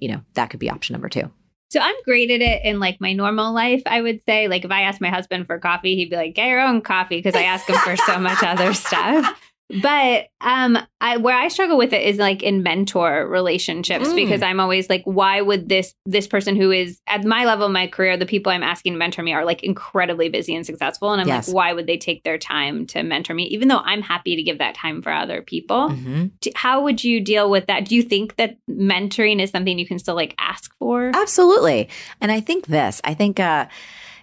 You 0.00 0.08
know, 0.08 0.20
that 0.34 0.50
could 0.50 0.60
be 0.60 0.70
option 0.70 0.94
number 0.94 1.08
two. 1.08 1.30
So 1.70 1.80
I'm 1.80 1.94
great 2.04 2.30
at 2.30 2.40
it 2.40 2.64
in 2.64 2.78
like 2.78 3.00
my 3.00 3.14
normal 3.14 3.52
life, 3.52 3.82
I 3.86 4.00
would 4.00 4.20
say. 4.24 4.48
Like 4.48 4.64
if 4.64 4.70
I 4.70 4.82
ask 4.82 5.00
my 5.00 5.08
husband 5.08 5.46
for 5.46 5.58
coffee, 5.58 5.96
he'd 5.96 6.10
be 6.10 6.16
like, 6.16 6.34
get 6.34 6.48
your 6.48 6.60
own 6.60 6.82
coffee 6.82 7.18
because 7.18 7.34
I 7.34 7.42
ask 7.42 7.68
him 7.68 7.76
for 7.78 7.96
so 7.96 8.18
much 8.18 8.42
other 8.42 8.72
stuff. 8.74 9.40
But 9.82 10.26
um 10.42 10.78
I 11.00 11.16
where 11.16 11.36
I 11.36 11.48
struggle 11.48 11.78
with 11.78 11.92
it 11.94 12.02
is 12.02 12.18
like 12.18 12.42
in 12.42 12.62
mentor 12.62 13.26
relationships 13.26 14.08
Mm. 14.08 14.14
because 14.16 14.42
I'm 14.42 14.60
always 14.60 14.90
like 14.90 15.02
why 15.04 15.40
would 15.40 15.68
this 15.70 15.94
this 16.04 16.26
person 16.26 16.54
who 16.54 16.70
is 16.70 17.00
at 17.06 17.24
my 17.24 17.44
level 17.46 17.66
of 17.66 17.72
my 17.72 17.86
career 17.86 18.16
the 18.18 18.26
people 18.26 18.52
I'm 18.52 18.62
asking 18.62 18.92
to 18.92 18.98
mentor 18.98 19.22
me 19.22 19.32
are 19.32 19.44
like 19.44 19.62
incredibly 19.64 20.28
busy 20.28 20.54
and 20.54 20.66
successful 20.66 21.12
and 21.12 21.20
I'm 21.22 21.28
Yes. 21.28 21.48
like 21.48 21.54
why 21.56 21.72
would 21.72 21.86
they 21.86 21.96
take 21.96 22.22
their 22.24 22.36
time 22.38 22.86
to 22.88 23.02
mentor 23.02 23.32
me 23.34 23.44
even 23.44 23.68
though 23.68 23.78
I'm 23.82 24.02
happy 24.02 24.36
to 24.36 24.42
give 24.42 24.58
that 24.58 24.74
time 24.74 25.00
for 25.00 25.10
other 25.12 25.40
people. 25.40 25.88
Mhm. 25.88 26.32
Do- 26.40 26.50
How 26.54 26.82
would 26.82 27.02
you 27.02 27.20
deal 27.20 27.48
with 27.48 27.66
that? 27.66 27.86
Do 27.86 27.94
you 27.96 28.02
think 28.02 28.36
that 28.36 28.56
mentoring 28.70 29.40
is 29.40 29.50
something 29.50 29.78
you 29.78 29.86
can 29.86 29.98
still 29.98 30.14
like 30.14 30.34
ask 30.38 30.72
for? 30.78 31.10
Absolutely. 31.14 31.88
And 32.20 32.30
I 32.30 32.40
think 32.40 32.66
this, 32.66 33.00
I 33.02 33.14
think, 33.14 33.40
uh, 33.40 33.66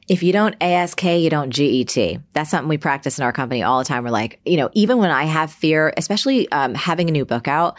if 0.08 0.24
you 0.24 0.34
don't 0.34 0.56
ASK, 0.62 1.04
you 1.04 1.30
don't 1.30 1.50
GET. 1.52 2.22
That's 2.34 2.50
something 2.50 2.70
we 2.70 2.78
practice 2.78 3.18
in 3.18 3.24
our 3.24 3.32
company 3.32 3.64
all 3.64 3.80
the 3.80 3.86
time. 3.86 4.04
We're 4.04 4.10
like, 4.10 4.40
you 4.46 4.58
know, 4.58 4.70
even 4.74 4.98
when 4.98 5.12
I 5.12 5.24
have 5.24 5.52
fear, 5.52 5.94
especially 5.98 6.52
um, 6.52 6.74
having 6.74 7.08
a 7.08 7.12
new 7.12 7.26
book 7.26 7.48
out, 7.48 7.78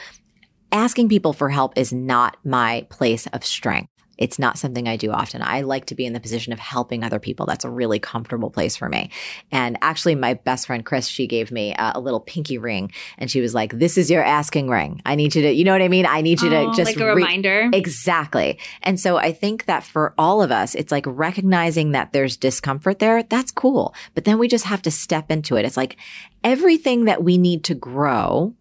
asking 0.70 1.09
people 1.09 1.33
for 1.33 1.49
help 1.49 1.77
is 1.77 1.93
not 1.93 2.37
my 2.45 2.87
place 2.91 3.27
of 3.29 3.45
strength. 3.45 3.91
It's 4.19 4.39
not 4.39 4.59
something 4.59 4.89
I 4.89 4.97
do 4.97 5.11
often. 5.11 5.43
I 5.43 5.63
like 5.63 5.87
to 5.87 5.95
be 5.95 6.05
in 6.07 6.13
the 6.13 6.21
position 6.21 6.53
of 6.53 6.59
helping 6.59 7.03
other 7.03 7.19
people. 7.19 7.47
That's 7.47 7.65
a 7.65 7.71
really 7.71 7.99
comfortable 7.99 8.51
place 8.51 8.77
for 8.77 8.89
me. 8.89 9.11
And 9.51 9.79
actually, 9.83 10.15
my 10.15 10.35
best 10.35 10.67
friend 10.67 10.85
Kris, 10.85 11.09
she 11.09 11.27
gave 11.27 11.51
me 11.51 11.75
uh, 11.75 11.93
a 11.95 12.01
little 12.01 12.21
pinky 12.21 12.59
ring, 12.59 12.93
and 13.19 13.31
she 13.31 13.41
was 13.41 13.55
like, 13.55 13.73
"This 13.79 13.97
is 13.97 14.11
your 14.11 14.23
asking 14.23 14.69
ring. 14.69 15.01
I 15.07 15.15
need 15.15 15.35
you 15.35 15.43
to, 15.43 15.53
you 15.53 15.65
know 15.65 15.73
what 15.73 15.83
I 15.83 15.89
mean? 15.89 16.07
I 16.07 16.21
need 16.21 16.41
you 16.43 16.53
Oh, 16.55 16.71
to 16.71 16.77
just 16.77 16.95
like 16.95 17.01
a 17.01 17.07
re- 17.07 17.23
reminder. 17.23 17.71
Exactly. 17.73 18.59
And 18.83 19.01
so 19.01 19.17
I 19.17 19.33
think 19.33 19.65
that 19.65 19.83
for 19.83 20.15
all 20.19 20.43
of 20.43 20.51
us, 20.53 20.75
it's 20.75 20.93
like 20.93 21.05
recognizing 21.07 21.93
that 21.93 22.13
there's 22.13 22.37
discomfort 22.37 22.99
there. 22.99 23.23
That's 23.23 23.51
cool. 23.51 23.95
But 24.15 24.25
then 24.25 24.39
we 24.39 24.47
just 24.49 24.65
have 24.67 24.83
to 24.83 24.91
step 24.91 25.31
into 25.31 25.57
it. 25.57 25.65
It's 25.65 25.77
like 25.77 25.97
everything 26.45 27.07
that 27.07 27.23
we 27.25 27.39
need 27.39 27.65
to 27.65 27.75
grow, 27.75 28.55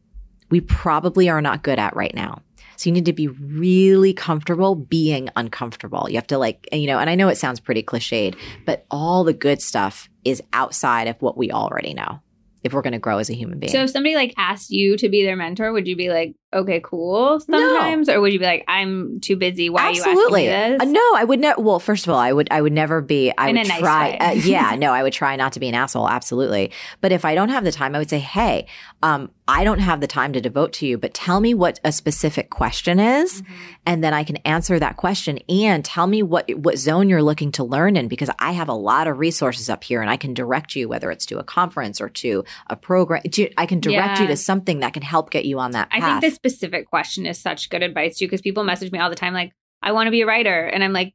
we 0.50 0.62
probably 0.62 1.30
are 1.30 1.42
not 1.42 1.64
good 1.64 1.80
at 1.80 1.96
right 1.96 2.14
now. 2.16 2.42
So 2.82 2.90
you 2.90 2.94
need 2.94 3.06
to 3.06 3.14
be 3.14 3.28
really 3.28 4.12
comfortable 4.12 4.74
being 4.74 5.30
uncomfortable. 5.36 6.08
You 6.10 6.16
have 6.16 6.26
to 6.28 6.40
like, 6.40 6.68
you 6.72 6.88
know, 6.88 6.98
and 6.98 7.12
I 7.12 7.16
know 7.16 7.28
it 7.28 7.38
sounds 7.38 7.60
pretty 7.60 7.84
cliched, 7.84 8.36
but 8.66 8.88
all 8.90 9.24
the 9.24 9.34
good 9.36 9.62
stuff 9.62 10.10
is 10.26 10.42
outside 10.52 11.08
of 11.08 11.22
what 11.22 11.38
we 11.38 11.52
already 11.52 11.94
know 11.94 12.22
if 12.64 12.74
we're 12.74 12.82
going 12.82 12.94
to 12.94 13.00
grow 13.00 13.20
as 13.20 13.30
a 13.30 13.36
human 13.36 13.60
being. 13.60 13.72
So 13.72 13.84
if 13.84 13.92
somebody 13.92 14.16
like 14.16 14.34
asked 14.36 14.72
you 14.72 14.98
to 14.98 15.10
be 15.10 15.24
their 15.24 15.36
mentor, 15.36 15.72
would 15.72 15.88
you 15.88 15.96
be 15.96 16.10
like, 16.10 16.36
okay, 16.54 16.82
cool 16.84 17.40
sometimes? 17.40 18.10
Or 18.10 18.20
would 18.22 18.34
you 18.34 18.40
be 18.40 18.46
like, 18.46 18.64
I'm 18.68 19.20
too 19.22 19.36
busy. 19.36 19.70
Why 19.70 19.90
Absolutely. 19.90 20.48
are 20.50 20.52
you 20.52 20.52
asking 20.52 20.70
me 20.72 20.76
Uh, 20.76 20.86
this? 20.86 20.94
no, 20.94 21.16
I 21.16 21.24
would 21.24 21.40
never. 21.40 21.62
Well, 21.62 21.80
first 21.80 22.08
of 22.08 22.14
all, 22.14 22.20
I 22.20 22.32
would. 22.34 22.48
I 22.52 22.62
would 22.62 22.74
never 22.74 23.02
be. 23.02 23.32
I 23.38 23.50
In 23.50 23.58
would 23.58 23.68
nice 23.68 23.80
try. 23.80 24.12
Uh, 24.20 24.32
yeah, 24.34 24.76
no, 24.80 24.92
I 24.92 25.04
would 25.04 25.14
try 25.14 25.36
not 25.36 25.54
to 25.54 25.60
be 25.60 25.68
an 25.70 25.76
asshole. 25.76 26.10
Absolutely. 26.10 26.72
But 27.02 27.12
if 27.12 27.26
I 27.26 27.36
don't 27.36 27.50
have 27.50 27.64
the 27.64 27.72
time, 27.72 27.96
I 27.96 28.00
would 28.00 28.10
say, 28.10 28.20
hey, 28.20 28.68
um, 29.04 29.32
I 29.48 29.64
don't 29.64 29.80
have 29.80 30.00
the 30.02 30.08
time 30.08 30.34
to 30.34 30.42
devote 30.42 30.72
to 30.74 30.86
you, 30.86 30.98
but 30.98 31.14
tell 31.14 31.42
me 31.42 31.54
what 31.54 31.80
a 31.84 31.92
specific 31.92 32.50
question 32.50 33.00
is, 33.00 33.42
Mm-hmm. 33.42 33.54
and 33.86 34.04
then 34.04 34.14
I 34.14 34.24
can 34.24 34.38
answer 34.38 34.80
that 34.80 34.96
question 34.98 35.40
and 35.50 35.84
tell 35.84 36.08
me 36.08 36.22
what 36.24 36.50
what 36.56 36.78
zone 36.78 37.10
you're 37.10 37.24
looking 37.24 37.52
to 37.54 37.64
learn 37.64 37.96
in 37.98 38.08
because 38.08 38.30
I 38.40 38.52
have 38.52 38.70
a 38.70 38.74
lot 38.74 39.08
of 39.08 39.20
resources 39.20 39.70
up 39.70 39.84
here, 39.84 40.02
and 40.02 40.10
I 40.10 40.18
can 40.18 40.34
direct 40.34 40.76
you 40.76 40.88
whether 40.90 41.12
it's 41.12 41.26
to 41.28 41.40
a 41.40 41.44
conference 41.44 42.00
or 42.00 42.10
to 42.10 42.44
a 42.68 42.76
program. 42.76 43.24
to- 43.24 43.52
I 43.58 43.66
can 43.66 43.80
direct 43.80 44.20
you 44.20 44.28
to 44.28 44.38
something 44.38 44.80
that 44.80 44.94
can 44.94 45.02
help 45.04 45.32
get 45.32 45.46
you 45.46 45.60
on 45.60 45.72
that 45.72 45.90
path. 45.90 46.04
I 46.04 46.20
think 46.20 46.34
the 46.34 46.41
specific 46.42 46.88
question 46.88 47.26
is 47.26 47.40
such 47.40 47.70
good 47.70 47.84
advice 47.84 48.18
too, 48.18 48.26
because 48.26 48.42
people 48.42 48.64
message 48.64 48.92
me 48.92 49.00
all 49.00 49.10
the 49.10 49.16
time, 49.16 49.34
like, 49.34 49.54
I 49.82 49.92
want 49.92 50.08
to 50.08 50.12
be 50.12 50.22
a 50.22 50.26
writer. 50.26 50.66
And 50.66 50.84
I'm 50.84 50.94
like, 50.94 51.14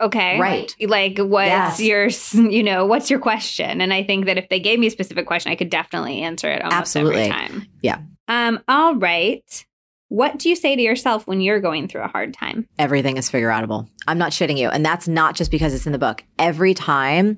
okay. 0.00 0.38
Right. 0.38 0.74
Like, 0.80 1.18
what's 1.18 1.80
Yes. 1.80 2.32
your, 2.32 2.50
you 2.50 2.62
know, 2.62 2.86
what's 2.86 3.10
your 3.10 3.18
question? 3.20 3.80
And 3.80 3.92
I 3.92 4.02
think 4.02 4.26
that 4.26 4.38
if 4.38 4.48
they 4.48 4.60
gave 4.60 4.78
me 4.78 4.86
a 4.86 4.90
specific 4.90 5.26
question, 5.26 5.52
I 5.52 5.56
could 5.56 5.70
definitely 5.70 6.22
answer 6.22 6.50
it 6.50 6.62
almost 6.62 6.76
Absolutely. 6.78 7.22
every 7.24 7.32
time. 7.32 7.66
Yeah. 7.82 7.98
Um, 8.28 8.60
all 8.68 8.94
right. 8.96 9.64
What 10.08 10.38
do 10.38 10.48
you 10.48 10.56
say 10.56 10.76
to 10.76 10.82
yourself 10.82 11.26
when 11.26 11.40
you're 11.40 11.60
going 11.60 11.88
through 11.88 12.02
a 12.02 12.08
hard 12.08 12.32
time? 12.32 12.66
Everything 12.78 13.16
is 13.16 13.28
figure 13.28 13.48
outable. 13.48 13.88
I'm 14.06 14.18
not 14.18 14.32
shitting 14.32 14.56
you. 14.56 14.68
And 14.68 14.84
that's 14.86 15.08
not 15.08 15.34
just 15.34 15.50
because 15.50 15.74
it's 15.74 15.86
in 15.86 15.92
the 15.92 15.98
book. 15.98 16.22
Every 16.38 16.74
time 16.74 17.36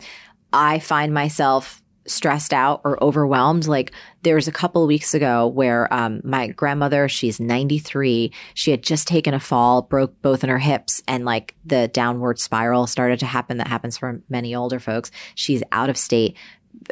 I 0.53 0.79
find 0.79 1.15
myself 1.15 1.83
stressed 2.09 2.53
out 2.53 2.81
or 2.85 3.03
overwhelmed, 3.03 3.67
like 3.67 3.93
there 4.23 4.35
was 4.35 4.49
a 4.49 4.53
couple 4.53 4.87
weeks 4.87 5.15
ago 5.15 5.47
where 5.47 5.93
um, 5.93 6.21
my 6.25 6.49
grandmother, 6.49 7.09
she's 7.09 7.39
93, 7.39 8.33
she 8.55 8.71
had 8.71 8.83
just 8.83 9.07
taken 9.07 9.35
a 9.35 9.41
fall, 9.41 9.83
broke 9.83 10.21
both 10.23 10.43
in 10.43 10.51
her 10.51 10.59
hips, 10.59 11.03
and 11.07 11.25
like 11.25 11.55
the 11.65 11.89
downward 11.89 12.39
spiral 12.39 12.87
started 12.87 13.19
to 13.21 13.27
happen 13.27 13.59
that 13.59 13.69
happens 13.69 13.97
for 13.97 14.21
many 14.29 14.55
older 14.55 14.81
folks. 14.81 15.11
She's 15.35 15.63
out 15.73 15.91
of 15.91 15.97
state 15.97 16.37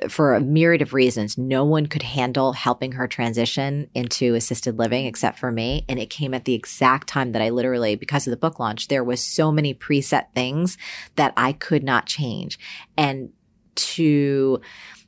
for 0.08 0.34
a 0.34 0.40
myriad 0.40 0.82
of 0.82 0.92
reasons, 0.92 1.38
no 1.38 1.64
one 1.64 1.86
could 1.86 2.02
handle 2.02 2.52
helping 2.52 2.92
her 2.92 3.06
transition 3.06 3.88
into 3.94 4.34
assisted 4.34 4.78
living 4.78 5.06
except 5.06 5.38
for 5.38 5.50
me. 5.50 5.84
And 5.88 5.98
it 5.98 6.10
came 6.10 6.34
at 6.34 6.44
the 6.44 6.54
exact 6.54 7.08
time 7.08 7.32
that 7.32 7.42
I 7.42 7.50
literally, 7.50 7.94
because 7.94 8.26
of 8.26 8.30
the 8.30 8.36
book 8.36 8.58
launch, 8.58 8.88
there 8.88 9.04
was 9.04 9.22
so 9.22 9.52
many 9.52 9.74
preset 9.74 10.32
things 10.34 10.76
that 11.16 11.32
I 11.36 11.52
could 11.52 11.82
not 11.82 12.06
change. 12.06 12.58
And 12.96 13.30
to 13.76 14.60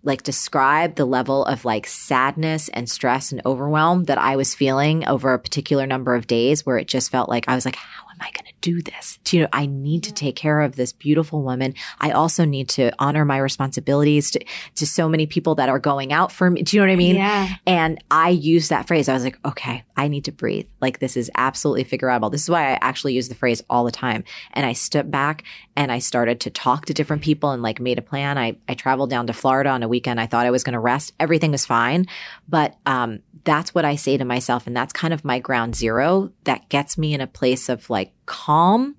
like 0.03 0.23
describe 0.23 0.95
the 0.95 1.05
level 1.05 1.45
of 1.45 1.65
like 1.65 1.87
sadness 1.87 2.69
and 2.71 2.89
stress 2.89 3.33
and 3.33 3.43
overwhelm 3.45 4.05
that 4.05 4.19
I 4.19 4.37
was 4.37 4.55
feeling 4.55 5.07
over 5.07 5.33
a 5.33 5.39
particular 5.39 5.87
number 5.87 6.15
of 6.15 6.27
days 6.27 6.65
where 6.65 6.79
it 6.79 6.89
just 6.89 7.11
felt 7.11 7.29
like 7.29 7.49
I 7.49 7.55
was 7.55 7.65
like, 7.65 7.77
how 7.77 8.08
am 8.21 8.27
I 8.27 8.31
going 8.33 8.47
to 8.47 8.55
do 8.61 8.83
this? 8.83 9.19
Do 9.25 9.37
you 9.37 9.43
know, 9.45 9.49
I 9.53 9.67
need 9.67 10.05
to 10.05 10.13
take 10.13 10.37
care 10.37 10.61
of 10.61 10.77
this 10.77 10.93
beautiful 10.93 11.43
woman. 11.43 11.75
I 12.01 12.11
also 12.11 12.45
need 12.45 12.69
to 12.71 12.91
honor 12.99 13.25
my 13.25 13.39
responsibilities 13.39 14.31
to, 14.33 14.45
to 14.77 14.87
so 14.87 15.09
many 15.09 15.27
people 15.27 15.55
that 15.57 15.69
are 15.69 15.79
going 15.79 16.13
out 16.13 16.33
for 16.33 16.51
me. 16.51 16.63
Do 16.63 16.77
you 16.77 16.83
know 16.83 16.89
what 16.89 16.93
I 16.93 16.97
mean? 16.97 17.17
yeah. 17.17 17.55
And 17.67 18.03
I 18.11 18.31
used 18.31 18.71
that 18.71 18.87
phrase. 18.87 19.09
I 19.09 19.15
was 19.15 19.25
like, 19.25 19.39
okay, 19.45 19.85
I 19.97 20.09
need 20.09 20.25
to 20.25 20.33
breathe. 20.33 20.67
Like 20.81 20.99
this 20.99 21.17
is 21.17 21.31
absolutely 21.37 21.85
figure 21.85 22.09
outable. 22.09 22.33
This 22.33 22.43
is 22.43 22.51
why 22.51 22.73
I 22.73 22.79
actually 22.81 23.15
use 23.15 23.29
the 23.29 23.35
phrase 23.35 23.63
all 23.71 23.85
the 23.85 23.93
time. 23.93 24.25
And 24.53 24.67
I 24.67 24.73
stepped 24.73 25.11
back 25.11 25.45
and 25.77 25.93
I 25.93 25.99
started 26.01 26.41
to 26.41 26.51
talk 26.51 26.87
to 26.87 26.95
different 26.95 27.23
people 27.23 27.51
and 27.51 27.63
like 27.63 27.81
made 27.81 27.99
a 27.99 28.03
plan. 28.03 28.39
I, 28.39 28.57
I 28.69 28.75
traveled 28.75 29.11
down 29.11 29.29
to 29.29 29.33
Florida 29.33 29.71
on 29.71 29.83
a 29.83 29.89
weekend. 29.89 30.21
I 30.21 30.27
thought 30.27 30.47
I 30.47 30.51
was 30.51 30.65
going 30.65 30.75
to 30.75 30.81
rest. 30.81 31.13
Everything 31.21 31.53
was 31.53 31.67
fine. 31.67 32.07
But, 32.49 32.77
um, 32.87 33.21
that's 33.45 33.75
what 33.75 33.85
I 33.87 33.97
say 33.97 34.19
to 34.19 34.25
myself. 34.27 34.67
And 34.67 34.77
that's 34.77 34.93
kind 34.93 35.15
of 35.15 35.25
my 35.25 35.39
ground 35.39 35.75
zero 35.75 36.31
that 36.45 36.69
gets 36.69 36.99
me 36.99 37.15
in 37.15 37.23
a 37.23 37.27
place 37.27 37.71
of 37.71 37.89
like 37.89 38.08
calm 38.27 38.97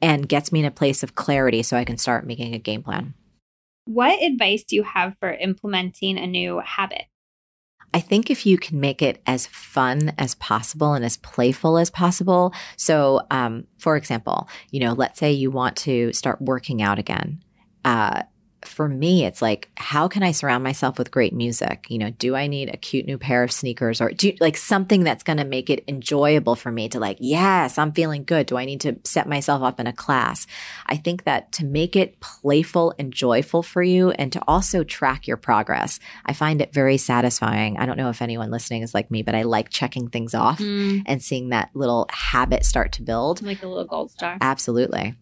and 0.00 0.28
gets 0.28 0.52
me 0.52 0.60
in 0.60 0.66
a 0.66 0.70
place 0.70 1.02
of 1.02 1.14
clarity 1.14 1.62
so 1.62 1.76
I 1.76 1.84
can 1.84 1.98
start 1.98 2.26
making 2.26 2.54
a 2.54 2.58
game 2.58 2.82
plan. 2.82 3.14
What 3.86 4.22
advice 4.22 4.64
do 4.64 4.76
you 4.76 4.82
have 4.82 5.16
for 5.20 5.32
implementing 5.32 6.18
a 6.18 6.26
new 6.26 6.58
habit? 6.58 7.04
I 7.94 8.00
think 8.00 8.30
if 8.30 8.44
you 8.44 8.58
can 8.58 8.78
make 8.78 9.00
it 9.00 9.22
as 9.26 9.46
fun 9.46 10.12
as 10.18 10.34
possible 10.34 10.92
and 10.92 11.04
as 11.04 11.16
playful 11.16 11.78
as 11.78 11.88
possible. 11.88 12.52
So, 12.76 13.22
um, 13.30 13.66
for 13.78 13.96
example, 13.96 14.48
you 14.70 14.80
know, 14.80 14.92
let's 14.92 15.18
say 15.18 15.32
you 15.32 15.50
want 15.50 15.76
to 15.78 16.12
start 16.12 16.42
working 16.42 16.82
out 16.82 16.98
again. 16.98 17.42
Uh, 17.84 18.24
for 18.66 18.88
me, 18.88 19.24
it's 19.24 19.40
like, 19.42 19.68
how 19.76 20.08
can 20.08 20.22
I 20.22 20.32
surround 20.32 20.64
myself 20.64 20.98
with 20.98 21.10
great 21.10 21.32
music? 21.32 21.86
You 21.88 21.98
know, 21.98 22.10
do 22.10 22.34
I 22.34 22.46
need 22.46 22.72
a 22.72 22.76
cute 22.76 23.06
new 23.06 23.18
pair 23.18 23.42
of 23.42 23.52
sneakers 23.52 24.00
or 24.00 24.10
do 24.10 24.32
like 24.40 24.56
something 24.56 25.04
that's 25.04 25.22
going 25.22 25.38
to 25.38 25.44
make 25.44 25.70
it 25.70 25.84
enjoyable 25.88 26.56
for 26.56 26.70
me 26.70 26.88
to 26.90 27.00
like, 27.00 27.18
yes, 27.20 27.78
I'm 27.78 27.92
feeling 27.92 28.24
good. 28.24 28.46
Do 28.46 28.56
I 28.56 28.64
need 28.64 28.80
to 28.82 28.98
set 29.04 29.28
myself 29.28 29.62
up 29.62 29.80
in 29.80 29.86
a 29.86 29.92
class? 29.92 30.46
I 30.86 30.96
think 30.96 31.24
that 31.24 31.52
to 31.52 31.64
make 31.64 31.96
it 31.96 32.20
playful 32.20 32.94
and 32.98 33.12
joyful 33.12 33.62
for 33.62 33.82
you 33.82 34.10
and 34.10 34.32
to 34.32 34.42
also 34.46 34.84
track 34.84 35.26
your 35.26 35.36
progress, 35.36 35.98
I 36.24 36.32
find 36.32 36.60
it 36.60 36.72
very 36.72 36.96
satisfying. 36.96 37.78
I 37.78 37.86
don't 37.86 37.98
know 37.98 38.10
if 38.10 38.22
anyone 38.22 38.50
listening 38.50 38.82
is 38.82 38.94
like 38.94 39.10
me, 39.10 39.22
but 39.22 39.34
I 39.34 39.42
like 39.42 39.70
checking 39.70 40.08
things 40.08 40.34
off 40.34 40.58
mm. 40.58 41.02
and 41.06 41.22
seeing 41.22 41.50
that 41.50 41.70
little 41.74 42.06
habit 42.10 42.64
start 42.64 42.92
to 42.92 43.02
build. 43.02 43.42
Like 43.42 43.62
a 43.62 43.68
little 43.68 43.84
gold 43.84 44.10
star. 44.10 44.38
Absolutely. 44.40 45.14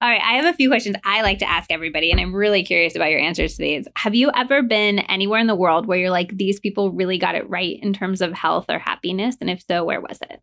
All 0.00 0.08
right, 0.08 0.22
I 0.22 0.34
have 0.34 0.44
a 0.44 0.56
few 0.56 0.68
questions 0.68 0.94
I 1.02 1.22
like 1.22 1.40
to 1.40 1.50
ask 1.50 1.72
everybody, 1.72 2.12
and 2.12 2.20
I'm 2.20 2.32
really 2.32 2.62
curious 2.62 2.94
about 2.94 3.10
your 3.10 3.18
answers 3.18 3.56
to 3.56 3.62
these. 3.62 3.88
Have 3.96 4.14
you 4.14 4.30
ever 4.32 4.62
been 4.62 5.00
anywhere 5.00 5.40
in 5.40 5.48
the 5.48 5.56
world 5.56 5.86
where 5.86 5.98
you're 5.98 6.10
like, 6.10 6.36
these 6.36 6.60
people 6.60 6.92
really 6.92 7.18
got 7.18 7.34
it 7.34 7.50
right 7.50 7.80
in 7.82 7.92
terms 7.92 8.20
of 8.20 8.32
health 8.32 8.66
or 8.68 8.78
happiness? 8.78 9.36
And 9.40 9.50
if 9.50 9.64
so, 9.68 9.84
where 9.84 10.00
was 10.00 10.20
it? 10.30 10.40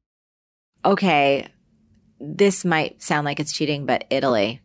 Okay. 0.84 1.48
This 2.20 2.66
might 2.66 3.02
sound 3.02 3.24
like 3.24 3.40
it's 3.40 3.54
cheating, 3.54 3.86
but 3.86 4.04
Italy. 4.10 4.60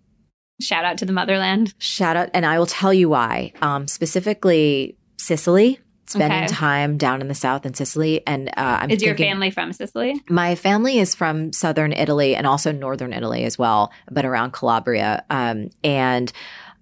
Shout 0.60 0.84
out 0.84 0.98
to 0.98 1.06
the 1.06 1.12
motherland. 1.12 1.72
Shout 1.78 2.16
out. 2.16 2.30
And 2.34 2.44
I 2.44 2.58
will 2.58 2.66
tell 2.66 2.92
you 2.92 3.08
why. 3.08 3.52
Um, 3.62 3.86
specifically, 3.86 4.98
Sicily. 5.18 5.78
Spending 6.10 6.44
Okay. 6.44 6.46
time 6.48 6.96
down 6.96 7.20
in 7.20 7.28
the 7.28 7.34
south 7.34 7.64
in 7.64 7.74
Sicily, 7.74 8.26
and 8.26 8.48
uh, 8.48 8.78
I'm 8.80 8.90
Is 8.90 9.02
your 9.02 9.16
family 9.16 9.50
from 9.50 9.72
Sicily? 9.72 10.20
My 10.28 10.56
family 10.56 10.98
is 10.98 11.14
from 11.14 11.52
southern 11.52 11.92
Italy 11.92 12.34
and 12.34 12.46
also 12.46 12.72
northern 12.72 13.12
Italy 13.12 13.44
as 13.44 13.56
well, 13.58 13.92
but 14.10 14.24
around 14.24 14.52
Calabria. 14.52 15.24
Um, 15.30 15.70
and 15.84 16.32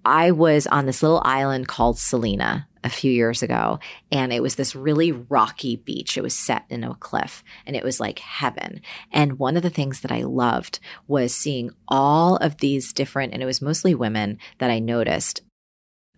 I 0.03 0.31
was 0.31 0.65
on 0.65 0.87
this 0.87 1.03
little 1.03 1.21
island 1.23 1.67
called 1.67 1.99
Salina. 1.99 2.65
a 2.81 2.89
few 2.89 3.11
years 3.11 3.43
ago 3.43 3.77
and 4.09 4.31
it 4.31 4.41
was 4.41 4.55
this 4.55 4.73
really 4.73 5.11
rocky 5.11 5.75
beach. 5.75 6.17
It 6.17 6.23
was 6.23 6.33
set 6.33 6.63
in 6.69 6.85
a 6.85 6.95
cliff 6.95 7.43
and 7.65 7.75
it 7.75 7.83
was 7.83 7.99
like 7.99 8.19
heaven. 8.19 8.79
And 9.11 9.37
one 9.37 9.57
of 9.57 9.63
the 9.63 9.69
things 9.69 9.99
that 9.99 10.13
I 10.13 10.21
loved 10.21 10.79
was 11.05 11.35
seeing 11.35 11.71
all 11.89 12.37
of 12.37 12.59
these 12.59 12.93
different, 12.93 13.33
and 13.33 13.43
it 13.43 13.45
was 13.45 13.61
mostly 13.61 13.93
women 13.93 14.37
that 14.59 14.71
I 14.71 14.79
noticed, 14.79 15.41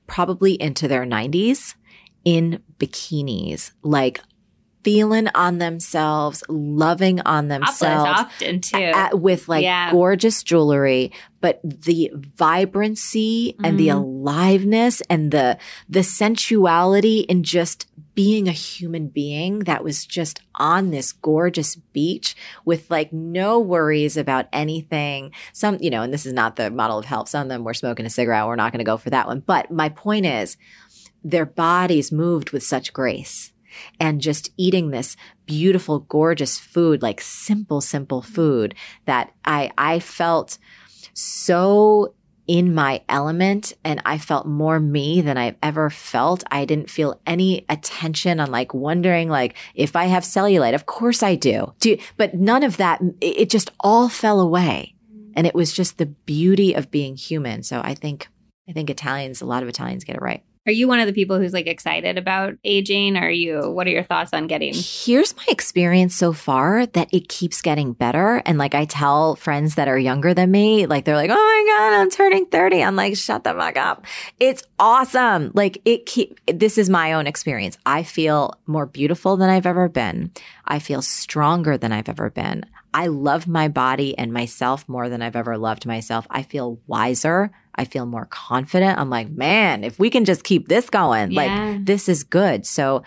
probably 0.06 0.54
into 0.62 0.88
their 0.88 1.04
90s 1.04 1.74
in 2.26 2.62
bikinis, 2.78 3.72
like 3.84 4.22
feeling 4.84 5.28
on 5.36 5.60
themselves, 5.60 6.44
loving 6.50 7.22
on 7.22 7.50
themselves. 7.50 8.22
often 8.22 8.62
too. 8.62 8.78
At, 8.78 9.20
with 9.20 9.48
like 9.48 9.64
Yeah. 9.64 9.92
gorgeous 9.92 10.42
jewelry, 10.42 11.12
but 11.40 11.60
the 11.64 12.12
vibrancy 12.16 13.56
and 13.64 13.80
the 13.80 13.90
Mhm. 13.90 13.96
aliveness 14.04 15.02
and 15.10 15.32
the 15.32 15.58
the 15.90 16.04
sensuality 16.04 17.20
in 17.22 17.44
just 17.44 17.86
being 18.14 18.48
a 18.48 18.52
human 18.52 19.08
being 19.08 19.60
that 19.60 19.84
was 19.84 20.06
just 20.06 20.42
on 20.56 20.92
this 20.92 21.12
gorgeous 21.14 21.76
beach 21.76 22.36
with 22.66 22.90
like 22.92 23.14
no 23.14 23.60
worries 23.60 24.18
about 24.18 24.48
anything. 24.52 25.32
Some, 25.54 25.78
you 25.80 25.90
know, 25.90 26.02
and 26.02 26.14
this 26.14 26.26
is 26.26 26.34
not 26.34 26.56
the 26.56 26.70
model 26.70 26.98
of 27.00 27.06
health. 27.06 27.30
Some 27.30 27.44
of 27.44 27.50
them 27.50 27.64
were 27.64 27.74
smoking 27.74 28.06
a 28.06 28.10
cigarette. 28.10 28.46
We're 28.48 28.56
not 28.58 28.72
going 28.74 28.80
to 28.80 28.84
go 28.86 28.98
for 28.98 29.10
that 29.12 29.28
one. 29.28 29.42
But 29.46 29.72
my 29.72 29.90
point 29.90 30.26
is, 30.26 30.58
their 31.24 31.46
bodies 31.46 32.12
moved 32.12 32.52
with 32.52 32.64
such 32.64 32.94
grace 32.94 33.54
and 34.00 34.22
just 34.22 34.52
eating 34.58 34.92
this 34.92 35.16
beautiful, 35.46 36.00
gorgeous 36.00 36.60
food, 36.60 37.02
like 37.02 37.22
simple, 37.22 37.82
simple 37.82 38.22
food 38.22 38.76
that 39.06 39.32
I, 39.46 39.72
I 39.78 40.00
felt 40.00 40.58
so 41.14 42.14
in 42.48 42.74
my 42.74 43.02
element 43.08 43.74
and 43.84 44.02
I 44.06 44.18
felt 44.18 44.46
more 44.46 44.80
me 44.80 45.22
than 45.22 45.38
I've 45.38 45.56
ever 45.62 45.90
felt. 45.90 46.44
I 46.52 46.66
didn't 46.66 46.90
feel 46.90 47.22
any 47.26 47.66
attention 47.70 48.40
on 48.40 48.52
like 48.52 48.74
wondering 48.74 49.30
like 49.30 49.56
if 49.76 49.96
I 49.96 50.06
have 50.06 50.24
cellulite. 50.24 50.76
Of 50.76 50.86
course 50.86 51.24
I 51.24 51.36
do. 51.36 51.74
do 51.80 51.98
but 52.18 52.34
none 52.34 52.64
of 52.64 52.78
that, 52.78 53.02
it 53.22 53.42
it 53.42 53.50
just 53.50 53.72
all 53.80 54.10
fell 54.10 54.42
away. 54.42 54.96
And 55.34 55.48
it 55.48 55.56
was 55.56 55.72
just 55.72 55.98
the 55.98 56.08
beauty 56.08 56.74
of 56.74 56.92
being 56.92 57.16
human. 57.16 57.64
So 57.64 57.80
I 57.82 57.94
think, 57.94 58.28
I 58.68 58.74
think 58.74 58.90
Italians, 58.90 59.40
a 59.40 59.46
lot 59.46 59.64
of 59.64 59.70
Italians 59.70 60.04
get 60.04 60.18
it 60.18 60.22
right. 60.22 60.44
Are 60.68 60.72
you 60.72 60.88
one 60.88 61.00
of 61.00 61.08
the 61.08 61.14
people 61.14 61.40
who's 61.40 61.54
like 61.54 61.66
excited 61.66 62.20
about 62.20 62.54
aging? 62.64 63.18
Or 63.18 63.22
are 63.22 63.32
you, 63.32 63.72
what 63.72 63.88
are 63.88 63.90
your 63.90 64.04
thoughts 64.04 64.32
on 64.32 64.46
getting? 64.46 64.74
Here's 64.76 65.36
my 65.36 65.46
experience 65.48 66.16
so 66.16 66.34
far 66.34 66.86
that 66.86 67.12
it 67.12 67.30
keeps 67.30 67.64
getting 67.64 67.94
better. 67.94 68.44
And 68.46 68.60
like 68.60 68.76
I 68.76 68.86
tell 68.86 69.36
friends 69.36 69.74
that 69.76 69.88
are 69.88 69.98
younger 69.98 70.36
than 70.36 70.52
me, 70.52 70.86
like 70.86 71.06
they're 71.06 71.16
like, 71.16 71.32
oh 71.32 71.34
my 71.34 71.66
God, 71.68 72.00
I'm 72.00 72.12
turning 72.12 72.46
30. 72.46 72.84
I'm 72.84 72.96
like, 72.96 73.18
shut 73.18 73.44
the 73.44 73.54
fuck 73.54 73.76
up. 73.76 74.06
It's 74.40 74.62
awesome. 74.78 75.52
Like 75.56 75.82
it 75.84 76.06
keep, 76.06 76.40
this 76.46 76.78
is 76.78 76.92
my 76.92 77.14
own 77.14 77.26
experience. 77.26 77.80
I 77.88 78.04
feel 78.04 78.54
more 78.68 78.86
beautiful 78.86 79.38
than 79.38 79.50
I've 79.50 79.66
ever 79.66 79.90
been. 79.90 80.32
I 80.72 80.80
feel 80.80 81.02
stronger 81.02 81.78
than 81.78 81.92
I've 81.92 82.10
ever 82.10 82.30
been. 82.30 82.66
I 82.94 83.08
love 83.08 83.46
my 83.48 83.68
body 83.68 84.18
and 84.18 84.32
myself 84.34 84.88
more 84.88 85.10
than 85.10 85.22
I've 85.22 85.36
ever 85.36 85.58
loved 85.58 85.86
myself. 85.86 86.26
I 86.30 86.44
feel 86.44 86.80
wiser. 86.88 87.52
I 87.76 87.86
feel 87.86 88.06
more 88.06 88.26
confident. 88.26 88.98
I'm 88.98 89.10
like, 89.10 89.30
man, 89.30 89.84
if 89.84 90.00
we 90.00 90.10
can 90.10 90.26
just 90.26 90.44
keep 90.44 90.68
this 90.70 90.90
going, 90.90 91.32
Yeah. 91.32 91.42
like 91.42 91.86
this 91.86 92.08
is 92.10 92.24
good. 92.24 92.66
So, 92.66 93.04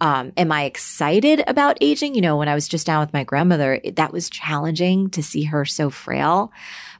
um, 0.00 0.32
am 0.36 0.52
I 0.52 0.62
excited 0.64 1.42
about 1.48 1.76
aging? 1.80 2.14
You 2.14 2.20
know, 2.20 2.36
when 2.36 2.48
I 2.48 2.54
was 2.54 2.68
just 2.68 2.86
down 2.86 3.00
with 3.00 3.12
my 3.12 3.24
grandmother, 3.24 3.80
it, 3.82 3.96
that 3.96 4.12
was 4.12 4.30
challenging 4.30 5.10
to 5.10 5.22
see 5.22 5.42
her 5.44 5.64
so 5.64 5.90
frail. 5.90 6.52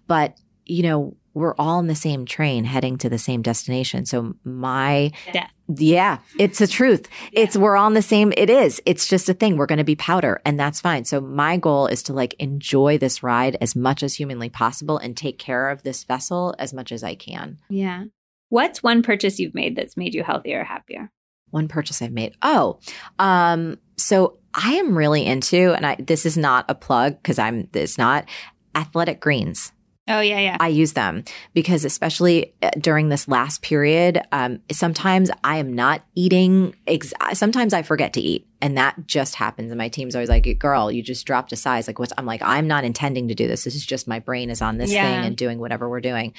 But, 0.08 0.36
you 0.68 0.82
know, 0.82 1.16
we're 1.34 1.54
all 1.58 1.78
in 1.78 1.86
the 1.86 1.94
same 1.94 2.24
train 2.24 2.64
heading 2.64 2.98
to 2.98 3.08
the 3.08 3.18
same 3.18 3.42
destination. 3.42 4.04
So 4.04 4.34
my, 4.44 5.12
Death. 5.32 5.50
yeah, 5.68 6.18
it's 6.38 6.58
the 6.58 6.66
truth. 6.66 7.08
It's, 7.32 7.56
we're 7.56 7.76
on 7.76 7.94
the 7.94 8.02
same, 8.02 8.32
it 8.36 8.50
is. 8.50 8.82
It's 8.84 9.08
just 9.08 9.28
a 9.28 9.34
thing. 9.34 9.56
We're 9.56 9.66
going 9.66 9.78
to 9.78 9.84
be 9.84 9.96
powder 9.96 10.40
and 10.44 10.58
that's 10.58 10.80
fine. 10.80 11.04
So 11.04 11.20
my 11.20 11.56
goal 11.56 11.86
is 11.86 12.02
to 12.04 12.12
like 12.12 12.34
enjoy 12.38 12.98
this 12.98 13.22
ride 13.22 13.56
as 13.60 13.76
much 13.76 14.02
as 14.02 14.14
humanly 14.14 14.48
possible 14.48 14.98
and 14.98 15.16
take 15.16 15.38
care 15.38 15.70
of 15.70 15.82
this 15.82 16.04
vessel 16.04 16.54
as 16.58 16.74
much 16.74 16.90
as 16.90 17.04
I 17.04 17.14
can. 17.14 17.58
Yeah. 17.68 18.04
What's 18.48 18.82
one 18.82 19.02
purchase 19.02 19.38
you've 19.38 19.54
made 19.54 19.76
that's 19.76 19.96
made 19.96 20.14
you 20.14 20.24
healthier 20.24 20.60
or 20.60 20.64
happier? 20.64 21.12
one 21.50 21.68
purchase 21.68 22.02
I've 22.02 22.12
made. 22.12 22.34
Oh, 22.42 22.78
um, 23.18 23.78
so 23.96 24.38
I 24.54 24.74
am 24.74 24.96
really 24.96 25.24
into, 25.24 25.72
and 25.74 25.86
I, 25.86 25.96
this 25.98 26.26
is 26.26 26.36
not 26.36 26.66
a 26.68 26.74
plug 26.74 27.16
because 27.22 27.38
I'm, 27.38 27.68
it's 27.72 27.98
not 27.98 28.28
athletic 28.74 29.20
greens. 29.20 29.72
Oh, 30.08 30.20
yeah, 30.20 30.38
yeah. 30.38 30.56
I 30.58 30.68
use 30.68 30.94
them 30.94 31.24
because 31.52 31.84
especially 31.84 32.54
uh, 32.62 32.70
during 32.78 33.10
this 33.10 33.28
last 33.28 33.62
period, 33.62 34.20
um, 34.32 34.60
sometimes 34.72 35.30
I 35.44 35.58
am 35.58 35.74
not 35.74 36.02
eating. 36.14 36.74
Ex- 36.86 37.12
sometimes 37.34 37.74
I 37.74 37.82
forget 37.82 38.14
to 38.14 38.20
eat. 38.20 38.46
And 38.60 38.76
that 38.76 39.06
just 39.06 39.36
happens. 39.36 39.70
And 39.70 39.78
my 39.78 39.88
team's 39.88 40.16
always 40.16 40.28
like, 40.28 40.58
girl, 40.58 40.90
you 40.90 41.00
just 41.02 41.24
dropped 41.26 41.52
a 41.52 41.56
size. 41.56 41.86
Like 41.86 41.98
what's, 42.00 42.12
I'm 42.18 42.26
like, 42.26 42.42
I'm 42.42 42.66
not 42.66 42.82
intending 42.82 43.28
to 43.28 43.34
do 43.34 43.46
this. 43.46 43.62
This 43.62 43.76
is 43.76 43.86
just 43.86 44.08
my 44.08 44.18
brain 44.18 44.50
is 44.50 44.60
on 44.60 44.78
this 44.78 44.90
Yeah. 44.92 45.02
thing 45.02 45.26
and 45.26 45.36
doing 45.36 45.60
whatever 45.60 45.88
we're 45.88 46.00
doing. 46.00 46.34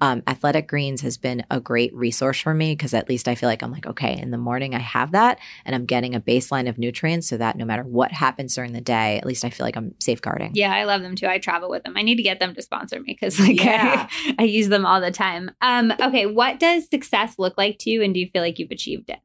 Um, 0.00 0.22
Athletic 0.28 0.68
Greens 0.68 1.00
has 1.00 1.16
been 1.16 1.44
a 1.50 1.58
great 1.60 1.92
resource 1.92 2.38
for 2.38 2.54
me 2.54 2.72
because 2.76 2.94
at 2.94 3.08
least 3.08 3.26
I 3.26 3.34
feel 3.34 3.48
like 3.48 3.62
I'm 3.62 3.72
like, 3.72 3.86
okay, 3.86 4.16
in 4.16 4.30
the 4.30 4.38
morning 4.38 4.74
I 4.74 4.78
have 4.78 5.12
that 5.12 5.40
and 5.64 5.74
I'm 5.74 5.84
getting 5.84 6.14
a 6.14 6.20
baseline 6.20 6.68
of 6.68 6.78
nutrients 6.78 7.28
so 7.28 7.36
that 7.38 7.56
no 7.56 7.64
matter 7.64 7.82
what 7.82 8.12
happens 8.12 8.54
during 8.54 8.72
the 8.72 8.80
day, 8.80 9.18
at 9.18 9.26
least 9.26 9.44
I 9.44 9.50
feel 9.50 9.66
like 9.66 9.76
I'm 9.76 9.94
safeguarding. 9.98 10.52
Yeah, 10.54 10.72
I 10.72 10.84
love 10.84 11.02
them 11.02 11.16
too. 11.16 11.26
I 11.26 11.38
travel 11.38 11.68
with 11.70 11.82
them. 11.82 11.94
I 11.96 12.02
need 12.02 12.16
to 12.16 12.22
get 12.22 12.38
them 12.38 12.54
to 12.54 12.62
sponsor 12.62 13.00
me 13.00 13.12
because 13.14 13.40
like 13.40 13.60
Yeah. 13.64 14.08
I, 14.10 14.34
I 14.38 14.42
use 14.44 14.68
them 14.68 14.86
all 14.86 15.00
the 15.00 15.10
time. 15.10 15.50
Um, 15.60 15.92
okay, 16.00 16.26
what 16.26 16.60
does 16.60 16.88
success 16.88 17.34
look 17.36 17.58
like 17.58 17.78
to 17.80 17.90
you 17.90 18.00
and 18.02 18.14
do 18.14 18.20
you 18.20 18.28
feel 18.32 18.42
like 18.42 18.60
you've 18.60 18.70
achieved 18.70 19.10
it? 19.10 19.18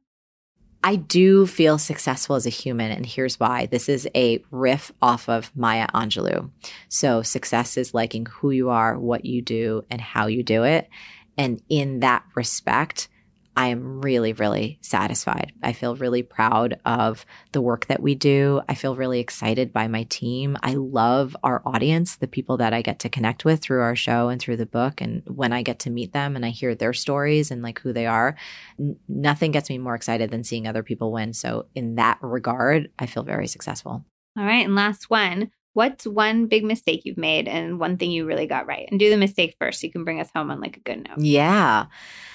I 0.82 0.96
do 0.96 1.46
feel 1.46 1.76
successful 1.76 2.36
as 2.36 2.46
a 2.46 2.50
human, 2.50 2.90
and 2.90 3.04
here's 3.04 3.38
why. 3.38 3.66
This 3.66 3.88
is 3.88 4.08
a 4.14 4.42
riff 4.50 4.90
off 5.02 5.28
of 5.28 5.54
Maya 5.54 5.86
Angelou. 5.94 6.50
So, 6.88 7.22
success 7.22 7.76
is 7.76 7.92
liking 7.92 8.26
who 8.26 8.50
you 8.50 8.70
are, 8.70 8.98
what 8.98 9.26
you 9.26 9.42
do, 9.42 9.84
and 9.90 10.00
how 10.00 10.26
you 10.26 10.42
do 10.42 10.64
it. 10.64 10.88
And 11.36 11.62
in 11.68 12.00
that 12.00 12.24
respect, 12.34 13.08
I 13.56 13.66
am 13.68 14.00
really, 14.00 14.32
really 14.32 14.78
satisfied. 14.80 15.52
I 15.62 15.72
feel 15.72 15.96
really 15.96 16.22
proud 16.22 16.78
of 16.84 17.26
the 17.52 17.60
work 17.60 17.86
that 17.86 18.00
we 18.00 18.14
do. 18.14 18.60
I 18.68 18.74
feel 18.74 18.94
really 18.94 19.20
excited 19.20 19.72
by 19.72 19.88
my 19.88 20.04
team. 20.04 20.56
I 20.62 20.74
love 20.74 21.36
our 21.42 21.60
audience, 21.66 22.16
the 22.16 22.28
people 22.28 22.56
that 22.58 22.72
I 22.72 22.82
get 22.82 23.00
to 23.00 23.08
connect 23.08 23.44
with 23.44 23.60
through 23.60 23.82
our 23.82 23.96
show 23.96 24.28
and 24.28 24.40
through 24.40 24.56
the 24.56 24.66
book. 24.66 25.00
And 25.00 25.22
when 25.26 25.52
I 25.52 25.62
get 25.62 25.80
to 25.80 25.90
meet 25.90 26.12
them 26.12 26.36
and 26.36 26.46
I 26.46 26.50
hear 26.50 26.74
their 26.74 26.92
stories 26.92 27.50
and 27.50 27.62
like 27.62 27.80
who 27.80 27.92
they 27.92 28.06
are, 28.06 28.36
n- 28.78 28.96
nothing 29.08 29.50
gets 29.50 29.68
me 29.68 29.78
more 29.78 29.94
excited 29.94 30.30
than 30.30 30.44
seeing 30.44 30.66
other 30.66 30.82
people 30.82 31.12
win. 31.12 31.32
So, 31.32 31.66
in 31.74 31.96
that 31.96 32.18
regard, 32.22 32.90
I 32.98 33.06
feel 33.06 33.24
very 33.24 33.48
successful. 33.48 34.04
All 34.38 34.44
right, 34.44 34.64
and 34.64 34.74
last 34.74 35.10
one. 35.10 35.50
What's 35.72 36.04
one 36.04 36.46
big 36.46 36.64
mistake 36.64 37.02
you've 37.04 37.16
made 37.16 37.46
and 37.46 37.78
one 37.78 37.96
thing 37.96 38.10
you 38.10 38.26
really 38.26 38.46
got 38.48 38.66
right? 38.66 38.88
And 38.90 38.98
do 38.98 39.08
the 39.08 39.16
mistake 39.16 39.54
first 39.60 39.80
so 39.80 39.86
you 39.86 39.92
can 39.92 40.02
bring 40.02 40.20
us 40.20 40.28
home 40.34 40.50
on 40.50 40.60
like 40.60 40.76
a 40.76 40.80
good 40.80 41.08
note. 41.08 41.18
Yeah. 41.18 41.86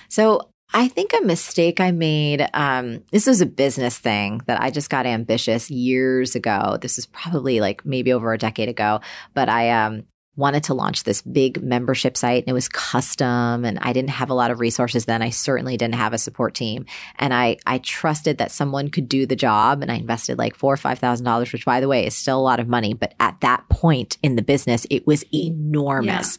So, 0.08 0.52
I 0.74 0.88
think 0.88 1.14
a 1.14 1.22
mistake 1.22 1.80
I 1.80 1.92
made, 1.92 2.48
um, 2.54 3.04
this 3.12 3.28
was 3.28 3.40
a 3.40 3.46
business 3.46 3.98
thing 3.98 4.42
that 4.48 4.62
I 4.62 4.72
just 4.72 4.90
got 4.90 5.06
ambitious 5.06 5.72
years 5.72 6.36
ago. 6.36 6.78
This 6.82 6.98
is 6.98 7.06
probably 7.06 7.62
like 7.62 7.86
maybe 7.86 8.12
over 8.12 8.34
a 8.34 8.38
decade 8.38 8.68
ago, 8.68 9.00
but 9.34 9.48
I, 9.48 9.70
um, 9.70 10.06
wanted 10.36 10.64
to 10.64 10.74
launch 10.74 11.04
this 11.04 11.22
big 11.22 11.64
membership 11.64 12.18
site 12.18 12.44
and 12.44 12.50
it 12.50 12.54
was 12.54 12.68
custom 12.68 13.64
and 13.64 13.80
I 13.80 13.94
didn't 13.94 14.10
have 14.10 14.30
a 14.30 14.34
lot 14.34 14.52
of 14.52 14.60
resources 14.60 15.06
then. 15.06 15.22
I 15.22 15.30
certainly 15.30 15.78
didn't 15.78 15.96
have 15.96 16.14
a 16.14 16.18
support 16.18 16.54
team. 16.54 16.86
And 17.18 17.34
I, 17.34 17.58
I 17.66 17.78
trusted 17.78 18.38
that 18.38 18.52
someone 18.52 18.90
could 18.90 19.08
do 19.08 19.26
the 19.26 19.36
job 19.36 19.82
and 19.82 19.92
I 19.92 19.96
invested 19.96 20.38
like 20.38 20.56
four 20.56 20.74
or 20.74 20.78
five 20.78 21.00
thousand 21.00 21.26
dollars, 21.26 21.54
which 21.54 21.66
by 21.66 21.80
the 21.80 21.88
way 21.88 22.06
is 22.06 22.16
still 22.16 22.40
a 22.40 22.42
lot 22.42 22.60
of 22.60 22.68
money. 22.68 22.94
But 22.94 23.14
at 23.20 23.40
that 23.42 23.68
point 23.70 24.18
in 24.22 24.36
the 24.36 24.42
business, 24.42 24.86
it 24.90 25.08
was 25.08 25.24
enormous. 25.34 26.38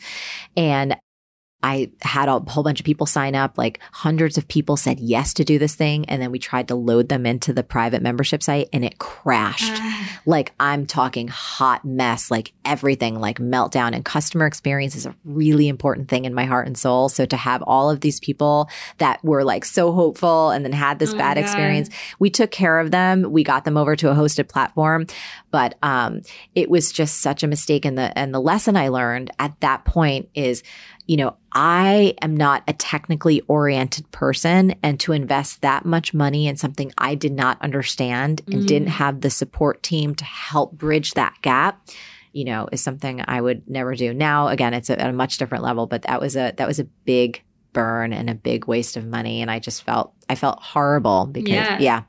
And 0.56 0.96
I 1.62 1.90
had 2.02 2.28
a 2.28 2.38
whole 2.38 2.62
bunch 2.62 2.80
of 2.80 2.86
people 2.86 3.06
sign 3.06 3.34
up, 3.34 3.58
like 3.58 3.80
hundreds 3.90 4.38
of 4.38 4.46
people 4.46 4.76
said 4.76 5.00
yes 5.00 5.34
to 5.34 5.44
do 5.44 5.58
this 5.58 5.74
thing. 5.74 6.04
And 6.04 6.20
then 6.20 6.30
we 6.30 6.38
tried 6.38 6.68
to 6.68 6.74
load 6.74 7.08
them 7.08 7.26
into 7.26 7.52
the 7.52 7.62
private 7.64 8.02
membership 8.02 8.42
site 8.42 8.68
and 8.72 8.84
it 8.84 8.98
crashed. 8.98 9.72
Ah, 9.74 10.20
Like 10.26 10.52
I'm 10.60 10.86
talking 10.86 11.28
hot 11.28 11.84
mess, 11.84 12.30
like 12.30 12.52
everything, 12.64 13.18
like 13.18 13.38
meltdown 13.38 13.94
and 13.94 14.04
customer 14.04 14.46
experience 14.46 14.94
is 14.94 15.06
a 15.06 15.14
really 15.24 15.66
important 15.66 16.08
thing 16.08 16.24
in 16.24 16.34
my 16.34 16.44
heart 16.44 16.66
and 16.66 16.76
soul. 16.76 17.08
So 17.08 17.26
to 17.26 17.36
have 17.36 17.62
all 17.62 17.90
of 17.90 18.00
these 18.00 18.20
people 18.20 18.68
that 18.98 19.24
were 19.24 19.42
like 19.42 19.64
so 19.64 19.92
hopeful 19.92 20.50
and 20.50 20.64
then 20.64 20.72
had 20.72 20.98
this 20.98 21.14
Oh 21.14 21.18
bad 21.18 21.38
experience, 21.38 21.88
we 22.18 22.28
took 22.30 22.50
care 22.50 22.78
of 22.78 22.90
them. 22.90 23.32
We 23.32 23.42
got 23.42 23.64
them 23.64 23.76
over 23.76 23.96
to 23.96 24.10
a 24.10 24.14
hosted 24.14 24.48
platform, 24.48 25.06
but 25.50 25.76
um, 25.82 26.20
it 26.54 26.68
was 26.68 26.92
just 26.92 27.20
such 27.22 27.42
a 27.42 27.46
mistake. 27.46 27.84
And 27.84 27.96
the 27.96 28.16
and 28.16 28.34
the 28.34 28.40
lesson 28.40 28.76
I 28.76 28.88
learned 28.88 29.30
at 29.38 29.58
that 29.60 29.84
point 29.84 30.28
is, 30.34 30.62
you 31.06 31.16
know, 31.16 31.36
I 31.52 32.14
am 32.20 32.36
not 32.36 32.62
a 32.68 32.72
technically 32.72 33.40
oriented 33.48 34.10
person, 34.10 34.74
and 34.82 34.98
to 35.00 35.12
invest 35.12 35.62
that 35.62 35.84
much 35.84 36.12
money 36.12 36.46
in 36.48 36.56
something 36.56 36.92
I 36.98 37.14
did 37.14 37.32
not 37.32 37.60
understand 37.62 38.42
and 38.46 38.62
Mm. 38.62 38.66
didn't 38.66 38.88
have 38.88 39.20
the 39.20 39.30
support 39.30 39.82
team 39.82 40.14
to 40.16 40.24
help 40.24 40.72
bridge 40.72 41.14
that 41.14 41.34
gap. 41.42 41.86
You 42.32 42.44
know, 42.44 42.68
is 42.70 42.82
something 42.82 43.22
I 43.26 43.40
would 43.40 43.62
never 43.68 43.94
do. 43.94 44.12
Now, 44.12 44.48
again, 44.48 44.74
it's 44.74 44.90
at 44.90 45.00
a 45.00 45.12
much 45.12 45.38
different 45.38 45.64
level, 45.64 45.86
but 45.86 46.02
that 46.02 46.20
was 46.20 46.36
a 46.36 46.52
that 46.58 46.68
was 46.68 46.78
a 46.78 46.84
big 46.84 47.42
burn 47.72 48.12
and 48.12 48.28
a 48.28 48.34
big 48.34 48.66
waste 48.66 48.96
of 48.96 49.06
money. 49.06 49.42
And 49.42 49.50
I 49.50 49.58
just 49.58 49.82
felt, 49.82 50.12
I 50.30 50.34
felt 50.34 50.62
horrible 50.62 51.26
because, 51.26 51.52
Yeah. 51.52 51.78
yeah. 51.78 52.02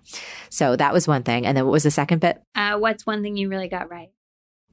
So 0.49 0.75
that 0.77 0.93
was 0.93 1.09
one 1.09 1.23
thing. 1.23 1.45
And 1.45 1.57
then 1.57 1.65
what 1.65 1.73
was 1.73 1.83
the 1.83 1.91
second 1.91 2.19
bit? 2.21 2.41
Uh, 2.55 2.77
what's 2.77 3.05
one 3.05 3.21
thing 3.21 3.35
you 3.35 3.49
really 3.49 3.67
got 3.67 3.89
right? 3.89 4.09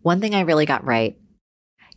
One 0.02 0.20
thing 0.20 0.34
I 0.36 0.42
really 0.42 0.66
got 0.66 0.84
right. 0.84 1.16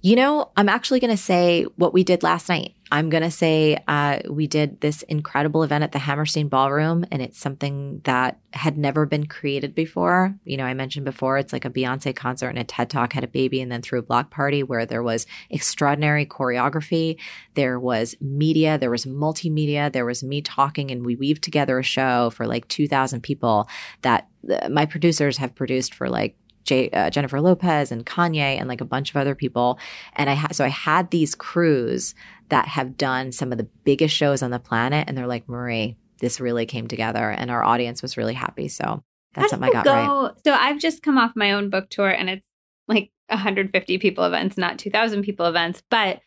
You 0.02 0.16
know, 0.16 0.52
I'm 0.56 0.70
actually 0.70 1.00
going 1.00 1.16
to 1.16 1.22
say 1.22 1.64
what 1.76 1.94
we 1.94 2.04
did 2.04 2.22
last 2.22 2.50
night. 2.50 2.76
I'm 2.92 3.10
going 3.10 3.24
to 3.24 3.32
say 3.32 3.84
uh, 3.88 4.20
we 4.30 4.48
did 4.48 4.80
this 4.80 5.02
incredible 5.04 5.64
event 5.64 5.84
at 5.84 5.92
the 5.92 6.00
Hammerstein 6.00 6.48
Ballroom, 6.48 7.04
and 7.12 7.22
it's 7.22 7.40
something 7.40 8.02
that 8.06 8.40
had 8.54 8.78
never 8.78 9.06
been 9.06 9.26
created 9.26 9.76
before. 9.76 10.36
You 10.46 10.56
know, 10.56 10.64
I 10.64 10.74
mentioned 10.74 11.04
before 11.04 11.38
it's 11.38 11.52
like 11.52 11.66
a 11.66 11.70
Beyonce 11.70 12.16
concert 12.16 12.50
and 12.50 12.60
a 12.60 12.64
TED 12.64 12.90
Talk 12.90 13.12
had 13.12 13.24
a 13.24 13.28
baby, 13.28 13.60
and 13.60 13.72
then 13.72 13.82
threw 13.82 14.00
a 14.00 14.04
block 14.04 14.30
party 14.30 14.64
where 14.64 14.86
there 14.86 15.04
was 15.04 15.26
extraordinary 15.50 16.26
choreography, 16.26 17.18
there 17.56 17.80
was 17.80 18.16
media, 18.22 18.78
there 18.78 18.92
was 18.92 19.06
multimedia, 19.06 19.92
there 19.92 20.06
was 20.06 20.24
me 20.24 20.42
talking, 20.42 20.92
and 20.92 21.06
we 21.06 21.16
weaved 21.16 21.44
together 21.44 21.80
a 21.80 21.84
show 21.84 22.30
for 22.30 22.46
like 22.46 22.68
2,000 22.70 23.22
people 23.22 23.68
that 24.04 24.28
uh, 24.50 24.70
my 24.70 24.86
producers 24.86 25.38
have 25.38 25.56
produced 25.56 25.94
for 25.94 26.08
like 26.08 26.38
J- 26.68 26.90
uh, 26.92 27.10
Jennifer 27.10 27.42
Lopez 27.42 27.92
and 27.92 28.06
Kanye 28.06 28.60
and 28.60 28.68
like 28.68 28.82
a 28.82 28.86
bunch 28.86 29.10
of 29.10 29.16
other 29.18 29.34
people. 29.34 29.80
And 30.14 30.30
I 30.30 30.36
ha- 30.36 30.50
so 30.52 30.64
I 30.64 30.70
had 30.70 31.10
these 31.10 31.34
crews 31.34 32.14
that 32.50 32.68
have 32.68 32.98
done 32.98 33.32
some 33.32 33.52
of 33.52 33.58
the 33.58 33.68
biggest 33.84 34.16
shows 34.16 34.44
on 34.44 34.52
the 34.52 34.60
planet, 34.60 35.06
and 35.08 35.18
they're 35.18 35.28
like, 35.28 35.50
Marie, 35.50 35.98
this 36.20 36.40
really 36.40 36.66
came 36.66 36.88
together, 36.88 37.30
and 37.32 37.50
our 37.50 37.64
audience 37.64 38.02
was 38.02 38.18
really 38.18 38.34
happy. 38.36 38.68
So 38.68 39.04
that's 39.34 39.46
How 39.52 39.58
something 39.60 39.70
I 39.76 39.84
got 39.84 39.86
right. 39.86 40.32
So 40.46 40.54
I've 40.54 40.80
just 40.80 41.02
come 41.04 41.18
off 41.18 41.32
my 41.36 41.52
own 41.54 41.70
book 41.70 41.90
tour 41.90 42.10
and 42.10 42.30
it's 42.30 42.44
like 42.88 43.12
150 43.30 43.98
people 44.00 44.24
events, 44.24 44.58
not 44.58 44.80
2,000 44.80 45.22
people 45.24 45.46
events, 45.46 45.84
but 45.92 46.22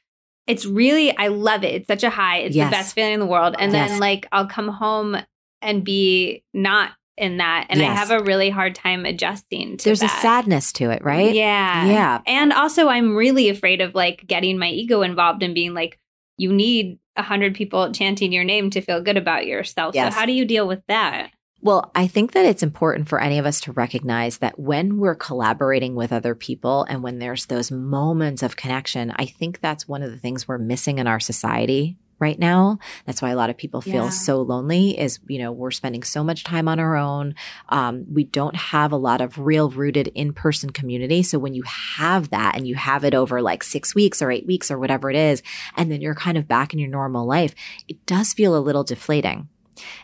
it's 0.47 0.65
really, 0.67 1.17
I 1.17 1.29
love 1.29 1.65
it. 1.65 1.75
It's 1.75 1.87
such 1.89 2.05
a 2.05 2.11
high. 2.11 2.39
It's 2.39 2.55
Yes. 2.55 2.69
the 2.71 2.77
best 2.77 2.95
feeling 2.95 3.15
in 3.15 3.21
the 3.21 3.27
world. 3.27 3.57
And 3.59 3.73
Yes. 3.73 3.91
then 3.91 3.99
like 4.01 4.27
I'll 4.33 4.47
come 4.47 4.69
home 4.69 5.17
and 5.63 5.83
be 5.85 6.45
not 6.55 6.91
in 7.21 7.37
that. 7.37 7.67
And 7.69 7.83
I 7.83 7.95
have 7.95 8.11
a 8.11 8.23
really 8.25 8.51
hard 8.51 8.75
time 8.75 9.05
adjusting 9.05 9.77
to 9.77 9.85
There's 9.85 10.03
a 10.03 10.09
sadness 10.09 10.73
to 10.75 10.91
it, 10.91 11.05
right? 11.05 11.35
Yeah. 11.35 11.87
Yeah. 11.87 12.21
And 12.27 12.53
also, 12.53 12.89
I'm 12.89 13.15
really 13.15 13.51
afraid 13.51 13.81
of 13.81 13.95
like 13.95 14.27
getting 14.27 14.59
my 14.59 14.71
ego 14.71 15.03
involved 15.03 15.43
and 15.43 15.55
being 15.55 15.75
like, 15.75 15.99
you 16.39 16.53
need 16.53 16.99
a 17.17 17.23
hundred 17.23 17.55
people 17.55 17.93
chanting 17.93 18.33
your 18.33 18.45
name 18.45 18.71
to 18.71 18.81
feel 18.81 19.03
good 19.03 19.19
about 19.19 19.47
yourself. 19.47 19.95
Yes. 19.95 20.15
So 20.15 20.21
how 20.21 20.27
do 20.27 20.33
you 20.33 20.47
deal 20.47 20.67
with 20.67 20.83
that? 20.89 21.31
Well, 21.63 21.91
I 21.95 22.07
think 22.07 22.33
that 22.33 22.47
it's 22.47 22.63
important 22.63 23.07
for 23.07 23.21
any 23.21 23.39
of 23.39 23.45
us 23.45 23.61
to 23.63 23.73
recognize 23.73 24.39
that 24.39 24.59
when 24.59 24.97
we're 24.97 25.15
collaborating 25.15 25.95
with 25.95 26.11
other 26.11 26.35
people 26.35 26.85
and 26.85 27.03
when 27.03 27.19
there's 27.19 27.47
those 27.47 27.71
moments 27.71 28.43
of 28.43 28.57
connection, 28.57 29.13
I 29.17 29.27
think 29.27 29.61
that's 29.61 29.87
one 29.87 30.03
of 30.03 30.11
the 30.11 30.17
things 30.17 30.49
we're 30.49 30.57
missing 30.57 30.99
in 30.99 31.07
our 31.07 31.21
society 31.21 31.99
right 32.21 32.39
now. 32.39 32.79
That's 33.07 33.21
why 33.23 33.31
a 33.31 33.37
lot 33.37 33.51
of 33.51 33.57
people 33.57 33.81
feel 33.81 34.05
Yeah. 34.05 34.11
so 34.11 34.41
lonely 34.43 34.99
is, 34.99 35.19
you 35.27 35.39
know, 35.39 35.51
we're 35.51 35.71
spending 35.71 36.03
so 36.03 36.23
much 36.23 36.45
time 36.45 36.69
on 36.69 36.79
our 36.79 36.97
own. 36.97 37.35
Um, 37.71 38.05
we 38.13 38.25
don't 38.25 38.55
have 38.57 38.93
a 38.93 38.97
lot 38.97 39.21
of 39.21 39.39
real 39.39 39.71
rooted 39.71 40.09
in-person 40.15 40.71
community. 40.71 41.23
So 41.23 41.39
when 41.39 41.55
you 41.55 41.63
have 41.97 42.31
that 42.31 42.57
and 42.57 42.69
you 42.69 42.75
have 42.75 43.05
it 43.05 43.15
over 43.15 43.41
like 43.43 43.63
six 43.65 43.95
weeks 43.95 44.21
or 44.23 44.31
eight 44.31 44.47
weeks 44.47 44.71
or 44.71 44.79
whatever 44.79 45.11
it 45.11 45.17
is, 45.17 45.43
and 45.77 45.91
then 45.91 46.01
you're 46.01 46.15
kind 46.15 46.37
of 46.39 46.47
back 46.47 46.73
in 46.73 46.79
your 46.79 46.91
normal 46.91 47.27
life, 47.27 47.55
it 47.89 48.05
does 48.07 48.33
feel 48.35 48.57
a 48.57 48.61
little 48.61 48.85
deflating 48.85 49.49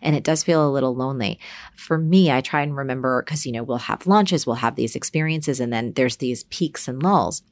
and 0.01 0.17
it 0.17 0.25
does 0.25 0.43
feel 0.43 0.67
a 0.67 0.73
little 0.73 0.95
lonely. 0.95 1.39
For 1.75 1.99
me, 1.99 2.33
I 2.33 2.41
try 2.41 2.63
and 2.63 2.75
remember 2.75 3.23
because, 3.23 3.45
you 3.45 3.53
know, 3.53 3.63
we'll 3.63 3.77
have 3.79 4.07
lunches, 4.07 4.47
we'll 4.47 4.57
have 4.57 4.75
these 4.75 4.97
experiences, 4.97 5.61
and 5.61 5.71
then 5.71 5.93
there's 5.93 6.17
these 6.17 6.45
peaks 6.45 6.89
and 6.89 7.03
lulls. 7.03 7.43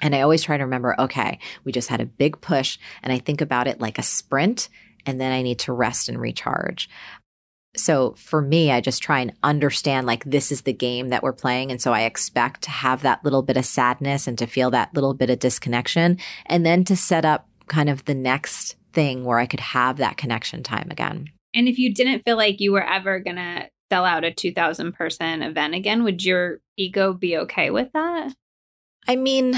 And 0.00 0.14
I 0.14 0.20
always 0.20 0.42
try 0.42 0.56
to 0.56 0.64
remember, 0.64 0.94
okay, 0.98 1.38
we 1.64 1.72
just 1.72 1.88
had 1.88 2.00
a 2.00 2.06
big 2.06 2.40
push, 2.40 2.78
and 3.02 3.12
I 3.12 3.18
think 3.18 3.40
about 3.40 3.68
it 3.68 3.80
like 3.80 3.98
a 3.98 4.02
sprint, 4.02 4.68
and 5.06 5.20
then 5.20 5.32
I 5.32 5.42
need 5.42 5.58
to 5.60 5.72
rest 5.72 6.08
and 6.08 6.20
recharge. 6.20 6.88
So 7.76 8.12
for 8.12 8.40
me, 8.40 8.70
I 8.70 8.80
just 8.80 9.02
try 9.02 9.20
and 9.20 9.32
understand 9.42 10.06
like 10.06 10.24
this 10.24 10.52
is 10.52 10.62
the 10.62 10.72
game 10.72 11.08
that 11.08 11.22
we're 11.22 11.32
playing. 11.32 11.72
And 11.72 11.82
so 11.82 11.92
I 11.92 12.02
expect 12.02 12.62
to 12.62 12.70
have 12.70 13.02
that 13.02 13.24
little 13.24 13.42
bit 13.42 13.56
of 13.56 13.64
sadness 13.64 14.28
and 14.28 14.38
to 14.38 14.46
feel 14.46 14.70
that 14.70 14.94
little 14.94 15.14
bit 15.14 15.30
of 15.30 15.40
disconnection, 15.40 16.18
and 16.46 16.64
then 16.64 16.84
to 16.84 16.96
set 16.96 17.24
up 17.24 17.48
kind 17.66 17.88
of 17.88 18.04
the 18.04 18.14
next 18.14 18.76
thing 18.92 19.24
where 19.24 19.38
I 19.38 19.46
could 19.46 19.60
have 19.60 19.96
that 19.96 20.16
connection 20.16 20.62
time 20.62 20.88
again. 20.90 21.30
And 21.54 21.68
if 21.68 21.78
you 21.78 21.92
didn't 21.94 22.22
feel 22.24 22.36
like 22.36 22.60
you 22.60 22.72
were 22.72 22.84
ever 22.84 23.20
going 23.20 23.36
to 23.36 23.68
sell 23.92 24.04
out 24.04 24.24
a 24.24 24.32
2000 24.32 24.92
person 24.92 25.42
event 25.42 25.74
again, 25.74 26.04
would 26.04 26.24
your 26.24 26.58
ego 26.76 27.12
be 27.12 27.36
okay 27.38 27.70
with 27.70 27.92
that? 27.92 28.34
I 29.06 29.16
mean, 29.16 29.54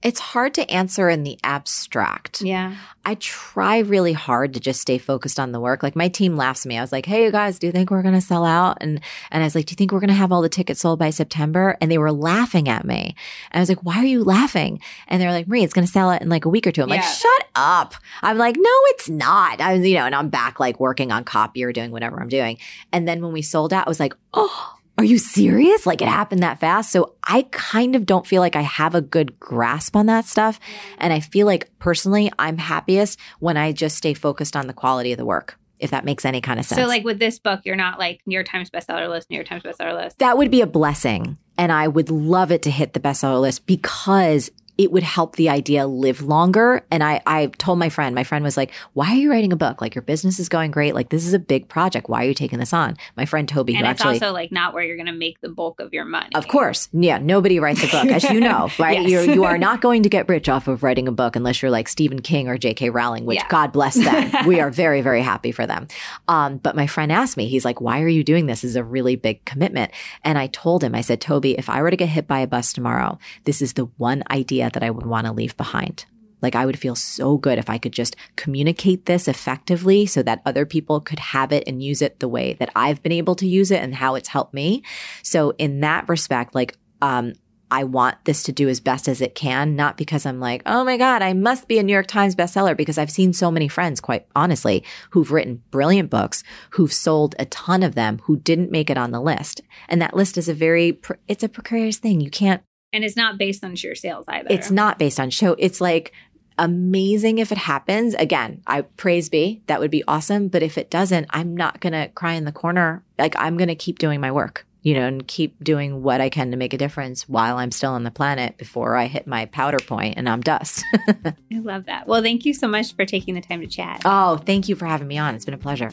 it's 0.00 0.20
hard 0.20 0.54
to 0.54 0.70
answer 0.70 1.08
in 1.08 1.24
the 1.24 1.38
abstract. 1.42 2.40
Yeah. 2.40 2.76
I 3.04 3.16
try 3.16 3.78
really 3.78 4.12
hard 4.12 4.54
to 4.54 4.60
just 4.60 4.80
stay 4.80 4.96
focused 4.98 5.40
on 5.40 5.50
the 5.50 5.58
work. 5.58 5.82
Like 5.82 5.96
my 5.96 6.08
team 6.08 6.36
laughs 6.36 6.64
at 6.64 6.68
me. 6.68 6.78
I 6.78 6.80
was 6.80 6.92
like, 6.92 7.06
"Hey, 7.06 7.24
you 7.24 7.32
guys, 7.32 7.58
do 7.58 7.66
you 7.66 7.72
think 7.72 7.90
we're 7.90 8.02
going 8.02 8.14
to 8.14 8.20
sell 8.20 8.44
out?" 8.44 8.78
And 8.80 9.00
and 9.32 9.42
I 9.42 9.46
was 9.46 9.56
like, 9.56 9.66
"Do 9.66 9.72
you 9.72 9.76
think 9.76 9.90
we're 9.90 9.98
going 10.00 10.08
to 10.08 10.14
have 10.14 10.30
all 10.30 10.42
the 10.42 10.48
tickets 10.48 10.80
sold 10.80 11.00
by 11.00 11.10
September?" 11.10 11.76
And 11.80 11.90
they 11.90 11.98
were 11.98 12.12
laughing 12.12 12.68
at 12.68 12.84
me. 12.84 13.16
And 13.50 13.58
I 13.58 13.60
was 13.60 13.68
like, 13.68 13.82
"Why 13.82 13.98
are 13.98 14.04
you 14.04 14.22
laughing?" 14.22 14.80
And 15.08 15.20
they're 15.20 15.32
like, 15.32 15.48
"Marie, 15.48 15.64
it's 15.64 15.74
going 15.74 15.86
to 15.86 15.92
sell 15.92 16.10
out 16.10 16.22
in 16.22 16.28
like 16.28 16.44
a 16.44 16.48
week 16.48 16.66
or 16.66 16.72
two. 16.72 16.82
I'm 16.82 16.88
like, 16.88 17.02
"Shut 17.02 17.48
up!" 17.56 17.94
I'm 18.22 18.38
like, 18.38 18.56
"No, 18.56 18.70
it's 18.90 19.08
not." 19.08 19.60
I 19.60 19.74
was, 19.74 19.88
you 19.88 19.96
know, 19.96 20.06
and 20.06 20.14
I'm 20.14 20.28
back 20.28 20.60
like 20.60 20.78
working 20.78 21.10
on 21.10 21.24
copy 21.24 21.64
or 21.64 21.72
doing 21.72 21.90
whatever 21.90 22.20
I'm 22.20 22.28
doing. 22.28 22.58
And 22.92 23.08
then 23.08 23.20
when 23.20 23.32
we 23.32 23.42
sold 23.42 23.72
out, 23.72 23.86
I 23.86 23.90
was 23.90 24.00
like, 24.00 24.14
"Oh." 24.32 24.77
Are 24.98 25.04
you 25.04 25.18
serious? 25.18 25.86
Like 25.86 26.02
it 26.02 26.08
happened 26.08 26.42
that 26.42 26.58
fast? 26.58 26.90
So 26.90 27.14
I 27.22 27.46
kind 27.52 27.94
of 27.94 28.04
don't 28.04 28.26
feel 28.26 28.42
like 28.42 28.56
I 28.56 28.62
have 28.62 28.96
a 28.96 29.00
good 29.00 29.38
grasp 29.38 29.94
on 29.94 30.06
that 30.06 30.24
stuff. 30.24 30.58
And 30.98 31.12
I 31.12 31.20
feel 31.20 31.46
like 31.46 31.70
personally, 31.78 32.32
I'm 32.36 32.58
happiest 32.58 33.18
when 33.38 33.56
I 33.56 33.70
just 33.70 33.96
stay 33.96 34.12
focused 34.12 34.56
on 34.56 34.66
the 34.66 34.72
quality 34.72 35.12
of 35.12 35.18
the 35.18 35.24
work, 35.24 35.56
if 35.78 35.92
that 35.92 36.04
makes 36.04 36.24
any 36.24 36.40
kind 36.40 36.58
of 36.58 36.66
sense. 36.66 36.80
So, 36.80 36.88
like 36.88 37.04
with 37.04 37.20
this 37.20 37.38
book, 37.38 37.60
you're 37.64 37.76
not 37.76 38.00
like 38.00 38.22
New 38.26 38.34
York 38.34 38.48
Times 38.48 38.70
bestseller 38.70 39.08
list, 39.08 39.30
New 39.30 39.36
York 39.36 39.46
Times 39.46 39.62
bestseller 39.62 39.94
list. 39.94 40.18
that 40.18 40.36
would 40.36 40.50
be 40.50 40.62
a 40.62 40.66
blessing. 40.66 41.38
And 41.56 41.70
I 41.70 41.86
would 41.86 42.10
love 42.10 42.50
it 42.50 42.62
to 42.62 42.70
hit 42.70 42.92
the 42.92 43.00
bestseller 43.00 43.40
list 43.40 43.66
because 43.66 44.50
it 44.78 44.92
would 44.92 45.02
help 45.02 45.34
the 45.34 45.48
idea 45.48 45.88
live 45.88 46.22
longer. 46.22 46.86
And 46.90 47.02
I, 47.02 47.20
I 47.26 47.46
told 47.58 47.80
my 47.80 47.88
friend, 47.88 48.14
my 48.14 48.22
friend 48.22 48.44
was 48.44 48.56
like, 48.56 48.72
why 48.92 49.10
are 49.10 49.16
you 49.16 49.28
writing 49.28 49.52
a 49.52 49.56
book? 49.56 49.80
Like 49.80 49.96
your 49.96 50.02
business 50.02 50.38
is 50.38 50.48
going 50.48 50.70
great. 50.70 50.94
Like 50.94 51.08
this 51.08 51.26
is 51.26 51.34
a 51.34 51.38
big 51.40 51.68
project. 51.68 52.08
Why 52.08 52.24
are 52.24 52.28
you 52.28 52.34
taking 52.34 52.60
this 52.60 52.72
on? 52.72 52.96
My 53.16 53.26
friend 53.26 53.48
Toby, 53.48 53.74
and 53.74 53.84
it's 53.84 54.00
actually 54.00 54.14
also 54.14 54.32
like 54.32 54.52
not 54.52 54.74
where 54.74 54.84
you're 54.84 54.96
going 54.96 55.06
to 55.06 55.12
make 55.12 55.40
the 55.40 55.48
bulk 55.48 55.80
of 55.80 55.92
your 55.92 56.04
money. 56.04 56.30
Of 56.36 56.46
course. 56.46 56.88
Yeah. 56.92 57.18
Nobody 57.18 57.58
writes 57.58 57.82
a 57.82 57.88
book, 57.88 58.06
as 58.06 58.22
you 58.30 58.38
know, 58.38 58.70
right? 58.78 59.02
Yes. 59.02 59.10
You're, 59.10 59.34
you 59.34 59.44
are 59.44 59.58
not 59.58 59.80
going 59.80 60.04
to 60.04 60.08
get 60.08 60.28
rich 60.28 60.48
off 60.48 60.68
of 60.68 60.84
writing 60.84 61.08
a 61.08 61.12
book 61.12 61.34
unless 61.34 61.60
you're 61.60 61.72
like 61.72 61.88
Stephen 61.88 62.22
King 62.22 62.48
or 62.48 62.56
J.K. 62.56 62.90
Rowling, 62.90 63.26
which 63.26 63.38
Yeah. 63.38 63.48
God 63.48 63.72
bless 63.72 63.96
them. 63.96 64.30
we 64.46 64.60
are 64.60 64.70
very, 64.70 65.00
very 65.00 65.22
happy 65.22 65.50
for 65.50 65.66
them. 65.66 65.88
Um, 66.28 66.58
but 66.58 66.76
my 66.76 66.86
friend 66.86 67.10
asked 67.10 67.36
me, 67.36 67.48
he's 67.48 67.64
like, 67.64 67.80
why 67.80 68.00
are 68.00 68.08
you 68.08 68.22
doing 68.22 68.46
this? 68.46 68.62
This 68.62 68.70
is 68.70 68.76
a 68.76 68.84
really 68.84 69.16
big 69.16 69.44
commitment. 69.44 69.90
And 70.22 70.38
I 70.38 70.46
told 70.46 70.84
him, 70.84 70.94
I 70.94 71.00
said, 71.00 71.20
Toby, 71.20 71.58
if 71.58 71.68
I 71.68 71.82
were 71.82 71.90
to 71.90 71.96
get 71.96 72.08
hit 72.08 72.28
by 72.28 72.38
a 72.40 72.46
bus 72.46 72.72
tomorrow, 72.72 73.18
this 73.42 73.60
is 73.60 73.72
the 73.72 73.86
one 73.96 74.22
idea 74.30 74.67
that 74.72 74.82
I 74.82 74.90
would 74.90 75.06
want 75.06 75.26
to 75.26 75.32
leave 75.32 75.56
behind. 75.56 76.04
Like 76.40 76.54
I 76.54 76.66
would 76.66 76.78
feel 76.78 76.94
so 76.94 77.36
good 77.36 77.58
if 77.58 77.68
I 77.68 77.78
could 77.78 77.92
just 77.92 78.16
communicate 78.36 79.06
this 79.06 79.28
effectively 79.28 80.06
so 80.06 80.22
that 80.22 80.42
other 80.46 80.64
people 80.64 81.00
could 81.00 81.18
have 81.18 81.52
it 81.52 81.64
and 81.66 81.82
use 81.82 82.02
it 82.02 82.20
the 82.20 82.28
way 82.28 82.54
that 82.54 82.70
I've 82.76 83.02
been 83.02 83.12
able 83.12 83.34
to 83.36 83.46
use 83.46 83.70
it 83.70 83.82
and 83.82 83.94
how 83.94 84.14
it's 84.14 84.28
helped 84.28 84.54
me. 84.54 84.82
So 85.22 85.54
in 85.58 85.80
that 85.80 86.08
respect, 86.08 86.54
like, 86.54 86.76
um, 87.02 87.34
I 87.70 87.84
want 87.84 88.24
this 88.24 88.44
to 88.44 88.52
do 88.52 88.68
as 88.68 88.80
best 88.80 89.08
as 89.08 89.20
it 89.20 89.34
can, 89.34 89.76
not 89.76 89.98
because 89.98 90.24
I'm 90.24 90.40
like, 90.40 90.62
oh 90.64 90.84
my 90.84 90.96
God, 90.96 91.20
I 91.20 91.34
must 91.34 91.68
be 91.68 91.78
a 91.78 91.82
New 91.82 91.92
York 91.92 92.06
Times 92.06 92.34
bestseller 92.34 92.74
because 92.74 92.96
I've 92.96 93.10
seen 93.10 93.34
so 93.34 93.50
many 93.50 93.68
friends, 93.68 94.00
quite 94.00 94.26
honestly, 94.34 94.84
who've 95.10 95.30
written 95.30 95.62
brilliant 95.70 96.08
books, 96.08 96.42
who've 96.70 96.92
sold 96.92 97.34
a 97.38 97.44
ton 97.44 97.82
of 97.82 97.94
them, 97.94 98.20
who 98.24 98.38
didn't 98.38 98.70
make 98.70 98.88
it 98.88 98.96
on 98.96 99.10
the 99.10 99.20
list. 99.20 99.60
And 99.88 100.00
that 100.00 100.16
list 100.16 100.38
is 100.38 100.48
a 100.48 100.54
very, 100.54 100.98
it's 101.26 101.44
a 101.44 101.48
precarious 101.48 101.98
thing. 101.98 102.22
You 102.22 102.30
can't 102.30 102.62
And 102.92 103.04
it's 103.04 103.16
not 103.16 103.38
based 103.38 103.64
on 103.64 103.74
sheer 103.76 103.94
sales 103.94 104.24
either. 104.28 104.48
it's 104.50 104.70
not 104.70 104.98
based 104.98 105.20
on 105.20 105.30
show. 105.30 105.54
It's 105.58 105.80
like 105.80 106.12
amazing 106.58 107.38
if 107.38 107.52
it 107.52 107.58
happens. 107.58 108.14
Again, 108.14 108.62
I 108.66 108.82
praise 108.82 109.28
be. 109.28 109.62
That 109.66 109.80
would 109.80 109.90
be 109.90 110.02
awesome. 110.08 110.48
But 110.48 110.62
if 110.62 110.78
it 110.78 110.90
doesn't, 110.90 111.26
I'm 111.30 111.56
not 111.56 111.80
going 111.80 111.92
to 111.92 112.08
cry 112.14 112.32
in 112.34 112.44
the 112.44 112.52
corner. 112.52 113.04
Like 113.18 113.34
I'm 113.38 113.56
going 113.56 113.68
to 113.68 113.74
keep 113.74 113.98
doing 113.98 114.20
my 114.20 114.32
work, 114.32 114.66
you 114.82 114.94
know, 114.94 115.06
and 115.06 115.26
keep 115.28 115.62
doing 115.62 116.02
what 116.02 116.20
I 116.20 116.30
can 116.30 116.50
to 116.50 116.56
make 116.56 116.72
a 116.72 116.78
difference 116.78 117.28
while 117.28 117.58
I'm 117.58 117.70
still 117.70 117.92
on 117.92 118.02
the 118.04 118.10
planet 118.10 118.56
before 118.56 118.96
I 118.96 119.06
hit 119.06 119.26
my 119.26 119.46
powder 119.46 119.78
point 119.78 120.14
and 120.16 120.28
I'm 120.28 120.40
dust. 120.40 120.82
I 120.96 121.34
love 121.50 121.84
that. 121.86 122.08
Well, 122.08 122.22
thank 122.22 122.44
you 122.44 122.54
so 122.54 122.66
much 122.66 122.96
for 122.96 123.04
taking 123.04 123.34
the 123.34 123.40
time 123.40 123.60
to 123.60 123.66
chat. 123.66 124.02
oh, 124.04 124.38
thank 124.38 124.68
you 124.68 124.74
for 124.74 124.86
having 124.86 125.06
me 125.06 125.18
on. 125.18 125.34
It's 125.34 125.44
been 125.44 125.54
a 125.54 125.58
pleasure. 125.58 125.92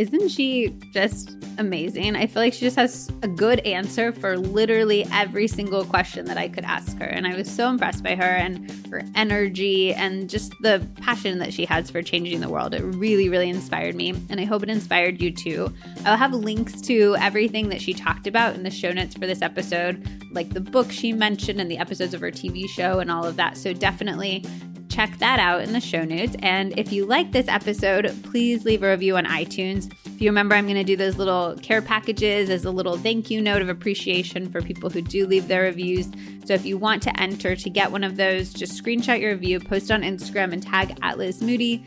Isn't 0.00 0.30
she 0.30 0.74
just 0.94 1.36
amazing? 1.58 2.16
I 2.16 2.26
feel 2.26 2.40
like 2.40 2.54
she 2.54 2.60
just 2.60 2.76
has 2.76 3.10
a 3.22 3.28
good 3.28 3.60
answer 3.66 4.12
for 4.12 4.38
literally 4.38 5.06
every 5.12 5.46
single 5.46 5.84
question 5.84 6.24
that 6.24 6.38
I 6.38 6.48
could 6.48 6.64
ask 6.64 6.96
her. 6.96 7.04
And 7.04 7.26
I 7.26 7.36
was 7.36 7.50
so 7.50 7.68
impressed 7.68 8.02
by 8.02 8.14
her 8.14 8.24
and 8.24 8.70
her 8.90 9.02
energy 9.14 9.92
and 9.92 10.30
just 10.30 10.54
the 10.62 10.88
passion 11.02 11.38
that 11.40 11.52
she 11.52 11.66
has 11.66 11.90
for 11.90 12.00
changing 12.00 12.40
the 12.40 12.48
world. 12.48 12.72
It 12.72 12.80
really, 12.80 13.28
really 13.28 13.50
inspired 13.50 13.94
me. 13.94 14.14
And 14.30 14.40
I 14.40 14.46
hope 14.46 14.62
it 14.62 14.70
inspired 14.70 15.20
you 15.20 15.30
too. 15.30 15.70
I'll 16.06 16.16
have 16.16 16.32
links 16.32 16.80
to 16.80 17.14
everything 17.16 17.68
that 17.68 17.82
she 17.82 17.92
talked 17.92 18.26
about 18.26 18.54
in 18.54 18.62
the 18.62 18.70
show 18.70 18.92
notes 18.92 19.14
for 19.14 19.26
this 19.26 19.42
episode, 19.42 20.08
like 20.32 20.48
the 20.54 20.62
book 20.62 20.90
she 20.90 21.12
mentioned 21.12 21.60
and 21.60 21.70
the 21.70 21.76
episodes 21.76 22.14
of 22.14 22.22
her 22.22 22.30
TV 22.30 22.66
show 22.70 23.00
and 23.00 23.10
all 23.10 23.26
of 23.26 23.36
that. 23.36 23.58
So 23.58 23.74
definitely 23.74 24.46
check 24.90 25.16
that 25.18 25.38
out 25.38 25.62
in 25.62 25.72
the 25.72 25.80
show 25.80 26.04
notes. 26.04 26.36
And 26.40 26.78
if 26.78 26.92
you 26.92 27.06
like 27.06 27.32
this 27.32 27.48
episode, 27.48 28.14
please 28.24 28.64
leave 28.64 28.82
a 28.82 28.90
review 28.90 29.16
on 29.16 29.24
iTunes. 29.24 29.92
If 30.04 30.20
you 30.20 30.28
remember, 30.28 30.54
I'm 30.54 30.66
going 30.66 30.76
to 30.76 30.84
do 30.84 30.96
those 30.96 31.16
little 31.16 31.56
care 31.62 31.80
packages 31.80 32.50
as 32.50 32.64
a 32.64 32.70
little 32.70 32.98
thank 32.98 33.30
you 33.30 33.40
note 33.40 33.62
of 33.62 33.68
appreciation 33.68 34.50
for 34.50 34.60
people 34.60 34.90
who 34.90 35.00
do 35.00 35.26
leave 35.26 35.48
their 35.48 35.62
reviews. 35.62 36.08
So 36.44 36.54
if 36.54 36.66
you 36.66 36.76
want 36.76 37.02
to 37.04 37.20
enter 37.20 37.54
to 37.54 37.70
get 37.70 37.90
one 37.92 38.04
of 38.04 38.16
those, 38.16 38.52
just 38.52 38.82
screenshot 38.82 39.20
your 39.20 39.32
review, 39.32 39.60
post 39.60 39.90
on 39.90 40.02
Instagram, 40.02 40.52
and 40.52 40.62
tag 40.62 40.96
at 41.02 41.16
Liz 41.16 41.40
Moody. 41.40 41.84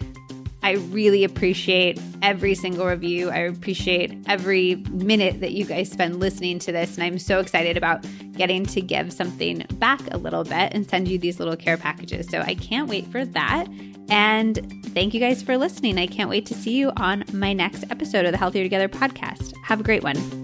I 0.64 0.72
really 0.72 1.26
appreciate 1.26 2.00
every 2.22 2.56
single 2.56 2.86
review. 2.86 3.30
I 3.30 3.40
appreciate 3.40 4.18
every 4.28 4.76
minute 4.92 5.42
that 5.42 5.52
you 5.52 5.66
guys 5.66 5.92
spend 5.92 6.22
listening 6.22 6.58
to 6.60 6.72
this. 6.72 6.96
And 6.96 7.04
I'm 7.04 7.20
so 7.20 7.40
excited 7.40 7.76
about 7.76 8.06
getting 8.32 8.66
to 8.68 8.82
give 8.82 9.12
something 9.12 9.66
back 9.74 10.00
a 10.12 10.18
little 10.18 10.46
bit 10.46 10.74
and 10.74 10.90
send 10.90 11.10
you 11.10 11.20
these 11.20 11.38
little 11.38 11.58
care 11.58 11.78
packages. 11.78 12.30
So 12.30 12.40
I 12.40 12.56
can't 12.56 12.90
wait 12.90 13.06
for 13.08 13.26
that. 13.26 13.68
And 14.10 14.84
thank 14.94 15.14
you 15.14 15.20
guys 15.20 15.44
for 15.44 15.58
listening. 15.58 15.98
I 15.98 16.08
can't 16.08 16.30
wait 16.30 16.46
to 16.48 16.54
see 16.54 16.72
you 16.72 16.92
on 16.98 17.26
my 17.34 17.52
next 17.52 17.84
episode 17.90 18.26
of 18.26 18.32
the 18.32 18.38
Healthier 18.38 18.64
Together 18.64 18.88
podcast. 18.88 19.54
Have 19.66 19.82
a 19.82 19.84
great 19.84 20.04
one. 20.04 20.43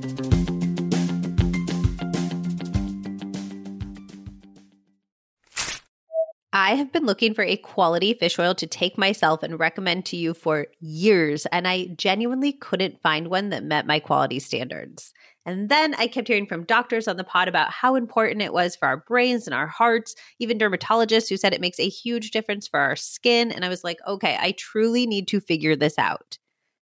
I 6.60 6.76
have 6.76 6.92
been 6.92 7.06
looking 7.06 7.34
for 7.34 7.46
a 7.46 7.56
quality 7.56 8.14
fish 8.16 8.38
oil 8.38 8.54
to 8.56 8.68
take 8.68 8.98
myself 8.98 9.44
and 9.44 9.58
recommend 9.58 10.06
to 10.08 10.18
you 10.18 10.34
for 10.34 10.68
years, 10.82 11.46
and 11.54 11.66
I 11.66 11.86
genuinely 11.96 12.52
couldn't 12.52 13.02
find 13.02 13.30
one 13.30 13.48
that 13.52 13.64
met 13.64 13.88
my 13.88 14.02
quality 14.02 14.40
standards. 14.40 15.14
And 15.46 15.70
then 15.70 15.96
I 15.96 16.08
kept 16.08 16.28
hearing 16.28 16.48
from 16.48 16.66
doctors 16.66 17.08
on 17.08 17.16
the 17.16 17.24
pod 17.24 17.48
about 17.48 17.72
how 17.72 17.96
important 17.96 18.42
it 18.42 18.52
was 18.52 18.76
for 18.76 18.90
our 18.90 18.98
brains 18.98 19.48
and 19.48 19.54
our 19.54 19.68
hearts, 19.68 20.16
even 20.40 20.60
dermatologists 20.60 21.30
who 21.30 21.38
said 21.38 21.54
it 21.54 21.62
makes 21.62 21.80
a 21.80 21.88
huge 21.88 22.32
difference 22.32 22.68
for 22.68 22.82
our 22.82 22.98
skin. 22.98 23.54
And 23.54 23.64
I 23.64 23.70
was 23.70 23.86
like, 23.86 24.00
okay, 24.06 24.38
I 24.38 24.52
truly 24.58 25.08
need 25.08 25.30
to 25.30 25.40
figure 25.40 25.78
this 25.78 25.98
out. 25.98 26.40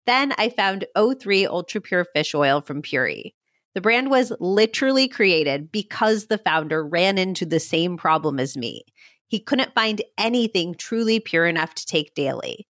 Then 0.05 0.33
I 0.37 0.47
found 0.47 0.85
O3 0.95 1.45
Ultra 1.45 1.81
Pure 1.81 2.05
Fish 2.15 2.33
Oil 2.33 2.61
from 2.61 2.81
Puori. 2.81 3.33
The 3.75 3.81
brand 3.81 4.09
was 4.09 4.31
literally 4.39 5.09
created 5.09 5.73
because 5.73 6.27
the 6.27 6.37
founder 6.37 6.87
ran 6.87 7.17
into 7.17 7.45
the 7.45 7.59
same 7.59 7.97
problem 7.97 8.39
as 8.39 8.55
me. 8.55 8.85
He 9.27 9.39
couldn't 9.39 9.75
find 9.75 10.01
anything 10.17 10.75
truly 10.75 11.19
pure 11.19 11.45
enough 11.45 11.75
to 11.75 11.85
take 11.85 12.13
daily. 12.13 12.67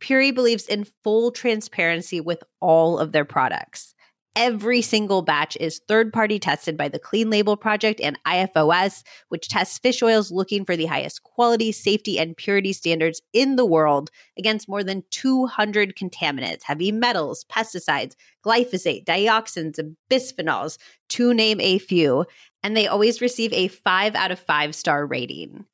Puori 0.00 0.34
believes 0.34 0.66
in 0.66 0.86
full 1.04 1.30
transparency 1.30 2.20
with 2.20 2.42
all 2.60 2.98
of 2.98 3.12
their 3.12 3.24
products. 3.24 3.94
Every 4.36 4.80
single 4.80 5.22
batch 5.22 5.56
is 5.58 5.80
third 5.88 6.12
party 6.12 6.38
tested 6.38 6.76
by 6.76 6.88
the 6.88 7.00
Clean 7.00 7.28
Label 7.28 7.56
Project 7.56 8.00
and 8.00 8.18
IFOS, 8.24 9.02
which 9.28 9.48
tests 9.48 9.78
fish 9.78 10.02
oils 10.02 10.30
looking 10.30 10.64
for 10.64 10.76
the 10.76 10.86
highest 10.86 11.24
quality, 11.24 11.72
safety, 11.72 12.16
and 12.16 12.36
purity 12.36 12.72
standards 12.72 13.20
in 13.32 13.56
the 13.56 13.66
world 13.66 14.08
against 14.38 14.68
more 14.68 14.84
than 14.84 15.02
200 15.10 15.96
contaminants, 15.96 16.62
heavy 16.62 16.92
metals, 16.92 17.44
pesticides, 17.50 18.14
glyphosate, 18.46 19.04
dioxins, 19.04 19.78
and 19.78 19.96
bisphenols, 20.08 20.78
to 21.08 21.34
name 21.34 21.60
a 21.60 21.78
few. 21.78 22.24
And 22.62 22.76
they 22.76 22.86
always 22.86 23.20
receive 23.20 23.52
a 23.52 23.66
five 23.66 24.14
out 24.14 24.30
of 24.30 24.38
five 24.38 24.76
star 24.76 25.04
rating. 25.04 25.66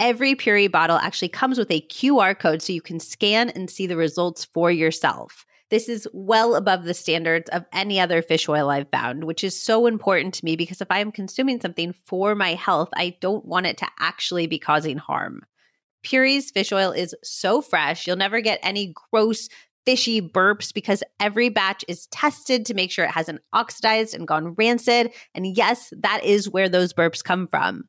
Every 0.00 0.34
Puori 0.34 0.70
bottle 0.70 0.96
actually 0.96 1.28
comes 1.28 1.56
with 1.56 1.70
a 1.70 1.80
QR 1.82 2.38
code 2.38 2.62
so 2.62 2.72
you 2.72 2.82
can 2.82 2.98
scan 2.98 3.48
and 3.50 3.70
see 3.70 3.86
the 3.86 3.96
results 3.96 4.44
for 4.44 4.70
yourself. 4.70 5.46
This 5.70 5.88
is 5.88 6.08
well 6.12 6.56
above 6.56 6.84
the 6.84 6.94
standards 6.94 7.48
of 7.50 7.64
any 7.72 8.00
other 8.00 8.20
fish 8.20 8.48
oil 8.48 8.70
I've 8.70 8.90
found, 8.90 9.24
which 9.24 9.44
is 9.44 9.60
so 9.60 9.86
important 9.86 10.34
to 10.34 10.44
me 10.44 10.56
because 10.56 10.80
if 10.80 10.88
I 10.90 10.98
am 10.98 11.12
consuming 11.12 11.60
something 11.60 11.94
for 12.06 12.34
my 12.34 12.54
health, 12.54 12.90
I 12.96 13.16
don't 13.20 13.44
want 13.44 13.66
it 13.66 13.78
to 13.78 13.88
actually 13.98 14.46
be 14.46 14.58
causing 14.58 14.98
harm. 14.98 15.42
Puori's 16.04 16.50
fish 16.50 16.72
oil 16.72 16.90
is 16.90 17.14
so 17.22 17.62
fresh, 17.62 18.06
you'll 18.06 18.16
never 18.16 18.40
get 18.40 18.60
any 18.62 18.94
gross, 19.10 19.48
fishy 19.86 20.20
burps 20.20 20.72
because 20.72 21.02
every 21.20 21.48
batch 21.48 21.84
is 21.88 22.06
tested 22.08 22.66
to 22.66 22.74
make 22.74 22.90
sure 22.90 23.04
it 23.04 23.10
hasn't 23.10 23.40
oxidized 23.52 24.14
and 24.14 24.26
gone 24.26 24.54
rancid. 24.54 25.12
And 25.34 25.56
yes, 25.56 25.92
that 25.98 26.24
is 26.24 26.50
where 26.50 26.68
those 26.68 26.92
burps 26.92 27.22
come 27.22 27.46
from. 27.46 27.84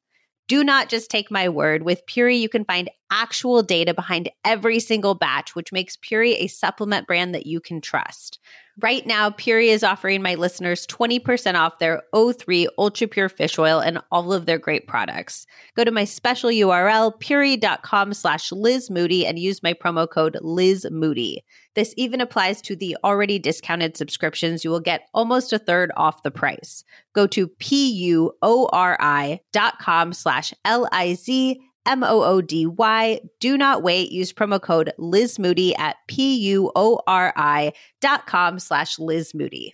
Do 0.48 0.64
not 0.64 0.90
just 0.90 1.10
take 1.10 1.32
my 1.32 1.50
word. 1.50 1.84
With 1.84 2.06
Puori, 2.06 2.40
you 2.40 2.50
can 2.50 2.66
find 2.66 2.90
actual 3.10 3.64
data 3.64 3.94
behind 3.94 4.30
every 4.44 4.80
single 4.80 5.16
batch, 5.16 5.56
which 5.56 5.72
makes 5.72 5.98
Puori 5.98 6.36
a 6.38 6.48
supplement 6.48 7.08
brand 7.08 7.34
that 7.34 7.48
you 7.48 7.60
can 7.60 7.82
trust. 7.82 8.40
Right 8.82 9.08
now, 9.08 9.30
Puori 9.30 9.68
is 9.68 9.86
offering 9.86 10.22
my 10.22 10.36
listeners 10.36 10.86
20% 10.88 11.56
off 11.56 11.80
their 11.80 12.04
O3 12.14 12.68
Ultra 12.78 13.08
Pure 13.08 13.30
Fish 13.30 13.58
Oil 13.58 13.80
and 13.80 14.02
all 14.12 14.34
of 14.34 14.46
their 14.46 14.58
great 14.58 14.86
products. 14.86 15.46
Go 15.78 15.86
to 15.86 15.92
my 15.92 16.04
special 16.04 16.50
URL, 16.50 17.18
puori.com 17.22 18.14
slash 18.14 18.52
Liz 18.52 18.90
Moody, 18.90 19.26
and 19.26 19.40
use 19.40 19.64
my 19.64 19.74
promo 19.74 20.10
code 20.10 20.38
Liz 20.42 20.86
Moody. 20.92 21.46
This 21.76 21.94
even 21.96 22.20
applies 22.20 22.62
to 22.64 22.76
the 22.76 22.98
already 23.02 23.40
discounted 23.40 23.96
subscriptions. 23.96 24.66
You 24.66 24.72
will 24.72 24.82
get 24.82 25.08
almost 25.14 25.54
a 25.54 25.60
third 25.60 25.94
off 25.96 26.24
the 26.24 26.32
price. 26.32 26.84
Go 27.14 27.28
to 27.28 27.48
P-U-O-R-I 27.48 29.40
dot 29.54 29.80
com 29.80 30.12
slash 30.12 30.54
L-I-Z 30.66 31.62
M 31.86 32.04
O 32.04 32.24
O 32.24 32.42
D 32.42 32.66
Y. 32.66 33.20
Do 33.40 33.58
not 33.58 33.84
wait. 33.84 34.12
Use 34.12 34.34
promo 34.34 34.62
code 34.62 34.92
Liz 34.98 35.40
Moody 35.40 35.76
at 35.76 35.98
P 36.08 36.36
U 36.36 36.72
O 36.76 37.00
R 37.08 37.34
I 37.36 37.74
dot 38.02 38.28
com 38.28 38.60
slash 38.60 39.00
Liz 39.00 39.34
Moody. 39.34 39.74